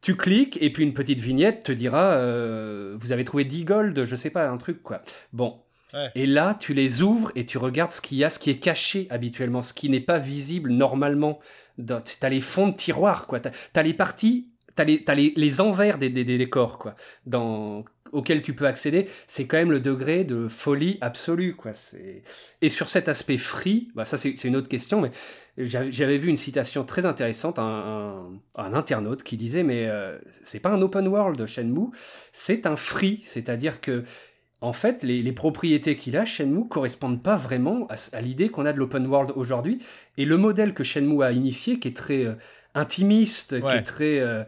Tu 0.02 0.16
cliques, 0.18 0.58
et 0.62 0.72
puis 0.74 0.84
une 0.84 0.94
petite 0.96 1.20
vignette 1.20 1.62
te 1.64 1.72
dira 1.72 2.14
euh, 2.14 2.96
Vous 3.00 3.12
avez 3.12 3.24
trouvé 3.24 3.44
10 3.46 3.66
gold, 3.66 4.04
je 4.06 4.16
sais 4.16 4.32
pas, 4.32 4.48
un 4.50 4.58
truc, 4.58 4.82
quoi. 4.82 5.02
Bon. 5.32 5.60
Ouais. 5.94 6.10
Et 6.16 6.26
là, 6.26 6.56
tu 6.58 6.74
les 6.74 7.02
ouvres 7.02 7.32
et 7.36 7.46
tu 7.46 7.58
regardes 7.58 7.92
ce 7.92 8.00
qu'il 8.00 8.18
y 8.18 8.24
a, 8.24 8.30
ce 8.30 8.40
qui 8.40 8.50
est 8.50 8.60
caché 8.60 9.08
habituellement, 9.10 9.62
ce 9.62 9.74
qui 9.74 9.90
n'est 9.90 10.00
pas 10.00 10.18
visible 10.20 10.72
normalement. 10.72 11.40
Dans- 11.78 12.02
T'as 12.20 12.30
les 12.30 12.40
fonds 12.42 12.70
de 12.70 12.76
tiroir, 12.76 13.28
quoi. 13.28 13.40
T'as 13.42 13.52
as 13.76 13.84
les 13.84 13.94
parties, 13.94 14.48
t'as 14.76 14.84
les, 14.84 15.04
t'as 15.04 15.16
les, 15.16 15.34
les 15.36 15.62
envers 15.62 15.98
des, 15.98 16.10
des, 16.10 16.24
des 16.24 16.38
décors, 16.38 16.78
quoi, 16.78 16.96
dans, 17.26 17.84
auxquels 18.12 18.42
tu 18.42 18.54
peux 18.54 18.66
accéder. 18.68 19.08
C'est 19.28 19.48
quand 19.48 19.58
même 19.58 19.72
le 19.72 19.80
degré 19.80 20.24
de 20.24 20.48
folie 20.48 20.98
absolue, 21.02 21.56
quoi. 21.56 21.72
Et 22.62 22.70
sur 22.70 22.90
cet 22.90 23.10
aspect 23.10 23.38
free, 23.38 23.90
bah 23.96 24.06
ça 24.06 24.18
c'est 24.18 24.44
une 24.44 24.56
autre 24.56 24.70
question, 24.70 25.02
mais 25.02 25.12
j'avais 25.58 26.18
vu 26.18 26.30
une 26.30 26.38
citation 26.38 26.84
très 26.84 27.06
intéressante, 27.06 27.60
un, 27.60 28.30
un 28.56 28.74
internaute 28.74 29.24
qui 29.24 29.38
disait, 29.38 29.64
mais 29.64 29.88
euh, 29.88 30.18
c'est 30.44 30.60
pas 30.60 30.70
un 30.70 30.82
open 30.82 31.08
world 31.08 31.46
Shenmue, 31.46 31.92
c'est 32.32 32.66
un 32.66 32.76
free, 32.76 33.22
c'est-à-dire 33.24 33.82
que 33.82 34.04
en 34.62 34.74
fait, 34.74 35.04
les, 35.04 35.24
les 35.24 35.32
propriétés 35.32 35.96
qu'il 35.96 36.16
a, 36.16 36.26
Shenmue, 36.26 36.68
correspondent 36.68 37.22
pas 37.22 37.36
vraiment 37.36 37.88
à, 37.90 37.96
à 38.16 38.22
l'idée 38.22 38.50
qu'on 38.50 38.66
a 38.66 38.74
de 38.74 38.78
l'open 38.78 39.08
world 39.08 39.32
aujourd'hui. 39.36 39.80
Et 40.18 40.26
le 40.26 40.38
modèle 40.38 40.74
que 40.74 40.84
Shenmue 40.84 41.24
a 41.24 41.32
initié, 41.32 41.80
qui 41.80 41.88
est 41.88 41.98
très 41.98 42.26
euh, 42.26 42.34
intimiste, 42.76 43.60
qui 43.60 43.76
est 43.76 43.82
très 43.82 44.20
euh, 44.20 44.44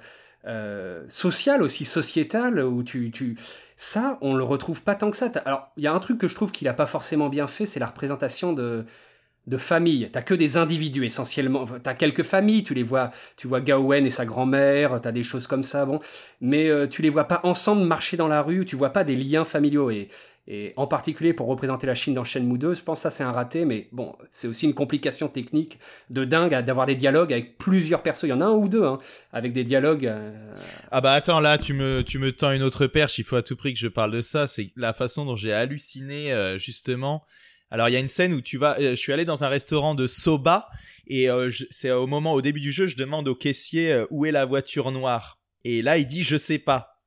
euh, 0.46 1.04
social 1.10 1.64
aussi, 1.64 1.84
sociétal, 1.84 2.60
où 2.60 2.84
tu, 2.84 3.10
tu... 3.12 3.36
Ça, 3.76 4.20
on 4.22 4.36
le 4.36 4.44
retrouve 4.44 4.84
pas 4.84 4.96
tant 4.96 5.10
que 5.10 5.18
ça. 5.18 5.32
Alors, 5.46 5.72
il 5.78 5.84
y 5.84 5.88
a 5.88 5.94
un 5.94 6.00
truc 6.00 6.20
que 6.20 6.28
je 6.28 6.36
trouve 6.36 6.52
qu'il 6.52 6.68
a 6.68 6.74
pas 6.74 6.86
forcément 6.86 7.28
bien 7.28 7.48
fait, 7.48 7.66
c'est 7.66 7.80
la 7.80 7.88
représentation 7.88 8.54
de 8.54 8.86
de 9.48 9.58
famille. 9.58 10.10
T'as 10.12 10.22
que 10.22 10.34
des 10.34 10.58
individus 10.58 11.06
essentiellement. 11.06 11.66
T'as 11.84 11.94
quelques 11.94 12.24
familles, 12.24 12.64
tu 12.64 12.74
les 12.74 12.84
vois, 12.84 13.12
tu 13.36 13.48
vois 13.48 13.60
Gawain 13.62 14.06
et 14.06 14.10
sa 14.10 14.26
grand-mère, 14.26 15.02
t'as 15.02 15.12
des 15.12 15.24
choses 15.24 15.48
comme 15.48 15.64
ça, 15.64 15.86
bon. 15.86 16.00
Mais 16.42 16.70
euh, 16.70 16.88
tu 16.88 17.02
les 17.02 17.10
vois 17.10 17.26
pas 17.26 17.42
ensemble 17.44 17.84
marcher 17.84 18.16
dans 18.18 18.28
la 18.30 18.42
rue, 18.42 18.66
tu 18.66 18.76
vois 18.76 18.92
pas 18.92 19.04
des 19.04 19.16
liens 19.18 19.44
familiaux. 19.44 19.92
Et, 19.92 20.08
et 20.48 20.74
en 20.76 20.88
particulier 20.88 21.34
pour 21.34 21.48
représenter 21.48 21.88
la 21.88 21.96
Chine 21.96 22.14
dans 22.14 22.26
Shenmue 22.26 22.58
2, 22.58 22.74
je 22.74 22.82
pense 22.82 23.00
que 23.00 23.04
ça 23.04 23.12
c'est 23.12 23.24
un 23.24 23.32
raté, 23.32 23.64
mais 23.64 23.88
bon, 23.94 24.14
c'est 24.32 24.48
aussi 24.50 24.66
une 24.66 24.74
complication 24.74 25.30
technique 25.30 25.80
de 26.10 26.26
dingue 26.26 26.54
d'avoir 26.66 26.86
des 26.86 26.96
dialogues 26.96 27.32
avec 27.32 27.58
plusieurs 27.58 28.02
persos. 28.02 28.24
Il 28.24 28.30
y 28.30 28.34
en 28.34 28.42
a 28.42 28.46
un 28.46 28.52
ou 28.52 28.68
deux, 28.68 28.84
hein, 28.84 28.98
avec 29.32 29.54
des 29.54 29.64
dialogues. 29.64 30.06
euh, 30.06 30.54
Ah 30.92 31.00
bah 31.02 31.14
attends, 31.14 31.40
là 31.40 31.58
tu 31.58 31.74
me 31.74 32.02
tu 32.04 32.20
me 32.20 32.32
tends 32.34 32.52
une 32.52 32.64
autre 32.64 32.88
perche. 32.88 33.20
Il 33.20 33.24
faut 33.24 33.38
à 33.38 33.42
tout 33.42 33.56
prix 33.56 33.74
que 33.74 33.80
je 33.80 33.88
parle 33.88 34.12
de 34.12 34.22
ça. 34.22 34.48
C'est 34.48 34.72
la 34.76 34.94
façon 34.94 35.26
dont 35.26 35.36
j'ai 35.38 35.54
halluciné 35.54 36.34
euh, 36.34 36.58
justement. 36.58 37.24
Alors 37.74 37.90
il 37.90 37.94
y 37.94 37.96
a 37.96 38.00
une 38.00 38.08
scène 38.08 38.34
où 38.34 38.42
tu 38.42 38.58
vas. 38.60 38.78
euh, 38.80 38.92
je 38.92 38.96
suis 38.96 39.12
allé 39.12 39.26
dans 39.26 39.44
un 39.44 39.48
restaurant 39.50 39.96
de 39.96 40.06
soba 40.06 40.70
et 41.08 41.28
euh, 41.30 41.50
c'est 41.72 41.90
au 41.92 42.06
moment 42.06 42.34
au 42.34 42.42
début 42.44 42.60
du 42.62 42.72
jeu, 42.72 42.86
je 42.86 42.96
demande 42.96 43.28
au 43.28 43.34
caissier 43.36 43.92
euh, 43.92 44.06
où 44.12 44.26
est 44.28 44.32
la 44.32 44.46
voiture 44.46 44.92
noire. 44.92 45.40
Et 45.64 45.82
là 45.82 45.98
il 45.98 46.06
dit 46.06 46.22
je 46.24 46.38
sais 46.38 46.60
pas. 46.60 47.02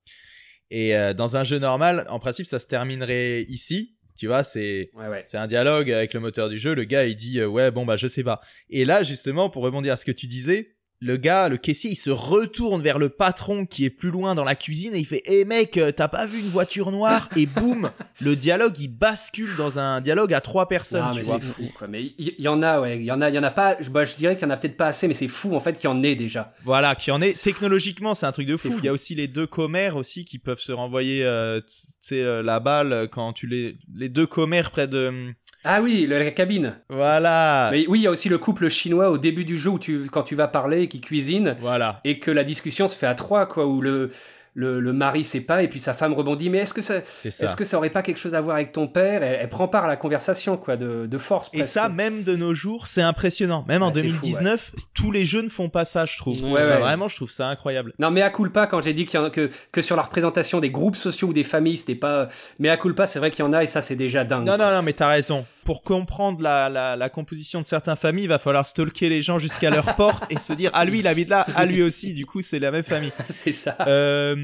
Et 0.72 0.96
euh, 0.96 1.14
dans 1.14 1.36
un 1.36 1.44
jeu 1.44 1.60
normal, 1.60 2.04
en 2.08 2.18
principe 2.18 2.46
ça 2.46 2.58
se 2.58 2.66
terminerait 2.66 3.42
ici. 3.42 3.92
Tu 4.18 4.26
vois, 4.26 4.44
c'est 4.44 4.90
Ouais, 4.94 5.08
ouais. 5.08 5.22
c'est 5.24 5.36
un 5.36 5.46
dialogue 5.46 5.90
avec 5.92 6.14
le 6.14 6.20
moteur 6.20 6.48
du 6.48 6.58
jeu. 6.58 6.74
Le 6.74 6.84
gars, 6.84 7.04
il 7.04 7.16
dit 7.16 7.38
euh, 7.38 7.46
ouais, 7.46 7.70
bon 7.70 7.84
bah 7.84 7.96
je 7.98 8.06
sais 8.06 8.24
pas. 8.24 8.40
Et 8.70 8.84
là, 8.86 9.02
justement, 9.02 9.50
pour 9.50 9.62
rebondir 9.62 9.92
à 9.92 9.96
ce 9.98 10.06
que 10.06 10.10
tu 10.12 10.26
disais, 10.26 10.75
le 11.00 11.16
gars, 11.18 11.48
le 11.48 11.58
caissier, 11.58 11.90
il 11.90 11.96
se 11.96 12.08
retourne 12.10 12.80
vers 12.80 12.98
le 12.98 13.10
patron 13.10 13.66
qui 13.66 13.84
est 13.84 13.90
plus 13.90 14.10
loin 14.10 14.34
dans 14.34 14.44
la 14.44 14.54
cuisine 14.54 14.94
et 14.94 14.98
il 14.98 15.04
fait 15.04 15.22
hé 15.26 15.44
mec, 15.44 15.76
euh, 15.76 15.92
t'as 15.92 16.08
pas 16.08 16.26
vu 16.26 16.40
une 16.40 16.48
voiture 16.48 16.90
noire 16.90 17.28
Et 17.36 17.44
boum, 17.44 17.90
le 18.20 18.34
dialogue, 18.34 18.78
il 18.78 18.88
bascule 18.88 19.54
dans 19.56 19.78
un 19.78 20.00
dialogue 20.00 20.32
à 20.32 20.40
trois 20.40 20.68
personnes. 20.68 21.04
Tu 21.12 21.18
mais 21.18 21.24
vois. 21.24 21.38
c'est 21.40 21.46
fou, 21.46 21.70
quoi. 21.76 21.86
Mais 21.86 22.02
il 22.02 22.34
y, 22.38 22.42
y 22.42 22.48
en 22.48 22.62
a, 22.62 22.80
ouais. 22.80 22.96
Il 22.96 23.04
y 23.04 23.12
en 23.12 23.20
a, 23.20 23.28
il 23.28 23.34
y 23.34 23.38
en 23.38 23.42
a 23.42 23.50
pas. 23.50 23.76
Je, 23.80 23.90
bah, 23.90 24.04
je 24.04 24.16
dirais 24.16 24.36
qu'il 24.36 24.44
y 24.44 24.46
en 24.46 24.54
a 24.54 24.56
peut-être 24.56 24.76
pas 24.76 24.86
assez, 24.86 25.06
mais 25.06 25.14
c'est 25.14 25.28
fou 25.28 25.54
en 25.54 25.60
fait 25.60 25.78
qu'il 25.78 25.90
y 25.90 25.92
en 25.92 26.02
ait 26.02 26.14
déjà. 26.14 26.54
Voilà, 26.64 26.94
qui 26.94 27.10
en 27.10 27.20
est 27.20 27.40
technologiquement, 27.42 28.14
c'est 28.14 28.26
un 28.26 28.32
truc 28.32 28.46
de 28.46 28.56
fou. 28.56 28.74
Il 28.78 28.84
y 28.84 28.88
a 28.88 28.92
aussi 28.92 29.14
les 29.14 29.28
deux 29.28 29.46
commères 29.46 29.96
aussi 29.96 30.24
qui 30.24 30.38
peuvent 30.38 30.60
se 30.60 30.72
renvoyer, 30.72 31.24
euh, 31.24 31.60
tu 31.60 31.76
sais, 32.00 32.22
euh, 32.22 32.42
la 32.42 32.58
balle 32.60 33.08
quand 33.12 33.34
tu 33.34 33.46
les 33.46 33.78
les 33.94 34.08
deux 34.08 34.26
commères 34.26 34.70
près 34.70 34.88
de 34.88 35.34
Ah 35.66 35.82
oui, 35.82 36.06
le- 36.08 36.18
la 36.18 36.30
cabine. 36.30 36.74
voilà, 36.88 37.70
Mais 37.72 37.86
oui, 37.88 38.00
il 38.00 38.02
y 38.02 38.06
a 38.06 38.10
aussi 38.10 38.28
le 38.28 38.38
couple 38.38 38.68
chinois 38.68 39.10
au 39.10 39.18
début 39.18 39.44
du 39.44 39.58
jeu 39.58 39.70
où 39.70 39.78
tu, 39.78 40.08
quand 40.10 40.22
tu 40.22 40.34
vas 40.34 40.48
parler 40.48 40.82
et 40.82 40.88
qui 40.88 41.00
cuisine 41.00 41.56
voilà. 41.60 42.00
et 42.04 42.18
que 42.18 42.30
la 42.30 42.44
discussion 42.44 42.88
se 42.88 42.96
fait 42.96 43.06
à 43.06 43.14
trois, 43.14 43.46
quoi, 43.46 43.66
où 43.66 43.80
le, 43.80 44.10
le, 44.54 44.80
le 44.80 44.92
mari 44.94 45.22
sait 45.24 45.40
pas 45.42 45.62
et 45.62 45.68
puis 45.68 45.80
sa 45.80 45.92
femme 45.92 46.14
rebondit. 46.14 46.48
Mais 46.48 46.58
est-ce 46.58 46.72
que 46.72 46.80
ça, 46.82 46.94
C'est 47.04 47.30
ça. 47.30 47.44
est-ce 47.44 47.56
que 47.56 47.64
ça 47.66 47.76
aurait 47.76 47.90
pas 47.90 48.00
quelque 48.02 48.16
chose 48.18 48.34
à 48.34 48.40
voir 48.40 48.56
avec 48.56 48.72
ton 48.72 48.86
père? 48.88 49.22
Elle, 49.22 49.38
elle 49.42 49.48
prend 49.50 49.68
part 49.68 49.84
à 49.84 49.86
la 49.86 49.96
conversation, 49.96 50.56
quoi, 50.56 50.76
de, 50.76 51.06
de 51.06 51.18
force. 51.18 51.50
Et 51.52 51.64
ça, 51.64 51.88
même 51.90 52.22
de 52.22 52.36
nos 52.36 52.54
jours, 52.54 52.86
c'est 52.86 53.02
impressionnant. 53.02 53.64
Même 53.68 53.82
en 53.82 53.88
Ouais, 53.88 54.00
c'est 54.02 54.08
fou, 54.08 54.22
2019, 54.26 54.72
tous 54.94 55.12
les 55.12 55.26
jeux 55.26 55.42
ne 55.42 55.50
font 55.50 55.68
pas 55.68 55.84
ça, 55.84 56.06
je 56.06 56.16
trouve. 56.16 56.40
Ouais, 56.42 56.62
Enfin. 56.62 56.78
Vraiment, 56.78 57.08
je 57.08 57.16
trouve 57.16 57.30
ça 57.30 57.48
incroyable. 57.48 57.92
Non, 57.98 58.10
mais 58.10 58.22
à 58.22 58.30
culpa, 58.30 58.66
quand 58.66 58.80
j'ai 58.80 58.94
dit 58.94 59.04
qu'il 59.04 59.20
y 59.20 59.22
en 59.22 59.26
a 59.26 59.30
que, 59.30 59.50
que 59.72 59.82
sur 59.82 59.96
la 59.96 60.02
représentation 60.02 60.58
des 60.60 60.70
groupes 60.70 60.96
sociaux 60.96 61.28
ou 61.28 61.32
des 61.34 61.44
familles, 61.44 61.76
c'était 61.76 61.94
pas. 61.94 62.28
Mais 62.58 62.70
à 62.70 62.76
culpa, 62.78 63.06
c'est 63.06 63.18
vrai 63.18 63.30
qu'il 63.30 63.44
y 63.44 63.48
en 63.48 63.52
a 63.52 63.62
et 63.62 63.66
ça, 63.66 63.82
c'est 63.82 63.96
déjà 63.96 64.24
dingue. 64.24 64.46
Non, 64.46 64.56
non, 64.56 64.70
non, 64.70 64.80
mais 64.82 64.92
t'as 64.94 65.08
raison. 65.08 65.44
Pour 65.66 65.82
comprendre 65.82 66.40
la, 66.42 66.68
la, 66.68 66.94
la 66.94 67.08
composition 67.10 67.60
de 67.60 67.66
certaines 67.66 67.96
familles, 67.96 68.24
il 68.24 68.28
va 68.28 68.38
falloir 68.38 68.64
stalker 68.64 69.08
les 69.08 69.20
gens 69.20 69.38
jusqu'à 69.40 69.68
leur 69.68 69.96
porte 69.96 70.24
et 70.30 70.38
se 70.38 70.52
dire, 70.52 70.70
ah 70.74 70.84
lui, 70.84 71.00
il 71.00 71.08
habite 71.08 71.28
là, 71.28 71.44
ah 71.56 71.66
lui 71.66 71.82
aussi, 71.82 72.14
du 72.14 72.24
coup, 72.24 72.40
c'est 72.40 72.60
la 72.60 72.70
même 72.70 72.84
famille. 72.84 73.12
c'est 73.28 73.52
ça. 73.52 73.76
Euh, 73.88 74.36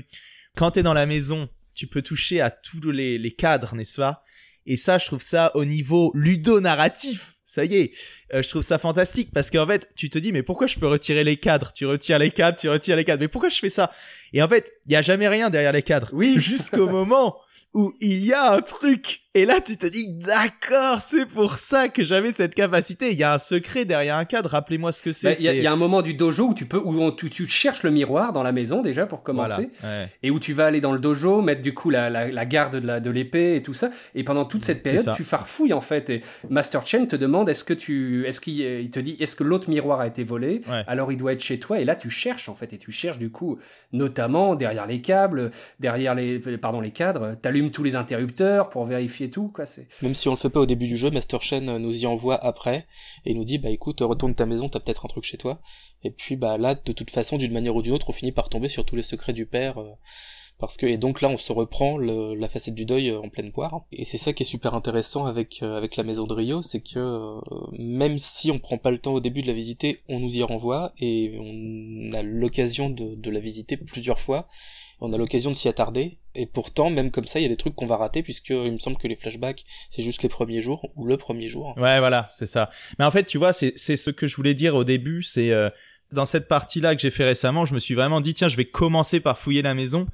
quand 0.57 0.73
t'es 0.73 0.83
dans 0.83 0.95
la 0.95 1.07
maison, 1.07 1.49
tu 1.75 1.87
peux 1.87 2.03
toucher 2.03 2.41
à 2.41 2.51
tous 2.51 2.91
les, 2.91 3.19
les 3.19 3.31
cadres, 3.31 3.75
n'est-ce 3.77 3.97
pas? 3.97 4.25
Et 4.67 4.77
ça, 4.77 4.99
je 4.99 5.07
trouve 5.07 5.23
ça 5.23 5.53
au 5.55 5.65
niveau 5.65 6.11
ludo-narratif. 6.15 7.37
Ça 7.45 7.65
y 7.65 7.77
est, 7.77 7.93
euh, 8.35 8.43
je 8.43 8.49
trouve 8.49 8.63
ça 8.63 8.79
fantastique 8.79 9.31
parce 9.33 9.51
qu'en 9.51 9.67
fait, 9.67 9.89
tu 9.97 10.11
te 10.11 10.19
dis 10.19 10.33
mais 10.33 10.43
pourquoi 10.43 10.67
je 10.67 10.79
peux 10.79 10.87
retirer 10.89 11.25
les 11.25 11.37
cadres? 11.37 11.73
Tu 11.73 11.87
retires 11.87 12.19
les 12.19 12.31
cadres, 12.31 12.59
tu 12.59 12.69
retires 12.69 12.97
les 12.97 13.05
cadres. 13.05 13.21
Mais 13.21 13.29
pourquoi 13.29 13.49
je 13.49 13.59
fais 13.59 13.71
ça? 13.71 13.91
Et 14.33 14.43
en 14.43 14.49
fait, 14.49 14.73
il 14.87 14.93
y 14.93 14.97
a 14.97 15.03
jamais 15.03 15.29
rien 15.29 15.51
derrière 15.51 15.73
les 15.73 15.83
cadres. 15.83 16.09
Oui. 16.13 16.37
Jusqu'au 16.41 16.89
moment 16.89 17.37
où 17.75 17.95
il 18.01 18.25
y 18.25 18.33
a 18.35 18.53
un 18.53 18.61
truc. 18.61 19.21
Et 19.35 19.47
là, 19.47 19.63
tu 19.63 19.79
te 19.79 19.87
dis 19.87 20.19
d'accord, 20.19 21.01
c'est 21.01 21.25
pour 21.25 21.57
ça 21.57 21.89
que 21.89 22.05
j'avais 22.05 22.33
cette 22.33 22.55
capacité. 22.55 23.13
Il 23.13 23.17
y 23.19 23.23
a 23.23 23.33
un 23.33 23.39
secret 23.39 23.87
derrière 23.87 24.17
un 24.17 24.27
cadre. 24.27 24.51
Rappelez-moi 24.51 24.93
ce 24.93 25.01
que 25.03 25.09
Bah, 25.09 25.17
c'est. 25.19 25.35
Il 25.39 25.43
y, 25.45 25.49
a- 25.49 25.53
c'est- 25.53 25.57
il 25.59 25.63
y 25.63 25.67
a 25.67 25.73
un 25.73 25.77
moment 25.77 26.03
du 26.03 26.13
dojo 26.13 26.49
où 26.49 26.55
tu 26.55 26.67
peux 26.67 26.77
où 26.77 27.01
on- 27.03 27.11
tu, 27.13 27.31
tu 27.31 27.47
cherches 27.47 27.83
le 27.83 27.91
miroir 27.91 28.35
dans 28.35 28.43
la 28.43 28.53
maison 28.53 28.83
déjà 28.83 29.07
pour 29.07 29.23
commencer 29.23 29.71
Voilà. 29.81 30.01
Ouais. 30.03 30.09
et 30.23 30.31
où 30.31 30.39
tu 30.39 30.53
vas 30.53 30.67
aller 30.67 30.83
dans 30.83 30.93
le 30.93 30.99
dojo 30.99 31.41
mettre 31.41 31.63
du 31.63 31.73
coup 31.73 31.89
la, 31.89 32.11
la, 32.11 32.31
la 32.31 32.45
garde 32.45 32.77
de 32.79 32.87
la 32.87 33.01
de 33.01 33.11
l'épée 33.11 33.57
et 33.57 33.63
tout 33.63 33.73
ça 33.73 33.91
et 34.15 34.23
pendant 34.23 34.45
toute 34.45 34.65
cette 34.65 34.83
période 34.83 35.11
tu 35.17 35.25
farfouilles 35.25 35.73
en 35.73 35.81
fait 35.81 36.11
et 36.11 36.21
Master 36.51 36.85
Chen 36.87 37.09
te 37.09 37.17
demande 37.17 37.49
est-ce 37.49 37.65
que 37.65 37.75
tu 37.75 38.22
est-ce 38.25 38.41
qu'il 38.41 38.61
il 38.61 38.91
te 38.91 39.01
dit 39.01 39.17
est-ce 39.21 39.37
que 39.37 39.45
l'autre 39.45 39.69
miroir 39.71 40.01
a 40.01 40.07
été 40.07 40.25
volé 40.25 40.63
Ouais. 40.69 40.85
alors 40.87 41.11
il 41.13 41.17
doit 41.19 41.33
être 41.33 41.43
chez 41.43 41.59
toi 41.59 41.81
et 41.81 41.85
là 41.85 41.97
tu 41.97 42.11
cherches 42.11 42.49
en 42.49 42.55
fait 42.55 42.73
et 42.73 42.79
tu 42.79 42.93
cherches 42.93 43.19
du 43.19 43.31
coup 43.31 43.59
notamment 43.93 44.55
derrière 44.55 44.87
les 44.87 45.01
câbles 45.01 45.51
derrière 45.81 46.15
les 46.15 46.39
pardon 46.59 46.81
les 46.81 46.91
cadres 46.91 47.35
t'allumes 47.41 47.71
tous 47.71 47.83
les 47.83 47.97
interrupteurs 47.97 48.69
pour 48.69 48.85
vérifier 48.85 49.31
tout 49.31 49.49
quoi 49.49 49.65
c'est 49.67 49.87
Même 50.03 50.15
si 50.15 50.29
on 50.29 50.33
le 50.33 50.37
fait 50.37 50.51
pas 50.51 50.61
au 50.61 50.67
début 50.67 50.87
du 50.87 50.97
jeu, 50.97 51.11
Master 51.11 51.43
Chen 51.43 51.69
euh, 51.69 51.79
nous 51.79 51.97
y 52.03 52.07
envoie 52.07 52.37
après 52.45 52.87
et 53.25 53.31
il 53.33 53.37
nous 53.37 53.45
dit 53.45 53.59
bah 53.59 53.71
écoute 53.71 54.01
retourne 54.01 54.35
ta 54.35 54.47
maison, 54.47 54.69
t'as 54.69 54.81
peut-être 54.81 55.05
un 55.05 55.09
truc 55.09 55.25
chez 55.25 55.37
toi. 55.39 55.61
Et 56.05 56.11
puis 56.11 56.37
bah 56.37 56.59
là 56.59 56.75
de 56.75 56.93
toute 56.93 57.11
façon 57.11 57.37
d'une 57.37 57.53
manière 57.53 57.77
ou 57.77 57.83
d'une 57.83 57.93
autre 57.93 58.11
on 58.11 58.13
finit 58.13 58.33
par 58.33 58.49
tomber 58.49 58.69
sur 58.69 58.85
tous 58.85 58.97
les 58.97 59.03
secrets 59.03 59.33
du 59.33 59.47
père 59.47 59.81
euh, 59.81 59.91
parce 60.59 60.77
que 60.77 60.87
et 60.87 60.97
donc 60.97 61.21
là 61.21 61.29
on 61.29 61.39
se 61.39 61.53
reprend 61.53 61.99
la 61.99 62.49
facette 62.49 62.75
du 62.75 62.85
deuil 62.85 63.11
euh, 63.11 63.21
en 63.21 63.29
pleine 63.29 63.53
poire 63.53 63.83
et 63.91 64.05
c'est 64.05 64.19
ça 64.19 64.33
qui 64.33 64.45
est 64.45 64.47
super 64.47 64.75
intéressant 64.75 65.27
avec 65.27 65.61
euh, 65.63 65.77
avec 65.77 65.97
la 65.97 66.05
maison 66.05 66.27
de 66.27 66.33
Rio, 66.33 66.63
c'est 66.63 66.81
que 66.81 66.99
euh, 66.99 67.41
même 67.79 68.19
si 68.19 68.51
on 68.51 68.59
prend 68.59 68.79
pas 68.79 68.91
le 68.91 68.99
temps 68.99 69.13
au 69.13 69.21
début 69.21 69.43
de 69.43 69.47
la 69.47 69.53
visiter, 69.53 70.03
on 70.09 70.21
nous 70.21 70.37
y 70.37 70.43
renvoie 70.43 70.93
et 70.99 71.37
on 71.41 72.13
a 72.13 72.23
l'occasion 72.23 72.91
de, 72.91 73.31
la 73.31 73.41
visiter 73.41 73.77
plusieurs 73.77 74.21
fois. 74.21 74.49
On 75.05 75.13
a 75.13 75.19
l'occasion 75.19 75.51
de 75.51 75.57
s'y 75.57 75.69
attarder, 75.69 76.19
et 76.37 76.47
pourtant, 76.47 76.89
même 76.89 77.11
comme 77.11 77.27
ça, 77.27 77.41
il 77.41 77.43
y 77.43 77.47
a 77.47 77.49
des 77.49 77.57
trucs 77.57 77.75
qu'on 77.75 77.87
va 77.87 77.97
rater, 77.97 78.23
puisque 78.23 78.51
il 78.51 78.71
me 78.71 78.79
semble 78.79 78.99
que 78.99 79.09
les 79.09 79.17
flashbacks, 79.17 79.65
c'est 79.91 80.03
juste 80.03 80.23
les 80.23 80.29
premiers 80.29 80.61
jours, 80.61 80.87
ou 80.95 81.07
le 81.07 81.17
premier 81.17 81.49
jour. 81.49 81.75
Ouais, 81.77 81.99
voilà, 81.99 82.29
c'est 82.31 82.47
ça. 82.47 82.71
Mais 83.01 83.05
en 83.05 83.11
fait, 83.11 83.25
tu 83.25 83.37
vois, 83.37 83.53
c'est 83.53 83.73
c'est 83.75 83.97
ce 83.97 84.11
que 84.11 84.29
je 84.29 84.37
voulais 84.37 84.55
dire 84.55 84.77
au 84.77 84.85
début. 84.85 85.25
C'est 85.25 85.51
dans 86.13 86.27
cette 86.27 86.47
partie-là 86.47 86.95
que 86.95 87.01
j'ai 87.01 87.11
fait 87.11 87.25
récemment, 87.25 87.65
je 87.65 87.75
me 87.75 87.79
suis 87.79 87.95
vraiment 87.95 88.21
dit 88.21 88.35
tiens, 88.35 88.49
je 88.49 88.57
vais 88.57 88.67
commencer 88.67 89.21
par 89.21 89.39
fouiller 89.39 89.63
la 89.63 89.75
maison. 89.75 90.07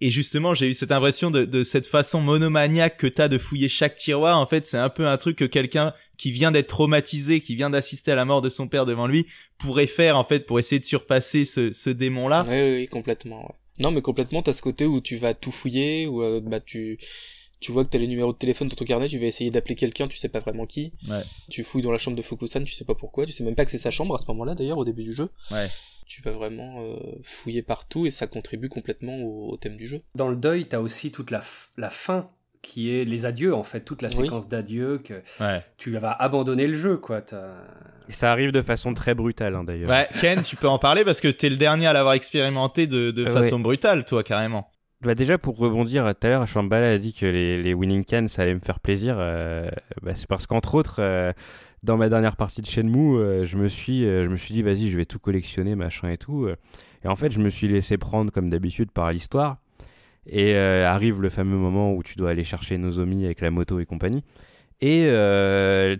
Et 0.00 0.10
justement, 0.10 0.54
j'ai 0.54 0.68
eu 0.68 0.74
cette 0.74 0.92
impression 0.92 1.30
de, 1.30 1.44
de 1.44 1.62
cette 1.64 1.86
façon 1.86 2.20
monomaniaque 2.20 2.98
que 2.98 3.06
t'as 3.08 3.28
de 3.28 3.36
fouiller 3.36 3.68
chaque 3.68 3.96
tiroir. 3.96 4.38
En 4.38 4.46
fait, 4.46 4.66
c'est 4.66 4.78
un 4.78 4.90
peu 4.90 5.08
un 5.08 5.16
truc 5.16 5.36
que 5.36 5.44
quelqu'un 5.44 5.92
qui 6.16 6.30
vient 6.30 6.52
d'être 6.52 6.68
traumatisé, 6.68 7.40
qui 7.40 7.56
vient 7.56 7.70
d'assister 7.70 8.12
à 8.12 8.14
la 8.14 8.24
mort 8.24 8.40
de 8.40 8.48
son 8.48 8.68
père 8.68 8.86
devant 8.86 9.06
lui, 9.06 9.26
pourrait 9.58 9.86
faire 9.86 10.16
en 10.16 10.24
fait 10.24 10.46
pour 10.46 10.58
essayer 10.58 10.78
de 10.78 10.84
surpasser 10.84 11.44
ce, 11.44 11.72
ce 11.72 11.90
démon-là. 11.90 12.46
Oui, 12.48 12.54
oui, 12.54 12.76
oui, 12.76 12.88
complètement. 12.88 13.42
Ouais. 13.42 13.54
Non, 13.80 13.90
mais 13.90 14.02
complètement, 14.02 14.42
t'as 14.42 14.52
ce 14.52 14.62
côté 14.62 14.86
où 14.86 15.00
tu 15.00 15.16
vas 15.16 15.34
tout 15.34 15.52
fouiller, 15.52 16.06
où 16.06 16.22
euh, 16.22 16.40
bah 16.40 16.60
tu 16.60 16.98
tu 17.60 17.72
vois 17.72 17.84
que 17.84 17.90
t'as 17.90 17.98
les 17.98 18.06
numéros 18.06 18.32
de 18.32 18.38
téléphone 18.38 18.68
dans 18.68 18.76
ton 18.76 18.84
carnet, 18.84 19.08
tu 19.08 19.18
vas 19.18 19.26
essayer 19.26 19.50
d'appeler 19.50 19.74
quelqu'un, 19.74 20.06
tu 20.06 20.16
sais 20.16 20.28
pas 20.28 20.38
vraiment 20.38 20.66
qui. 20.66 20.92
Ouais. 21.08 21.22
Tu 21.50 21.64
fouilles 21.64 21.82
dans 21.82 21.90
la 21.90 21.98
chambre 21.98 22.16
de 22.16 22.22
Fukusan, 22.22 22.62
tu 22.62 22.72
sais 22.72 22.84
pas 22.84 22.94
pourquoi, 22.94 23.26
tu 23.26 23.32
sais 23.32 23.42
même 23.42 23.56
pas 23.56 23.64
que 23.64 23.72
c'est 23.72 23.78
sa 23.78 23.90
chambre 23.90 24.14
à 24.14 24.18
ce 24.18 24.26
moment-là 24.28 24.54
d'ailleurs 24.54 24.78
au 24.78 24.84
début 24.84 25.02
du 25.02 25.12
jeu. 25.12 25.28
Ouais. 25.50 25.68
Tu 26.08 26.22
vas 26.22 26.32
vraiment 26.32 26.82
euh, 26.82 26.96
fouiller 27.22 27.62
partout 27.62 28.06
et 28.06 28.10
ça 28.10 28.26
contribue 28.26 28.68
complètement 28.70 29.16
au, 29.18 29.52
au 29.52 29.56
thème 29.58 29.76
du 29.76 29.86
jeu. 29.86 30.00
Dans 30.14 30.28
le 30.28 30.36
deuil, 30.36 30.64
t'as 30.66 30.78
aussi 30.80 31.12
toute 31.12 31.30
la, 31.30 31.42
fin 31.90 32.30
qui 32.62 32.90
est 32.90 33.04
les 33.04 33.26
adieux 33.26 33.54
en 33.54 33.62
fait, 33.62 33.80
toute 33.82 34.00
la 34.02 34.08
Oui. 34.08 34.14
séquence 34.24 34.48
d'adieux 34.48 34.98
que 34.98 35.14
Ouais. 35.40 35.62
tu 35.76 35.96
vas 35.98 36.10
abandonner 36.12 36.66
le 36.66 36.72
jeu 36.74 36.96
quoi. 36.96 37.20
Et 38.08 38.12
ça 38.12 38.32
arrive 38.32 38.52
de 38.52 38.62
façon 38.62 38.94
très 38.94 39.14
brutale 39.14 39.54
hein, 39.54 39.64
d'ailleurs. 39.64 39.90
Ouais, 39.90 40.08
Ken, 40.20 40.42
tu 40.42 40.56
peux 40.56 40.66
en 40.68 40.78
parler 40.78 41.04
parce 41.04 41.20
que 41.20 41.28
t'es 41.28 41.50
le 41.50 41.56
dernier 41.56 41.86
à 41.86 41.92
l'avoir 41.92 42.14
expérimenté 42.14 42.86
de, 42.86 43.10
de 43.10 43.26
Euh, 43.26 43.32
façon 43.32 43.60
brutale, 43.60 44.04
toi, 44.06 44.22
carrément. 44.24 44.70
Bah 45.02 45.14
déjà 45.14 45.38
pour 45.38 45.56
rebondir 45.58 46.04
tout 46.18 46.26
à 46.26 46.30
l'heure, 46.30 46.46
Shambhala 46.48 46.90
a 46.92 46.98
dit 46.98 47.12
que 47.14 47.24
les, 47.26 47.62
les 47.62 47.72
winning 47.74 48.04
cans 48.04 48.26
ça 48.26 48.42
allait 48.42 48.54
me 48.54 48.58
faire 48.60 48.80
plaisir. 48.80 49.16
euh, 49.20 49.70
bah, 50.02 50.12
c'est 50.16 50.26
parce 50.26 50.46
qu'entre 50.48 50.74
autres, 50.74 50.96
euh, 51.00 51.32
dans 51.82 51.96
ma 51.96 52.08
dernière 52.08 52.36
partie 52.36 52.62
de 52.62 52.66
Shenmue, 52.66 53.16
euh, 53.18 53.44
je 53.44 53.56
me 53.56 53.68
suis, 53.68 54.04
euh, 54.04 54.24
je 54.24 54.28
me 54.28 54.36
suis 54.36 54.52
dit 54.54 54.62
vas-y, 54.62 54.88
je 54.88 54.96
vais 54.96 55.04
tout 55.04 55.18
collectionner, 55.18 55.74
machin 55.74 56.08
et 56.08 56.16
tout. 56.18 56.44
euh. 56.44 56.56
Et 57.04 57.08
en 57.08 57.16
fait, 57.16 57.30
je 57.30 57.38
me 57.38 57.48
suis 57.50 57.68
laissé 57.68 57.96
prendre 57.96 58.32
comme 58.32 58.50
d'habitude 58.50 58.90
par 58.90 59.10
l'histoire. 59.12 59.58
Et 60.26 60.54
euh, 60.56 60.86
arrive 60.86 61.22
le 61.22 61.28
fameux 61.30 61.56
moment 61.56 61.94
où 61.94 62.02
tu 62.02 62.16
dois 62.16 62.30
aller 62.30 62.44
chercher 62.44 62.76
Nozomi 62.76 63.24
avec 63.24 63.40
la 63.40 63.50
moto 63.50 63.78
et 63.80 63.86
compagnie. 63.86 64.24
Et 64.80 65.08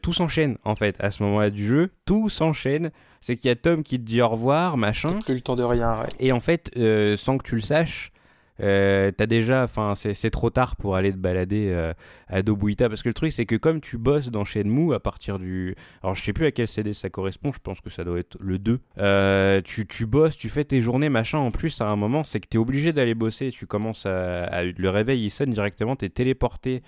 tout 0.02 0.12
s'enchaîne 0.12 0.56
en 0.64 0.76
fait 0.76 0.96
à 1.00 1.10
ce 1.10 1.22
moment-là 1.22 1.50
du 1.50 1.66
jeu. 1.66 1.90
Tout 2.05 2.28
s'enchaîne. 2.28 2.90
C'est 3.20 3.36
qu'il 3.36 3.48
y 3.48 3.50
a 3.50 3.56
Tom 3.56 3.82
qui 3.82 3.98
te 3.98 4.05
dit 4.05 4.20
au 4.22 4.28
revoir, 4.28 4.76
machin. 4.76 5.18
Plus 5.24 5.34
le 5.34 5.40
temps 5.40 5.56
de 5.56 5.64
rien, 5.64 6.00
ouais. 6.00 6.06
Et 6.20 6.30
en 6.30 6.38
fait, 6.40 6.70
sans 7.16 7.38
que 7.38 7.42
tu 7.44 7.55
le 7.56 7.60
saches, 7.60 8.12
euh, 8.60 9.10
t'as 9.16 9.26
déjà, 9.26 9.64
enfin, 9.64 9.94
c'est 9.94 10.30
trop 10.30 10.51
tard 10.51 10.76
pour 10.76 10.97
aller 10.97 11.12
te 11.12 11.18
balader 11.18 11.68
euh, 11.70 11.93
à 12.28 12.43
Dobuita 12.43 12.89
parce 12.89 13.02
que 13.02 13.09
le 13.09 13.14
truc 13.14 13.32
c'est 13.32 13.47
que 13.47 13.56
comme 13.56 13.80
tu 13.80 13.98
bosses 13.98 14.30
dans 14.30 14.44
Shenmue 14.44 14.94
à 14.94 15.01
partir 15.01 15.39
du, 15.39 15.76
alors 16.02 16.14
je 16.14 16.22
sais 16.22 16.32
plus 16.32 16.47
à 16.47 16.51
quel 16.51 16.66
CD 16.66 16.93
ça 16.93 17.09
correspond, 17.09 17.52
je 17.52 17.60
pense 17.60 17.80
que 17.80 17.90
ça 17.90 18.05
doit 18.05 18.18
être 18.18 18.36
le 18.40 18.59
2. 18.59 18.80
Euh, 18.98 19.60
tu, 19.62 19.86
tu 19.86 20.06
bosses, 20.06 20.36
tu 20.36 20.48
fais 20.48 20.64
tes 20.64 20.80
journées 20.80 21.09
machin. 21.09 21.39
En 21.39 21.51
plus, 21.51 21.80
à 21.80 21.86
un 21.86 21.97
moment, 21.97 22.24
c'est 22.24 22.40
que 22.40 22.48
t'es 22.48 22.59
obligé 22.59 22.93
d'aller 22.93 23.14
bosser. 23.14 23.51
Tu 23.51 23.66
commences 23.66 24.06
à, 24.06 24.64
le 24.64 24.90
réveil, 24.90 25.24
il 25.24 25.30
sonne 25.30 25.51
directement, 25.51 25.97
t'es 25.97 26.09
téléporté. 26.09 26.82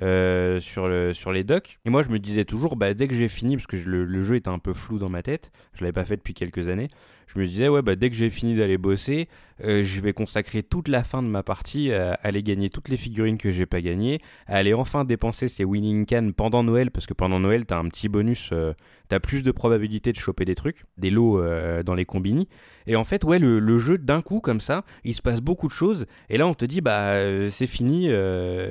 sur, 0.00 0.90
sur 1.14 1.30
les 1.30 1.44
docks 1.44 1.78
et 1.84 1.90
moi 1.90 2.02
je 2.02 2.08
me 2.08 2.18
disais 2.18 2.44
toujours 2.44 2.74
bah, 2.74 2.94
dès 2.94 3.06
que 3.06 3.14
j'ai 3.14 3.28
fini 3.28 3.54
parce 3.54 3.68
que 3.68 3.76
le 3.76 4.22
jeu 4.22 4.34
était 4.34 4.48
un 4.48 4.58
peu 4.58 4.74
flou 4.74 4.98
dans 4.98 5.08
ma 5.08 5.22
tête 5.22 5.52
je 5.72 5.82
l'avais 5.82 5.92
pas 5.92 6.04
fait 6.04 6.16
depuis 6.16 6.34
quelques 6.34 6.66
années 6.68 6.88
je 7.26 7.38
me 7.38 7.46
disais 7.46 7.68
ouais 7.68 7.82
bah 7.82 7.96
dès 7.96 8.10
que 8.10 8.16
j'ai 8.16 8.30
fini 8.30 8.54
d'aller 8.54 8.78
bosser 8.78 9.28
euh, 9.62 9.84
je 9.84 10.00
vais 10.00 10.12
consacrer 10.12 10.62
toute 10.62 10.88
la 10.88 11.04
fin 11.04 11.22
de 11.22 11.28
ma 11.28 11.42
partie 11.42 11.92
à, 11.92 12.14
aller 12.22 12.42
gagner 12.42 12.70
toutes 12.70 12.88
les 12.88 12.96
figurines 12.96 13.38
que 13.38 13.50
j'ai 13.50 13.66
pas 13.66 13.80
gagnées, 13.80 14.20
à 14.46 14.56
aller 14.56 14.74
enfin 14.74 15.04
dépenser 15.04 15.48
ces 15.48 15.64
winning 15.64 16.06
can 16.06 16.30
pendant 16.36 16.64
Noël, 16.64 16.90
parce 16.90 17.06
que 17.06 17.14
pendant 17.14 17.38
Noël, 17.38 17.66
t'as 17.66 17.78
un 17.78 17.88
petit 17.88 18.08
bonus, 18.08 18.50
euh, 18.52 18.72
t'as 19.08 19.20
plus 19.20 19.42
de 19.42 19.52
probabilité 19.52 20.12
de 20.12 20.16
choper 20.16 20.44
des 20.44 20.54
trucs, 20.54 20.84
des 20.98 21.10
lots 21.10 21.40
euh, 21.40 21.82
dans 21.82 21.94
les 21.94 22.04
combini. 22.04 22.48
Et 22.86 22.96
en 22.96 23.04
fait, 23.04 23.24
ouais, 23.24 23.38
le, 23.38 23.60
le 23.60 23.78
jeu 23.78 23.96
d'un 23.96 24.22
coup 24.22 24.40
comme 24.40 24.60
ça, 24.60 24.84
il 25.04 25.14
se 25.14 25.22
passe 25.22 25.40
beaucoup 25.40 25.68
de 25.68 25.72
choses, 25.72 26.06
et 26.28 26.36
là 26.36 26.46
on 26.46 26.54
te 26.54 26.64
dit 26.64 26.80
bah 26.80 27.16
c'est 27.50 27.66
fini, 27.66 28.10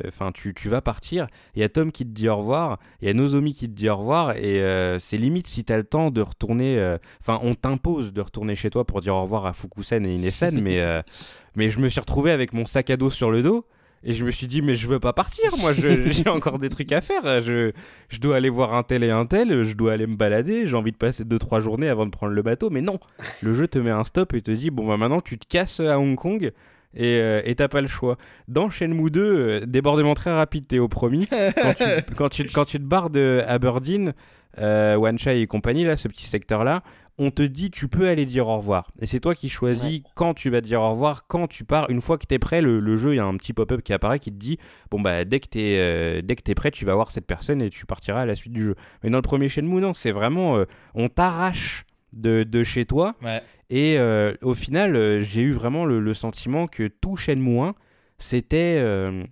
enfin 0.07 0.31
tu, 0.31 0.53
tu 0.53 0.69
vas 0.69 0.81
partir. 0.81 1.27
Il 1.55 1.61
y 1.61 1.63
a 1.63 1.69
Tom 1.69 1.91
qui 1.91 2.05
te 2.05 2.11
dit 2.11 2.29
au 2.29 2.37
revoir, 2.37 2.79
il 3.01 3.07
y 3.07 3.11
a 3.11 3.13
Nozomi 3.13 3.53
qui 3.53 3.67
te 3.67 3.73
dit 3.73 3.89
au 3.89 3.97
revoir, 3.97 4.35
et 4.37 4.61
c'est 4.99 5.17
limite 5.17 5.47
si 5.47 5.63
t'as 5.63 5.77
le 5.77 5.83
temps 5.83 6.11
de 6.11 6.21
retourner, 6.21 6.97
enfin 7.21 7.39
on 7.41 7.55
t'impose 7.55 8.13
de 8.13 8.21
retourner 8.21 8.42
chez 8.55 8.69
toi 8.69 8.85
pour 8.85 9.01
dire 9.01 9.15
au 9.15 9.21
revoir 9.21 9.45
à 9.45 9.53
Fukusen 9.53 10.05
et 10.05 10.15
Inesan, 10.15 10.51
mais 10.53 10.81
euh, 10.81 11.01
mais 11.55 11.69
je 11.69 11.79
me 11.79 11.89
suis 11.89 11.99
retrouvé 11.99 12.31
avec 12.31 12.53
mon 12.53 12.65
sac 12.65 12.89
à 12.89 12.97
dos 12.97 13.09
sur 13.09 13.31
le 13.31 13.41
dos. 13.41 13.65
Et 14.05 14.11
je 14.11 14.25
me 14.25 14.31
suis 14.31 14.47
dit, 14.47 14.61
mais 14.61 14.75
je 14.75 14.85
veux 14.85 14.99
pas 14.99 15.13
partir, 15.13 15.55
moi, 15.57 15.71
j'ai 16.07 16.27
encore 16.27 16.59
des 16.59 16.69
trucs 16.69 16.91
à 16.91 16.99
faire. 16.99 17.41
Je, 17.41 17.71
je 18.09 18.19
dois 18.19 18.35
aller 18.35 18.49
voir 18.49 18.75
un 18.75 18.83
tel 18.83 19.01
et 19.01 19.11
un 19.11 19.25
tel, 19.25 19.63
je 19.63 19.73
dois 19.75 19.93
aller 19.93 20.07
me 20.07 20.17
balader, 20.17 20.67
j'ai 20.67 20.75
envie 20.75 20.91
de 20.91 20.97
passer 20.97 21.23
2-3 21.23 21.61
journées 21.61 21.87
avant 21.87 22.05
de 22.05 22.11
prendre 22.11 22.33
le 22.33 22.41
bateau. 22.41 22.69
Mais 22.69 22.81
non, 22.81 22.99
le 23.41 23.53
jeu 23.53 23.65
te 23.65 23.79
met 23.79 23.91
un 23.91 24.03
stop 24.03 24.33
et 24.33 24.41
te 24.41 24.51
dit, 24.51 24.71
bon, 24.71 24.85
bah 24.85 24.97
maintenant 24.97 25.21
tu 25.21 25.37
te 25.39 25.47
casses 25.47 25.79
à 25.79 25.99
Hong 25.99 26.17
Kong 26.17 26.51
et 26.95 27.19
euh, 27.19 27.53
t'as 27.55 27.67
pas 27.67 27.81
le 27.81 27.87
choix. 27.87 28.17
Dans 28.47 28.69
Shenmue 28.69 29.09
2, 29.09 29.21
euh, 29.21 29.65
débordement 29.65 30.13
très 30.13 30.33
rapide, 30.33 30.67
Théo 30.67 30.87
promis. 30.87 31.27
Quand 31.55 31.73
tu, 31.73 32.15
quand 32.15 32.29
tu, 32.29 32.43
quand 32.45 32.65
tu 32.65 32.77
te 32.77 32.83
barres 32.83 33.09
de 33.09 33.43
Aberdeen, 33.47 34.13
euh, 34.59 34.95
Wanchai 34.95 35.41
et 35.41 35.47
compagnie, 35.47 35.83
là, 35.83 35.97
ce 35.97 36.07
petit 36.07 36.25
secteur-là, 36.25 36.83
on 37.17 37.31
te 37.31 37.43
dit 37.43 37.69
tu 37.69 37.87
peux 37.87 38.07
aller 38.07 38.25
dire 38.25 38.47
au 38.47 38.57
revoir. 38.57 38.91
Et 38.99 39.05
c'est 39.05 39.19
toi 39.19 39.35
qui 39.35 39.49
choisis 39.49 40.01
quand 40.15 40.33
tu 40.33 40.49
vas 40.49 40.61
dire 40.61 40.81
au 40.81 40.91
revoir, 40.91 41.27
quand 41.27 41.47
tu 41.47 41.63
pars. 41.63 41.89
Une 41.89 42.01
fois 42.01 42.17
que 42.17 42.25
t'es 42.25 42.39
prêt, 42.39 42.61
le, 42.61 42.79
le 42.79 42.97
jeu, 42.97 43.13
il 43.13 43.17
y 43.17 43.19
a 43.19 43.25
un 43.25 43.37
petit 43.37 43.53
pop-up 43.53 43.81
qui 43.81 43.93
apparaît 43.93 44.19
qui 44.19 44.31
te 44.31 44.37
dit 44.37 44.57
bon 44.89 44.99
bah 44.99 45.23
dès 45.25 45.39
que 45.39 45.47
euh, 45.55 46.21
dès 46.23 46.35
que 46.35 46.41
t'es 46.41 46.55
prêt, 46.55 46.71
tu 46.71 46.85
vas 46.85 46.95
voir 46.95 47.11
cette 47.11 47.27
personne 47.27 47.61
et 47.61 47.69
tu 47.69 47.85
partiras 47.85 48.21
à 48.21 48.25
la 48.25 48.35
suite 48.35 48.53
du 48.53 48.63
jeu. 48.63 48.75
Mais 49.03 49.09
dans 49.09 49.17
le 49.19 49.23
premier 49.23 49.49
Shenmue, 49.49 49.81
non, 49.81 49.93
c'est 49.93 50.11
vraiment 50.11 50.57
euh, 50.57 50.65
on 50.95 51.07
t'arrache 51.09 51.85
de, 52.13 52.43
de 52.43 52.63
chez 52.63 52.85
toi. 52.85 53.15
Ouais. 53.23 53.41
Et 53.69 53.97
euh, 53.97 54.33
au 54.41 54.53
final, 54.53 54.95
euh, 54.95 55.21
j'ai 55.21 55.41
eu 55.41 55.51
vraiment 55.51 55.85
le, 55.85 55.99
le 55.99 56.13
sentiment 56.13 56.67
que 56.67 56.87
tout 56.87 57.15
Shenmue 57.15 57.59
1, 57.59 57.75
c'était 58.19 58.77
euh, 58.79 59.23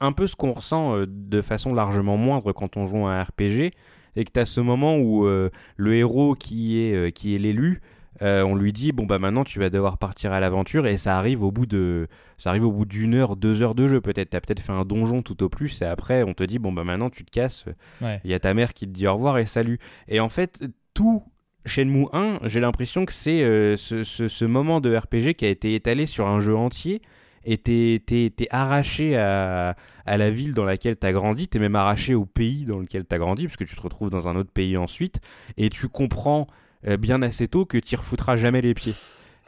un 0.00 0.12
peu 0.12 0.26
ce 0.26 0.36
qu'on 0.36 0.52
ressent 0.52 0.96
euh, 0.96 1.06
de 1.08 1.40
façon 1.40 1.74
largement 1.74 2.16
moindre 2.16 2.52
quand 2.52 2.76
on 2.76 2.86
joue 2.86 3.06
à 3.06 3.12
un 3.12 3.22
RPG, 3.22 3.72
et 4.16 4.24
que 4.24 4.30
tu 4.32 4.40
as 4.40 4.46
ce 4.46 4.60
moment 4.60 4.96
où 4.98 5.26
euh, 5.26 5.50
le 5.76 5.94
héros 5.94 6.34
qui 6.34 6.80
est, 6.80 6.94
euh, 6.94 7.10
qui 7.10 7.34
est 7.34 7.38
l'élu, 7.38 7.80
euh, 8.22 8.42
on 8.44 8.54
lui 8.54 8.72
dit 8.72 8.92
bon 8.92 9.04
bah 9.04 9.18
maintenant 9.18 9.44
tu 9.44 9.58
vas 9.58 9.68
devoir 9.68 9.98
partir 9.98 10.32
à 10.32 10.40
l'aventure 10.40 10.86
et 10.86 10.96
ça 10.96 11.18
arrive 11.18 11.42
au 11.44 11.50
bout 11.50 11.66
de 11.66 12.08
ça 12.38 12.48
arrive 12.48 12.64
au 12.64 12.72
bout 12.72 12.86
d'une 12.86 13.14
heure 13.14 13.36
deux 13.36 13.62
heures 13.62 13.74
de 13.74 13.88
jeu 13.88 14.00
peut-être 14.00 14.30
t'as 14.30 14.40
peut-être 14.40 14.60
fait 14.60 14.72
un 14.72 14.86
donjon 14.86 15.20
tout 15.20 15.42
au 15.42 15.50
plus 15.50 15.82
et 15.82 15.84
après 15.84 16.22
on 16.22 16.32
te 16.32 16.42
dit 16.42 16.58
bon 16.58 16.72
bah 16.72 16.82
maintenant 16.82 17.10
tu 17.10 17.26
te 17.26 17.30
casses 17.30 17.66
Ouais. 18.00 18.18
il 18.24 18.30
y 18.30 18.34
a 18.34 18.40
ta 18.40 18.54
mère 18.54 18.72
qui 18.72 18.86
te 18.86 18.92
dit 18.92 19.06
au 19.06 19.12
revoir 19.12 19.36
et 19.36 19.44
salut 19.44 19.78
et 20.08 20.18
en 20.20 20.30
fait 20.30 20.64
tout 20.94 21.22
Shenmue 21.66 22.06
1 22.14 22.38
j'ai 22.44 22.60
l'impression 22.60 23.04
que 23.04 23.12
c'est 23.12 23.40
ce, 23.76 24.02
ce- 24.02 24.28
ce 24.28 24.44
moment 24.46 24.80
de 24.80 24.96
RPG 24.96 25.34
qui 25.36 25.44
a 25.44 25.48
été 25.50 25.74
étalé 25.74 26.06
sur 26.06 26.26
un 26.26 26.40
jeu 26.40 26.56
entier 26.56 27.02
et 27.46 27.56
t'es, 27.58 28.02
t'es- 28.04 28.30
t'es 28.36 28.46
arraché 28.50 29.16
à, 29.16 29.74
à 30.04 30.16
la 30.18 30.30
ville 30.30 30.52
dans 30.52 30.64
laquelle 30.64 30.96
t'as 30.96 31.12
grandi, 31.12 31.48
t'es 31.48 31.58
même 31.58 31.76
arraché 31.76 32.14
au 32.14 32.26
pays 32.26 32.64
dans 32.66 32.78
lequel 32.78 33.04
t'as 33.06 33.16
grandi, 33.18 33.46
parce 33.46 33.56
que 33.56 33.64
tu 33.64 33.74
te 33.76 33.80
retrouves 33.80 34.10
dans 34.10 34.28
un 34.28 34.36
autre 34.36 34.50
pays 34.52 34.76
ensuite, 34.76 35.20
et 35.56 35.70
tu 35.70 35.88
comprends 35.88 36.46
euh, 36.86 36.96
bien 36.98 37.22
assez 37.22 37.48
tôt 37.48 37.64
que 37.64 37.78
t'y 37.78 37.96
refoutras 37.96 38.36
jamais 38.36 38.60
les 38.60 38.74
pieds. 38.74 38.94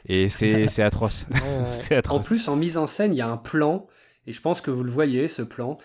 Et 0.07 0.29
c'est, 0.29 0.67
c'est 0.69 0.81
atroce. 0.83 1.27
c'est 1.71 1.95
En 1.95 1.99
atroce. 1.99 2.25
plus, 2.25 2.47
en 2.47 2.55
mise 2.55 2.77
en 2.77 2.87
scène, 2.87 3.13
il 3.13 3.17
y 3.17 3.21
a 3.21 3.29
un 3.29 3.37
plan, 3.37 3.85
et 4.25 4.31
je 4.33 4.41
pense 4.41 4.61
que 4.61 4.71
vous 4.71 4.83
le 4.83 4.91
voyez, 4.91 5.27
ce 5.27 5.41
plan, 5.41 5.77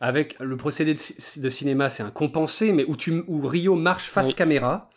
avec 0.00 0.36
le 0.40 0.56
procédé 0.56 0.94
de, 0.94 0.98
ci- 0.98 1.40
de 1.40 1.50
cinéma, 1.50 1.88
c'est 1.88 2.02
un 2.02 2.10
compensé, 2.10 2.72
mais 2.72 2.84
où, 2.86 2.96
tu, 2.96 3.22
où 3.26 3.40
Rio 3.46 3.74
marche 3.74 4.08
face 4.10 4.28
Oui. 4.28 4.34
caméra, 4.34 4.88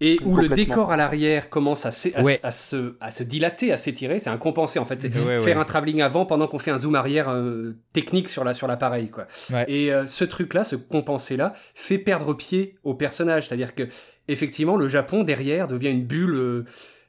et 0.00 0.18
où 0.24 0.36
le 0.36 0.48
décor 0.48 0.92
à 0.92 0.96
l'arrière 0.96 1.50
commence 1.50 1.84
à, 1.86 1.90
s'é- 1.90 2.12
à, 2.14 2.22
Ouais. 2.22 2.40
à 2.42 2.50
se, 2.50 2.94
à 3.00 3.10
se 3.10 3.22
dilater, 3.22 3.70
à 3.72 3.76
s'étirer, 3.76 4.18
c'est 4.18 4.30
un 4.30 4.38
compensé 4.38 4.78
en 4.78 4.84
fait. 4.84 5.00
C'est 5.02 5.14
Ouais, 5.26 5.36
ouais. 5.36 5.44
faire 5.44 5.58
un 5.58 5.64
travelling 5.64 6.00
avant 6.02 6.24
pendant 6.26 6.46
qu'on 6.46 6.58
fait 6.58 6.70
un 6.70 6.78
zoom 6.78 6.94
arrière 6.94 7.28
euh, 7.28 7.76
technique 7.92 8.28
sur 8.28 8.42
la 8.44 8.54
sur 8.54 8.66
l'appareil 8.66 9.10
quoi. 9.10 9.26
Et 9.68 9.92
euh, 9.92 10.06
ce 10.06 10.24
truc-là, 10.24 10.64
ce 10.64 10.76
compensé-là, 10.76 11.52
fait 11.74 11.98
perdre 11.98 12.32
pied 12.34 12.76
au 12.84 12.94
personnage. 12.94 13.48
C'est-à-dire 13.48 13.74
que 13.74 13.88
effectivement, 14.28 14.76
le 14.76 14.88
Japon 14.88 15.22
derrière 15.22 15.68
devient 15.68 15.90
une 15.90 16.04
bulle. 16.04 16.34
euh, 16.34 16.64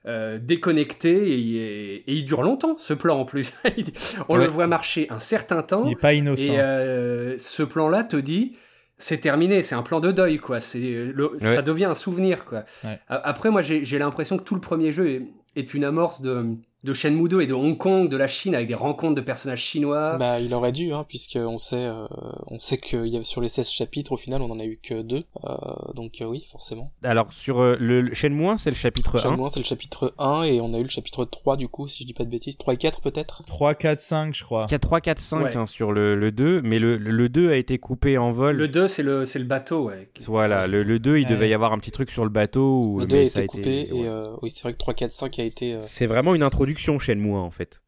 euh, 0.07 0.39
déconnectée 0.41 1.31
et, 1.31 1.95
et 1.97 2.03
il 2.13 2.25
dure 2.25 2.41
longtemps 2.41 2.75
ce 2.79 2.95
plan 2.95 3.19
en 3.19 3.25
plus. 3.25 3.53
On 4.29 4.37
Ouais. 4.39 4.45
le 4.45 4.49
voit 4.49 4.65
marcher 4.65 5.05
un 5.11 5.19
certain 5.19 5.61
temps 5.61 5.83
Il 5.85 5.91
est 5.91 5.95
pas 5.95 6.13
innocent. 6.13 6.41
et 6.41 6.59
euh, 6.59 7.37
ce 7.37 7.61
plan-là 7.61 8.03
te 8.03 8.15
dit 8.17 8.53
c'est 9.01 9.17
terminé, 9.17 9.61
c'est 9.61 9.75
un 9.75 9.81
plan 9.83 9.99
de 9.99 10.11
deuil 10.11 10.37
quoi. 10.37 10.59
C'est 10.59 10.79
le- 11.13 11.31
ça 11.39 11.61
devient 11.61 11.85
un 11.85 11.95
souvenir 11.95 12.45
quoi. 12.45 12.63
Ouais. 12.83 12.99
Après 13.07 13.49
moi 13.49 13.61
j'ai 13.61 13.83
j'ai 13.85 13.99
l'impression 13.99 14.37
que 14.37 14.43
tout 14.43 14.55
le 14.55 14.61
premier 14.61 14.91
jeu 14.91 15.09
est, 15.09 15.21
est 15.55 15.73
une 15.73 15.83
amorce 15.83 16.21
de 16.21 16.45
de 16.83 16.93
Shenmue 16.93 17.29
2 17.29 17.41
et 17.41 17.47
de 17.47 17.53
Hong 17.53 17.77
Kong, 17.77 18.09
de 18.09 18.17
la 18.17 18.27
Chine 18.27 18.55
avec 18.55 18.67
des 18.67 18.73
rencontres 18.73 19.13
de 19.15 19.21
personnages 19.21 19.61
chinois. 19.61 20.17
Bah, 20.17 20.39
il 20.39 20.51
aurait 20.53 20.71
dû, 20.71 20.91
hein, 20.93 21.05
puisqu'on 21.07 21.59
sait, 21.59 21.75
euh, 21.75 22.07
on 22.47 22.57
sait 22.57 22.79
qu'il 22.79 23.05
y 23.07 23.17
a 23.17 23.23
sur 23.23 23.39
les 23.41 23.49
16 23.49 23.69
chapitres, 23.69 24.13
au 24.13 24.17
final, 24.17 24.41
on 24.41 24.49
en 24.49 24.59
a 24.59 24.63
eu 24.65 24.79
que 24.81 25.03
deux. 25.03 25.23
Euh, 25.45 25.53
donc 25.93 26.21
euh, 26.21 26.25
oui, 26.25 26.47
forcément. 26.51 26.91
Alors, 27.03 27.31
sur 27.31 27.59
euh, 27.59 27.77
le, 27.79 28.01
le 28.01 28.13
Shenmue 28.15 28.47
1, 28.47 28.57
c'est 28.57 28.71
le 28.71 28.75
chapitre 28.75 29.17
1. 29.19 29.21
Shenmue 29.21 29.43
1, 29.45 29.49
c'est 29.49 29.59
le 29.59 29.65
chapitre 29.65 30.13
1, 30.17 30.43
et 30.43 30.59
on 30.59 30.73
a 30.73 30.79
eu 30.79 30.83
le 30.83 30.89
chapitre 30.89 31.23
3, 31.25 31.55
du 31.55 31.67
coup, 31.67 31.87
si 31.87 32.01
je 32.01 32.07
dis 32.07 32.13
pas 32.15 32.23
de 32.25 32.29
bêtises. 32.31 32.57
3 32.57 32.73
et 32.73 32.77
4, 32.77 33.01
peut-être? 33.01 33.43
3, 33.45 33.75
4, 33.75 34.01
5, 34.01 34.35
je 34.35 34.43
crois. 34.43 34.65
4, 34.67 34.81
3, 34.81 35.01
4, 35.01 35.19
5 35.19 35.41
Ouais. 35.43 35.55
hein, 35.57 35.65
sur 35.67 35.91
le, 35.91 36.15
le 36.15 36.31
2, 36.31 36.61
mais 36.63 36.79
le, 36.79 36.97
le 36.97 37.29
2 37.29 37.51
a 37.51 37.57
été 37.57 37.77
coupé 37.77 38.17
en 38.17 38.31
vol. 38.31 38.55
Le 38.57 38.67
2 38.67 38.87
c'est 38.87 39.03
le 39.03 39.25
c'est 39.25 39.37
le 39.39 39.45
bateau 39.45 39.83
ouais. 39.85 40.09
Voilà, 40.25 40.65
le, 40.65 40.81
le 40.81 40.97
2, 40.97 41.17
il 41.17 41.25
Ouais. 41.25 41.29
devait 41.31 41.49
y 41.49 41.53
avoir 41.53 41.73
un 41.73 41.77
petit 41.77 41.91
truc 41.91 42.09
sur 42.09 42.23
le 42.23 42.29
bateau. 42.31 42.81
Où, 42.83 42.99
Le 43.01 43.05
2 43.05 43.15
a 43.15 43.19
mais 43.19 43.25
été 43.27 43.33
ça 43.41 43.45
coupé, 43.45 43.69
ouais. 43.69 43.87
et 43.99 44.07
euh, 44.07 44.33
oui, 44.41 44.51
c'est 44.53 44.63
vrai 44.63 44.73
que 44.73 44.77
3, 44.79 44.95
4, 44.95 45.11
5 45.11 45.37
a 45.39 45.43
été... 45.43 45.73
euh, 45.75 45.79
C'est 45.83 46.07
vraiment 46.07 46.33
une 46.33 46.41
introduction 46.43 46.70
Shenmue 46.79 47.33
1 47.33 47.37
en 47.37 47.51
fait. 47.51 47.81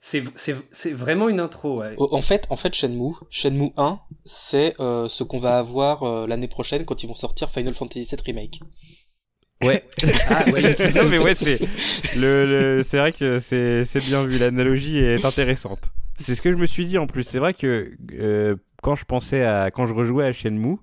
c'est 0.00 0.92
vraiment 0.92 1.28
une 1.28 1.40
intro. 1.40 1.80
Ouais. 1.80 1.94
En 1.98 2.22
fait, 2.22 2.46
en 2.50 2.56
fait, 2.56 2.74
Shenmue, 2.74 3.14
Shenmue 3.30 3.72
1, 3.76 4.00
c'est 4.24 4.74
euh, 4.80 5.08
ce 5.08 5.22
qu'on 5.22 5.38
va 5.38 5.58
avoir 5.58 6.02
euh, 6.02 6.26
l'année 6.26 6.48
prochaine 6.48 6.84
quand 6.84 7.02
ils 7.02 7.06
vont 7.06 7.14
sortir 7.14 7.50
Final 7.50 7.74
Fantasy 7.74 8.02
VII 8.02 8.22
Remake. 8.24 8.60
Ouais. 9.62 9.84
ah, 10.28 10.44
ouais. 10.50 10.76
non 10.94 11.08
mais 11.08 11.18
ouais, 11.18 11.34
c'est 11.34 11.60
le, 12.16 12.46
le 12.46 12.82
c'est 12.82 12.96
vrai 12.96 13.12
que 13.12 13.38
c'est 13.38 13.84
c'est 13.84 14.00
bien 14.00 14.24
vu. 14.24 14.38
L'analogie 14.38 14.98
est 14.98 15.24
intéressante. 15.24 15.90
C'est 16.18 16.34
ce 16.34 16.42
que 16.42 16.50
je 16.50 16.56
me 16.56 16.66
suis 16.66 16.86
dit 16.86 16.98
en 16.98 17.06
plus. 17.06 17.24
C'est 17.24 17.38
vrai 17.38 17.52
que 17.52 17.92
euh, 18.12 18.56
quand 18.82 18.94
je 18.94 19.04
pensais 19.04 19.44
à 19.44 19.70
quand 19.70 19.86
je 19.86 19.92
rejouais 19.92 20.24
à 20.24 20.32
Shenmue, 20.32 20.76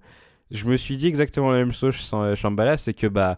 je 0.52 0.66
me 0.66 0.78
suis 0.78 0.98
dit 0.98 1.08
exactement 1.08 1.52
la 1.52 1.58
même 1.58 1.74
chose 1.74 1.96
Shambhala, 2.36 2.78
c'est 2.78 2.94
que 2.94 3.08
bah 3.08 3.38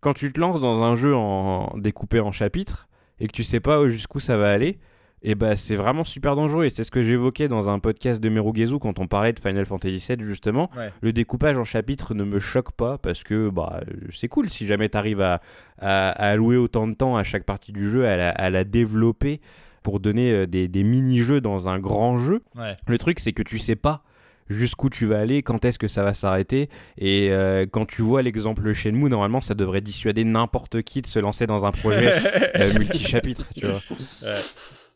quand 0.00 0.14
tu 0.14 0.32
te 0.32 0.40
lances 0.40 0.60
dans 0.60 0.82
un 0.82 0.96
jeu 0.96 1.14
en 1.14 1.76
découpé 1.76 2.20
en 2.20 2.32
chapitres 2.32 2.88
et 3.20 3.26
que 3.26 3.32
tu 3.32 3.44
sais 3.44 3.60
pas 3.60 3.88
jusqu'où 3.88 4.20
ça 4.20 4.36
va 4.36 4.50
aller, 4.50 4.78
et 5.22 5.34
bah 5.34 5.54
c'est 5.54 5.76
vraiment 5.76 6.04
super 6.04 6.34
dangereux 6.34 6.64
et 6.64 6.70
c'est 6.70 6.82
ce 6.82 6.90
que 6.90 7.02
j'évoquais 7.02 7.46
dans 7.46 7.68
un 7.68 7.78
podcast 7.78 8.22
de 8.22 8.28
Merugezu 8.30 8.78
quand 8.78 8.98
on 8.98 9.06
parlait 9.06 9.34
de 9.34 9.40
Final 9.40 9.66
Fantasy 9.66 10.02
VII 10.08 10.26
justement. 10.26 10.70
Le 11.02 11.12
découpage 11.12 11.58
en 11.58 11.64
chapitres 11.64 12.14
ne 12.14 12.24
me 12.24 12.38
choque 12.38 12.72
pas 12.72 12.96
parce 12.96 13.22
que 13.22 13.50
bah 13.50 13.80
c'est 14.14 14.28
cool 14.28 14.48
si 14.48 14.66
jamais 14.66 14.88
tu 14.88 14.96
arrives 14.96 15.20
à, 15.20 15.42
à, 15.78 16.08
allouer 16.10 16.56
autant 16.56 16.88
de 16.88 16.94
temps 16.94 17.16
à 17.16 17.22
chaque 17.24 17.44
partie 17.44 17.72
du 17.72 17.90
jeu, 17.90 18.06
à 18.06 18.16
la, 18.16 18.30
à 18.30 18.48
la 18.48 18.64
développer 18.64 19.40
pour 19.82 20.00
donner 20.00 20.32
euh, 20.32 20.46
des, 20.46 20.68
des 20.68 20.82
mini-jeux 20.84 21.40
dans 21.42 21.68
un 21.68 21.78
grand 21.78 22.16
jeu. 22.16 22.40
Le 22.86 22.96
truc 22.98 23.20
c'est 23.20 23.32
que 23.32 23.42
tu 23.42 23.58
sais 23.58 23.76
pas 23.76 24.02
jusqu'où 24.50 24.90
tu 24.90 25.06
vas 25.06 25.20
aller, 25.20 25.42
quand 25.42 25.64
est-ce 25.64 25.78
que 25.78 25.88
ça 25.88 26.02
va 26.02 26.12
s'arrêter. 26.12 26.68
Et 26.98 27.28
euh, 27.30 27.64
quand 27.70 27.86
tu 27.86 28.02
vois 28.02 28.22
l'exemple 28.22 28.72
Shenmue, 28.72 29.08
normalement, 29.08 29.40
ça 29.40 29.54
devrait 29.54 29.80
dissuader 29.80 30.24
n'importe 30.24 30.82
qui 30.82 31.00
de 31.00 31.06
se 31.06 31.18
lancer 31.18 31.46
dans 31.46 31.64
un 31.64 31.70
projet 31.70 32.12
euh, 32.56 32.78
multi-chapitre, 32.78 33.46
tu 33.56 33.66
vois. 33.66 33.80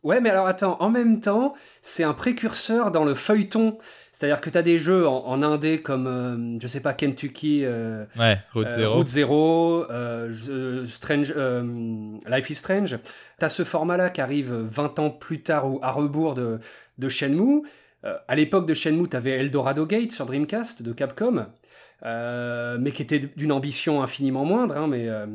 Ouais, 0.02 0.20
mais 0.20 0.28
alors 0.28 0.46
attends, 0.46 0.76
en 0.80 0.90
même 0.90 1.20
temps, 1.20 1.54
c'est 1.80 2.04
un 2.04 2.12
précurseur 2.12 2.90
dans 2.90 3.04
le 3.04 3.14
feuilleton. 3.14 3.78
C'est-à-dire 4.12 4.42
que 4.42 4.50
tu 4.50 4.58
as 4.58 4.62
des 4.62 4.78
jeux 4.78 5.08
en, 5.08 5.42
indé 5.42 5.80
comme, 5.80 6.06
euh, 6.06 6.58
je 6.60 6.66
sais 6.66 6.80
pas, 6.80 6.92
Kentucky, 6.92 7.62
euh, 7.64 8.04
ouais, 8.18 8.38
Route 8.52 8.68
Zero, 8.68 8.94
Route 8.96 9.06
Zero 9.06 9.84
Strange, 10.86 11.34
Life 12.28 12.50
is 12.50 12.54
Strange. 12.54 12.98
Tu 13.38 13.44
as 13.44 13.48
ce 13.48 13.64
format-là 13.64 14.10
qui 14.10 14.20
arrive 14.20 14.52
20 14.52 14.98
ans 14.98 15.10
plus 15.10 15.40
tard 15.40 15.72
ou 15.72 15.78
à 15.82 15.90
rebours 15.90 16.34
de, 16.34 16.60
de 16.98 17.08
Shenmue. 17.08 17.62
À 18.28 18.34
l'époque 18.34 18.66
de 18.66 18.74
Shenmue, 18.74 19.08
tu 19.08 19.16
avais 19.16 19.32
Eldorado 19.32 19.86
Gate 19.86 20.12
sur 20.12 20.26
Dreamcast 20.26 20.82
de 20.82 20.92
Capcom. 20.92 21.46
Euh, 22.04 22.76
mais 22.78 22.90
qui 22.90 23.00
était 23.00 23.18
d'une 23.18 23.52
ambition 23.52 24.02
infiniment 24.02 24.44
moindre. 24.44 24.76
Hein, 24.76 24.88
mais 24.88 25.08
euh, 25.08 25.26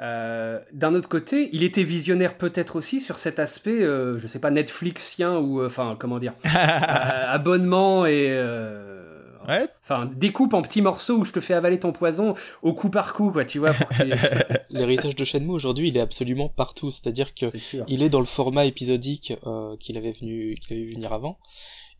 euh, 0.00 0.58
d'un 0.72 0.94
autre 0.94 1.08
côté, 1.08 1.50
il 1.52 1.62
était 1.62 1.82
visionnaire 1.82 2.38
peut-être 2.38 2.76
aussi 2.76 3.00
sur 3.00 3.18
cet 3.18 3.38
aspect, 3.38 3.80
je 3.80 4.26
sais 4.26 4.38
pas, 4.38 4.50
Netflixien 4.50 5.36
ou 5.38 5.64
enfin 5.64 5.96
comment 5.98 6.18
dire, 6.18 6.34
abonnement 6.44 8.06
et 8.06 8.32
Enfin, 9.82 10.08
découpe 10.14 10.54
en 10.54 10.62
petits 10.62 10.80
morceaux 10.80 11.16
où 11.16 11.24
je 11.24 11.32
te 11.32 11.40
fais 11.40 11.52
avaler 11.52 11.80
ton 11.80 11.90
poison 11.90 12.34
au 12.62 12.74
coup 12.74 12.90
par 12.90 13.12
coup, 13.12 13.32
quoi, 13.32 13.44
tu 13.44 13.58
vois. 13.58 13.74
L'héritage 14.70 15.16
de 15.16 15.24
Shenmue 15.24 15.50
aujourd'hui, 15.50 15.88
il 15.88 15.96
est 15.96 16.00
absolument 16.00 16.48
partout. 16.48 16.92
C'est-à-dire 16.92 17.34
que 17.34 17.46
il 17.88 18.02
est 18.04 18.08
dans 18.08 18.20
le 18.20 18.26
format 18.26 18.64
épisodique 18.64 19.34
qu'il 19.80 19.98
avait 19.98 20.12
venu, 20.12 20.54
qu'il 20.54 20.76
avait 20.76 20.86
vu 20.86 20.94
venir 20.94 21.12
avant 21.12 21.38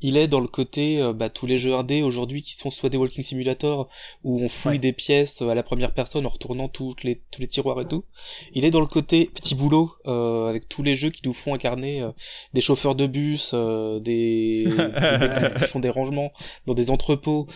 il 0.03 0.17
est 0.17 0.29
dans 0.29 0.41
le 0.41 0.49
côté 0.49 1.01
euh, 1.01 1.13
bah, 1.13 1.31
tous 1.31 1.47
les 1.47 1.59
jeux 1.59 1.75
indés 1.75 2.03
aujourd'hui 2.03 2.43
qui 2.43 2.55
sont 2.55 2.71
soit 2.71 2.89
des 2.89 2.97
walking 2.97 3.25
simulator 3.25 3.89
où 4.25 4.43
on 4.43 4.49
fouille 4.49 4.79
des 4.79 4.93
pièces 4.93 5.43
à 5.43 5.55
la 5.55 5.63
première 5.63 5.95
personne 5.95 6.27
en 6.27 6.29
retournant 6.29 6.69
toutes 6.69 7.05
les 7.05 7.23
tous 7.31 7.41
les 7.41 7.47
tiroirs 7.47 7.81
et 7.81 7.87
tout. 7.87 8.05
Il 8.53 8.65
est 8.65 8.71
dans 8.71 8.81
le 8.81 8.87
côté 8.87 9.31
petit 9.33 9.55
boulot 9.55 9.93
euh, 10.07 10.49
avec 10.49 10.69
tous 10.69 10.83
les 10.83 10.95
jeux 10.95 11.11
qui 11.11 11.23
nous 11.25 11.33
font 11.33 11.55
incarner 11.55 12.03
euh, 12.03 12.11
des 12.53 12.61
chauffeurs 12.61 12.95
de 12.95 13.07
bus, 13.07 13.55
des, 13.55 14.65
des 14.67 14.67
mecs 14.67 15.55
qui 15.55 15.65
font 15.65 15.81
des 15.81 15.91
rangements 15.91 16.33
dans 16.67 16.75
des 16.75 16.91
entrepôts, 16.91 17.47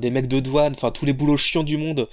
des 0.00 0.10
mecs 0.10 0.28
de 0.28 0.40
douane, 0.40 0.72
enfin 0.74 0.90
tous 0.90 1.06
les 1.06 1.12
boulots 1.12 1.36
chiants 1.36 1.62
du 1.62 1.76
monde. 1.76 2.08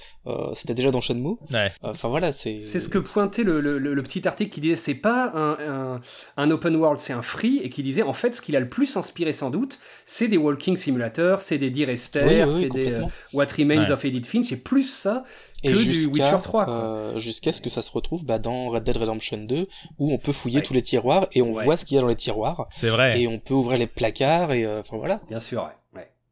C'était 0.54 0.74
déjà 0.74 0.90
dans 0.90 1.00
Shenmue. 1.00 1.36
Enfin 1.82 2.08
voilà, 2.08 2.32
c'est. 2.32 2.60
C'est 2.60 2.80
ce 2.80 2.88
que 2.88 2.98
pointait 2.98 3.42
le, 3.42 3.60
le, 3.60 3.78
le, 3.78 4.02
petit 4.02 4.26
article 4.28 4.50
qui 4.50 4.60
disait 4.60 4.76
c'est 4.76 4.94
pas 4.94 5.32
un, 5.34 5.52
un, 5.58 6.00
un 6.36 6.50
open 6.50 6.76
world, 6.76 6.98
c'est 6.98 7.12
un 7.12 7.22
free 7.22 7.60
et 7.62 7.70
qui 7.70 7.82
disait 7.82 8.02
en 8.02 8.12
fait 8.12 8.34
ce 8.34 8.42
qu'il 8.42 8.56
a 8.56 8.60
le 8.60 8.68
plus 8.68 8.96
inspiré 8.96 9.32
sans 9.32 9.50
doute 9.50 9.77
c'est 10.04 10.28
des 10.28 10.36
walking 10.36 10.76
simulators, 10.76 11.40
c'est 11.40 11.58
des 11.58 11.70
Dear 11.70 11.90
Esther, 11.90 12.50
c'est 12.50 12.68
des 12.68 12.92
euh, 12.92 13.02
What 13.32 13.46
Remains 13.56 13.90
of 13.90 14.04
Edith 14.04 14.26
Finch, 14.26 14.46
c'est 14.46 14.62
plus 14.62 14.88
ça 14.88 15.24
que 15.62 15.70
du 15.70 16.06
Witcher 16.06 16.38
3. 16.42 16.68
Euh, 16.68 17.18
jusqu'à 17.18 17.52
ce 17.52 17.60
que 17.60 17.70
ça 17.70 17.82
se 17.82 17.90
retrouve 17.90 18.24
bah, 18.24 18.38
dans 18.38 18.68
Red 18.70 18.84
Dead 18.84 18.96
Redemption 18.96 19.38
2, 19.38 19.66
où 19.98 20.12
on 20.12 20.18
peut 20.18 20.32
fouiller 20.32 20.62
tous 20.62 20.74
les 20.74 20.82
tiroirs 20.82 21.26
et 21.32 21.42
on 21.42 21.52
voit 21.52 21.76
ce 21.76 21.84
qu'il 21.84 21.96
y 21.96 21.98
a 21.98 22.00
dans 22.00 22.08
les 22.08 22.16
tiroirs. 22.16 22.68
C'est 22.70 22.90
vrai. 22.90 23.20
Et 23.20 23.26
on 23.26 23.38
peut 23.38 23.54
ouvrir 23.54 23.78
les 23.78 23.86
placards 23.86 24.52
et 24.52 24.64
euh, 24.64 24.80
enfin 24.80 24.96
voilà. 24.96 25.20
Bien 25.28 25.40
sûr, 25.40 25.62
ouais. 25.62 25.72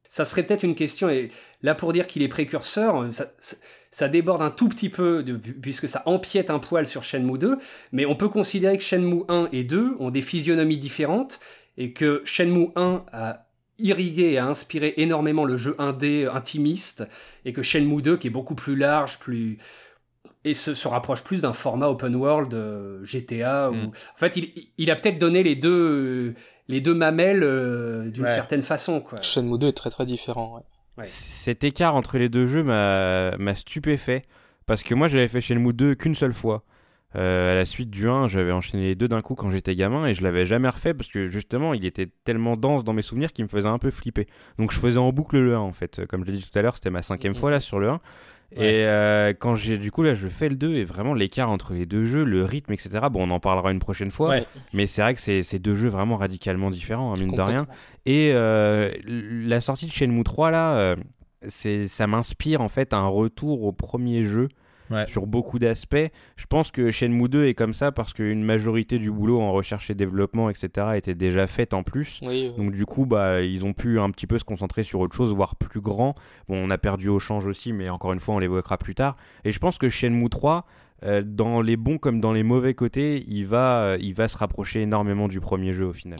Ça 0.08 0.24
serait 0.24 0.44
peut-être 0.44 0.62
une 0.62 0.74
question, 0.74 1.10
et 1.10 1.30
là 1.60 1.74
pour 1.74 1.92
dire 1.92 2.06
qu'il 2.06 2.22
est 2.22 2.28
précurseur, 2.28 3.06
ça, 3.12 3.26
ça, 3.90 4.08
déborde 4.08 4.40
un 4.40 4.50
tout 4.50 4.70
petit 4.70 4.88
peu, 4.88 5.22
de, 5.22 5.36
puisque 5.36 5.90
ça 5.90 6.02
empiète 6.06 6.48
un 6.48 6.58
poil 6.58 6.86
sur 6.86 7.02
Shenmue 7.02 7.36
2, 7.36 7.58
mais 7.92 8.06
on 8.06 8.14
peut 8.14 8.30
considérer 8.30 8.78
que 8.78 8.82
Shenmue 8.82 9.24
1 9.28 9.48
et 9.52 9.62
2 9.62 9.96
ont 9.98 10.10
des 10.10 10.22
physionomies 10.22 10.78
différentes, 10.78 11.38
et 11.76 11.92
que 11.92 12.22
Shenmue 12.24 12.68
1 12.76 13.04
a 13.12 13.46
irrigué 13.78 14.32
et 14.32 14.38
a 14.38 14.46
inspiré 14.46 14.94
énormément 14.96 15.44
le 15.44 15.56
jeu 15.56 15.74
indé 15.78 16.26
intimiste 16.32 17.06
et 17.44 17.52
que 17.52 17.62
Shenmue 17.62 18.02
2 18.02 18.16
qui 18.16 18.28
est 18.28 18.30
beaucoup 18.30 18.54
plus 18.54 18.76
large, 18.76 19.18
plus 19.18 19.58
et 20.44 20.54
se, 20.54 20.74
se 20.74 20.86
rapproche 20.86 21.24
plus 21.24 21.42
d'un 21.42 21.52
format 21.52 21.88
open 21.88 22.14
world 22.14 22.54
euh, 22.54 23.04
GTA. 23.04 23.70
Mm. 23.70 23.86
En 23.86 24.16
fait, 24.16 24.36
il, 24.36 24.68
il 24.78 24.90
a 24.90 24.94
peut-être 24.94 25.18
donné 25.18 25.42
les 25.42 25.56
deux, 25.56 26.34
les 26.68 26.80
deux 26.80 26.94
mamelles 26.94 27.42
euh, 27.42 28.08
d'une 28.08 28.26
certaine 28.26 28.62
façon. 28.62 29.00
Quoi. 29.00 29.20
Shenmue 29.22 29.58
2 29.58 29.68
est 29.68 29.72
très 29.72 29.90
très 29.90 30.06
différent. 30.06 30.62
Ouais. 30.96 31.04
Cet 31.04 31.64
écart 31.64 31.94
entre 31.94 32.16
les 32.16 32.28
deux 32.28 32.46
jeux 32.46 32.62
m'a 32.62 33.54
stupéfait 33.54 34.24
parce 34.64 34.82
que 34.82 34.94
moi 34.94 35.08
j'avais 35.08 35.28
fait 35.28 35.40
Shenmue 35.40 35.72
2 35.72 35.94
qu'une 35.96 36.14
seule 36.14 36.32
fois. 36.32 36.64
Euh, 37.14 37.52
à 37.52 37.54
la 37.54 37.64
suite 37.64 37.88
du 37.88 38.08
1, 38.08 38.28
j'avais 38.28 38.52
enchaîné 38.52 38.84
les 38.84 38.94
deux 38.94 39.08
d'un 39.08 39.22
coup 39.22 39.34
quand 39.34 39.48
j'étais 39.50 39.74
gamin 39.74 40.06
et 40.06 40.14
je 40.14 40.22
l'avais 40.22 40.44
jamais 40.44 40.68
refait 40.68 40.92
parce 40.92 41.08
que 41.08 41.28
justement 41.28 41.72
il 41.72 41.86
était 41.86 42.08
tellement 42.24 42.56
dense 42.56 42.84
dans 42.84 42.92
mes 42.92 43.02
souvenirs 43.02 43.32
qu'il 43.32 43.44
me 43.44 43.48
faisait 43.48 43.68
un 43.68 43.78
peu 43.78 43.90
flipper. 43.90 44.26
Donc 44.58 44.72
je 44.72 44.78
faisais 44.78 44.98
en 44.98 45.12
boucle 45.12 45.38
le 45.38 45.54
1 45.54 45.58
en 45.58 45.72
fait. 45.72 46.04
Comme 46.06 46.24
je 46.24 46.32
l'ai 46.32 46.38
dit 46.38 46.48
tout 46.50 46.58
à 46.58 46.62
l'heure, 46.62 46.74
c'était 46.74 46.90
ma 46.90 47.02
cinquième 47.02 47.34
fois 47.34 47.50
là 47.50 47.60
sur 47.60 47.78
le 47.78 47.88
1. 47.90 48.00
Et 48.52 48.84
euh, 48.84 49.32
quand 49.36 49.56
j'ai 49.56 49.78
du 49.78 49.90
coup 49.90 50.02
là 50.02 50.14
je 50.14 50.28
fais 50.28 50.48
le 50.48 50.56
2 50.56 50.74
et 50.74 50.84
vraiment 50.84 51.14
l'écart 51.14 51.50
entre 51.50 51.72
les 51.72 51.86
deux 51.86 52.04
jeux, 52.04 52.24
le 52.24 52.44
rythme 52.44 52.72
etc. 52.72 52.90
Bon 53.10 53.26
on 53.26 53.30
en 53.30 53.40
parlera 53.40 53.70
une 53.72 53.80
prochaine 53.80 54.10
fois. 54.10 54.36
Mais 54.74 54.86
c'est 54.86 55.02
vrai 55.02 55.14
que 55.14 55.20
c'est 55.20 55.58
deux 55.58 55.74
jeux 55.74 55.88
vraiment 55.88 56.16
radicalement 56.16 56.70
différents, 56.70 57.12
hein, 57.12 57.18
mine 57.18 57.34
de 57.34 57.40
rien. 57.40 57.66
Et 58.04 58.32
euh, 58.34 58.92
la 59.06 59.60
sortie 59.60 59.86
de 59.86 59.92
Shenmue 59.92 60.22
3 60.22 60.50
là, 60.50 60.96
c'est 61.48 61.88
ça 61.88 62.06
m'inspire 62.06 62.60
en 62.60 62.68
fait 62.68 62.92
un 62.92 63.06
retour 63.06 63.62
au 63.62 63.72
premier 63.72 64.24
jeu 64.24 64.48
sur 65.06 65.26
beaucoup 65.26 65.58
d'aspects. 65.58 66.10
Je 66.36 66.46
pense 66.46 66.70
que 66.70 66.90
Shenmue 66.90 67.28
2 67.28 67.46
est 67.46 67.54
comme 67.54 67.74
ça 67.74 67.92
parce 67.92 68.12
qu'une 68.12 68.42
majorité 68.42 68.98
du 68.98 69.10
boulot 69.10 69.40
en 69.40 69.52
recherche 69.52 69.90
et 69.90 69.94
développement, 69.94 70.50
etc., 70.50 70.88
était 70.96 71.14
déjà 71.14 71.46
faite 71.46 71.74
en 71.74 71.82
plus. 71.82 72.20
Donc 72.56 72.72
du 72.72 72.86
coup, 72.86 73.06
bah, 73.06 73.42
ils 73.42 73.64
ont 73.64 73.72
pu 73.72 74.00
un 74.00 74.10
petit 74.10 74.26
peu 74.26 74.38
se 74.38 74.44
concentrer 74.44 74.82
sur 74.82 75.00
autre 75.00 75.14
chose, 75.14 75.32
voire 75.32 75.56
plus 75.56 75.80
grand. 75.80 76.14
Bon, 76.48 76.56
on 76.56 76.70
a 76.70 76.78
perdu 76.78 77.08
au 77.08 77.18
change 77.18 77.46
aussi, 77.46 77.72
mais 77.72 77.88
encore 77.88 78.12
une 78.12 78.20
fois, 78.20 78.34
on 78.34 78.38
l'évoquera 78.38 78.78
plus 78.78 78.94
tard. 78.94 79.16
Et 79.44 79.52
je 79.52 79.58
pense 79.58 79.78
que 79.78 79.88
Shenmue 79.88 80.28
3, 80.28 80.66
euh, 81.02 81.22
dans 81.24 81.60
les 81.60 81.76
bons 81.76 81.98
comme 81.98 82.20
dans 82.20 82.32
les 82.32 82.42
mauvais 82.42 82.74
côtés, 82.74 83.24
il 83.28 83.44
va, 83.44 83.82
euh, 83.82 83.98
il 84.00 84.14
va 84.14 84.28
se 84.28 84.36
rapprocher 84.36 84.82
énormément 84.82 85.28
du 85.28 85.40
premier 85.40 85.72
jeu 85.72 85.86
au 85.86 85.92
final. 85.92 86.18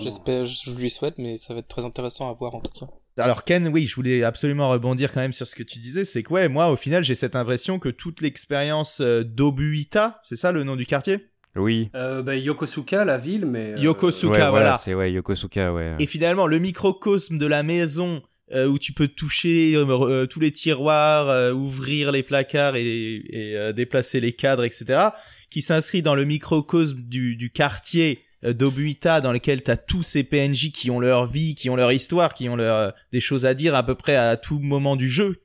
J'espère, 0.00 0.44
je 0.44 0.74
lui 0.74 0.90
souhaite, 0.90 1.18
mais 1.18 1.38
ça 1.38 1.54
va 1.54 1.60
être 1.60 1.68
très 1.68 1.84
intéressant 1.84 2.28
à 2.28 2.32
voir 2.32 2.54
en 2.54 2.60
tout 2.60 2.72
cas. 2.78 2.86
Alors 3.18 3.44
Ken, 3.44 3.68
oui, 3.68 3.86
je 3.86 3.94
voulais 3.94 4.22
absolument 4.22 4.70
rebondir 4.70 5.12
quand 5.12 5.20
même 5.20 5.32
sur 5.32 5.46
ce 5.46 5.54
que 5.54 5.62
tu 5.62 5.78
disais, 5.78 6.04
c'est 6.04 6.22
que 6.22 6.32
ouais, 6.32 6.48
moi 6.48 6.70
au 6.70 6.76
final 6.76 7.04
j'ai 7.04 7.14
cette 7.14 7.36
impression 7.36 7.78
que 7.78 7.90
toute 7.90 8.20
l'expérience 8.20 9.00
euh, 9.00 9.22
d'Obuita, 9.22 10.20
c'est 10.24 10.36
ça 10.36 10.52
le 10.52 10.64
nom 10.64 10.76
du 10.76 10.86
quartier? 10.86 11.26
Oui. 11.54 11.90
Euh, 11.94 12.22
bah, 12.22 12.34
Yokosuka, 12.34 13.04
la 13.04 13.18
ville, 13.18 13.44
mais. 13.44 13.74
Yokosuka, 13.76 14.50
voilà. 14.50 14.80
C'est 14.82 14.94
ouais, 14.94 15.12
Yokosuka, 15.12 15.74
ouais. 15.74 15.96
Et 15.98 16.06
finalement, 16.06 16.46
le 16.46 16.58
microcosme 16.58 17.36
de 17.36 17.44
la 17.44 17.62
maison 17.62 18.22
euh, 18.54 18.66
où 18.66 18.78
tu 18.78 18.92
peux 18.92 19.08
toucher 19.08 19.72
euh, 19.76 20.26
tous 20.26 20.40
les 20.40 20.52
tiroirs, 20.52 21.30
euh, 21.30 21.52
ouvrir 21.52 22.12
les 22.12 22.22
placards 22.22 22.76
et, 22.76 23.72
déplacer 23.74 24.20
les 24.20 24.32
cadres, 24.32 24.64
etc., 24.64 25.08
qui 25.48 25.62
s'inscrit 25.62 26.02
dans 26.02 26.14
le 26.14 26.24
microcosme 26.24 27.00
du, 27.00 27.36
du 27.36 27.50
quartier 27.50 28.24
d'Obuita 28.42 29.20
dans 29.20 29.32
lequel 29.32 29.62
tu 29.62 29.70
as 29.70 29.76
tous 29.76 30.02
ces 30.02 30.24
PNJ 30.24 30.72
qui 30.72 30.90
ont 30.90 31.00
leur 31.00 31.26
vie, 31.26 31.54
qui 31.54 31.70
ont 31.70 31.76
leur 31.76 31.92
histoire, 31.92 32.34
qui 32.34 32.48
ont 32.48 32.56
leur, 32.56 32.92
des 33.12 33.20
choses 33.20 33.46
à 33.46 33.54
dire 33.54 33.74
à 33.74 33.84
peu 33.84 33.94
près 33.94 34.16
à 34.16 34.36
tout 34.36 34.58
moment 34.58 34.96
du 34.96 35.08
jeu. 35.08 35.42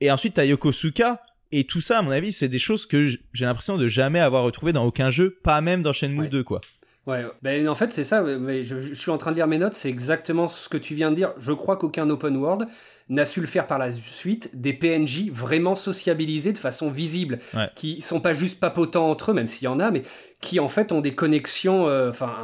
Et 0.00 0.10
ensuite, 0.10 0.34
tu 0.34 0.40
as 0.40 0.44
Yokosuka, 0.46 1.20
et 1.52 1.64
tout 1.64 1.80
ça, 1.80 1.98
à 1.98 2.02
mon 2.02 2.10
avis, 2.10 2.32
c'est 2.32 2.48
des 2.48 2.58
choses 2.58 2.84
que 2.84 3.06
j'ai 3.06 3.44
l'impression 3.44 3.76
de 3.76 3.86
jamais 3.86 4.18
avoir 4.18 4.42
retrouvé 4.42 4.72
dans 4.72 4.84
aucun 4.84 5.10
jeu, 5.10 5.38
pas 5.44 5.60
même 5.60 5.82
dans 5.82 5.92
Shenmue 5.92 6.28
2, 6.28 6.42
quoi. 6.42 6.60
Ouais, 7.06 7.22
ben 7.42 7.68
en 7.68 7.74
fait 7.74 7.92
c'est 7.92 8.04
ça, 8.04 8.22
mais 8.22 8.64
je, 8.64 8.80
je, 8.80 8.94
suis 8.94 9.10
en 9.10 9.18
train 9.18 9.30
de 9.30 9.36
lire 9.36 9.46
mes 9.46 9.58
notes, 9.58 9.74
c'est 9.74 9.90
exactement 9.90 10.48
ce 10.48 10.70
que 10.70 10.78
tu 10.78 10.94
viens 10.94 11.10
de 11.10 11.16
dire. 11.16 11.34
Je 11.38 11.52
crois 11.52 11.76
qu'aucun 11.76 12.08
open 12.08 12.36
world 12.36 12.66
n'a 13.10 13.26
su 13.26 13.42
le 13.42 13.46
faire 13.46 13.66
par 13.66 13.78
la 13.78 13.92
suite, 13.92 14.50
des 14.54 14.72
PNJ 14.72 15.28
vraiment 15.30 15.74
sociabilisés 15.74 16.54
de 16.54 16.58
façon 16.58 16.90
visible, 16.90 17.40
Ouais. 17.52 17.68
qui 17.74 18.00
sont 18.00 18.20
pas 18.20 18.32
juste 18.32 18.58
papotants 18.58 19.10
entre 19.10 19.32
eux, 19.32 19.34
même 19.34 19.46
s'il 19.48 19.64
y 19.66 19.68
en 19.68 19.80
a, 19.80 19.90
mais 19.90 20.02
qui 20.40 20.60
en 20.60 20.68
fait 20.68 20.92
ont 20.92 21.02
des 21.02 21.14
connexions, 21.14 21.86
euh, 21.88 22.08
enfin 22.08 22.34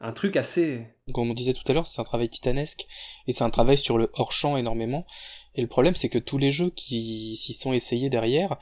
un, 0.00 0.06
un 0.08 0.12
truc 0.12 0.36
assez... 0.36 0.82
Comme 1.14 1.30
on 1.30 1.34
disait 1.34 1.54
tout 1.54 1.62
à 1.68 1.72
l'heure, 1.72 1.86
c'est 1.86 2.00
un 2.00 2.04
travail 2.04 2.28
titanesque 2.28 2.86
et 3.26 3.32
c'est 3.32 3.44
un 3.44 3.50
travail 3.50 3.78
sur 3.78 3.96
le 3.96 4.10
hors-champ 4.12 4.58
énormément. 4.58 5.06
Et 5.54 5.62
le 5.62 5.68
problème, 5.68 5.94
c'est 5.94 6.10
que 6.10 6.18
tous 6.18 6.36
les 6.36 6.50
jeux 6.50 6.68
qui 6.68 7.38
s'y 7.38 7.54
sont 7.54 7.72
essayés 7.72 8.10
derrière, 8.10 8.58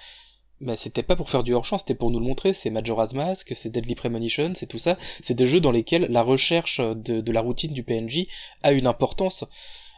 bah, 0.60 0.76
c'était 0.76 1.02
pas 1.02 1.16
pour 1.16 1.30
faire 1.30 1.42
du 1.42 1.54
hors-champ, 1.54 1.78
c'était 1.78 1.94
pour 1.94 2.10
nous 2.10 2.20
le 2.20 2.26
montrer. 2.26 2.52
C'est 2.52 2.70
Majora's 2.70 3.12
Mask, 3.12 3.52
c'est 3.54 3.70
Deadly 3.70 3.94
Premonition, 3.94 4.52
c'est 4.54 4.66
tout 4.66 4.78
ça. 4.78 4.96
C'est 5.20 5.34
des 5.34 5.46
jeux 5.46 5.60
dans 5.60 5.72
lesquels 5.72 6.06
la 6.10 6.22
recherche 6.22 6.80
de, 6.80 7.20
de 7.20 7.32
la 7.32 7.40
routine 7.40 7.72
du 7.72 7.82
PNJ 7.82 8.26
a 8.62 8.72
une 8.72 8.86
importance. 8.86 9.44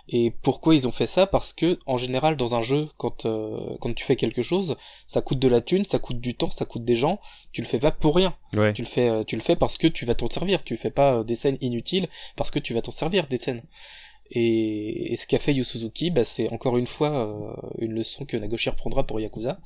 Et 0.08 0.32
pourquoi 0.42 0.74
ils 0.74 0.86
ont 0.86 0.92
fait 0.92 1.06
ça? 1.06 1.26
Parce 1.26 1.52
que 1.52 1.78
en 1.86 1.98
général 1.98 2.36
dans 2.36 2.54
un 2.54 2.62
jeu, 2.62 2.88
quand 2.96 3.26
euh, 3.26 3.76
quand 3.80 3.92
tu 3.92 4.04
fais 4.04 4.14
quelque 4.14 4.42
chose, 4.42 4.76
ça 5.06 5.20
coûte 5.20 5.40
de 5.40 5.48
la 5.48 5.60
thune, 5.60 5.84
ça 5.84 5.98
coûte 5.98 6.20
du 6.20 6.34
temps, 6.34 6.50
ça 6.50 6.64
coûte 6.64 6.84
des 6.84 6.94
gens. 6.94 7.20
Tu 7.50 7.60
le 7.60 7.66
fais 7.66 7.80
pas 7.80 7.90
pour 7.90 8.14
rien. 8.14 8.34
Ouais. 8.54 8.72
Tu 8.72 8.82
le 8.82 8.88
fais, 8.88 9.08
euh, 9.08 9.24
tu 9.24 9.34
le 9.34 9.42
fais 9.42 9.56
parce 9.56 9.76
que 9.76 9.88
tu 9.88 10.04
vas 10.06 10.14
t'en 10.14 10.30
servir. 10.30 10.62
Tu 10.62 10.76
fais 10.76 10.92
pas 10.92 11.16
euh, 11.16 11.24
des 11.24 11.34
scènes 11.34 11.58
inutiles 11.60 12.08
parce 12.36 12.52
que 12.52 12.60
tu 12.60 12.72
vas 12.72 12.82
t'en 12.82 12.92
servir 12.92 13.26
des 13.26 13.38
scènes. 13.38 13.62
Et, 14.30 15.14
ce 15.16 15.26
qu'a 15.26 15.38
fait 15.38 15.54
Yu 15.54 15.64
Suzuki, 15.64 16.10
bah, 16.10 16.24
c'est 16.24 16.48
encore 16.50 16.76
une 16.76 16.86
fois 16.86 17.10
euh, 17.10 17.52
une 17.78 17.92
leçon 17.92 18.24
que 18.24 18.36
Nagoshi 18.36 18.70
reprendra 18.70 19.06
pour 19.06 19.20
Yakuza. 19.20 19.58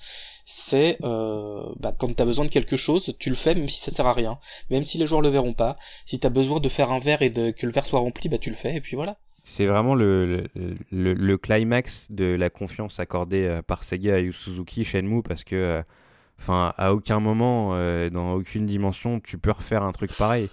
C'est 0.45 0.99
euh, 1.03 1.63
bah, 1.79 1.95
quand 1.97 2.15
t'as 2.15 2.25
besoin 2.25 2.45
de 2.45 2.51
quelque 2.51 2.77
chose, 2.77 3.15
tu 3.19 3.31
le 3.31 3.37
fais 3.37 3.55
même 3.55 3.69
si 3.69 3.81
ça 3.81 3.91
sert 3.91 4.07
à 4.07 4.13
rien, 4.13 4.39
même 4.71 4.85
si 4.85 4.99
les 4.99 5.07
joueurs 5.07 5.23
le 5.23 5.29
verront 5.29 5.55
pas. 5.55 5.77
Si 6.07 6.19
t'as 6.19 6.29
besoin 6.29 6.61
de 6.61 6.69
faire 6.69 6.91
un 6.91 6.99
verre 6.99 7.23
et 7.23 7.31
de, 7.31 7.51
que 7.51 7.67
le 7.67 7.73
verre 7.73 7.87
soit 7.87 8.01
rempli, 8.01 8.29
bah 8.29 8.39
tu 8.39 8.51
le 8.51 8.57
fais 8.57 8.75
et 8.75 8.81
puis 8.81 8.97
voilà. 8.97 9.17
C'est 9.43 9.67
vraiment 9.67 9.95
le, 9.95 10.45
le, 10.55 11.15
le, 11.15 11.39
climax 11.39 12.13
de 12.13 12.25
la 12.25 12.51
confiance 12.51 13.01
accordée 13.01 13.47
euh, 13.47 13.63
par 13.63 13.85
Sega 13.85 14.17
à 14.17 14.19
Yu 14.19 14.33
Suzuki 14.33 14.85
Shenmue 14.85 15.23
parce 15.23 15.45
que, 15.45 15.57
euh, 15.57 15.83
enfin, 16.39 16.75
à 16.77 16.93
aucun 16.93 17.21
moment, 17.21 17.71
dans 18.11 18.35
aucune 18.35 18.67
dimension, 18.67 19.19
tu 19.21 19.39
peux 19.39 19.53
refaire 19.53 19.83
un 19.83 19.93
truc 19.93 20.13
pareil. 20.17 20.51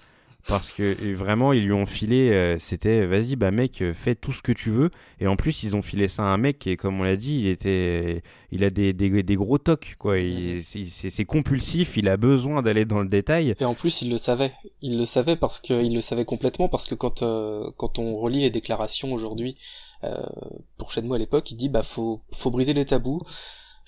Parce 0.48 0.72
que 0.72 0.96
et 1.04 1.14
vraiment, 1.14 1.52
ils 1.52 1.66
lui 1.66 1.74
ont 1.74 1.86
filé, 1.86 2.32
euh, 2.32 2.58
c'était 2.58 3.06
vas-y, 3.06 3.36
bah 3.36 3.52
mec, 3.52 3.82
euh, 3.82 3.94
fais 3.94 4.16
tout 4.16 4.32
ce 4.32 4.42
que 4.42 4.54
tu 4.54 4.70
veux. 4.70 4.92
Et 5.20 5.28
en 5.28 5.36
plus, 5.36 5.64
ils 5.64 5.76
ont 5.76 5.82
filé 5.82 6.08
ça 6.08 6.24
à 6.24 6.28
un 6.28 6.38
mec 6.38 6.58
qui, 6.60 6.78
comme 6.78 7.02
on 7.02 7.04
l'a 7.04 7.18
dit, 7.18 7.38
il, 7.42 7.48
était, 7.48 8.24
il 8.54 8.64
a 8.64 8.70
des, 8.70 8.94
des, 8.94 9.24
des 9.24 9.36
gros 9.36 9.58
tocs, 9.58 9.96
quoi. 10.00 10.20
Il- 10.20 10.64
c'est- 10.64 10.86
C'est 10.86 11.10
c'est 11.10 11.26
compulsif, 11.26 11.98
il 11.98 12.08
a 12.08 12.16
besoin 12.16 12.62
d'aller 12.62 12.86
dans 12.86 13.02
le 13.02 13.10
détail. 13.10 13.56
Et 13.60 13.66
en 13.66 13.76
plus, 13.76 14.02
il 14.02 14.10
le 14.10 14.18
savait. 14.18 14.54
Il 14.82 14.98
le 14.98 15.04
savait 15.06 15.36
parce 15.36 15.60
que 15.60 15.84
il 15.84 15.94
le 15.94 16.02
savait 16.02 16.24
complètement 16.26 16.70
parce 16.70 16.88
que 16.88 16.96
quand 16.96 17.24
euh, 17.24 17.70
quand 17.76 18.00
on 18.00 18.16
relit 18.18 18.40
les 18.42 18.50
déclarations 18.50 19.12
aujourd'hui 19.14 19.58
euh, 20.06 20.16
pour 20.78 20.92
Shenmue 20.92 21.16
à 21.16 21.18
l'époque, 21.18 21.52
il 21.52 21.56
dit 21.58 21.70
bah 21.70 21.84
faut 21.84 22.22
faut 22.34 22.52
briser 22.52 22.74
les 22.74 22.86
tabous. 22.86 23.22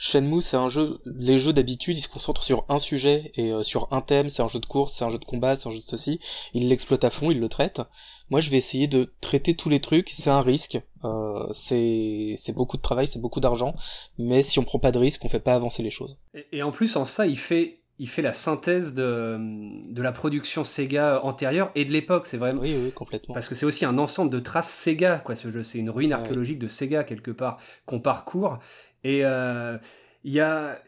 Shenmue, 0.01 0.41
c'est 0.41 0.55
un 0.55 0.69
jeu. 0.69 0.99
Les 1.05 1.39
jeux 1.39 1.51
d'habitude, 1.51 1.97
ils 1.97 2.01
se 2.01 2.07
concentrent 2.07 2.43
sur 2.43 2.63
un 2.69 2.80
sujet 2.80 3.31
et 3.35 3.51
euh, 3.51 3.63
sur 3.63 3.89
un 3.91 3.99
thème. 3.99 4.30
C'est 4.30 4.41
un 4.41 4.47
jeu 4.47 4.59
de 4.59 4.65
course, 4.65 4.93
c'est 4.93 5.03
un 5.03 5.09
jeu 5.09 5.17
de 5.17 5.26
combat, 5.26 5.57
c'est 5.57 5.67
un 5.67 5.71
jeu 5.71 5.80
de 5.80 5.84
ceci. 5.84 6.21
Il 6.53 6.69
l'exploite 6.69 7.03
à 7.03 7.09
fond, 7.09 7.31
il 7.31 7.39
le 7.41 7.49
traite. 7.49 7.81
Moi, 8.30 8.39
je 8.39 8.49
vais 8.49 8.55
essayer 8.55 8.88
de 8.88 9.11
traiter 9.19 9.55
tous 9.55 9.67
les 9.67 9.81
trucs. 9.81 10.09
C'est 10.15 10.30
un 10.30 10.41
risque. 10.41 10.80
Euh, 11.03 11.45
c'est 11.51 12.35
c'est 12.38 12.53
beaucoup 12.53 12.77
de 12.77 12.81
travail, 12.81 13.07
c'est 13.07 13.19
beaucoup 13.19 13.41
d'argent. 13.41 13.76
Mais 14.17 14.41
si 14.41 14.57
on 14.57 14.63
prend 14.63 14.80
pas 14.80 14.93
de 14.93 14.99
risque, 14.99 15.26
on 15.26 15.30
fait 15.30 15.41
pas 15.41 15.53
avancer 15.53 15.84
les 15.84 15.91
choses. 15.91 16.17
Et, 16.34 16.45
et 16.53 16.63
en 16.63 16.71
plus 16.71 16.95
en 16.95 17.03
ça, 17.03 17.27
il 17.27 17.38
fait, 17.38 17.81
il 17.97 18.07
fait 18.07 18.21
la 18.21 18.31
synthèse 18.31 18.93
de, 18.93 19.38
de 19.93 20.01
la 20.01 20.13
production 20.13 20.63
Sega 20.63 21.19
antérieure 21.26 21.71
et 21.76 21.84
de 21.84 21.91
l'époque, 21.91 22.26
c'est 22.26 22.38
vraiment... 22.38 22.61
Oui, 22.61 22.73
oui, 22.81 22.91
complètement. 22.93 23.34
Parce 23.34 23.49
que 23.49 23.55
c'est 23.55 23.65
aussi 23.65 23.84
un 23.84 23.97
ensemble 23.97 24.31
de 24.31 24.39
traces 24.39 24.69
Sega, 24.71 25.17
quoi, 25.17 25.35
ce 25.35 25.51
jeu. 25.51 25.65
C'est 25.65 25.80
une 25.80 25.89
ruine 25.89 26.13
Ouais. 26.13 26.19
archéologique 26.21 26.59
de 26.59 26.69
Sega, 26.69 27.03
quelque 27.03 27.31
part, 27.31 27.57
qu'on 27.85 27.99
parcourt. 27.99 28.59
Et 29.03 29.21
euh, 29.23 29.77
il 30.23 30.34
y 30.34 30.39
a... 30.39 30.80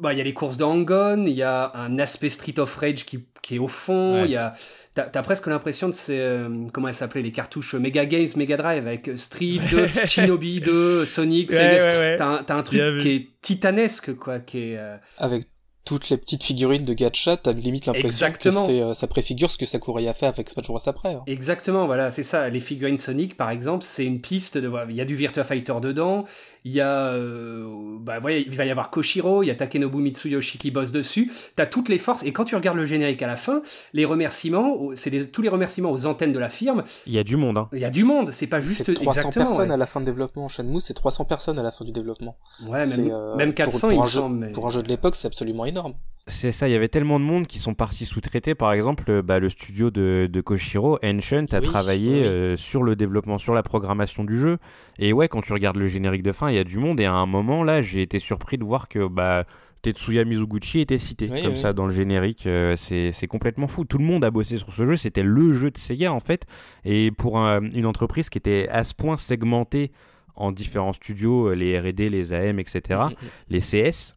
Bah, 0.00 0.14
il 0.14 0.18
y 0.18 0.20
a 0.22 0.24
les 0.24 0.32
courses 0.32 0.56
de 0.56 0.64
Hang-On, 0.64 1.26
il 1.26 1.34
y 1.34 1.42
a 1.42 1.72
un 1.74 1.98
aspect 1.98 2.30
Street 2.30 2.58
of 2.58 2.74
Rage 2.74 3.04
qui, 3.04 3.26
qui 3.42 3.56
est 3.56 3.58
au 3.58 3.68
fond, 3.68 4.14
Ouais. 4.22 4.24
il 4.24 4.30
y 4.30 4.36
a... 4.36 4.54
T'as 4.94 5.04
t'as 5.04 5.22
presque 5.22 5.46
l'impression 5.46 5.88
de 5.88 5.94
ces... 5.94 6.18
euh, 6.18 6.48
comment 6.72 6.88
elles 6.88 6.94
s'appelaient 6.94 7.22
Les 7.22 7.30
cartouches 7.32 7.74
Mega 7.74 8.06
Games, 8.06 8.26
Mega 8.34 8.56
Drive, 8.56 8.86
avec 8.86 9.08
euh, 9.08 9.16
Street 9.18 9.58
2, 9.70 9.88
Shinobi 10.06 10.60
2, 10.62 11.04
Sonic, 11.04 11.50
Ouais, 11.50 11.56
ouais, 11.58 11.82
ouais. 11.82 12.16
T'as 12.16 12.26
un, 12.26 12.42
t'as 12.42 12.56
un 12.56 12.62
truc 12.62 12.80
qui 13.00 13.10
est 13.10 13.28
titanesque, 13.42 14.16
quoi, 14.16 14.40
qui 14.40 14.72
est... 14.72 14.78
euh, 14.78 14.96
avec 15.18 15.44
toutes 15.84 16.10
les 16.10 16.16
petites 16.18 16.42
figurines 16.44 16.84
de 16.84 16.92
gacha, 16.92 17.36
t'as 17.36 17.52
limite 17.52 17.86
l'impression 17.86 18.06
Exactement. 18.26 18.66
que 18.66 18.72
c'est, 18.72 18.80
euh, 18.82 18.94
ça 18.94 19.06
préfigure 19.06 19.50
ce 19.50 19.58
que 19.58 19.66
Sakurai 19.66 20.06
a 20.08 20.14
fait 20.14 20.26
avec 20.26 20.48
Smash 20.50 20.66
Bros 20.66 20.78
après. 20.86 21.14
hein. 21.14 21.22
Exactement, 21.26 21.86
voilà, 21.86 22.10
c'est 22.10 22.22
ça. 22.22 22.48
Les 22.48 22.60
figurines 22.60 22.98
Sonic, 22.98 23.36
par 23.36 23.50
exemple, 23.50 23.84
c'est 23.84 24.04
une 24.04 24.20
piste 24.20 24.58
de. 24.58 24.68
voilà, 24.68 24.86
Il 24.90 24.96
y 24.96 25.00
a 25.00 25.04
du 25.04 25.14
Virtua 25.14 25.42
Fighter 25.44 25.74
dedans. 25.82 26.24
Il 26.64 26.72
y 26.72 26.80
a. 26.80 27.06
euh, 27.14 27.96
bah, 28.00 28.18
voyez, 28.20 28.44
il 28.46 28.54
va 28.54 28.64
y 28.66 28.70
avoir 28.70 28.90
Koshiro. 28.90 29.42
Il 29.42 29.46
y 29.46 29.50
a 29.50 29.54
Takenobu 29.54 29.98
Mitsuyoshi 29.98 30.58
qui 30.58 30.70
bosse 30.70 30.92
dessus. 30.92 31.32
T'as 31.56 31.66
toutes 31.66 31.88
les 31.88 31.98
forces. 31.98 32.22
Et 32.24 32.32
quand 32.32 32.44
tu 32.44 32.54
regardes 32.54 32.76
le 32.76 32.84
générique 32.84 33.22
à 33.22 33.26
la 33.26 33.36
fin, 33.36 33.62
les 33.94 34.04
remerciements, 34.04 34.90
c'est 34.94 35.10
des- 35.10 35.30
tous 35.30 35.42
les 35.42 35.48
remerciements 35.48 35.90
aux 35.90 36.06
antennes 36.06 36.32
de 36.32 36.38
la 36.38 36.50
firme. 36.50 36.84
Il 37.06 37.14
y 37.14 37.18
a 37.18 37.24
du 37.24 37.36
monde, 37.36 37.56
hein. 37.58 37.68
Il 37.72 37.78
y 37.80 37.84
a 37.84 37.90
du 37.90 38.04
monde. 38.04 38.30
C'est 38.32 38.46
pas 38.46 38.60
juste 38.60 38.84
C'est 38.84 38.94
300 38.94 39.10
exactement. 39.20 39.46
personnes 39.46 39.68
ouais. 39.68 39.74
à 39.74 39.78
la 39.78 39.86
fin 39.86 40.00
de 40.00 40.06
développement. 40.06 40.48
Shenmue, 40.48 40.80
c'est 40.80 40.94
300 40.94 41.24
personnes 41.24 41.58
à 41.58 41.62
la 41.62 41.72
fin 41.72 41.84
du 41.84 41.92
développement. 41.92 42.36
Ouais, 42.68 42.86
même, 42.86 43.08
euh, 43.10 43.34
même 43.36 43.48
pour- 43.50 43.54
400, 43.56 43.88
pour 43.88 43.92
il 43.96 44.00
me 44.02 44.06
semble. 44.06 44.36
mais- 44.36 44.52
Pour 44.52 44.66
un 44.66 44.70
jeu 44.70 44.82
de 44.82 44.88
l'époque, 44.88 45.14
c'est 45.16 45.26
absolument 45.26 45.64
énorme. 45.70 45.94
C'est 46.26 46.52
ça, 46.52 46.68
il 46.68 46.72
y 46.72 46.74
avait 46.76 46.88
tellement 46.88 47.18
de 47.18 47.24
monde 47.24 47.46
qui 47.48 47.58
sont 47.58 47.74
partis 47.74 48.04
sous-traiter. 48.06 48.54
Par 48.54 48.72
exemple, 48.72 49.04
euh, 49.08 49.22
bah, 49.22 49.40
le 49.40 49.48
studio 49.48 49.90
de, 49.90 50.28
de 50.30 50.40
Koshiro, 50.40 50.98
Ancient, 51.02 51.46
a 51.50 51.58
Oui, 51.58 51.64
travaillé 51.66 52.10
oui, 52.12 52.22
euh, 52.24 52.56
sur 52.56 52.82
le 52.84 52.94
développement, 52.94 53.38
sur 53.38 53.52
la 53.54 53.62
programmation 53.64 54.22
du 54.22 54.38
jeu. 54.38 54.58
Et 54.98 55.12
ouais, 55.12 55.28
quand 55.28 55.40
tu 55.40 55.52
regardes 55.52 55.76
le 55.78 55.88
générique 55.88 56.22
de 56.22 56.30
fin, 56.32 56.50
il 56.50 56.56
y 56.56 56.58
a 56.58 56.64
du 56.64 56.78
monde. 56.78 57.00
Et 57.00 57.06
à 57.06 57.14
un 57.14 57.26
moment, 57.26 57.64
là, 57.64 57.82
j'ai 57.82 58.02
été 58.02 58.18
surpris 58.20 58.58
de 58.58 58.64
voir 58.64 58.88
que 58.88 59.08
bah, 59.08 59.44
Tetsuya 59.82 60.24
Mizuguchi 60.24 60.80
était 60.80 60.98
cité 60.98 61.28
Oui, 61.32 61.42
comme 61.42 61.56
ça 61.56 61.72
dans 61.72 61.86
le 61.86 61.92
générique. 61.92 62.46
Euh, 62.46 62.76
c'est 62.76 63.26
complètement 63.26 63.66
fou. 63.66 63.84
Tout 63.84 63.98
le 63.98 64.04
monde 64.04 64.22
a 64.24 64.30
bossé 64.30 64.58
sur 64.58 64.72
ce 64.72 64.84
jeu. 64.86 64.96
C'était 64.96 65.24
le 65.24 65.52
jeu 65.52 65.70
de 65.72 65.78
Sega, 65.78 66.12
en 66.12 66.20
fait. 66.20 66.44
Et 66.84 67.10
pour 67.10 67.38
un- 67.38 67.62
une 67.72 67.86
entreprise 67.86 68.28
qui 68.28 68.38
était 68.38 68.68
à 68.70 68.84
ce 68.84 68.94
point 68.94 69.16
segmentée 69.16 69.90
en 70.36 70.52
différents 70.52 70.92
studios, 70.92 71.54
les 71.54 71.78
R&D, 71.80 72.08
les 72.08 72.32
AM, 72.32 72.60
etc., 72.60 73.00
les 73.48 73.60
CS, 73.60 74.14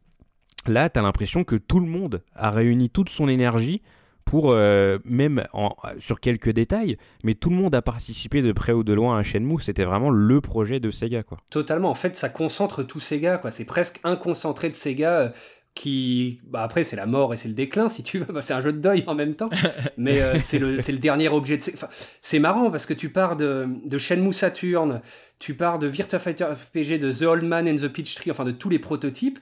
là, 0.67 0.89
tu 0.89 0.99
as 0.99 1.01
l'impression 1.01 1.43
que 1.43 1.55
tout 1.55 1.79
le 1.79 1.87
monde 1.87 2.21
a 2.35 2.51
réuni 2.51 2.89
toute 2.89 3.09
son 3.09 3.27
énergie 3.27 3.81
pour, 4.25 4.51
euh, 4.51 4.99
même 5.03 5.43
en- 5.51 5.75
sur 5.99 6.19
quelques 6.21 6.49
détails, 6.51 6.97
mais 7.25 7.33
tout 7.33 7.49
le 7.49 7.57
monde 7.57 7.75
a 7.75 7.81
participé 7.81 8.41
de 8.41 8.51
près 8.53 8.71
ou 8.71 8.83
de 8.83 8.93
loin 8.93 9.17
à 9.17 9.23
Shenmue. 9.23 9.59
C'était 9.61 9.83
vraiment 9.83 10.09
le 10.09 10.39
projet 10.39 10.79
de 10.79 10.91
Sega, 10.91 11.23
quoi. 11.23 11.37
Totalement. 11.49 11.89
En 11.89 11.93
fait, 11.93 12.15
ça 12.15 12.29
concentre 12.29 12.83
tout 12.83 13.01
Sega, 13.01 13.37
quoi. 13.37 13.51
C'est 13.51 13.65
presque 13.65 13.99
un 14.05 14.15
concentré 14.15 14.69
de 14.69 14.73
Sega 14.73 15.11
euh, 15.11 15.29
qui, 15.75 16.39
bah 16.47 16.63
après, 16.63 16.83
c'est 16.83 16.95
la 16.95 17.05
mort 17.05 17.33
et 17.33 17.37
c'est 17.37 17.47
le 17.49 17.53
déclin, 17.53 17.89
si 17.89 18.01
tu 18.03 18.19
veux. 18.19 18.31
Bah, 18.31 18.41
c'est 18.41 18.53
un 18.53 18.61
jeu 18.61 18.71
de 18.71 18.77
deuil 18.77 19.03
en 19.07 19.15
même 19.15 19.35
temps. 19.35 19.49
Mais 19.97 20.21
euh, 20.21 20.39
c'est 20.39 20.59
le, 20.59 20.79
c'est 20.79 20.91
le 20.93 20.99
dernier 20.99 21.27
objet 21.27 21.57
de. 21.57 21.63
Enfin, 21.73 21.87
c'est 22.21 22.39
marrant 22.39 22.71
parce 22.71 22.85
que 22.85 22.93
tu 22.93 23.09
pars 23.09 23.35
de, 23.35 23.67
de 23.85 23.97
Shenmue 23.97 24.31
Saturn, 24.33 25.01
tu 25.39 25.55
pars 25.55 25.79
de 25.79 25.87
Virtua 25.87 26.19
Fighter 26.19 26.45
RPG, 26.45 26.99
de 26.99 27.11
The 27.11 27.23
Old 27.23 27.43
Man 27.43 27.67
and 27.67 27.75
the 27.75 27.87
Peach 27.89 28.15
Tree, 28.15 28.31
enfin 28.31 28.45
de 28.45 28.51
tous 28.51 28.69
les 28.69 28.79
prototypes. 28.79 29.39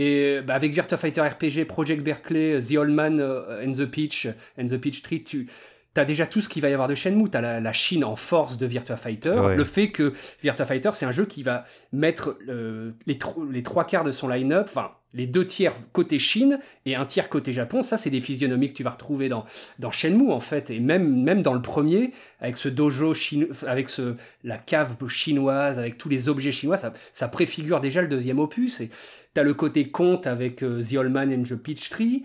Et 0.00 0.40
bah, 0.46 0.54
avec 0.54 0.72
Virtua 0.72 0.96
Fighter 0.96 1.20
RPG, 1.22 1.64
Project 1.66 2.02
Berkeley, 2.04 2.60
The 2.62 2.76
Old 2.76 2.90
Man 2.90 3.18
euh, 3.20 3.64
and 3.66 3.72
the 3.72 3.84
Peach 3.84 4.28
and 4.56 4.66
the 4.66 4.76
Peach 4.78 5.02
Tree, 5.02 5.24
tu 5.24 5.48
as 5.96 6.04
déjà 6.04 6.28
tout 6.28 6.40
ce 6.40 6.48
qu'il 6.48 6.62
va 6.62 6.68
y 6.70 6.72
avoir 6.72 6.86
de 6.86 6.94
Shenmue. 6.94 7.28
Tu 7.28 7.36
as 7.36 7.40
la, 7.40 7.60
la 7.60 7.72
Chine 7.72 8.04
en 8.04 8.14
force 8.14 8.56
de 8.56 8.66
Virtua 8.66 8.96
Fighter. 8.96 9.30
Ouais. 9.30 9.56
Le 9.56 9.64
fait 9.64 9.88
que 9.90 10.12
Virtua 10.40 10.64
Fighter, 10.64 10.90
c'est 10.92 11.06
un 11.06 11.10
jeu 11.10 11.24
qui 11.24 11.42
va 11.42 11.64
mettre 11.92 12.38
euh, 12.48 12.92
les, 13.06 13.18
tro- 13.18 13.44
les 13.50 13.64
trois 13.64 13.84
quarts 13.84 14.04
de 14.04 14.12
son 14.12 14.28
line-up, 14.28 14.66
enfin 14.70 14.92
les 15.14 15.26
deux 15.26 15.46
tiers 15.46 15.74
côté 15.92 16.18
Chine 16.18 16.58
et 16.84 16.94
un 16.94 17.06
tiers 17.06 17.28
côté 17.28 17.52
Japon. 17.52 17.82
Ça, 17.82 17.96
c'est 17.96 18.10
des 18.10 18.20
physionomies 18.20 18.70
que 18.70 18.76
tu 18.76 18.82
vas 18.82 18.90
retrouver 18.90 19.28
dans, 19.28 19.44
dans 19.78 19.90
Shenmue, 19.90 20.30
en 20.30 20.40
fait. 20.40 20.70
Et 20.70 20.80
même, 20.80 21.22
même 21.22 21.42
dans 21.42 21.54
le 21.54 21.62
premier, 21.62 22.12
avec 22.40 22.56
ce 22.56 22.68
dojo 22.68 23.14
avec 23.66 23.88
la 24.44 24.58
cave 24.58 24.96
chinoise, 25.08 25.78
avec 25.78 25.96
tous 25.98 26.08
les 26.08 26.28
objets 26.28 26.52
chinois, 26.52 26.76
ça, 26.76 27.28
préfigure 27.28 27.80
déjà 27.80 28.02
le 28.02 28.08
deuxième 28.08 28.38
opus. 28.38 28.80
Et 28.80 28.90
t'as 29.34 29.42
le 29.42 29.54
côté 29.54 29.88
conte 29.88 30.26
avec 30.26 30.62
euh, 30.62 30.82
The 30.82 30.94
Old 30.94 31.12
Man 31.12 31.32
and 31.32 31.44
the 31.44 31.56
Peach 31.56 31.90
Tree. 31.90 32.24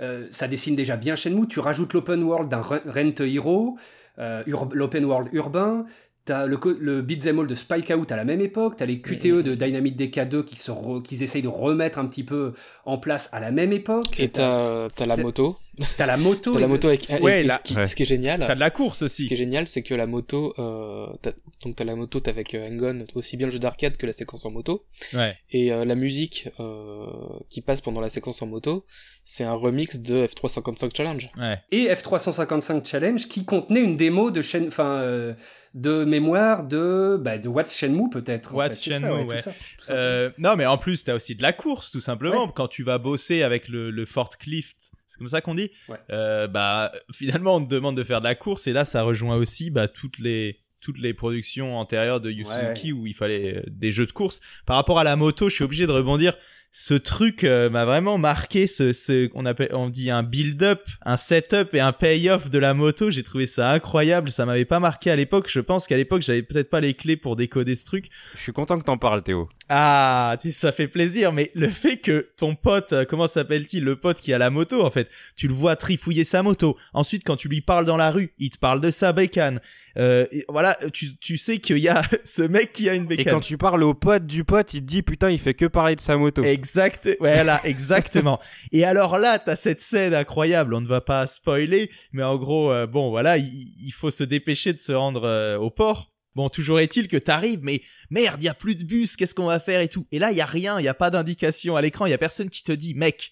Euh, 0.00 0.26
ça 0.30 0.48
dessine 0.48 0.76
déjà 0.76 0.96
bien 0.96 1.16
Shenmue. 1.16 1.48
Tu 1.48 1.60
rajoutes 1.60 1.92
l'open 1.94 2.22
world 2.22 2.48
d'un 2.48 2.60
Re- 2.60 2.82
Rent 2.86 3.24
Hero, 3.24 3.76
euh, 4.18 4.42
l'open 4.72 5.04
world 5.04 5.28
urbain. 5.32 5.84
T'as 6.26 6.46
le, 6.46 6.58
le 6.78 7.02
beat'em 7.02 7.38
all 7.40 7.46
de 7.46 7.54
Spike 7.54 7.90
Out 7.96 8.12
à 8.12 8.16
la 8.16 8.24
même 8.24 8.40
époque. 8.40 8.74
T'as 8.76 8.86
les 8.86 9.00
QTE 9.00 9.42
de 9.42 9.54
Dynamite 9.54 9.98
DK2 9.98 10.44
qui 10.44 10.54
se 10.56 10.70
re- 10.70 11.02
qu'ils 11.02 11.22
essayent 11.22 11.42
de 11.42 11.48
remettre 11.48 11.98
un 11.98 12.06
petit 12.06 12.24
peu 12.24 12.52
en 12.84 12.98
place 12.98 13.30
à 13.32 13.40
la 13.40 13.50
même 13.50 13.72
époque. 13.72 14.20
Et 14.20 14.28
t'as, 14.28 14.88
t'as 14.88 15.06
la 15.06 15.16
moto. 15.24 15.56
T'as 15.96 16.06
la 16.06 16.16
moto. 16.16 16.54
T'as 16.54 16.60
la 16.60 16.68
moto 16.68 16.88
avec. 16.88 17.06
Ouais, 17.20 17.38
et- 17.38 17.40
et 17.40 17.44
la- 17.44 17.58
ce, 17.58 17.62
qui, 17.62 17.74
ouais. 17.76 17.86
ce 17.86 17.96
qui 17.96 18.02
est 18.02 18.06
génial. 18.06 18.40
T'as 18.46 18.54
de 18.54 18.60
la 18.60 18.70
course 18.70 18.98
Ce 18.98 19.04
aussi. 19.06 19.26
qui 19.26 19.34
est 19.34 19.36
génial, 19.36 19.66
c'est 19.66 19.82
que 19.82 19.94
la 19.94 20.06
moto, 20.06 20.52
euh, 20.58 21.06
t'as- 21.22 21.32
donc 21.64 21.76
t'as 21.76 21.84
la 21.84 21.94
moto, 21.96 22.20
t'as 22.20 22.30
avec 22.30 22.54
euh, 22.54 22.68
Hang-On, 22.68 23.04
aussi 23.14 23.36
bien 23.36 23.46
le 23.46 23.52
jeu 23.52 23.58
d'arcade 23.58 23.96
que 23.96 24.06
la 24.06 24.12
séquence 24.12 24.44
en 24.44 24.50
moto, 24.50 24.84
Ouais. 25.14 25.36
et 25.50 25.72
euh, 25.72 25.84
la 25.84 25.94
musique 25.94 26.48
euh, 26.60 27.06
qui 27.48 27.60
passe 27.62 27.80
pendant 27.80 28.00
la 28.00 28.10
séquence 28.10 28.42
en 28.42 28.46
moto, 28.46 28.84
c'est 29.24 29.44
un 29.44 29.54
remix 29.54 29.98
de 30.00 30.26
F355 30.26 30.94
Challenge. 30.96 31.30
Ouais. 31.38 31.58
Et 31.70 31.86
F355 31.88 32.84
Challenge 32.88 33.26
qui 33.28 33.44
contenait 33.44 33.82
une 33.82 33.96
démo 33.96 34.30
de 34.30 34.42
Shen... 34.42 34.66
enfin, 34.68 34.96
euh, 34.96 35.34
de 35.72 36.04
mémoire 36.04 36.64
de, 36.66 37.16
bah, 37.20 37.38
de 37.38 37.48
What's 37.48 37.76
Shenmue 37.76 38.10
peut-être. 38.10 38.54
en 38.54 38.58
What's 38.58 38.82
fait, 38.82 38.90
c'est 38.90 38.98
ça, 38.98 39.06
Shenmue, 39.08 39.22
tout 39.22 39.28
ouais. 39.30 39.40
ça, 39.40 39.52
tout 39.78 39.84
ça. 39.84 39.92
Euh, 39.94 40.30
non, 40.36 40.56
mais 40.56 40.66
en 40.66 40.78
plus, 40.78 41.04
t'as 41.04 41.14
aussi 41.14 41.36
de 41.36 41.42
la 41.42 41.52
course, 41.52 41.92
tout 41.92 42.00
simplement. 42.00 42.48
Quand 42.48 42.66
tu 42.66 42.82
vas 42.82 42.98
bosser 42.98 43.42
avec 43.42 43.68
le, 43.68 43.90
le 43.92 44.04
forklift, 44.04 44.90
c'est 45.10 45.18
comme 45.18 45.28
ça 45.28 45.40
qu'on 45.40 45.56
dit. 45.56 45.72
Ouais. 45.88 45.96
Euh, 46.10 46.46
bah, 46.46 46.92
finalement, 47.12 47.56
on 47.56 47.64
te 47.64 47.68
demande 47.68 47.96
de 47.96 48.04
faire 48.04 48.20
de 48.20 48.24
la 48.24 48.36
course, 48.36 48.68
et 48.68 48.72
là, 48.72 48.84
ça 48.84 49.02
rejoint 49.02 49.36
aussi 49.36 49.70
bah, 49.70 49.88
toutes 49.88 50.18
les 50.18 50.60
toutes 50.80 50.98
les 50.98 51.12
productions 51.12 51.76
antérieures 51.76 52.22
de 52.22 52.30
Yusuki 52.30 52.92
où 52.92 53.06
il 53.06 53.12
fallait 53.12 53.56
euh, 53.56 53.62
des 53.66 53.92
jeux 53.92 54.06
de 54.06 54.12
course. 54.12 54.40
Par 54.64 54.76
rapport 54.76 54.98
à 54.98 55.04
la 55.04 55.14
moto, 55.14 55.50
je 55.50 55.54
suis 55.56 55.64
obligé 55.64 55.86
de 55.86 55.92
rebondir. 55.92 56.38
Ce 56.72 56.94
truc 56.94 57.42
euh, 57.42 57.68
m'a 57.68 57.84
vraiment 57.84 58.16
marqué. 58.16 58.66
Ce, 58.66 58.92
ce 58.92 59.28
on 59.34 59.44
appelle, 59.44 59.70
on 59.72 59.90
dit 59.90 60.08
un 60.08 60.22
build-up, 60.22 60.80
un 61.02 61.16
setup 61.16 61.74
et 61.74 61.80
un 61.80 61.92
pay-off 61.92 62.48
de 62.48 62.58
la 62.58 62.72
moto. 62.72 63.10
J'ai 63.10 63.24
trouvé 63.24 63.46
ça 63.46 63.72
incroyable. 63.72 64.30
Ça 64.30 64.46
m'avait 64.46 64.64
pas 64.64 64.80
marqué 64.80 65.10
à 65.10 65.16
l'époque. 65.16 65.50
Je 65.50 65.60
pense 65.60 65.86
qu'à 65.86 65.96
l'époque, 65.96 66.22
j'avais 66.22 66.42
peut-être 66.42 66.70
pas 66.70 66.80
les 66.80 66.94
clés 66.94 67.16
pour 67.16 67.34
décoder 67.36 67.74
ce 67.74 67.84
truc. 67.84 68.08
Je 68.34 68.40
suis 68.40 68.52
content 68.52 68.78
que 68.78 68.84
t'en 68.84 68.96
parles, 68.96 69.22
Théo. 69.22 69.48
Ah, 69.72 70.36
ça 70.50 70.72
fait 70.72 70.88
plaisir, 70.88 71.32
mais 71.32 71.52
le 71.54 71.68
fait 71.68 71.98
que 71.98 72.28
ton 72.36 72.56
pote, 72.56 72.92
euh, 72.92 73.04
comment 73.04 73.28
s'appelle-t-il, 73.28 73.84
le 73.84 73.94
pote 73.94 74.20
qui 74.20 74.32
a 74.32 74.38
la 74.38 74.50
moto, 74.50 74.82
en 74.84 74.90
fait, 74.90 75.08
tu 75.36 75.46
le 75.46 75.54
vois 75.54 75.76
trifouiller 75.76 76.24
sa 76.24 76.42
moto. 76.42 76.76
Ensuite, 76.92 77.22
quand 77.24 77.36
tu 77.36 77.48
lui 77.48 77.60
parles 77.60 77.84
dans 77.84 77.96
la 77.96 78.10
rue, 78.10 78.34
il 78.40 78.50
te 78.50 78.58
parle 78.58 78.80
de 78.80 78.90
sa 78.90 79.12
bécane. 79.12 79.60
Euh, 79.96 80.26
et 80.32 80.44
voilà, 80.48 80.76
tu, 80.92 81.16
tu 81.18 81.36
sais 81.36 81.58
qu'il 81.58 81.78
y 81.78 81.88
a 81.88 82.02
ce 82.24 82.42
mec 82.42 82.72
qui 82.72 82.88
a 82.88 82.94
une 82.94 83.04
Et 83.04 83.16
bécane. 83.16 83.34
quand 83.34 83.40
tu 83.40 83.58
parles 83.58 83.84
au 83.84 83.94
pote 83.94 84.26
du 84.26 84.42
pote, 84.42 84.74
il 84.74 84.80
te 84.80 84.86
dit 84.86 85.02
putain, 85.02 85.30
il 85.30 85.38
fait 85.38 85.54
que 85.54 85.66
parler 85.66 85.94
de 85.94 86.00
sa 86.00 86.16
moto. 86.16 86.42
Exact, 86.42 87.08
voilà, 87.20 87.60
exactement. 87.64 88.40
Et 88.72 88.84
alors 88.84 89.18
là, 89.20 89.38
t'as 89.38 89.54
cette 89.54 89.82
scène 89.82 90.14
incroyable. 90.14 90.74
On 90.74 90.80
ne 90.80 90.88
va 90.88 91.00
pas 91.00 91.28
spoiler, 91.28 91.90
mais 92.12 92.24
en 92.24 92.36
gros, 92.38 92.72
euh, 92.72 92.88
bon, 92.88 93.10
voilà, 93.10 93.36
il, 93.38 93.72
il 93.80 93.92
faut 93.92 94.10
se 94.10 94.24
dépêcher 94.24 94.72
de 94.72 94.78
se 94.78 94.90
rendre 94.90 95.22
euh, 95.28 95.56
au 95.58 95.70
port. 95.70 96.10
Bon, 96.34 96.48
toujours 96.48 96.78
est-il 96.80 97.08
que 97.08 97.16
t'arrives, 97.16 97.60
mais 97.62 97.82
merde, 98.08 98.42
y 98.42 98.48
a 98.48 98.54
plus 98.54 98.76
de 98.76 98.84
bus, 98.84 99.16
qu'est-ce 99.16 99.34
qu'on 99.34 99.46
va 99.46 99.60
faire 99.60 99.80
et 99.80 99.88
tout. 99.88 100.06
Et 100.12 100.18
là, 100.18 100.32
y 100.32 100.40
a 100.40 100.46
rien, 100.46 100.80
y 100.80 100.88
a 100.88 100.94
pas 100.94 101.10
d'indication 101.10 101.76
à 101.76 101.82
l'écran, 101.82 102.06
y 102.06 102.12
a 102.12 102.18
personne 102.18 102.50
qui 102.50 102.62
te 102.62 102.72
dit, 102.72 102.94
mec, 102.94 103.30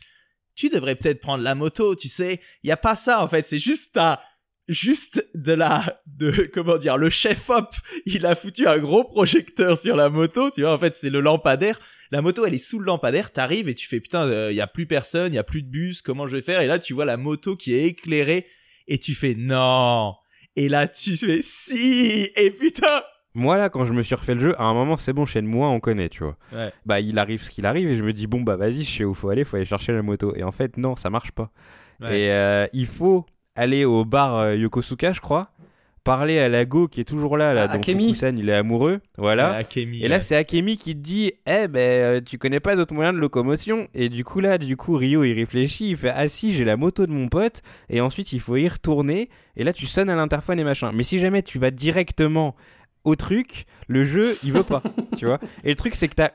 tu 0.54 0.68
devrais 0.68 0.96
peut-être 0.96 1.20
prendre 1.20 1.44
la 1.44 1.54
moto, 1.54 1.94
tu 1.94 2.08
sais. 2.08 2.40
Y 2.64 2.72
a 2.72 2.76
pas 2.76 2.96
ça 2.96 3.22
en 3.22 3.28
fait, 3.28 3.46
c'est 3.46 3.60
juste 3.60 3.94
ta 3.94 4.20
juste 4.68 5.26
de 5.34 5.52
la 5.52 6.02
de 6.06 6.30
comment 6.52 6.76
dire 6.76 6.98
le 6.98 7.08
chef 7.08 7.48
op 7.48 7.74
il 8.04 8.26
a 8.26 8.34
foutu 8.34 8.66
un 8.66 8.78
gros 8.78 9.04
projecteur 9.04 9.78
sur 9.78 9.96
la 9.96 10.10
moto 10.10 10.50
tu 10.50 10.60
vois 10.60 10.74
en 10.74 10.78
fait 10.78 10.94
c'est 10.94 11.08
le 11.08 11.20
lampadaire 11.20 11.80
la 12.10 12.20
moto 12.20 12.44
elle 12.44 12.52
est 12.52 12.58
sous 12.58 12.78
le 12.78 12.84
lampadaire 12.84 13.32
t'arrives 13.32 13.68
et 13.68 13.74
tu 13.74 13.88
fais 13.88 13.98
putain 13.98 14.50
il 14.50 14.56
y 14.56 14.60
a 14.60 14.66
plus 14.66 14.86
personne 14.86 15.32
il 15.32 15.36
y 15.36 15.38
a 15.38 15.44
plus 15.44 15.62
de 15.62 15.68
bus 15.68 16.02
comment 16.02 16.26
je 16.26 16.36
vais 16.36 16.42
faire? 16.42 16.60
Et 16.60 16.66
là 16.66 16.78
tu 16.78 16.92
vois 16.92 17.06
la 17.06 17.16
moto 17.16 17.56
qui 17.56 17.72
est 17.72 17.84
éclairée 17.84 18.46
et 18.86 18.98
tu 18.98 19.14
fais 19.14 19.34
non 19.34 20.14
et 20.58 20.68
là 20.68 20.88
tu 20.88 21.16
fais 21.16 21.40
si 21.40 22.30
et 22.34 22.50
putain 22.50 23.02
Moi 23.34 23.56
là, 23.56 23.68
quand 23.68 23.84
je 23.84 23.92
me 23.92 24.02
suis 24.02 24.16
refait 24.16 24.34
le 24.34 24.40
jeu, 24.40 24.60
à 24.60 24.64
un 24.64 24.74
moment 24.74 24.96
c'est 24.96 25.12
bon, 25.12 25.24
chez 25.24 25.40
moi 25.40 25.68
on 25.68 25.78
connaît, 25.78 26.08
tu 26.08 26.24
vois. 26.24 26.36
Ouais. 26.52 26.72
Bah 26.84 26.98
il 27.00 27.18
arrive 27.18 27.42
ce 27.42 27.50
qu'il 27.50 27.64
arrive 27.64 27.88
et 27.88 27.94
je 27.94 28.02
me 28.02 28.12
dis 28.12 28.26
bon 28.26 28.40
bah 28.40 28.56
vas-y, 28.56 28.82
je 28.82 28.90
sais 28.98 29.04
où 29.04 29.14
faut 29.14 29.28
aller, 29.28 29.44
faut 29.44 29.56
aller 29.56 29.64
chercher 29.64 29.92
la 29.92 30.02
moto. 30.02 30.34
Et 30.34 30.42
en 30.42 30.50
fait 30.52 30.76
non, 30.76 30.96
ça 30.96 31.10
marche 31.10 31.30
pas. 31.30 31.50
Ouais. 32.00 32.20
Et 32.20 32.30
euh, 32.32 32.66
il 32.72 32.86
faut 32.86 33.24
aller 33.54 33.84
au 33.84 34.04
bar 34.04 34.36
euh, 34.36 34.56
Yokosuka, 34.56 35.12
je 35.12 35.20
crois, 35.20 35.52
parler 36.08 36.38
à 36.38 36.48
la 36.48 36.64
go 36.64 36.88
qui 36.88 37.00
est 37.02 37.04
toujours 37.04 37.36
là, 37.36 37.52
là 37.52 37.64
Ah, 37.64 37.68
dont 37.68 37.74
Akemi. 37.74 38.06
Fukusan 38.14 38.36
il 38.38 38.48
est 38.48 38.54
amoureux, 38.54 39.00
voilà. 39.18 39.54
Akemi, 39.56 40.02
Et 40.02 40.08
là, 40.08 40.16
ouais. 40.16 40.22
c'est 40.22 40.36
Akemi 40.36 40.78
qui 40.78 40.94
te 40.94 41.00
dit 41.00 41.32
Eh 41.46 41.68
ben, 41.68 41.78
euh, 41.80 42.20
tu 42.24 42.38
connais 42.38 42.60
pas 42.60 42.76
d'autres 42.76 42.94
moyens 42.94 43.14
de 43.14 43.20
locomotion 43.20 43.88
Et 43.94 44.08
du 44.08 44.24
coup, 44.24 44.40
là, 44.40 44.56
du 44.56 44.76
coup, 44.76 44.96
Rio, 44.96 45.22
il 45.24 45.34
réfléchit 45.34 45.90
Il 45.90 45.96
fait 45.98 46.12
Ah 46.14 46.26
si, 46.28 46.52
j'ai 46.54 46.64
la 46.64 46.76
moto 46.78 47.06
de 47.06 47.12
mon 47.12 47.28
pote. 47.28 47.60
Et 47.90 48.00
ensuite, 48.00 48.32
il 48.32 48.40
faut 48.40 48.56
y 48.56 48.66
retourner. 48.68 49.28
Et 49.56 49.64
là, 49.64 49.72
tu 49.74 49.84
sonnes 49.86 50.08
à 50.08 50.16
l'interphone 50.16 50.58
et 50.58 50.64
machin. 50.64 50.92
Mais 50.94 51.02
si 51.02 51.18
jamais 51.20 51.42
tu 51.42 51.58
vas 51.58 51.70
directement 51.70 52.56
au 53.04 53.14
truc, 53.14 53.66
le 53.86 54.04
jeu, 54.04 54.36
il 54.44 54.52
veut 54.52 54.62
pas. 54.62 54.82
tu 55.18 55.26
vois 55.26 55.38
Et 55.64 55.68
le 55.70 55.76
truc, 55.76 55.94
c'est 55.94 56.08
que 56.08 56.14
t'as. 56.14 56.30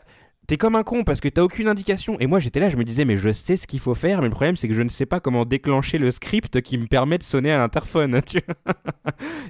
T'es 0.48 0.58
comme 0.58 0.76
un 0.76 0.84
con 0.84 1.04
parce 1.04 1.22
que 1.22 1.30
t'as 1.30 1.42
aucune 1.42 1.68
indication. 1.68 2.20
Et 2.20 2.28
moi 2.28 2.40
j'étais 2.40 2.60
là, 2.60 2.70
je 2.70 2.76
me 2.78 2.84
disais, 2.84 3.06
mais 3.06 3.18
je 3.18 3.32
sais 3.32 3.56
ce 3.58 3.66
qu'il 3.66 3.80
faut 3.80 3.96
faire, 3.96 4.22
mais 4.22 4.28
le 4.28 4.34
problème 4.34 4.56
c'est 4.58 4.68
que 4.68 4.74
je 4.74 4.84
ne 4.84 4.90
sais 4.90 5.06
pas 5.06 5.20
comment 5.20 5.46
déclencher 5.46 5.98
le 5.98 6.12
script 6.12 6.62
qui 6.62 6.78
me 6.78 6.88
permet 6.88 7.18
de 7.18 7.24
sonner 7.24 7.52
à 7.52 7.58
l'interphone. 7.58 8.22
tu. 8.26 8.40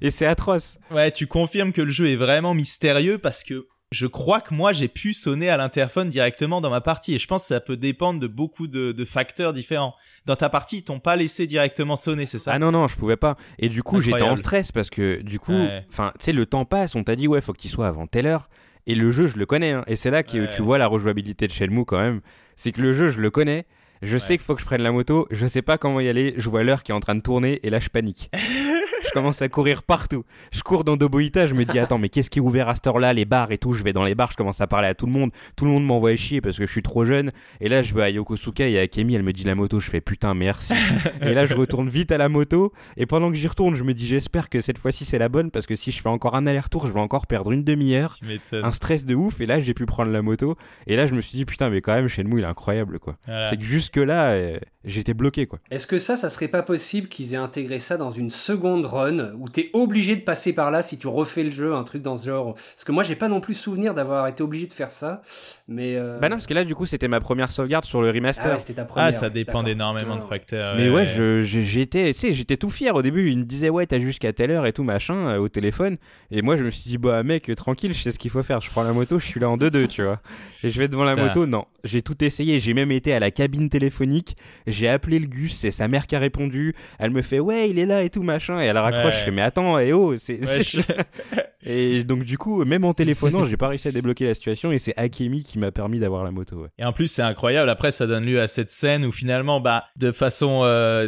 Et 0.01 0.11
c'est 0.11 0.25
atroce. 0.25 0.77
Ouais, 0.91 1.11
tu 1.11 1.27
confirmes 1.27 1.71
que 1.71 1.81
le 1.81 1.89
jeu 1.89 2.09
est 2.09 2.15
vraiment 2.15 2.53
mystérieux 2.53 3.17
parce 3.17 3.43
que 3.43 3.67
je 3.91 4.07
crois 4.07 4.41
que 4.41 4.53
moi 4.55 4.73
j'ai 4.73 4.87
pu 4.87 5.13
sonner 5.13 5.49
à 5.49 5.57
l'interphone 5.57 6.09
directement 6.09 6.61
dans 6.61 6.71
ma 6.71 6.81
partie 6.81 7.13
et 7.13 7.19
je 7.19 7.27
pense 7.27 7.43
que 7.43 7.47
ça 7.49 7.59
peut 7.59 7.77
dépendre 7.77 8.19
de 8.19 8.27
beaucoup 8.27 8.67
de, 8.67 8.91
de 8.91 9.05
facteurs 9.05 9.53
différents. 9.53 9.93
Dans 10.25 10.35
ta 10.35 10.49
partie, 10.49 10.77
ils 10.77 10.83
t'ont 10.83 10.99
pas 10.99 11.15
laissé 11.15 11.47
directement 11.47 11.95
sonner, 11.95 12.25
c'est 12.25 12.39
ça 12.39 12.51
Ah 12.53 12.59
non, 12.59 12.71
non, 12.71 12.87
je 12.87 12.95
pouvais 12.95 13.17
pas. 13.17 13.35
Et 13.59 13.67
du 13.69 13.83
coup, 13.83 13.99
j'étais 13.99 14.21
en 14.21 14.35
stress 14.37 14.71
parce 14.71 14.89
que 14.89 15.21
du 15.21 15.37
coup, 15.39 15.51
Ouais. 15.53 15.85
tu 15.91 16.01
sais, 16.19 16.31
le 16.31 16.45
temps 16.45 16.65
passe, 16.65 16.95
on 16.95 17.03
t'a 17.03 17.15
dit, 17.15 17.27
ouais, 17.27 17.41
faut 17.41 17.51
que 17.53 17.59
tu 17.61 17.67
sois 17.67 17.87
avant 17.87 18.07
telle 18.07 18.25
heure. 18.25 18.49
Et 18.87 18.95
le 18.95 19.11
jeu, 19.11 19.27
je 19.27 19.37
le 19.37 19.45
connais. 19.45 19.71
hein. 19.71 19.83
Et 19.87 19.95
c'est 19.95 20.11
là 20.11 20.23
que 20.23 20.37
Ouais. 20.37 20.47
tu 20.55 20.61
vois 20.61 20.77
la 20.77 20.87
rejouabilité 20.87 21.47
de 21.47 21.51
Shenmue 21.51 21.85
quand 21.85 21.99
même. 21.99 22.21
C'est 22.55 22.71
que 22.71 22.81
le 22.81 22.93
jeu, 22.93 23.09
je 23.09 23.19
le 23.19 23.29
connais. 23.29 23.65
Je 24.01 24.17
sais 24.17 24.35
qu'il 24.37 24.43
faut 24.45 24.53
que 24.55 24.59
je 24.61 24.65
prenne 24.65 24.81
la 24.81 24.91
moto. 24.91 25.27
Je 25.31 25.45
sais 25.45 25.61
pas 25.61 25.77
comment 25.77 25.99
y 26.01 26.09
aller. 26.09 26.33
Je 26.37 26.49
vois 26.49 26.63
l'heure 26.63 26.83
qui 26.83 26.91
est 26.91 26.95
en 26.95 26.99
train 26.99 27.15
de 27.15 27.21
tourner 27.21 27.59
et 27.63 27.69
là, 27.69 27.79
je 27.79 27.87
panique. 27.89 28.29
je 29.13 29.19
commence 29.19 29.43
à 29.43 29.47
courir 29.49 29.83
partout. 29.83 30.23
Je 30.51 30.63
cours 30.63 30.83
dans 30.83 30.97
Doboïta. 30.97 31.45
Je 31.45 31.53
me 31.53 31.65
dis, 31.65 31.77
attends, 31.77 31.99
mais 31.99 32.09
qu'est-ce 32.09 32.31
qui 32.31 32.39
est 32.39 32.41
ouvert 32.41 32.67
à 32.67 32.73
cette 32.73 32.87
heure-là? 32.87 33.13
Les 33.13 33.25
bars 33.25 33.51
et 33.51 33.59
tout. 33.59 33.71
Je 33.71 33.83
vais 33.83 33.93
dans 33.93 34.03
les 34.05 34.15
bars. 34.15 34.31
Je 34.31 34.37
commence 34.37 34.59
à 34.59 34.65
parler 34.65 34.87
à 34.87 34.95
tout 34.95 35.05
le 35.05 35.11
monde. 35.11 35.29
Tout 35.55 35.65
le 35.65 35.71
monde 35.71 35.85
m'envoie 35.85 36.15
chier 36.15 36.41
parce 36.41 36.57
que 36.57 36.65
je 36.65 36.71
suis 36.71 36.81
trop 36.81 37.05
jeune. 37.05 37.31
Et 37.61 37.69
là, 37.69 37.83
je 37.83 37.93
vais 37.93 38.01
à 38.01 38.09
Yokosuka 38.09 38.67
et 38.67 38.79
à 38.79 38.87
Kemi. 38.87 39.13
Elle 39.13 39.21
me 39.21 39.31
dit 39.31 39.43
la 39.43 39.53
moto. 39.53 39.79
Je 39.79 39.87
fais 39.91 40.01
putain, 40.01 40.33
merci. 40.33 40.73
et 41.21 41.35
là, 41.35 41.45
je 41.45 41.53
retourne 41.53 41.89
vite 41.89 42.11
à 42.11 42.17
la 42.17 42.27
moto. 42.27 42.73
Et 42.97 43.05
pendant 43.05 43.29
que 43.29 43.37
j'y 43.37 43.47
retourne, 43.47 43.75
je 43.75 43.83
me 43.83 43.93
dis, 43.93 44.07
j'espère 44.07 44.49
que 44.49 44.61
cette 44.61 44.79
fois-ci, 44.79 45.05
c'est 45.05 45.19
la 45.19 45.29
bonne 45.29 45.51
parce 45.51 45.67
que 45.67 45.75
si 45.75 45.91
je 45.91 46.01
fais 46.01 46.09
encore 46.09 46.33
un 46.35 46.47
aller-retour, 46.47 46.87
je 46.87 46.91
vais 46.91 46.99
encore 46.99 47.27
perdre 47.27 47.51
une 47.51 47.63
demi-heure 47.63 48.17
un 48.51 48.71
stress 48.71 49.05
de 49.05 49.13
ouf 49.13 49.41
et 49.41 49.45
là 49.45 49.59
j'ai 49.59 49.73
pu 49.73 49.85
prendre 49.85 50.11
la 50.11 50.21
moto 50.21 50.55
et 50.87 50.95
là 50.95 51.05
je 51.05 51.13
me 51.13 51.21
suis 51.21 51.37
dit 51.37 51.45
putain 51.45 51.69
mais 51.69 51.81
quand 51.81 51.93
même 51.93 52.07
Shenmue 52.07 52.39
il 52.39 52.43
est 52.43 52.47
incroyable 52.47 52.99
quoi 52.99 53.17
Voilà. 53.25 53.49
c'est 53.49 53.57
que 53.57 53.63
jusque 53.63 53.97
là 53.97 54.57
j'étais 54.85 55.13
bloqué 55.13 55.45
quoi 55.45 55.59
Est-ce 55.69 55.85
que 55.87 55.99
ça, 55.99 56.15
ça 56.15 56.29
serait 56.29 56.47
pas 56.47 56.63
possible 56.63 57.07
qu'ils 57.07 57.33
aient 57.33 57.37
intégré 57.37 57.79
ça 57.79 57.97
dans 57.97 58.11
une 58.11 58.29
seconde 58.29 58.85
run? 58.85 59.02
Où 59.11 59.49
t'es 59.49 59.69
obligé 59.73 60.15
de 60.15 60.21
passer 60.21 60.53
par 60.53 60.71
là 60.71 60.81
si 60.81 60.97
tu 60.97 61.07
refais 61.07 61.43
le 61.43 61.51
jeu, 61.51 61.73
un 61.73 61.83
truc 61.83 62.01
dans 62.01 62.17
ce 62.17 62.27
genre. 62.27 62.53
Parce 62.53 62.83
que 62.85 62.91
moi, 62.91 63.03
j'ai 63.03 63.15
pas 63.15 63.27
non 63.27 63.41
plus 63.41 63.53
souvenir 63.53 63.93
d'avoir 63.93 64.27
été 64.27 64.43
obligé 64.43 64.67
de 64.67 64.73
faire 64.73 64.89
ça, 64.89 65.21
mais. 65.67 65.95
euh, 65.95 66.19
bah 66.19 66.29
non 66.29 66.35
parce 66.35 66.47
que 66.47 66.53
là 66.53 66.65
du 66.65 66.75
coup 66.75 66.85
c'était 66.85 67.07
ma 67.07 67.19
première 67.19 67.51
sauvegarde 67.51 67.85
sur 67.85 68.01
le 68.01 68.09
Ah 68.09 68.11
remaster 68.11 68.53
ouais, 68.53 68.59
c'était 68.59 68.73
ta 68.73 68.85
première. 68.85 69.07
Ah, 69.07 69.11
ça 69.13 69.29
dépend 69.29 69.51
d'accord. 69.51 69.63
d'énormément 69.63 70.15
de 70.17 70.21
facteurs. 70.21 70.75
mais 70.75 70.89
ouais, 70.89 71.05
j'étais 71.41 72.13
tu 72.13 72.19
sais 72.19 72.33
j'étais 72.33 72.57
tout 72.57 72.69
fier 72.69 72.93
au 72.95 73.01
début. 73.01 73.29
Il 73.31 73.39
me 73.39 73.43
disait 73.43 73.69
ouais 73.69 73.85
t'as 73.85 73.99
jusqu'à 73.99 74.33
telle 74.33 74.51
heure 74.51 74.65
et 74.65 74.73
tout 74.73 74.83
machin 74.83 75.15
euh, 75.29 75.37
au 75.37 75.49
téléphone. 75.49 75.97
Et 76.31 76.41
moi 76.41 76.57
je 76.57 76.63
me 76.63 76.69
suis 76.71 76.89
dit 76.89 76.97
bah 76.97 77.23
mec 77.23 77.49
tranquille 77.55 77.93
je 77.93 78.01
sais 78.01 78.11
ce 78.11 78.19
qu'il 78.19 78.31
faut 78.31 78.43
faire. 78.43 78.59
Je 78.61 78.69
prends 78.69 78.83
la 78.83 78.93
moto 78.93 79.19
je 79.19 79.25
suis 79.25 79.39
là 79.39 79.49
en 79.49 79.57
2-2 79.57 79.87
tu 79.87 80.03
vois. 80.03 80.19
Et 80.63 80.69
je 80.69 80.79
vais 80.79 80.87
devant 80.87 81.05
la 81.05 81.15
moto. 81.15 81.45
Non 81.45 81.65
j'ai 81.83 82.01
tout 82.01 82.23
essayé. 82.23 82.59
J'ai 82.59 82.73
même 82.73 82.91
été 82.91 83.13
à 83.13 83.19
la 83.19 83.31
cabine 83.31 83.69
téléphonique. 83.69 84.37
J'ai 84.67 84.89
appelé 84.89 85.19
le 85.19 85.27
Gus 85.27 85.53
c'est 85.53 85.71
sa 85.71 85.87
mère 85.87 86.07
qui 86.07 86.15
a 86.15 86.19
répondu. 86.19 86.75
Elle 86.99 87.11
me 87.11 87.21
fait 87.21 87.39
ouais 87.39 87.69
il 87.69 87.79
est 87.79 87.85
là 87.85 88.03
et 88.03 88.09
tout 88.09 88.23
machin. 88.23 88.61
Et 88.61 88.65
elle 88.65 88.77
raccroche. 88.77 89.05
Ouais. 89.13 89.19
je 89.19 89.23
fais 89.25 89.31
mais 89.31 89.41
attends 89.41 89.79
et 89.79 89.93
oh 89.93 90.17
c'est 90.17 90.41
Et 91.65 92.03
donc 92.03 92.23
du 92.23 92.37
coup, 92.37 92.63
même 92.65 92.83
en 92.85 92.93
téléphonant, 92.93 93.45
j'ai 93.45 93.57
pas 93.57 93.67
réussi 93.67 93.87
à 93.87 93.91
débloquer 93.91 94.25
la 94.27 94.33
situation 94.35 94.71
et 94.71 94.79
c'est 94.79 94.93
Akemi 94.97 95.43
qui 95.43 95.59
m'a 95.59 95.71
permis 95.71 95.99
d'avoir 95.99 96.23
la 96.23 96.31
moto. 96.31 96.63
ouais. 96.63 96.69
Et 96.77 96.85
en 96.85 96.93
plus, 96.93 97.07
c'est 97.07 97.21
incroyable. 97.21 97.69
Après, 97.69 97.91
ça 97.91 98.07
donne 98.07 98.25
lieu 98.25 98.41
à 98.41 98.47
cette 98.47 98.71
scène 98.71 99.05
où 99.05 99.11
finalement, 99.11 99.59
bah, 99.61 99.85
de 99.95 100.11
façon, 100.11 100.61
euh, 100.63 101.07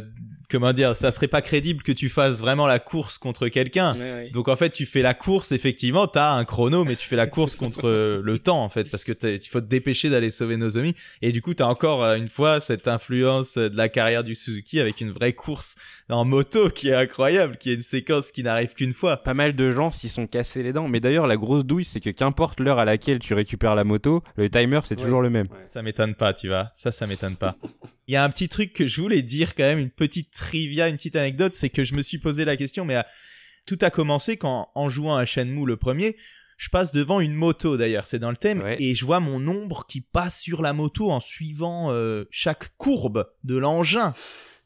comment 0.49 0.73
dire, 0.73 0.95
ça 0.95 1.11
serait 1.11 1.27
pas 1.27 1.41
crédible 1.41 1.81
que 1.83 1.91
tu 1.91 2.07
fasses 2.09 2.37
vraiment 2.37 2.67
la 2.67 2.79
course 2.79 3.17
contre 3.17 3.47
quelqu'un. 3.47 3.93
Ouais, 3.95 3.99
ouais. 3.99 4.29
Donc 4.31 4.47
en 4.47 4.55
fait, 4.55 4.69
tu 4.71 4.85
fais 4.85 5.01
la 5.01 5.13
course, 5.13 5.51
effectivement, 5.51 6.07
t'as 6.07 6.33
un 6.33 6.45
chrono, 6.45 6.85
mais 6.85 6.95
tu 6.95 7.07
fais 7.07 7.15
la 7.15 7.27
course 7.27 7.55
contre 7.55 7.87
euh, 7.87 8.21
le 8.23 8.39
temps, 8.39 8.63
en 8.63 8.69
fait, 8.69 8.85
parce 8.89 9.03
que 9.03 9.11
t'as- 9.11 9.31
il 9.31 9.47
faut 9.47 9.61
te 9.61 9.65
dépêcher 9.67 10.09
d'aller 10.09 10.31
sauver 10.31 10.55
Nozomi. 10.57 10.95
Et 11.21 11.31
du 11.31 11.41
coup, 11.41 11.53
t'as 11.53 11.65
encore 11.67 12.03
euh, 12.03 12.15
une 12.15 12.29
fois 12.29 12.59
cette 12.59 12.87
influence 12.87 13.57
euh, 13.57 13.69
de 13.69 13.75
la 13.77 13.89
carrière 13.89 14.23
du 14.23 14.35
Suzuki 14.35 14.79
avec 14.79 15.01
une 15.01 15.11
vraie 15.11 15.33
course 15.33 15.75
en 16.09 16.23
moto 16.25 16.69
qui 16.69 16.89
est 16.89 16.93
incroyable, 16.95 17.57
qui 17.57 17.71
est 17.71 17.75
une 17.75 17.81
séquence 17.81 18.31
qui 18.31 18.43
n'arrive 18.43 18.73
qu'une 18.73 18.93
fois. 18.93 19.17
Pas 19.17 19.33
mal 19.33 19.55
de 19.55 19.71
gens 19.71 19.91
s'y 19.91 20.07
sont 20.09 20.27
cassés 20.27 20.61
les 20.61 20.71
dents, 20.73 20.87
mais 20.87 20.99
d'ailleurs 20.99 21.25
la 21.27 21.35
grosse 21.37 21.65
douille, 21.65 21.85
c'est 21.85 21.99
que 21.99 22.09
qu'importe 22.11 22.59
l'heure 22.59 22.77
à 22.79 22.85
laquelle 22.85 23.19
tu 23.19 23.33
récupères 23.33 23.73
la 23.75 23.83
moto, 23.83 24.21
le 24.35 24.49
timer 24.49 24.81
c'est 24.83 24.97
Ouais. 24.97 25.03
toujours 25.03 25.21
le 25.21 25.29
même. 25.31 25.47
Ça 25.67 25.81
m'étonne 25.81 26.13
pas, 26.15 26.33
tu 26.33 26.47
vois. 26.47 26.69
Ça, 26.75 26.91
ça 26.91 27.07
m'étonne 27.07 27.35
pas. 27.35 27.57
Il 28.07 28.13
y 28.13 28.17
a 28.17 28.23
un 28.23 28.29
petit 28.29 28.49
truc 28.49 28.73
que 28.73 28.85
je 28.85 29.01
voulais 29.01 29.23
dire 29.23 29.55
quand 29.55 29.63
même, 29.63 29.79
une 29.79 29.89
petite 29.89 30.31
trivia, 30.31 30.89
une 30.89 30.97
petite 30.97 31.15
anecdote, 31.15 31.53
c'est 31.55 31.69
que 31.69 31.83
je 31.83 31.95
me 31.95 32.01
suis 32.03 32.19
posé 32.19 32.45
la 32.45 32.55
question, 32.55 32.85
mais 32.85 33.01
tout 33.65 33.79
a 33.81 33.89
commencé 33.89 34.37
quand, 34.37 34.69
en 34.75 34.89
jouant 34.89 35.15
à 35.15 35.25
Shenmue 35.25 35.65
le 35.65 35.75
premier, 35.75 36.17
je 36.57 36.69
passe 36.69 36.91
devant 36.91 37.19
une 37.19 37.33
moto 37.33 37.77
d'ailleurs, 37.77 38.05
c'est 38.05 38.19
dans 38.19 38.29
le 38.29 38.37
thème, 38.37 38.61
Ouais. 38.61 38.77
et 38.79 38.93
je 38.93 39.03
vois 39.03 39.19
mon 39.19 39.45
ombre 39.47 39.85
qui 39.89 40.01
passe 40.01 40.39
sur 40.39 40.61
la 40.61 40.71
moto 40.71 41.09
en 41.11 41.19
suivant 41.19 41.91
euh, 41.91 42.25
chaque 42.29 42.77
courbe 42.77 43.27
de 43.43 43.57
l'engin. 43.57 44.13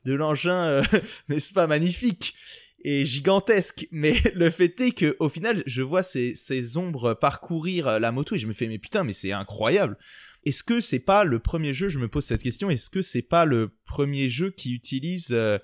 De 0.06 0.14
l'engin, 0.14 0.64
euh, 0.64 0.84
n'est-ce 1.30 1.54
pas, 1.54 1.68
magnifique 1.68 2.36
et 2.84 3.06
gigantesque. 3.06 3.88
Mais 3.92 4.16
le 4.36 4.50
fait 4.50 4.80
est 4.80 4.92
que 4.92 5.16
au 5.20 5.30
final, 5.30 5.64
je 5.66 5.82
vois 5.82 6.04
ces, 6.04 6.78
ombres 6.78 7.14
parcourir 7.14 8.00
la 8.00 8.12
moto 8.12 8.36
et 8.36 8.40
je 8.40 8.48
me 8.48 8.54
fais 8.54 8.68
mais 8.68 8.80
putain, 8.80 9.04
mais 9.04 9.14
c'est 9.14 9.32
incroyable. 9.32 9.98
Est-ce 10.46 10.64
que 10.64 10.80
c'est 10.80 11.00
pas 11.00 11.24
le 11.24 11.40
premier 11.40 11.74
jeu 11.74 11.90
Je 11.90 12.00
me 12.00 12.08
pose 12.08 12.26
cette 12.26 12.44
question. 12.44 12.70
Est-ce 12.70 12.90
que 12.90 13.02
c'est 13.02 13.22
pas 13.22 13.46
le 13.46 13.72
premier 13.86 14.30
jeu 14.30 14.52
qui 14.52 14.74
utilise 14.74 15.28
euh, 15.32 15.58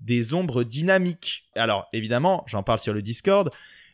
des 0.00 0.34
ombres 0.34 0.62
dynamiques? 0.62 1.46
Alors 1.54 1.88
évidemment, 1.92 2.44
j'en 2.46 2.62
parle 2.62 2.78
sur 2.78 2.94
le 2.94 3.02
Discord. 3.02 3.50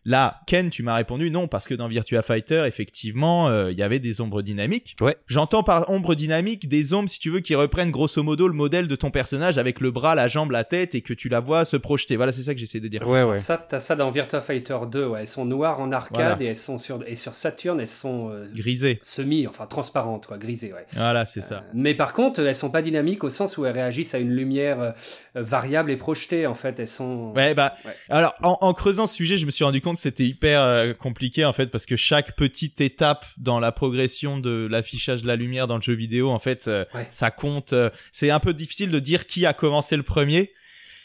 Là, 0.09 0.41
Ken, 0.47 0.71
tu 0.71 0.85
m'as 0.85 0.95
répondu 0.95 1.33
non, 1.33 1.49
parce 1.49 1.67
que 1.67 1.75
dans 1.75 1.89
Virtua 1.89 2.23
Fighter, 2.23 2.63
effectivement, 2.67 3.49
euh, 3.49 3.73
il 3.73 3.77
y 3.79 3.83
avait 3.83 3.99
des 3.99 4.21
ombres 4.21 4.41
dynamiques. 4.41 4.95
Ouais. 5.01 5.17
J'entends 5.27 5.65
par 5.65 5.91
ombre 5.91 6.15
dynamique 6.15 6.69
des 6.69 6.95
ombres, 6.95 7.09
si 7.09 7.19
tu 7.19 7.29
veux, 7.31 7.41
qui 7.41 7.57
reprennent 7.57 7.91
grosso 7.91 8.23
modo 8.23 8.47
le 8.47 8.55
modèle 8.55 8.87
de 8.87 8.95
ton 8.95 9.11
personnage 9.11 9.59
avec 9.59 9.81
le 9.81 9.91
bras, 9.91 10.15
la 10.15 10.29
jambe, 10.29 10.53
la 10.53 10.63
tête 10.63 10.95
et 10.95 11.01
que 11.01 11.13
tu 11.13 11.29
la 11.29 11.41
vois 11.41 11.65
se 11.65 11.77
projeter. 11.77 12.15
Voilà, 12.15 12.31
c'est 12.31 12.45
ça 12.45 12.55
que 12.55 12.61
j'essaie 12.61 12.79
de 12.79 12.87
dire. 12.87 13.07
Ouais, 13.09 13.25
ouais. 13.25 13.37
Ça, 13.39 13.59
t'as 13.59 13.81
ça 13.81 13.97
dans 13.97 14.11
Virtua 14.13 14.41
Fighter 14.41 14.79
2, 14.89 15.07
ouais. 15.07 15.21
Elles 15.23 15.27
sont 15.27 15.45
noires 15.45 15.81
en 15.81 15.91
arcade 15.91 16.15
Voilà. 16.15 16.37
et 16.41 16.47
elles 16.47 16.55
sont 16.57 16.79
sur, 16.79 17.01
et 17.05 17.17
sur 17.17 17.35
Saturn, 17.35 17.81
elles 17.81 17.89
sont 17.89 18.31
euh, 18.31 18.45
Grisé. 18.55 19.01
semi, 19.03 19.49
enfin 19.49 19.67
transparentes, 19.67 20.27
quoi, 20.27 20.39
grisées, 20.39 20.73
ouais. 20.73 20.87
Voilà, 20.93 21.27
c'est 21.27 21.41
ça. 21.41 21.57
Euh, 21.57 21.71
Mais 21.75 21.95
par 21.95 22.13
contre, 22.13 22.39
elles 22.39 22.55
sont 22.55 22.71
pas 22.71 22.83
dynamiques 22.83 23.25
au 23.25 23.31
sens 23.31 23.59
où 23.59 23.67
elles 23.67 23.73
réagissent 23.75 24.15
à 24.15 24.19
une 24.19 24.31
lumière 24.31 24.95
variable 25.35 25.91
et 25.91 25.97
projetée, 25.97 26.47
en 26.47 26.55
fait. 26.55 26.79
Elles 26.79 26.87
sont. 26.87 27.33
Ouais, 27.35 27.55
bah, 27.55 27.75
Ouais. 27.85 27.93
alors, 28.09 28.35
en, 28.43 28.57
en 28.61 28.73
creusant 28.73 29.07
ce 29.09 29.15
sujet, 29.15 29.37
je 29.37 29.47
me 29.47 29.51
suis 29.51 29.65
rendu 29.65 29.81
compte 29.81 29.96
c'était 29.97 30.25
hyper 30.25 30.63
euh, 30.63 30.93
compliqué, 30.95 31.45
en 31.45 31.53
fait, 31.53 31.67
parce 31.67 31.87
que 31.87 31.97
chaque 31.97 32.37
petite 32.37 32.81
étape 32.81 33.27
dans 33.37 33.59
la 33.61 33.73
progression 33.73 34.39
de 34.39 34.67
l'affichage 34.71 35.23
de 35.23 35.27
la 35.27 35.37
lumière 35.37 35.67
dans 35.67 35.77
le 35.77 35.83
jeu 35.83 35.95
vidéo, 35.95 36.31
en 36.31 36.39
fait, 36.39 36.69
euh, 36.69 36.85
Ouais. 36.95 37.07
ça 37.11 37.31
compte. 37.31 37.73
euh, 37.73 37.91
c'est 38.13 38.31
un 38.31 38.41
peu 38.41 38.55
difficile 38.55 38.91
de 38.91 38.99
dire 38.99 39.27
qui 39.27 39.47
a 39.47 39.53
commencé 39.53 39.97
le 39.97 40.03
premier, 40.03 40.53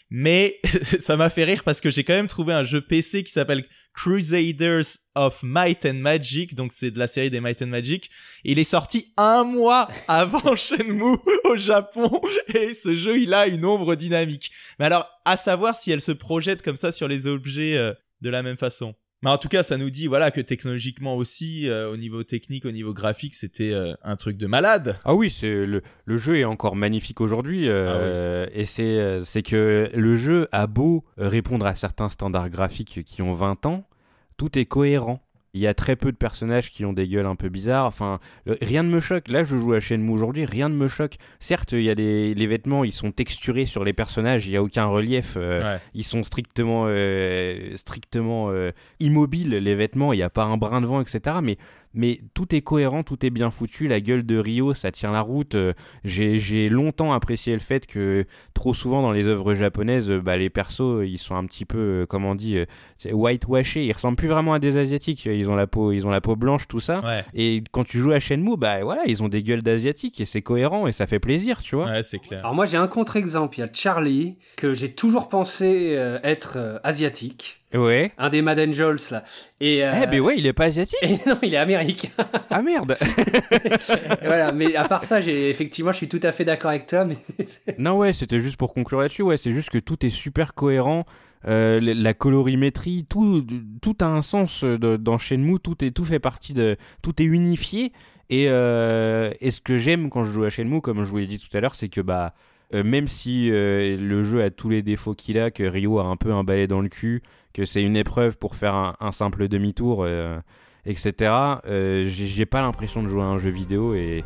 mais 0.10 0.60
ça 1.00 1.18
m'a 1.18 1.30
fait 1.30 1.44
rire 1.46 1.64
parce 1.64 1.82
que 1.82 1.90
j'ai 1.90 2.04
quand 2.04 2.14
même 2.14 2.28
trouvé 2.28 2.54
un 2.54 2.64
jeu 2.64 2.82
PC 2.82 3.24
qui 3.24 3.32
s'appelle 3.32 3.66
Crusaders 3.94 4.98
of 5.16 5.42
Might 5.44 5.86
and 5.86 5.96
Magic, 5.96 6.56
donc 6.56 6.72
c'est 6.74 6.92
de 6.92 7.00
la 7.00 7.08
série 7.08 7.30
des 7.30 7.40
Might 7.42 7.62
and 7.62 7.68
Magic. 7.68 8.10
Et 8.46 8.52
il 8.54 8.60
est 8.60 8.64
sorti 8.64 9.14
un 9.18 9.44
mois 9.44 9.88
avant 10.08 10.56
Shenmue 10.56 11.18
au 11.46 11.56
Japon, 11.58 12.22
et 12.54 12.74
ce 12.74 12.94
jeu, 12.96 13.20
il 13.20 13.34
a 13.34 13.48
une 13.48 13.66
ombre 13.66 13.96
dynamique. 13.96 14.52
Mais 14.80 14.86
alors, 14.86 15.08
à 15.26 15.38
savoir 15.38 15.76
si 15.76 15.92
elle 15.92 16.02
se 16.02 16.12
projette 16.14 16.62
comme 16.62 16.78
ça 16.78 16.92
sur 16.92 17.08
les 17.08 17.28
objets 17.28 17.76
euh, 17.78 17.94
de 18.22 18.30
la 18.30 18.44
même 18.44 18.58
façon. 18.58 18.96
Mais 19.24 19.30
en 19.30 19.38
tout 19.38 19.50
cas, 19.50 19.62
ça 19.62 19.78
nous 19.78 19.92
dit 19.92 20.08
voilà 20.08 20.32
que 20.32 20.42
technologiquement 20.42 21.16
aussi, 21.16 21.70
euh, 21.70 21.92
au 21.92 21.98
niveau 21.98 22.24
technique, 22.24 22.66
au 22.66 22.72
niveau 22.72 22.92
graphique, 22.92 23.36
c'était 23.36 23.72
euh, 23.72 23.94
un 24.04 24.16
truc 24.16 24.36
de 24.36 24.48
malade. 24.48 24.98
Ah 25.06 25.14
oui, 25.14 25.30
c'est 25.30 25.66
le, 25.68 25.84
le 26.06 26.18
jeu 26.18 26.40
est 26.40 26.44
encore 26.44 26.76
magnifique 26.76 27.22
aujourd'hui 27.22 27.66
euh, 27.68 28.48
et 28.52 28.66
c'est 28.66 29.22
c'est 29.24 29.44
que 29.44 29.92
le 29.94 30.18
jeu 30.18 30.48
a 30.52 30.66
beau 30.66 31.06
répondre 31.18 31.68
à 31.68 31.76
certains 31.76 32.10
standards 32.10 32.50
graphiques 32.50 33.04
qui 33.06 33.22
ont 33.22 33.34
20 33.34 33.68
ans, 33.68 33.88
tout 34.38 34.58
est 34.58 34.66
cohérent. 34.66 35.22
Il 35.54 35.60
y 35.60 35.68
a 35.68 35.74
très 35.74 35.98
peu 35.98 36.14
de 36.14 36.18
personnages 36.18 36.70
qui 36.72 36.86
ont 36.86 36.94
des 36.94 37.08
gueules 37.10 37.26
un 37.26 37.36
peu 37.36 37.50
bizarres. 37.50 37.86
Enfin, 37.86 38.20
rien 38.62 38.84
ne 38.84 38.90
me 38.90 39.02
choque. 39.02 39.28
Là, 39.28 39.44
je 39.44 39.58
joue 39.58 39.74
à 39.74 39.82
Shenmue 39.82 40.12
aujourd'hui, 40.12 40.46
rien 40.46 40.70
ne 40.70 40.76
me 40.76 40.88
choque. 40.88 41.16
Certes, 41.42 41.74
il 41.74 41.82
y 41.84 41.90
a 41.90 41.94
les 41.94 42.48
vêtements, 42.48 42.86
ils 42.86 42.94
sont 42.94 43.12
texturés 43.12 43.66
sur 43.66 43.84
les 43.84 43.92
personnages, 43.92 44.48
il 44.48 44.54
y 44.54 44.58
a 44.58 44.64
aucun 44.64 44.86
relief. 44.86 45.34
euh, 45.38 45.62
Ouais. 45.76 45.80
ils 45.94 46.06
sont 46.06 46.24
strictement 46.24 46.86
euh, 46.88 47.76
strictement 47.76 48.48
euh, 48.50 48.72
immobiles 49.00 49.50
les 49.50 49.76
vêtements 49.76 50.14
il 50.14 50.18
n'y 50.18 50.24
a 50.24 50.30
pas 50.30 50.44
un 50.46 50.58
brin 50.58 50.82
de 50.82 50.86
vent 50.86 51.02
etc 51.02 51.38
mais 51.44 51.58
mais 51.94 52.22
tout 52.34 52.54
est 52.56 52.62
cohérent 52.62 53.04
tout 53.04 53.26
est 53.26 53.30
bien 53.30 53.52
foutu. 53.52 53.88
La 53.88 54.02
gueule 54.02 54.26
de 54.26 54.38
Rio 54.38 54.74
ça 54.74 54.92
tient 54.92 55.12
la 55.12 55.22
route. 55.22 55.56
Euh, 55.56 55.74
j'ai 56.04 56.70
longtemps 56.70 57.14
apprécié 57.14 57.54
le 57.54 57.60
fait 57.60 57.88
que 57.88 58.26
trop 58.54 58.74
souvent 58.74 59.02
dans 59.02 59.12
les 59.12 59.28
œuvres 59.28 59.56
japonaises 59.56 60.10
bah, 60.12 60.38
les 60.38 60.50
persos 60.50 61.04
ils 61.06 61.18
sont 61.18 61.36
un 61.36 61.46
petit 61.46 61.66
peu 61.66 61.78
euh, 61.78 62.06
comment 62.06 62.32
on 62.32 62.36
dit 62.36 62.58
euh, 62.58 62.66
c'est 62.98 63.14
whitewashés 63.14 63.86
ils 63.86 63.92
ressemblent 63.94 64.18
plus 64.18 64.28
vraiment 64.28 64.54
à 64.54 64.60
des 64.60 64.78
asiatiques. 64.78 65.26
Ils 65.26 65.50
ont 65.50 65.56
la 65.56 65.68
peau 65.68 65.92
ils 65.92 66.06
ont 66.06 66.12
la 66.12 66.22
peau 66.22 66.36
blanche 66.36 66.68
tout 66.68 66.80
ça. 66.80 67.02
Ouais, 67.02 67.24
et 67.34 67.64
quand 67.72 67.84
tu 67.84 67.98
joues 68.00 68.12
à 68.12 68.20
Shenmue 68.20 68.58
bah 68.58 68.84
voilà 68.84 69.04
ils 69.06 69.24
ont 69.24 69.30
des 69.30 69.44
gueules 69.44 69.64
d'asiatiques 69.64 70.20
et 70.22 70.26
c'est 70.26 70.42
cohérent 70.42 70.88
et 70.88 70.92
ça 70.92 71.08
fait 71.08 71.20
plaisir 71.20 71.62
tu 71.62 71.76
vois. 71.76 71.86
Ouais, 71.86 72.04
c'est 72.04 72.20
clair. 72.20 72.40
Alors 72.40 72.56
moi, 72.56 72.66
j'ai 72.66 72.78
un 72.78 72.88
contre-exemple. 72.88 73.58
Il 73.58 73.62
y 73.62 73.64
a 73.64 73.70
Charlie, 73.72 74.38
que 74.56 74.74
j'ai 74.74 74.94
toujours 74.94 75.30
pensé 75.30 75.96
euh, 75.96 76.20
être 76.24 76.54
euh, 76.58 76.80
asiatique. 76.84 77.61
Ouais 77.74 78.12
Un 78.18 78.30
des 78.30 78.42
Mad 78.42 78.60
Angels, 78.60 78.98
là. 79.12 79.24
Et, 79.60 79.86
euh, 79.86 79.94
eh 80.04 80.08
ben 80.08 80.20
ouais 80.20 80.36
il 80.38 80.46
est 80.48 80.54
pas 80.54 80.66
asiatique 80.66 80.98
et 81.04 81.18
non, 81.28 81.38
il 81.42 81.54
est 81.54 81.58
américain. 81.58 82.10
ah 82.50 82.62
merde 82.62 82.98
voilà, 84.24 84.52
mais 84.52 84.76
à 84.76 84.88
part 84.88 85.04
ça, 85.04 85.22
j'ai 85.22 85.50
effectivement, 85.50 85.92
je 85.92 85.98
suis 85.98 86.08
tout 86.10 86.20
à 86.24 86.32
fait 86.32 86.46
d'accord 86.46 86.70
avec 86.72 86.88
toi. 86.88 87.06
Mais 87.06 87.18
Non, 87.78 87.98
ouais, 87.98 88.14
c'était 88.14 88.40
juste 88.40 88.58
pour 88.58 88.74
conclure 88.74 89.00
là-dessus. 89.02 89.22
Ouais, 89.22 89.38
c'est 89.38 89.52
juste 89.52 89.70
que 89.70 89.78
tout 89.78 90.06
est 90.06 90.10
super 90.10 90.54
cohérent. 90.54 91.06
Euh, 91.48 91.80
la 91.82 92.14
colorimétrie, 92.14 93.06
tout, 93.10 93.46
tout 93.82 93.96
a 94.02 94.06
un 94.06 94.22
sens 94.22 94.64
euh, 94.64 94.78
de- 94.78 94.98
dans 94.98 95.18
Shenmue. 95.18 95.60
Tout 95.60 95.84
est, 95.84 95.92
tout 95.92 96.04
fait 96.04 96.20
partie 96.20 96.54
de, 96.54 96.78
tout 97.02 97.20
est 97.22 97.26
unifié. 97.26 97.92
Et, 98.30 98.46
euh, 98.48 99.32
et 99.42 99.50
ce 99.52 99.60
que 99.60 99.78
j'aime 99.78 100.10
quand 100.10 100.24
je 100.24 100.30
joue 100.32 100.44
à 100.44 100.50
Shenmue, 100.50 100.82
comme 100.82 101.00
je 101.04 101.10
vous 101.10 101.18
l'ai 101.18 101.28
dit 101.28 101.40
tout 101.40 101.56
à 101.58 101.60
l'heure, 101.62 101.76
c'est 101.76 101.90
que 101.90 102.00
bah, 102.02 102.34
même 102.74 103.08
si 103.10 103.50
le 103.50 104.24
jeu 104.24 104.42
a 104.42 104.50
tous 104.50 104.70
les 104.70 104.82
défauts 104.82 105.14
qu'il 105.14 105.38
a, 105.38 105.52
que 105.52 105.64
Ryo 105.64 106.00
a 106.00 106.06
un 106.06 106.16
peu 106.16 106.32
un 106.32 106.46
balai 106.46 106.68
dans 106.68 106.80
le 106.80 106.88
cul, 106.88 107.22
que 107.54 107.66
c'est 107.66 107.82
une 107.82 107.98
épreuve 107.98 108.38
pour 108.38 108.56
faire 108.56 108.96
un, 109.00 109.12
simple 109.12 109.48
demi-tour, 109.48 110.04
euh, 110.04 110.40
etc. 110.86 111.14
euh, 111.66 112.06
j'ai 112.06 112.46
pas 112.46 112.62
l'impression 112.62 113.04
de 113.04 113.08
jouer 113.08 113.22
à 113.22 113.26
un 113.26 113.38
jeu 113.38 113.50
vidéo 113.50 113.94
et, 113.94 114.24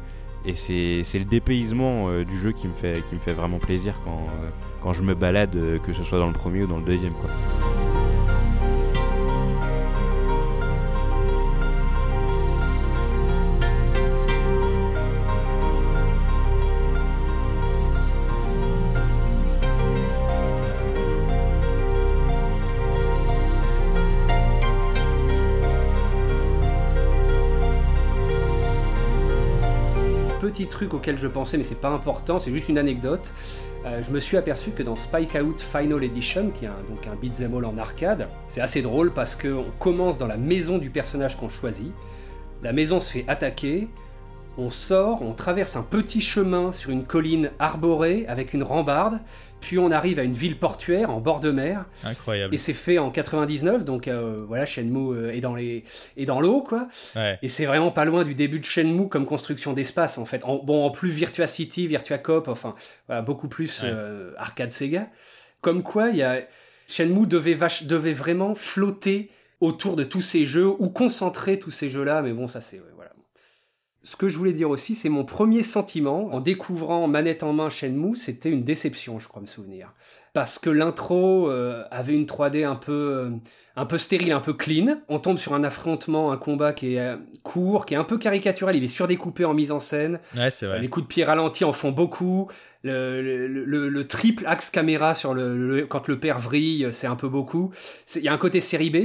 c'est 0.54 1.02
le 1.16 1.26
dépaysement 1.26 2.08
euh, 2.10 2.24
du 2.24 2.38
jeu 2.38 2.52
qui 2.52 2.68
me 2.68 2.74
fait 2.74 3.04
qui 3.10 3.16
me 3.16 3.20
fait 3.20 3.34
vraiment 3.34 3.58
plaisir 3.58 3.96
quand 4.04 4.28
quand 4.84 4.94
je 4.94 5.02
me 5.02 5.16
balade 5.16 5.58
que 5.82 5.92
ce 5.92 6.04
soit 6.04 6.20
dans 6.20 6.28
le 6.28 6.34
premier 6.34 6.62
ou 6.62 6.68
dans 6.68 6.78
le 6.78 6.86
deuxième. 6.86 7.14
Petit 30.46 30.68
truc 30.68 30.94
auquel 30.94 31.18
je 31.18 31.28
pensais, 31.28 31.58
mais 31.58 31.64
c'est 31.64 31.82
pas 31.82 31.90
important, 31.90 32.38
c'est 32.38 32.52
juste 32.52 32.70
une 32.70 32.78
anecdote. 32.78 33.34
Euh, 33.86 34.04
je 34.04 34.12
me 34.12 34.20
suis 34.20 34.38
aperçu 34.38 34.70
que 34.72 34.84
dans 34.84 34.96
Spike 34.96 35.36
Out 35.44 35.60
Final 35.60 36.04
Edition, 36.04 36.52
qui 36.52 36.66
est 36.66 36.70
donc 36.88 37.08
un 37.08 37.16
beat'em 37.16 37.56
all 37.56 37.66
en 37.66 37.78
arcade, 37.80 38.28
c'est 38.48 38.62
assez 38.62 38.84
drôle 38.84 39.12
parce 39.12 39.36
qu'on 39.36 39.66
commence 39.80 40.20
dans 40.20 40.28
la 40.28 40.38
maison 40.38 40.78
du 40.78 40.92
personnage 40.92 41.36
qu'on 41.36 41.50
choisit. 41.50 41.92
La 42.62 42.74
maison 42.74 43.00
se 43.00 43.12
fait 43.12 43.26
attaquer. 43.28 43.88
On 44.58 44.70
sort, 44.70 45.22
on 45.22 45.34
traverse 45.34 45.76
un 45.76 45.84
petit 45.84 46.22
chemin 46.22 46.72
sur 46.72 46.90
une 46.92 47.04
colline 47.04 47.52
arborée 47.60 48.26
avec 48.28 48.54
une 48.54 48.64
rambarde, 48.64 49.20
puis 49.60 49.78
on 49.78 49.92
arrive 49.92 50.18
à 50.18 50.24
une 50.24 50.32
ville 50.34 50.58
portuaire 50.58 51.10
en 51.10 51.20
bord 51.20 51.42
de 51.42 51.52
mer. 51.52 51.84
Incroyable. 52.06 52.54
Et 52.56 52.58
c'est 52.58 52.74
fait 52.74 52.98
en 52.98 53.12
99, 53.12 53.84
donc 53.84 54.08
euh, 54.08 54.46
voilà, 54.48 54.66
Shenmue 54.66 55.14
euh, 55.18 55.34
est 55.34 55.42
dans 55.42 55.56
les 55.56 55.84
est 56.16 56.26
dans 56.26 56.40
l'eau 56.40 56.62
quoi. 56.62 56.88
Ouais. 57.18 57.38
Et 57.42 57.50
c'est 57.50 57.66
vraiment 57.66 57.92
pas 57.92 58.06
loin 58.06 58.24
du 58.24 58.34
début 58.34 58.60
de 58.60 58.66
Shenmue 58.66 59.10
comme 59.10 59.26
construction 59.26 59.74
d'espace 59.74 60.18
en 60.18 60.26
fait. 60.26 60.44
En, 60.46 60.64
bon, 60.64 60.86
en 60.86 60.90
plus 60.90 61.10
Virtua 61.10 61.48
City, 61.48 61.86
Virtua 61.88 62.18
Cop, 62.18 62.48
enfin 62.48 62.76
voilà, 63.08 63.22
beaucoup 63.22 63.50
plus 63.50 63.82
Ouais. 63.84 63.90
euh, 63.92 64.32
arcade 64.38 64.72
Sega. 64.72 65.08
Comme 65.60 65.84
quoi, 65.84 66.10
il 66.12 66.18
y 66.18 66.24
a 66.24 66.40
Shenmue 66.88 67.28
devait 67.28 67.56
vache, 67.56 67.84
devait 67.84 68.14
vraiment 68.14 68.56
flotter 68.56 69.30
autour 69.60 69.96
de 69.98 70.04
tous 70.06 70.22
ces 70.22 70.46
jeux 70.46 70.68
ou 70.68 70.90
concentrer 70.90 71.60
tous 71.60 71.72
ces 71.72 71.90
jeux 71.90 72.04
là. 72.04 72.22
Mais 72.22 72.32
bon, 72.32 72.48
ça 72.48 72.62
c'est 72.62 72.78
ouais. 72.78 72.84
Ce 74.06 74.16
que 74.16 74.30
je 74.30 74.38
voulais 74.38 74.54
dire 74.54 74.70
aussi, 74.70 74.94
c'est 74.94 75.10
mon 75.10 75.26
premier 75.26 75.64
sentiment 75.64 76.30
en 76.32 76.40
découvrant 76.40 77.08
manette 77.08 77.42
en 77.42 77.54
main 77.54 77.72
Shenmue, 77.72 78.16
c'était 78.16 78.52
une 78.52 78.64
déception, 78.64 79.18
je 79.18 79.28
crois 79.28 79.42
me 79.42 79.48
souvenir. 79.48 79.94
Parce 80.34 80.60
que 80.60 80.70
l'intro 80.70 81.50
euh, 81.50 81.84
avait 81.90 82.14
une 82.14 82.26
3D 82.26 82.66
un 82.66 82.76
peu, 82.76 82.92
euh, 82.92 83.30
un 83.76 83.86
peu 83.88 83.98
stérile, 83.98 84.32
un 84.32 84.42
peu 84.42 84.54
clean. 84.54 84.98
On 85.10 85.18
tombe 85.18 85.38
sur 85.38 85.56
un 85.56 85.64
affrontement, 85.64 86.32
un 86.32 86.38
combat 86.38 86.72
qui 86.72 86.96
est 86.96 87.00
euh, 87.00 87.16
court, 87.42 87.88
qui 87.88 87.96
est 87.96 87.98
un 87.98 88.04
peu 88.04 88.20
caricatural, 88.20 88.76
il 88.76 88.84
est 88.84 88.90
surdécoupé 88.90 89.44
en 89.44 89.56
mise 89.56 89.72
en 89.72 89.80
scène. 89.80 90.20
Ouais, 90.36 90.52
c'est 90.52 90.68
vrai. 90.68 90.80
Les 90.82 90.88
coups 90.88 91.06
de 91.06 91.08
pied 91.08 91.24
ralentis 91.24 91.64
en 91.64 91.74
font 91.74 91.92
beaucoup. 91.92 92.48
Le, 92.86 93.48
le- 93.48 93.66
le- 93.66 93.90
le 93.90 94.08
triple 94.08 94.46
axe 94.46 94.70
caméra 94.70 95.16
sur 95.16 95.34
le, 95.34 95.86
quand 95.88 96.08
le 96.08 96.20
père 96.20 96.40
vrille, 96.40 96.88
c'est 96.92 97.08
un 97.08 97.16
peu 97.16 97.28
beaucoup. 97.28 97.72
Il 98.16 98.22
y 98.22 98.28
a 98.28 98.34
un 98.34 98.38
côté 98.38 98.62
série 98.62 98.90
B. 98.92 98.96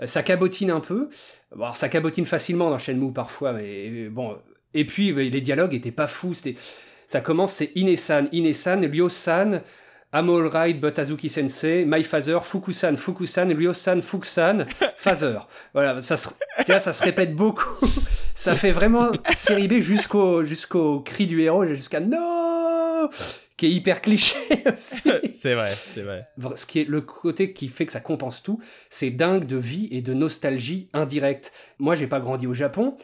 euh, 0.00 0.06
Ça 0.06 0.22
cabotine 0.22 0.70
un 0.70 0.80
peu. 0.80 1.08
Bon, 1.54 1.64
alors, 1.64 1.76
ça 1.76 1.88
cabotine 1.88 2.24
facilement 2.24 2.70
dans 2.70 2.78
Shenmue 2.78 3.12
parfois, 3.12 3.52
mais 3.52 3.88
euh, 4.06 4.10
bon. 4.10 4.36
Et 4.74 4.84
puis 4.84 5.12
les 5.12 5.40
dialogues 5.40 5.74
étaient 5.74 5.90
pas 5.90 6.06
fous. 6.06 6.34
C'était, 6.34 6.54
ça 7.08 7.20
commence, 7.20 7.52
c'est 7.54 7.72
Inesan, 7.74 8.26
Inesan, 8.32 8.80
Ryo-san. 8.82 9.62
I'm 10.18 10.30
alright, 10.30 10.80
but 10.80 10.98
Azuki 10.98 11.28
Sensei, 11.28 11.84
My 11.84 12.02
Father, 12.02 12.38
Fukusan, 12.42 12.96
Fukusan, 12.96 13.54
Ryo-san, 13.54 14.00
Fukusan, 14.00 14.66
Father. 14.96 15.40
Voilà, 15.74 16.00
ça 16.00 16.16
se, 16.16 16.30
vois, 16.66 16.78
ça 16.78 16.94
se 16.94 17.04
répète 17.04 17.34
beaucoup. 17.34 17.86
ça 18.34 18.54
fait 18.54 18.70
vraiment 18.70 19.10
série 19.34 19.68
B 19.68 19.80
jusqu'au 19.80 20.42
jusqu'au 20.42 21.00
cri 21.00 21.26
du 21.26 21.42
héros, 21.42 21.66
jusqu'à 21.66 22.00
non 22.00 23.10
qui 23.58 23.66
est 23.66 23.70
hyper 23.70 24.00
cliché 24.02 24.36
aussi. 24.66 24.96
c'est 25.34 25.54
vrai, 25.54 25.70
c'est 25.70 26.02
vrai. 26.02 26.28
Ce 26.54 26.66
qui 26.66 26.80
est 26.80 26.88
le 26.88 27.00
côté 27.00 27.52
qui 27.52 27.68
fait 27.68 27.86
que 27.86 27.92
ça 27.92 28.00
compense 28.00 28.42
tout, 28.42 28.60
c'est 28.90 29.10
dingue 29.10 29.46
de 29.46 29.56
vie 29.56 29.88
et 29.90 30.02
de 30.02 30.14
nostalgie 30.14 30.88
indirecte. 30.92 31.52
Moi, 31.78 31.94
j'ai 31.94 32.06
pas 32.06 32.20
grandi 32.20 32.46
au 32.46 32.54
Japon, 32.54 32.96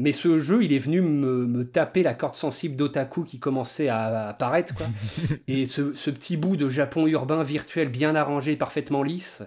mais 0.00 0.12
ce 0.12 0.38
jeu, 0.38 0.64
il 0.64 0.72
est 0.72 0.78
venu 0.78 1.02
me, 1.02 1.64
taper 1.64 2.02
la 2.02 2.14
corde 2.14 2.34
sensible 2.34 2.74
d'otaku 2.74 3.24
qui 3.24 3.38
commençait 3.38 3.88
à, 3.88 4.28
apparaître, 4.28 4.74
quoi. 4.74 4.86
et 5.48 5.66
ce, 5.66 5.94
ce, 5.94 6.10
petit 6.10 6.36
bout 6.36 6.56
de 6.56 6.68
Japon 6.68 7.06
urbain 7.06 7.42
virtuel 7.42 7.90
bien 7.90 8.14
arrangé, 8.14 8.56
parfaitement 8.56 9.02
lisse, 9.02 9.42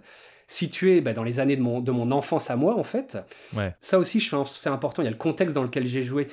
situé 0.47 1.01
bah, 1.01 1.13
dans 1.13 1.23
les 1.23 1.39
années 1.39 1.55
de 1.55 1.61
mon, 1.61 1.81
de 1.81 1.91
mon 1.91 2.11
enfance 2.11 2.51
à 2.51 2.55
moi, 2.55 2.77
en 2.77 2.83
fait. 2.83 3.17
Ouais. 3.55 3.73
Ça 3.81 3.97
aussi, 3.97 4.21
c'est 4.21 4.69
important. 4.69 5.01
Il 5.01 5.05
y 5.05 5.07
a 5.07 5.11
le 5.11 5.17
contexte 5.17 5.55
dans 5.55 5.63
lequel 5.63 5.87
j'ai 5.87 6.03
joué. 6.03 6.27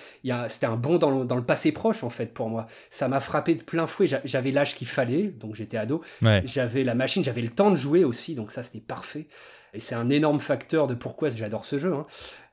C'était 0.49 0.67
un 0.67 0.77
bond 0.77 0.99
dans 0.99 1.11
le, 1.11 1.25
dans 1.25 1.37
le, 1.37 1.43
passé 1.43 1.73
proche, 1.73 2.05
en 2.05 2.11
fait, 2.11 2.35
pour 2.35 2.51
moi. 2.51 2.67
Ça 2.91 3.09
m'a 3.09 3.21
frappé 3.21 3.55
de 3.55 3.63
plein 3.63 3.87
fouet. 3.87 4.07
J'avais 4.25 4.51
l'âge 4.51 4.75
qu'il 4.75 4.87
fallait, 4.87 5.25
donc 5.25 5.55
j'étais 5.55 5.79
ado. 5.79 6.03
J'avais 6.45 6.85
la 6.85 6.95
machine, 6.95 7.25
j'avais 7.25 7.43
le 7.43 7.49
temps 7.49 7.71
de 7.71 7.77
jouer 7.77 8.05
aussi, 8.05 8.35
donc 8.35 8.51
ça, 8.51 8.63
c'était 8.63 8.81
parfait. 8.81 9.27
Et 9.73 9.81
c'est 9.81 9.95
un 9.95 10.11
énorme 10.11 10.41
facteur 10.41 10.87
de 10.87 10.95
pourquoi 10.95 11.31
j'adore 11.31 11.65
ce 11.65 11.79
jeu. 11.79 11.95
Hein. 11.95 12.07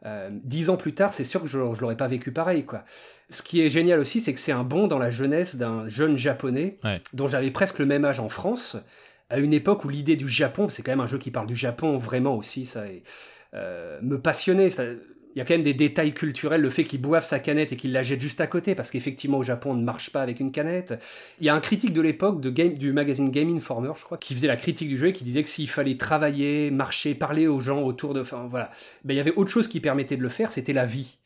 Euh, 0.05 0.29
dix 0.31 0.69
ans 0.69 0.77
plus 0.77 0.93
tard, 0.93 1.13
c'est 1.13 1.23
sûr 1.23 1.41
que 1.41 1.47
je, 1.47 1.57
je 1.73 1.81
l'aurais 1.81 1.97
pas 1.97 2.07
vécu 2.07 2.31
pareil, 2.31 2.65
quoi. 2.65 2.83
Ce 3.29 3.41
qui 3.41 3.61
est 3.61 3.69
génial 3.69 3.99
aussi, 3.99 4.21
c'est 4.21 4.33
que 4.33 4.39
c'est 4.39 4.51
un 4.51 4.63
bond 4.63 4.87
dans 4.87 4.99
la 4.99 5.09
jeunesse 5.09 5.55
d'un 5.55 5.87
jeune 5.87 6.17
japonais 6.17 6.79
dont 7.13 7.27
j'avais 7.27 7.51
presque 7.51 7.79
le 7.79 7.85
même 7.85 8.05
âge 8.05 8.19
en 8.19 8.29
France 8.29 8.77
à 9.29 9.39
une 9.39 9.53
époque 9.53 9.83
où 9.85 9.89
l'idée 9.89 10.15
du 10.15 10.29
Japon, 10.29 10.69
c'est 10.69 10.83
quand 10.83 10.91
même 10.91 11.01
un 11.01 11.07
jeu 11.07 11.17
qui 11.17 11.31
parle 11.31 11.47
du 11.47 11.55
Japon 11.55 11.97
vraiment 11.97 12.35
aussi, 12.35 12.65
ça 12.65 12.85
euh, 13.53 13.99
me 14.01 14.19
passionnait. 14.19 14.69
Il 15.37 15.41
y 15.41 15.43
a 15.43 15.45
quand 15.45 15.53
même 15.53 15.61
des 15.61 15.75
détails 15.75 16.13
culturels, 16.15 16.61
le 16.61 16.71
fait 16.71 16.83
qu'il 16.83 16.99
boive 16.99 17.23
sa 17.23 17.37
canette 17.37 17.71
et 17.71 17.75
qu'il 17.75 17.91
la 17.91 18.01
jette 18.01 18.19
juste 18.19 18.41
à 18.41 18.47
côté, 18.47 18.73
parce 18.73 18.89
qu'effectivement 18.89 19.37
au 19.37 19.43
Japon 19.43 19.73
on 19.73 19.75
ne 19.75 19.83
marche 19.83 20.09
pas 20.09 20.23
avec 20.23 20.39
une 20.39 20.51
canette. 20.51 20.95
Il 21.39 21.45
y 21.45 21.49
a 21.49 21.53
un 21.53 21.59
critique 21.59 21.93
de 21.93 22.01
l'époque 22.01 22.41
du 22.41 22.91
magazine 22.91 23.29
Game 23.29 23.55
Informer, 23.55 23.91
je 23.95 24.03
crois, 24.03 24.17
qui 24.17 24.33
faisait 24.33 24.47
la 24.47 24.55
critique 24.55 24.89
du 24.89 24.97
jeu 24.97 25.09
et 25.09 25.13
qui 25.13 25.23
disait 25.23 25.43
que 25.43 25.49
s'il 25.49 25.69
fallait 25.69 25.95
travailler, 25.95 26.71
marcher, 26.71 27.13
parler 27.13 27.45
aux 27.45 27.59
gens 27.59 27.83
autour 27.83 28.15
de... 28.15 28.21
Enfin 28.21 28.47
voilà, 28.49 28.71
ben, 29.03 29.13
il 29.13 29.17
y 29.17 29.19
avait 29.19 29.35
autre 29.35 29.51
chose 29.51 29.67
qui 29.67 29.79
permettait 29.79 30.17
de 30.17 30.23
le 30.23 30.29
faire, 30.29 30.51
c'était 30.51 30.73
la 30.73 30.85
vie. 30.85 31.17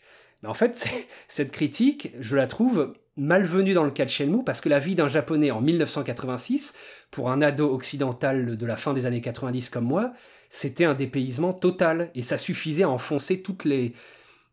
Mais 0.44 0.50
en 0.50 0.54
fait, 0.54 0.90
cette 1.30 1.54
critique, 1.54 2.12
je 2.20 2.36
la 2.36 2.48
trouve 2.48 2.94
malvenue 3.16 3.74
dans 3.74 3.86
le 3.86 3.92
cas 3.92 4.04
de 4.04 4.10
Shenmue, 4.10 4.44
parce 4.44 4.60
que 4.60 4.68
la 4.68 4.80
vie 4.80 4.96
d'un 4.96 5.08
japonais 5.08 5.52
en 5.52 5.62
1986, 5.62 6.74
pour 7.12 7.32
un 7.32 7.42
ado 7.42 7.74
occidental 7.74 8.58
de 8.58 8.66
la 8.66 8.76
fin 8.76 8.92
des 8.92 9.06
années 9.06 9.22
90 9.22 9.70
comme 9.70 9.86
moi, 9.86 10.12
c'était 10.54 10.84
un 10.84 10.94
dépaysement 10.94 11.54
total, 11.54 12.12
et 12.14 12.22
ça 12.22 12.38
suffisait 12.38 12.84
à 12.84 12.90
enfoncer 12.90 13.42
toutes 13.42 13.64
les, 13.64 13.94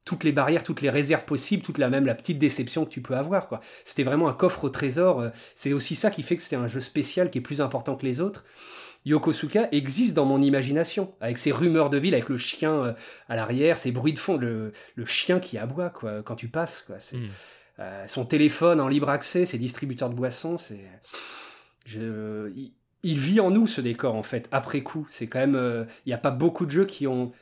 toutes 0.04 0.22
les 0.22 0.30
barrières, 0.30 0.62
toutes 0.62 0.80
les 0.80 0.90
réserves 0.90 1.24
possibles, 1.24 1.62
toute 1.62 1.76
la 1.76 1.90
même 1.90 2.06
la 2.06 2.14
petite 2.14 2.38
déception 2.38 2.86
que 2.86 2.90
tu 2.90 3.02
peux 3.02 3.16
avoir. 3.16 3.48
quoi. 3.48 3.60
C'était 3.84 4.04
vraiment 4.04 4.28
un 4.28 4.32
coffre 4.32 4.64
au 4.64 4.68
trésor. 4.70 5.20
Euh, 5.20 5.30
c'est 5.56 5.72
aussi 5.72 5.96
ça 5.96 6.10
qui 6.10 6.22
fait 6.22 6.36
que 6.36 6.42
c'est 6.42 6.56
un 6.56 6.68
jeu 6.68 6.80
spécial 6.80 7.30
qui 7.30 7.38
est 7.38 7.42
plus 7.42 7.60
important 7.60 7.96
que 7.96 8.06
les 8.06 8.20
autres. 8.20 8.44
Yokosuka 9.06 9.68
existe 9.72 10.14
dans 10.14 10.24
mon 10.24 10.40
imagination, 10.40 11.14
avec 11.20 11.36
ses 11.36 11.50
rumeurs 11.50 11.90
de 11.90 11.98
ville, 11.98 12.14
avec 12.14 12.28
le 12.28 12.36
chien 12.36 12.72
euh, 12.72 12.92
à 13.28 13.34
l'arrière, 13.34 13.76
ses 13.76 13.90
bruits 13.90 14.12
de 14.12 14.18
fond, 14.20 14.36
le, 14.36 14.72
chien 15.04 15.40
qui 15.40 15.58
aboie 15.58 15.90
quoi, 15.90 16.22
quand 16.22 16.36
tu 16.36 16.46
passes. 16.46 16.82
Quoi. 16.86 16.96
Hmm. 17.12 17.26
euh, 17.80 18.06
son 18.06 18.24
téléphone 18.24 18.80
en 18.80 18.86
libre 18.86 19.08
accès, 19.08 19.46
ses 19.46 19.58
distributeurs 19.58 20.10
de 20.10 20.14
boissons, 20.14 20.58
c'est... 20.58 20.80
Je, 21.84 22.50
il, 23.02 23.18
vit 23.18 23.40
en 23.40 23.50
nous 23.50 23.66
ce 23.66 23.80
décor 23.80 24.14
en 24.14 24.22
fait, 24.22 24.48
après 24.52 24.82
coup. 24.82 25.06
C'est 25.08 25.26
quand. 25.26 25.54
Euh, 25.54 25.84
il 26.06 26.10
n'y 26.10 26.14
a 26.14 26.18
pas 26.18 26.30
beaucoup 26.30 26.66
de 26.66 26.70
jeux 26.70 26.86
qui 26.86 27.06
ont 27.06 27.32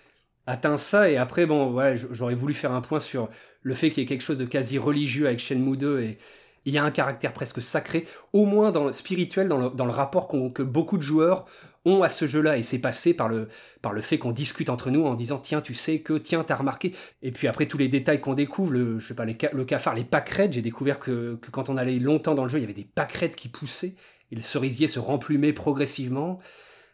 atteint 0.46 0.76
ça, 0.76 1.10
et 1.10 1.16
après, 1.16 1.44
bon, 1.46 1.72
ouais, 1.72 1.96
j'aurais 2.12 2.34
voulu 2.34 2.54
faire 2.54 2.72
un 2.72 2.80
point 2.80 3.00
sur 3.00 3.28
le 3.62 3.74
fait 3.74 3.90
qu'il 3.90 4.02
y 4.02 4.06
ait 4.06 4.08
quelque 4.08 4.22
chose 4.22 4.38
de 4.38 4.44
quasi 4.44 4.78
religieux 4.78 5.26
avec 5.26 5.40
Shenmue 5.40 5.76
2 5.76 6.00
et 6.00 6.18
il 6.66 6.72
y 6.72 6.78
a 6.78 6.84
un 6.84 6.90
caractère 6.90 7.32
presque 7.32 7.62
sacré, 7.62 8.06
au 8.32 8.44
moins 8.44 8.72
dans 8.72 8.92
spirituel, 8.92 9.48
dans 9.48 9.86
le, 9.86 9.90
rapport 9.90 10.28
que 10.28 10.62
beaucoup 10.62 10.98
de 10.98 11.02
joueurs 11.02 11.46
ont 11.84 12.02
à 12.02 12.08
ce 12.08 12.26
jeu-là, 12.26 12.58
et 12.58 12.64
c'est 12.64 12.80
passé 12.80 13.14
par 13.14 13.28
le, 13.28 13.48
fait 14.02 14.18
qu'on 14.18 14.32
discute 14.32 14.68
entre 14.68 14.90
nous 14.90 15.04
en 15.06 15.14
disant 15.14 15.38
tiens 15.38 15.60
tu 15.60 15.72
sais 15.72 16.00
que 16.00 16.14
tiens 16.14 16.42
t'as 16.42 16.56
remarqué, 16.56 16.92
et 17.22 17.30
puis 17.30 17.46
après 17.46 17.66
tous 17.66 17.78
les 17.78 17.88
détails 17.88 18.20
qu'on 18.20 18.34
découvre, 18.34 18.72
le, 18.72 18.98
je 18.98 19.06
sais 19.06 19.14
pas 19.14 19.24
les, 19.24 19.38
le 19.52 19.64
cafard, 19.64 19.94
les 19.94 20.04
pâquerettes, 20.04 20.54
j'ai 20.54 20.62
découvert 20.62 20.98
que, 20.98 21.38
quand 21.52 21.68
on 21.68 21.76
allait 21.76 22.00
longtemps 22.00 22.34
dans 22.34 22.42
le 22.42 22.48
jeu, 22.48 22.58
il 22.58 22.62
y 22.62 22.64
avait 22.64 22.74
des 22.74 22.88
pâquerettes 22.92 23.36
qui 23.36 23.48
poussaient, 23.48 23.94
et 24.32 24.36
le 24.36 24.42
cerisier 24.42 24.88
se 24.88 24.98
remplumait 24.98 25.52
progressivement. 25.52 26.40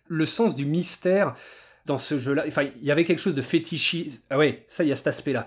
Le 0.07 0.27
sens 0.27 0.55
du 0.55 0.67
mystère 0.67 1.35
dans 1.87 1.99
ce 1.99 2.19
jeu-là, 2.19 2.45
enfin 2.47 2.63
il 2.63 2.85
y 2.85 2.91
avait 2.91 3.05
quelque 3.05 3.19
chose 3.19 3.35
de 3.35 3.43
fétichiste, 3.43 4.25
ah 4.31 4.39
ouais 4.39 4.65
ça 4.69 4.85
il 4.85 4.89
y 4.89 4.93
a 4.93 4.97
cet 4.97 5.09
aspect-là 5.09 5.47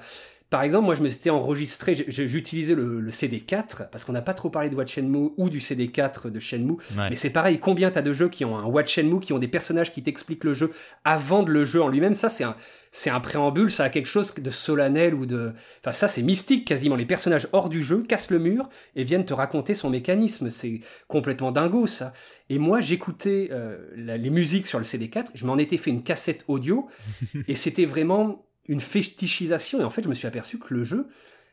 par 0.56 0.64
exemple, 0.64 0.86
moi, 0.86 0.96
je 0.96 1.02
me 1.02 1.10
suis 1.10 1.30
enregistré, 1.30 2.06
j'utilisais 2.08 2.76
le, 2.76 3.02
le, 3.02 3.12
CD4, 3.12 3.90
parce 3.90 4.06
qu'on 4.06 4.14
n'a 4.14 4.22
pas 4.22 4.34
trop 4.34 4.50
parlé 4.50 4.70
de 4.70 4.76
Watch 4.78 4.96
Shenmue 4.96 5.32
ou 5.36 5.50
du 5.50 5.60
CD4 5.60 6.30
de 6.32 6.40
Shenmue. 6.40 6.78
Mais 6.96 7.18
c'est 7.18 7.30
pareil, 7.30 7.60
combien 7.60 7.92
t'as 7.92 8.02
de 8.02 8.14
jeux 8.14 8.30
qui 8.30 8.46
ont 8.46 8.58
un 8.58 8.64
Watch 8.64 8.94
Shenmue, 8.94 9.20
qui 9.20 9.34
ont 9.34 9.38
des 9.38 9.50
personnages 9.50 9.92
qui 9.92 10.02
t'expliquent 10.02 10.46
le 10.46 10.54
jeu 10.54 10.72
avant 11.04 11.44
de 11.44 11.52
le 11.52 11.66
jeu 11.66 11.82
en 11.82 11.90
lui-même? 11.90 12.14
Ça, 12.14 12.30
c'est 12.30 12.46
un, 12.46 12.56
c'est 12.90 13.10
un 13.10 13.20
préambule, 13.20 13.70
ça 13.70 13.84
a 13.84 13.90
quelque 13.90 14.06
chose 14.06 14.34
de 14.34 14.50
solennel 14.50 15.14
ou 15.14 15.26
de. 15.26 15.52
Enfin, 15.82 15.92
ça, 15.92 16.08
c'est 16.08 16.22
mystique 16.22 16.66
quasiment. 16.66 16.96
Les 16.96 17.06
personnages 17.06 17.50
hors 17.52 17.68
du 17.68 17.84
jeu 17.84 18.04
cassent 18.08 18.32
le 18.32 18.40
mur 18.40 18.70
et 18.96 19.04
viennent 19.04 19.26
te 19.26 19.34
raconter 19.34 19.74
son 19.74 19.90
mécanisme. 19.90 20.50
C'est 20.50 20.80
complètement 21.10 21.52
dingo, 21.52 21.86
ça. 21.86 22.14
Et 22.50 22.60
moi, 22.60 22.80
j'écoutais 22.80 23.50
euh, 23.52 23.78
les 23.98 24.30
musiques 24.30 24.68
sur 24.68 24.80
le 24.80 24.86
CD4, 24.86 25.32
je 25.34 25.46
m'en 25.46 25.58
étais 25.58 25.76
fait 25.76 25.90
une 25.90 26.02
cassette 26.02 26.46
audio 26.48 26.88
et 27.50 27.56
c'était 27.56 27.84
vraiment 27.84 28.46
une 28.68 28.80
fétichisation. 28.80 29.82
Et 29.82 29.84
en 29.84 29.90
fait, 29.90 30.04
je 30.04 30.10
me 30.10 30.14
suis 30.14 30.28
aperçu 30.28 30.58
que 30.58 30.74
le 30.74 30.84
jeu, 30.84 31.08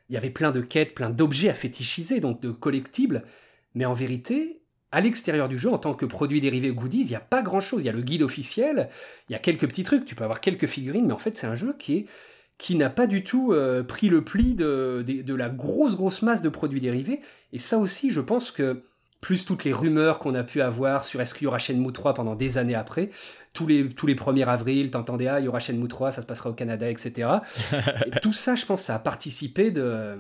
il 0.09 0.15
y 0.15 0.17
avait 0.17 0.31
plein 0.31 0.51
de 0.51 0.61
quêtes, 0.61 0.95
plein 0.95 1.11
d'objets 1.11 1.49
à 1.49 1.55
fétichiser, 1.55 2.21
donc 2.21 2.41
de 2.41 2.51
collectibles. 2.51 3.23
Mais 3.75 3.85
en 3.85 3.95
vérité, 3.95 4.63
à 4.91 5.01
l'extérieur 5.01 5.49
du 5.49 5.59
jeu, 5.59 5.71
en 5.71 5.79
tant 5.79 5.95
que 5.95 6.05
produit 6.05 6.41
dérivé 6.41 6.71
goodies, 6.71 7.03
il 7.03 7.09
n'y 7.09 7.15
a 7.15 7.21
pas 7.21 7.43
grand-chose. 7.43 7.83
Il 7.83 7.87
y 7.87 7.89
a 7.89 7.93
le 7.93 8.03
guide 8.03 8.23
officiel, 8.23 8.89
il 9.29 9.33
y 9.33 9.37
a 9.37 9.39
quelques 9.39 9.67
petits 9.67 9.85
trucs, 9.85 10.05
tu 10.05 10.15
peux 10.15 10.25
avoir 10.25 10.41
quelques 10.41 10.67
figurines, 10.67 11.07
mais 11.07 11.15
en 11.15 11.19
fait, 11.19 11.35
c'est 11.35 11.47
un 11.47 11.57
jeu 11.57 11.75
qui 11.79 11.95
est 11.97 12.07
qui 12.59 12.77
n'a 12.77 12.91
pas 12.91 13.09
du 13.09 13.25
tout 13.25 13.53
euh, 13.53 13.83
pris 13.83 14.09
le 14.09 14.23
pli 14.23 14.55
de, 14.55 15.03
de, 15.05 15.35
la 15.35 15.49
grosse 15.49 15.97
grosse 15.97 16.23
masse 16.23 16.43
de 16.43 16.49
produits 16.49 16.79
dérivés. 16.79 17.21
Et 17.53 17.59
ça 17.59 17.79
aussi, 17.79 18.11
je 18.11 18.21
pense 18.21 18.53
que 18.53 18.85
plus 19.23 19.45
toutes 19.45 19.65
les 19.65 19.73
rumeurs 19.73 20.19
qu'on 20.19 20.35
a 20.35 20.43
pu 20.43 20.61
avoir 20.61 21.05
sur 21.05 21.21
est-ce 21.21 21.33
qu'il 21.33 21.45
y 21.45 21.47
aura 21.47 21.61
Shenmue 21.61 21.93
3 21.93 22.13
pendant 22.13 22.35
des 22.35 22.59
années 22.59 22.75
après. 22.75 23.09
Tous 23.53 23.69
les, 23.69 23.89
tous 23.89 24.09
les 24.09 24.17
1er 24.17 24.45
avril, 24.45 24.91
t'entendais, 24.91 25.29
ah, 25.29 25.39
il 25.39 25.45
y 25.45 25.49
aura 25.49 25.61
Shenmue 25.61 25.87
3, 25.87 26.11
ça 26.11 26.23
se 26.23 26.27
passera 26.27 26.51
au 26.51 26.55
Canada, 26.55 26.91
etc. 26.91 27.29
et 28.07 28.11
tout 28.21 28.33
ça, 28.33 28.57
je 28.57 28.67
pense, 28.67 28.83
ça 28.83 28.97
a 28.97 28.99
participé 28.99 29.71
de, 29.71 30.19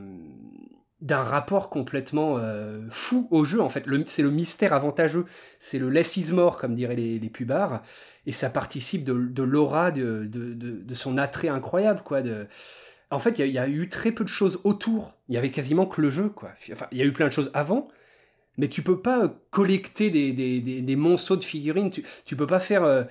d'un 1.00 1.22
rapport 1.22 1.68
complètement 1.68 2.36
euh, 2.38 2.80
fou 2.90 3.26
au 3.32 3.44
jeu, 3.44 3.60
en 3.60 3.68
fait. 3.68 3.88
c'est 4.06 4.22
le 4.22 4.30
mystère 4.30 4.72
avantageux, 4.72 5.26
c'est 5.58 5.80
le 5.80 5.90
less 5.90 6.16
is 6.16 6.32
more, 6.32 6.56
comme 6.56 6.76
diraient 6.76 6.94
les, 6.94 7.18
les 7.18 7.28
pubards, 7.28 7.82
et 8.26 8.32
ça 8.32 8.50
participe 8.50 9.02
de, 9.02 9.14
de 9.14 9.42
l'aura, 9.42 9.90
de, 9.90 10.26
de, 10.26 10.54
de, 10.54 10.94
son 10.94 11.18
attrait 11.18 11.48
incroyable, 11.48 12.02
quoi. 12.04 12.22
De... 12.22 12.46
En 13.10 13.18
fait, 13.18 13.40
il 13.40 13.46
y, 13.46 13.50
y, 13.50 13.58
a 13.58 13.68
eu 13.68 13.88
très 13.88 14.12
peu 14.12 14.22
de 14.22 14.28
choses 14.28 14.60
autour. 14.62 15.12
Il 15.28 15.34
y 15.34 15.38
avait 15.38 15.50
quasiment 15.50 15.86
que 15.86 16.00
le 16.00 16.08
jeu, 16.08 16.28
quoi. 16.28 16.50
Enfin, 16.70 16.86
il 16.92 16.98
y 16.98 17.02
a 17.02 17.04
eu 17.04 17.12
plein 17.12 17.26
de 17.26 17.32
choses 17.32 17.50
avant, 17.52 17.88
mais 18.58 18.68
tu 18.68 18.82
peux 18.82 19.00
pas 19.00 19.34
collecter 19.50 20.10
des, 20.10 20.96
monceaux 20.96 21.36
de 21.36 21.44
figurines, 21.44 21.90
tu, 21.90 22.04
tu 22.24 22.36
peux 22.36 22.46
pas 22.46 22.60
faire... 22.60 23.06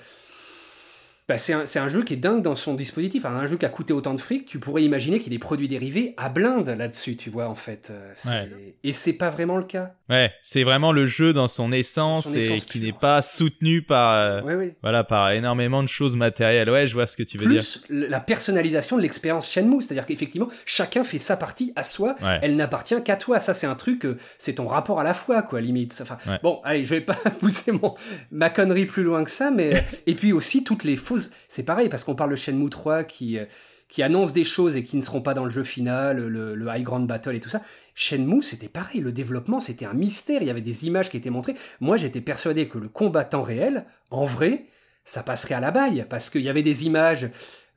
Bah, 1.31 1.37
c'est 1.37 1.79
un, 1.79 1.87
jeu 1.87 2.03
qui 2.03 2.13
est 2.13 2.17
dingue 2.17 2.41
dans 2.41 2.55
son 2.55 2.73
dispositif. 2.73 3.25
un 3.25 3.47
jeu 3.47 3.55
qui 3.55 3.65
a 3.65 3.69
coûté 3.69 3.93
autant 3.93 4.13
de 4.13 4.19
fric, 4.19 4.45
tu 4.45 4.59
pourrais 4.59 4.83
imaginer 4.83 5.19
qu'il 5.19 5.31
y 5.31 5.35
ait 5.35 5.37
des 5.37 5.41
produits 5.41 5.67
dérivés 5.67 6.13
à 6.17 6.27
blinde 6.29 6.67
là-dessus, 6.67 7.15
tu 7.15 7.29
vois, 7.29 7.47
en 7.47 7.55
fait. 7.55 7.91
Euh, 7.91 8.45
et 8.83 8.91
c'est 8.91 9.13
pas 9.13 9.29
vraiment 9.29 9.57
le 9.57 9.63
cas. 9.63 9.93
Ouais, 10.09 10.31
c'est 10.43 10.63
vraiment 10.63 10.91
le 10.91 11.05
jeu 11.05 11.31
dans 11.31 11.47
son 11.47 11.71
essence, 11.71 12.35
et 12.35 12.57
qui 12.57 12.81
n'est 12.81 12.91
pas 12.91 13.21
soutenu 13.21 13.81
par, 13.81 14.13
euh, 14.45 14.67
voilà, 14.81 15.05
par 15.05 15.31
énormément 15.31 15.83
de 15.83 15.87
choses 15.87 16.17
matérielles. 16.17 16.69
Ouais, 16.69 16.85
je 16.85 16.93
vois 16.93 17.07
ce 17.07 17.15
que 17.15 17.23
tu 17.23 17.37
veux 17.37 17.47
dire. 17.47 17.61
Plus 17.61 17.83
la 17.89 18.19
personnalisation 18.19 18.97
de 18.97 19.01
l'expérience 19.01 19.49
Shenmue, 19.49 19.81
c'est-à-dire 19.81 20.05
qu'effectivement, 20.05 20.49
chacun 20.65 21.05
fait 21.05 21.17
sa 21.17 21.37
partie 21.37 21.71
à 21.75 21.83
soi, 21.83 22.15
elle 22.41 22.57
n'appartient 22.57 23.01
qu'à 23.03 23.15
toi. 23.15 23.39
Ça, 23.39 23.53
c'est 23.53 23.67
un 23.67 23.75
truc, 23.75 24.05
euh, 24.05 24.17
c'est 24.37 24.55
ton 24.55 24.67
rapport 24.67 24.99
à 24.99 25.03
la 25.03 25.13
foi, 25.13 25.41
quoi, 25.41 25.61
limite. 25.61 25.97
Enfin, 26.01 26.17
bon, 26.43 26.59
allez, 26.63 26.83
je 26.83 26.89
vais 26.89 27.01
pas 27.01 27.15
pousser 27.39 27.71
mon, 27.71 27.95
ma 28.31 28.49
connerie 28.49 28.85
plus 28.85 29.03
loin 29.03 29.23
que 29.23 29.31
ça, 29.31 29.49
mais, 29.49 29.83
et 30.07 30.15
puis 30.15 30.33
aussi 30.33 30.63
toutes 30.63 30.83
les 30.83 30.95
fausses 30.95 31.20
c'est 31.49 31.63
pareil, 31.63 31.89
parce 31.89 32.03
qu'on 32.03 32.15
parle 32.15 32.31
de 32.31 32.35
Shenmue 32.35 32.69
3 32.69 33.03
qui, 33.03 33.37
euh, 33.37 33.45
qui 33.87 34.03
annonce 34.03 34.33
des 34.33 34.45
choses 34.45 34.75
et 34.77 34.83
qui 34.83 34.97
ne 34.97 35.01
seront 35.01 35.21
pas 35.21 35.33
dans 35.33 35.43
le 35.43 35.49
jeu 35.49 35.63
final, 35.63 36.17
le, 36.17 36.67
High 36.73 36.83
Grand 36.83 37.01
Battle 37.01 37.35
et 37.35 37.39
tout 37.39 37.49
ça. 37.49 37.61
Shenmue, 37.93 38.41
c'était 38.41 38.69
pareil, 38.69 39.01
le 39.01 39.11
développement, 39.11 39.59
c'était 39.59 39.85
un 39.85 39.93
mystère, 39.93 40.41
il 40.41 40.47
y 40.47 40.49
avait 40.49 40.61
des 40.61 40.85
images 40.85 41.09
qui 41.09 41.17
étaient 41.17 41.29
montrées. 41.29 41.55
Moi, 41.81 41.97
j'étais 41.97 42.21
persuadé 42.21 42.67
que 42.67 42.77
le 42.77 42.87
combattant 42.87 43.43
réel, 43.43 43.85
en 44.09 44.23
vrai, 44.23 44.65
ça 45.03 45.23
passerait 45.23 45.55
à 45.55 45.59
la 45.59 45.71
baille, 45.71 46.05
parce 46.09 46.29
qu'il 46.29 46.41
y 46.41 46.49
avait 46.49 46.63
des 46.63 46.85
images 46.85 47.29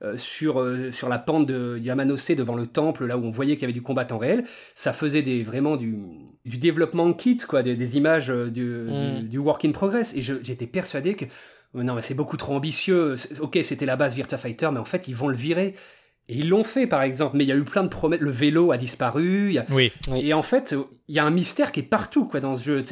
euh, 0.03 0.17
sur, 0.17 0.61
euh, 0.61 0.93
sur 0.93 1.09
la 1.09 1.19
pente 1.19 1.47
de 1.47 1.79
Yamanose 1.79 2.29
devant 2.31 2.55
le 2.55 2.67
temple, 2.67 3.07
là 3.07 3.17
où 3.17 3.25
on 3.25 3.31
voyait 3.31 3.55
qu'il 3.55 3.63
y 3.63 3.65
avait 3.65 3.73
du 3.73 3.83
combattant 3.83 4.19
réel. 4.19 4.45
Ça 4.75 4.93
faisait 4.93 5.23
des, 5.23 5.43
vraiment 5.43 5.77
du, 5.77 5.97
du 6.45 6.59
développement 6.59 7.13
kit, 7.13 7.39
quoi, 7.39 7.63
des, 7.63 7.97
images 7.97 8.29
du, 8.29 8.65
mm. 8.65 9.23
du, 9.23 9.39
work 9.39 9.65
in 9.65 9.73
progress. 9.73 10.15
Et 10.15 10.23
j'étais 10.23 10.67
persuadé 10.67 11.15
que 11.15 11.25
non, 11.75 11.95
mais 11.95 12.03
c'est 12.03 12.15
beaucoup 12.15 12.37
trop 12.37 12.55
ambitieux. 12.55 13.15
Ok, 13.41 13.59
c'était 13.63 13.87
la 13.87 13.97
base 13.97 14.15
Virtua 14.15 14.39
Fighter, 14.39 14.69
mais 14.73 14.79
en 14.81 14.85
fait, 14.85 15.09
ils 15.09 15.15
vont 15.17 15.29
le 15.29 15.37
virer. 15.37 15.75
Et 16.27 16.37
ils 16.39 16.49
l'ont 16.49 16.65
fait, 16.65 16.87
par 16.87 17.03
exemple, 17.03 17.37
mais 17.37 17.45
il 17.45 17.49
y 17.49 17.53
a 17.53 17.57
eu 17.57 17.65
plein 17.65 17.83
de 17.83 17.89
promesses. 17.89 18.19
Le 18.21 18.31
vélo 18.31 18.73
a 18.73 18.79
disparu. 18.79 19.49
il 19.49 19.55
y 19.55 19.59
a- 19.59 19.67
Oui. 19.71 19.93
Oui. 20.11 20.21
Et 20.27 20.33
en 20.33 20.41
fait, 20.41 20.75
il 21.09 21.15
y 21.15 21.19
a 21.19 21.25
un 21.27 21.31
mystère 21.31 21.71
qui 21.71 21.81
est 21.81 21.83
partout, 21.83 22.25
quoi, 22.27 22.41
dans 22.41 22.57
ce 22.57 22.65
jeu. 22.65 22.83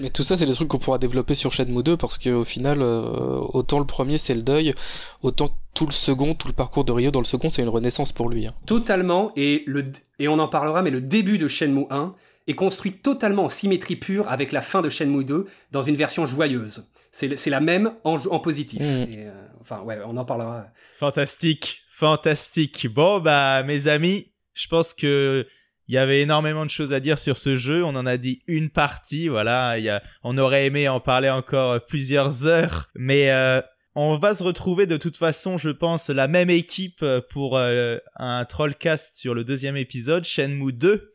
Mais 0.00 0.10
tout 0.10 0.24
ça, 0.24 0.36
c'est 0.36 0.46
des 0.46 0.52
trucs 0.52 0.66
qu'on 0.66 0.78
pourra 0.80 0.98
développer 0.98 1.36
sur 1.36 1.52
Shenmue 1.52 1.84
2 1.84 1.96
parce 1.96 2.18
qu'au 2.18 2.44
final, 2.44 2.82
euh, 2.82 3.38
autant 3.52 3.78
le 3.78 3.84
premier 3.86 4.18
c'est 4.18 4.34
le 4.34 4.42
deuil, 4.42 4.74
autant 5.22 5.54
tout 5.74 5.86
le 5.86 5.92
second, 5.92 6.34
tout 6.34 6.48
le 6.48 6.54
parcours 6.54 6.84
de 6.84 6.90
Ryo 6.90 7.12
dans 7.12 7.20
le 7.20 7.24
second, 7.24 7.50
c'est 7.50 7.62
une 7.62 7.68
renaissance 7.68 8.10
pour 8.12 8.28
lui. 8.28 8.46
hein. 8.46 8.52
Totalement, 8.66 9.30
et, 9.36 9.62
le, 9.66 9.84
et 10.18 10.26
on 10.26 10.40
en 10.40 10.48
parlera, 10.48 10.82
mais 10.82 10.90
le 10.90 11.00
début 11.00 11.38
de 11.38 11.46
Shenmue 11.46 11.86
1 11.90 12.14
est 12.48 12.54
construit 12.54 12.94
totalement 12.94 13.44
en 13.44 13.48
symétrie 13.48 13.94
pure 13.94 14.28
avec 14.28 14.50
la 14.50 14.60
fin 14.60 14.80
de 14.80 14.88
Shenmue 14.88 15.24
2 15.24 15.46
dans 15.70 15.82
une 15.82 15.94
version 15.94 16.26
joyeuse. 16.26 16.88
C'est 17.12 17.36
c'est 17.36 17.50
la 17.50 17.60
même 17.60 17.92
en, 18.04 18.18
en 18.26 18.40
positif. 18.40 18.80
Mm. 18.80 19.12
Et, 19.12 19.26
euh, 19.26 19.46
enfin, 19.60 19.82
ouais, 19.82 19.98
on 20.04 20.16
en 20.16 20.24
parlera. 20.24 20.66
Fantastique, 20.96 21.82
fantastique. 21.90 22.88
Bon, 22.88 23.20
bah, 23.20 23.62
mes 23.62 23.86
amis, 23.86 24.32
je 24.54 24.66
pense 24.66 24.94
que 24.94 25.46
il 25.88 25.94
y 25.94 25.98
avait 25.98 26.22
énormément 26.22 26.64
de 26.64 26.70
choses 26.70 26.92
à 26.94 27.00
dire 27.00 27.18
sur 27.18 27.36
ce 27.36 27.54
jeu. 27.56 27.84
On 27.84 27.94
en 27.96 28.06
a 28.06 28.16
dit 28.16 28.42
une 28.46 28.70
partie, 28.70 29.28
voilà. 29.28 29.78
Il 29.78 29.84
y 29.84 29.90
a, 29.90 30.02
on 30.22 30.38
aurait 30.38 30.66
aimé 30.66 30.88
en 30.88 31.00
parler 31.00 31.28
encore 31.28 31.84
plusieurs 31.84 32.46
heures, 32.46 32.90
mais 32.94 33.30
euh, 33.30 33.60
on 33.94 34.16
va 34.16 34.34
se 34.34 34.42
retrouver 34.42 34.86
de 34.86 34.96
toute 34.96 35.18
façon, 35.18 35.58
je 35.58 35.68
pense, 35.68 36.08
la 36.08 36.28
même 36.28 36.48
équipe 36.48 37.04
pour 37.28 37.58
euh, 37.58 37.98
un 38.16 38.46
trollcast 38.46 39.16
sur 39.16 39.34
le 39.34 39.44
deuxième 39.44 39.76
épisode, 39.76 40.24
Shenmue 40.24 40.72
2. 40.72 41.12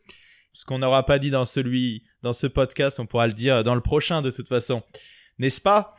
Ce 0.54 0.64
qu'on 0.64 0.80
n'aura 0.80 1.06
pas 1.06 1.18
dit 1.18 1.32
dans 1.32 1.46
celui, 1.46 2.04
dans 2.22 2.34
ce 2.34 2.46
podcast, 2.46 3.00
on 3.00 3.08
pourra 3.08 3.26
le 3.26 3.34
dire 3.34 3.64
dans 3.64 3.76
le 3.76 3.82
prochain 3.82 4.22
de 4.22 4.30
toute 4.30 4.48
façon, 4.48 4.84
n'est-ce 5.40 5.62
pas? 5.62 5.96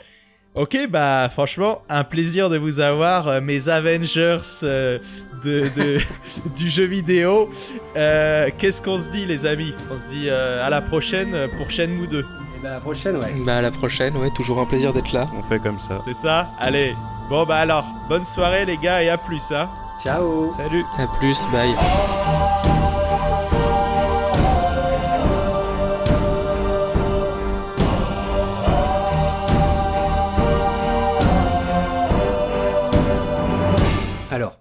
Ok, 0.54 0.76
bah 0.90 1.28
franchement, 1.30 1.82
un 1.88 2.02
plaisir 2.04 2.50
de 2.50 2.56
vous 2.58 2.80
avoir, 2.80 3.28
euh, 3.28 3.40
mes 3.40 3.68
Avengers 3.68 4.38
euh, 4.64 4.98
de, 5.44 5.68
de- 5.76 5.98
du 6.56 6.68
jeu 6.68 6.84
vidéo. 6.84 7.50
Euh, 7.96 8.48
Qu'est-ce 8.58 8.82
qu'on 8.82 8.98
se 8.98 9.08
dit, 9.10 9.24
les 9.26 9.46
amis? 9.46 9.72
On 9.92 9.96
se 9.96 10.06
dit 10.08 10.28
euh, 10.28 10.66
à 10.66 10.70
la 10.70 10.80
prochaine 10.80 11.48
pour 11.56 11.70
Shenmue 11.70 12.08
2. 12.08 12.20
Et 12.20 12.24
bah, 12.62 12.70
à 12.70 12.72
la 12.74 12.80
prochaine, 12.80 13.16
ouais. 13.18 13.32
Bah 13.46 13.58
à 13.58 13.62
la 13.62 13.70
prochaine, 13.70 14.16
ouais, 14.16 14.30
toujours 14.34 14.58
un 14.58 14.64
plaisir 14.66 14.92
d'être 14.92 15.12
là. 15.12 15.26
On 15.38 15.42
fait 15.42 15.60
comme 15.60 15.78
ça. 15.78 16.00
C'est 16.04 16.16
ça? 16.16 16.48
Allez. 16.58 16.94
Bon 17.28 17.44
bah 17.44 17.58
alors, 17.58 17.84
bonne 18.08 18.24
soirée 18.24 18.64
les 18.64 18.78
gars 18.78 19.02
et 19.02 19.10
à 19.10 19.18
plus 19.18 19.52
hein. 19.52 19.68
Ciao 20.02 20.50
Salut 20.56 20.84
À 20.98 21.06
plus, 21.18 21.38
bye. 21.52 21.74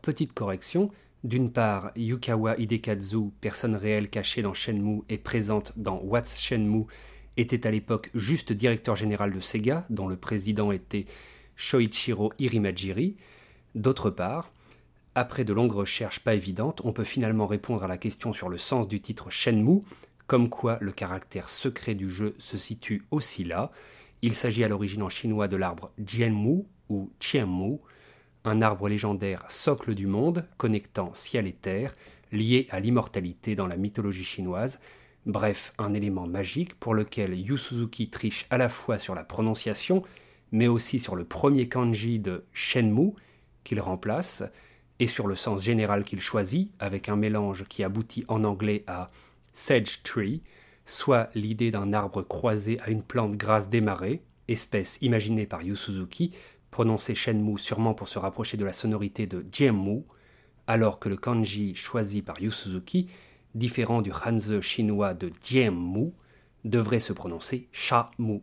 Petite 0.08 0.32
correction. 0.32 0.90
D'une 1.26 1.52
part, 1.52 1.92
Yukawa 1.98 2.58
Hidekazu, 2.58 3.32
personne 3.42 3.76
réelle 3.76 4.10
cachée 4.10 4.42
dans 4.42 4.54
Shenmue 4.54 5.02
et 5.10 5.18
présente 5.18 5.74
dans 5.76 6.00
What's 6.02 6.40
Shenmue, 6.40 6.86
était 7.36 7.68
à 7.68 7.72
l'époque 7.72 8.10
juste 8.16 8.54
directeur 8.54 8.96
général 8.96 9.34
de 9.34 9.42
Sega, 9.42 9.86
dont 9.90 10.08
le 10.08 10.16
président 10.16 10.72
était 10.72 11.08
Shoichiro 11.58 12.32
Irimajiri. 12.40 13.18
D'autre 13.76 14.10
part, 14.10 14.54
après 15.14 15.44
de 15.44 15.52
longues 15.52 15.74
recherches 15.74 16.22
pas 16.22 16.36
évidentes, 16.36 16.80
on 16.86 16.94
peut 16.94 17.04
finalement 17.04 17.46
répondre 17.46 17.84
à 17.84 17.88
la 17.88 17.98
question 17.98 18.32
sur 18.32 18.48
le 18.48 18.58
sens 18.58 18.88
du 18.88 19.02
titre 19.02 19.30
Shenmue, 19.30 19.82
comme 20.26 20.48
quoi 20.48 20.78
le 20.80 20.94
caractère 20.94 21.50
secret 21.50 21.96
du 21.96 22.10
jeu 22.10 22.34
se 22.40 22.56
situe 22.56 23.04
aussi 23.12 23.44
là. 23.44 23.74
Il 24.22 24.36
s'agit 24.36 24.64
à 24.64 24.70
l'origine 24.70 25.04
en 25.04 25.10
chinois 25.10 25.50
de 25.50 25.58
l'arbre 25.58 25.90
Jianmu 26.00 26.64
ou 26.88 27.12
Qianmu, 27.20 27.80
un 28.46 28.62
arbre 28.62 28.90
légendaire 28.90 29.46
socle 29.50 29.94
du 29.94 30.08
monde, 30.08 30.46
connectant 30.58 31.12
ciel 31.14 31.48
et 31.48 31.54
terre, 31.54 31.94
lié 32.32 32.68
à 32.70 32.80
l'immortalité 32.80 33.56
dans 33.56 33.68
la 33.68 33.78
mythologie 33.78 34.24
chinoise, 34.24 34.80
bref, 35.26 35.74
un 35.78 35.94
élément 35.94 36.28
magique 36.28 36.76
pour 36.76 36.94
lequel 36.94 37.38
Yu 37.38 37.58
Suzuki 37.58 38.10
triche 38.10 38.46
à 38.50 38.58
la 38.58 38.70
fois 38.70 39.00
sur 39.00 39.16
la 39.16 39.24
prononciation, 39.24 40.04
mais 40.52 40.68
aussi 40.68 41.00
sur 41.00 41.16
le 41.16 41.26
premier 41.26 41.68
kanji 41.68 42.20
de 42.20 42.44
Shenmue, 42.54 43.14
qu'il 43.64 43.82
remplace, 43.82 44.44
et 45.00 45.08
sur 45.08 45.28
le 45.28 45.36
sens 45.36 45.64
général 45.64 46.04
qu'il 46.04 46.22
choisit, 46.22 46.72
avec 46.80 47.10
un 47.10 47.16
mélange 47.16 47.66
qui 47.68 47.84
aboutit 47.84 48.24
en 48.28 48.44
anglais 48.44 48.84
à 48.88 49.08
Sage 49.54 50.02
Tree, 50.04 50.42
soit 50.86 51.30
l'idée 51.36 51.70
d'un 51.70 51.94
arbre 51.94 52.22
croisé 52.22 52.80
à 52.80 52.90
une 52.90 53.04
plante 53.04 53.36
grasse 53.36 53.70
marais, 53.72 54.22
espèce 54.48 54.98
imaginée 55.02 55.46
par 55.46 55.62
Yu 55.62 55.76
Suzuki, 55.76 56.32
prononcé 56.78 57.16
Shenmue 57.16 57.58
sûrement 57.58 57.96
pour 57.96 58.08
se 58.08 58.20
rapprocher 58.20 58.56
de 58.56 58.64
la 58.64 58.72
sonorité 58.72 59.26
de 59.26 59.44
Jianmu, 59.52 60.04
alors 60.68 61.00
que 61.00 61.10
le 61.10 61.18
kanji 61.18 61.74
choisi 61.74 62.22
par 62.22 62.40
Yu 62.40 62.52
Suzuki, 62.52 63.08
différent 63.56 64.04
du 64.04 64.12
hanzi 64.12 64.62
chinois 64.62 65.16
de 65.16 65.32
Jianmu, 65.44 66.12
devrait 66.66 67.00
se 67.00 67.14
prononcer 67.14 67.68
Sha-mu, 67.72 68.42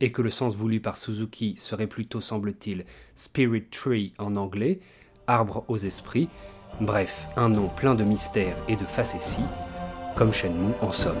et 0.00 0.12
que 0.12 0.22
le 0.22 0.30
sens 0.30 0.56
voulu 0.56 0.80
par 0.80 0.96
Suzuki 0.96 1.56
serait 1.58 1.86
plutôt, 1.86 2.22
semble-t-il, 2.22 2.86
Spirit 3.16 3.66
Tree 3.70 4.14
en 4.16 4.34
anglais, 4.36 4.80
arbre 5.26 5.66
aux 5.68 5.76
esprits, 5.76 6.30
bref, 6.80 7.28
un 7.36 7.50
nom 7.50 7.68
plein 7.68 7.94
de 7.94 8.04
mystères 8.04 8.56
et 8.66 8.76
de 8.76 8.84
facéties, 8.86 9.44
comme 10.16 10.32
Shenmue 10.32 10.72
en 10.80 10.90
somme. 10.90 11.18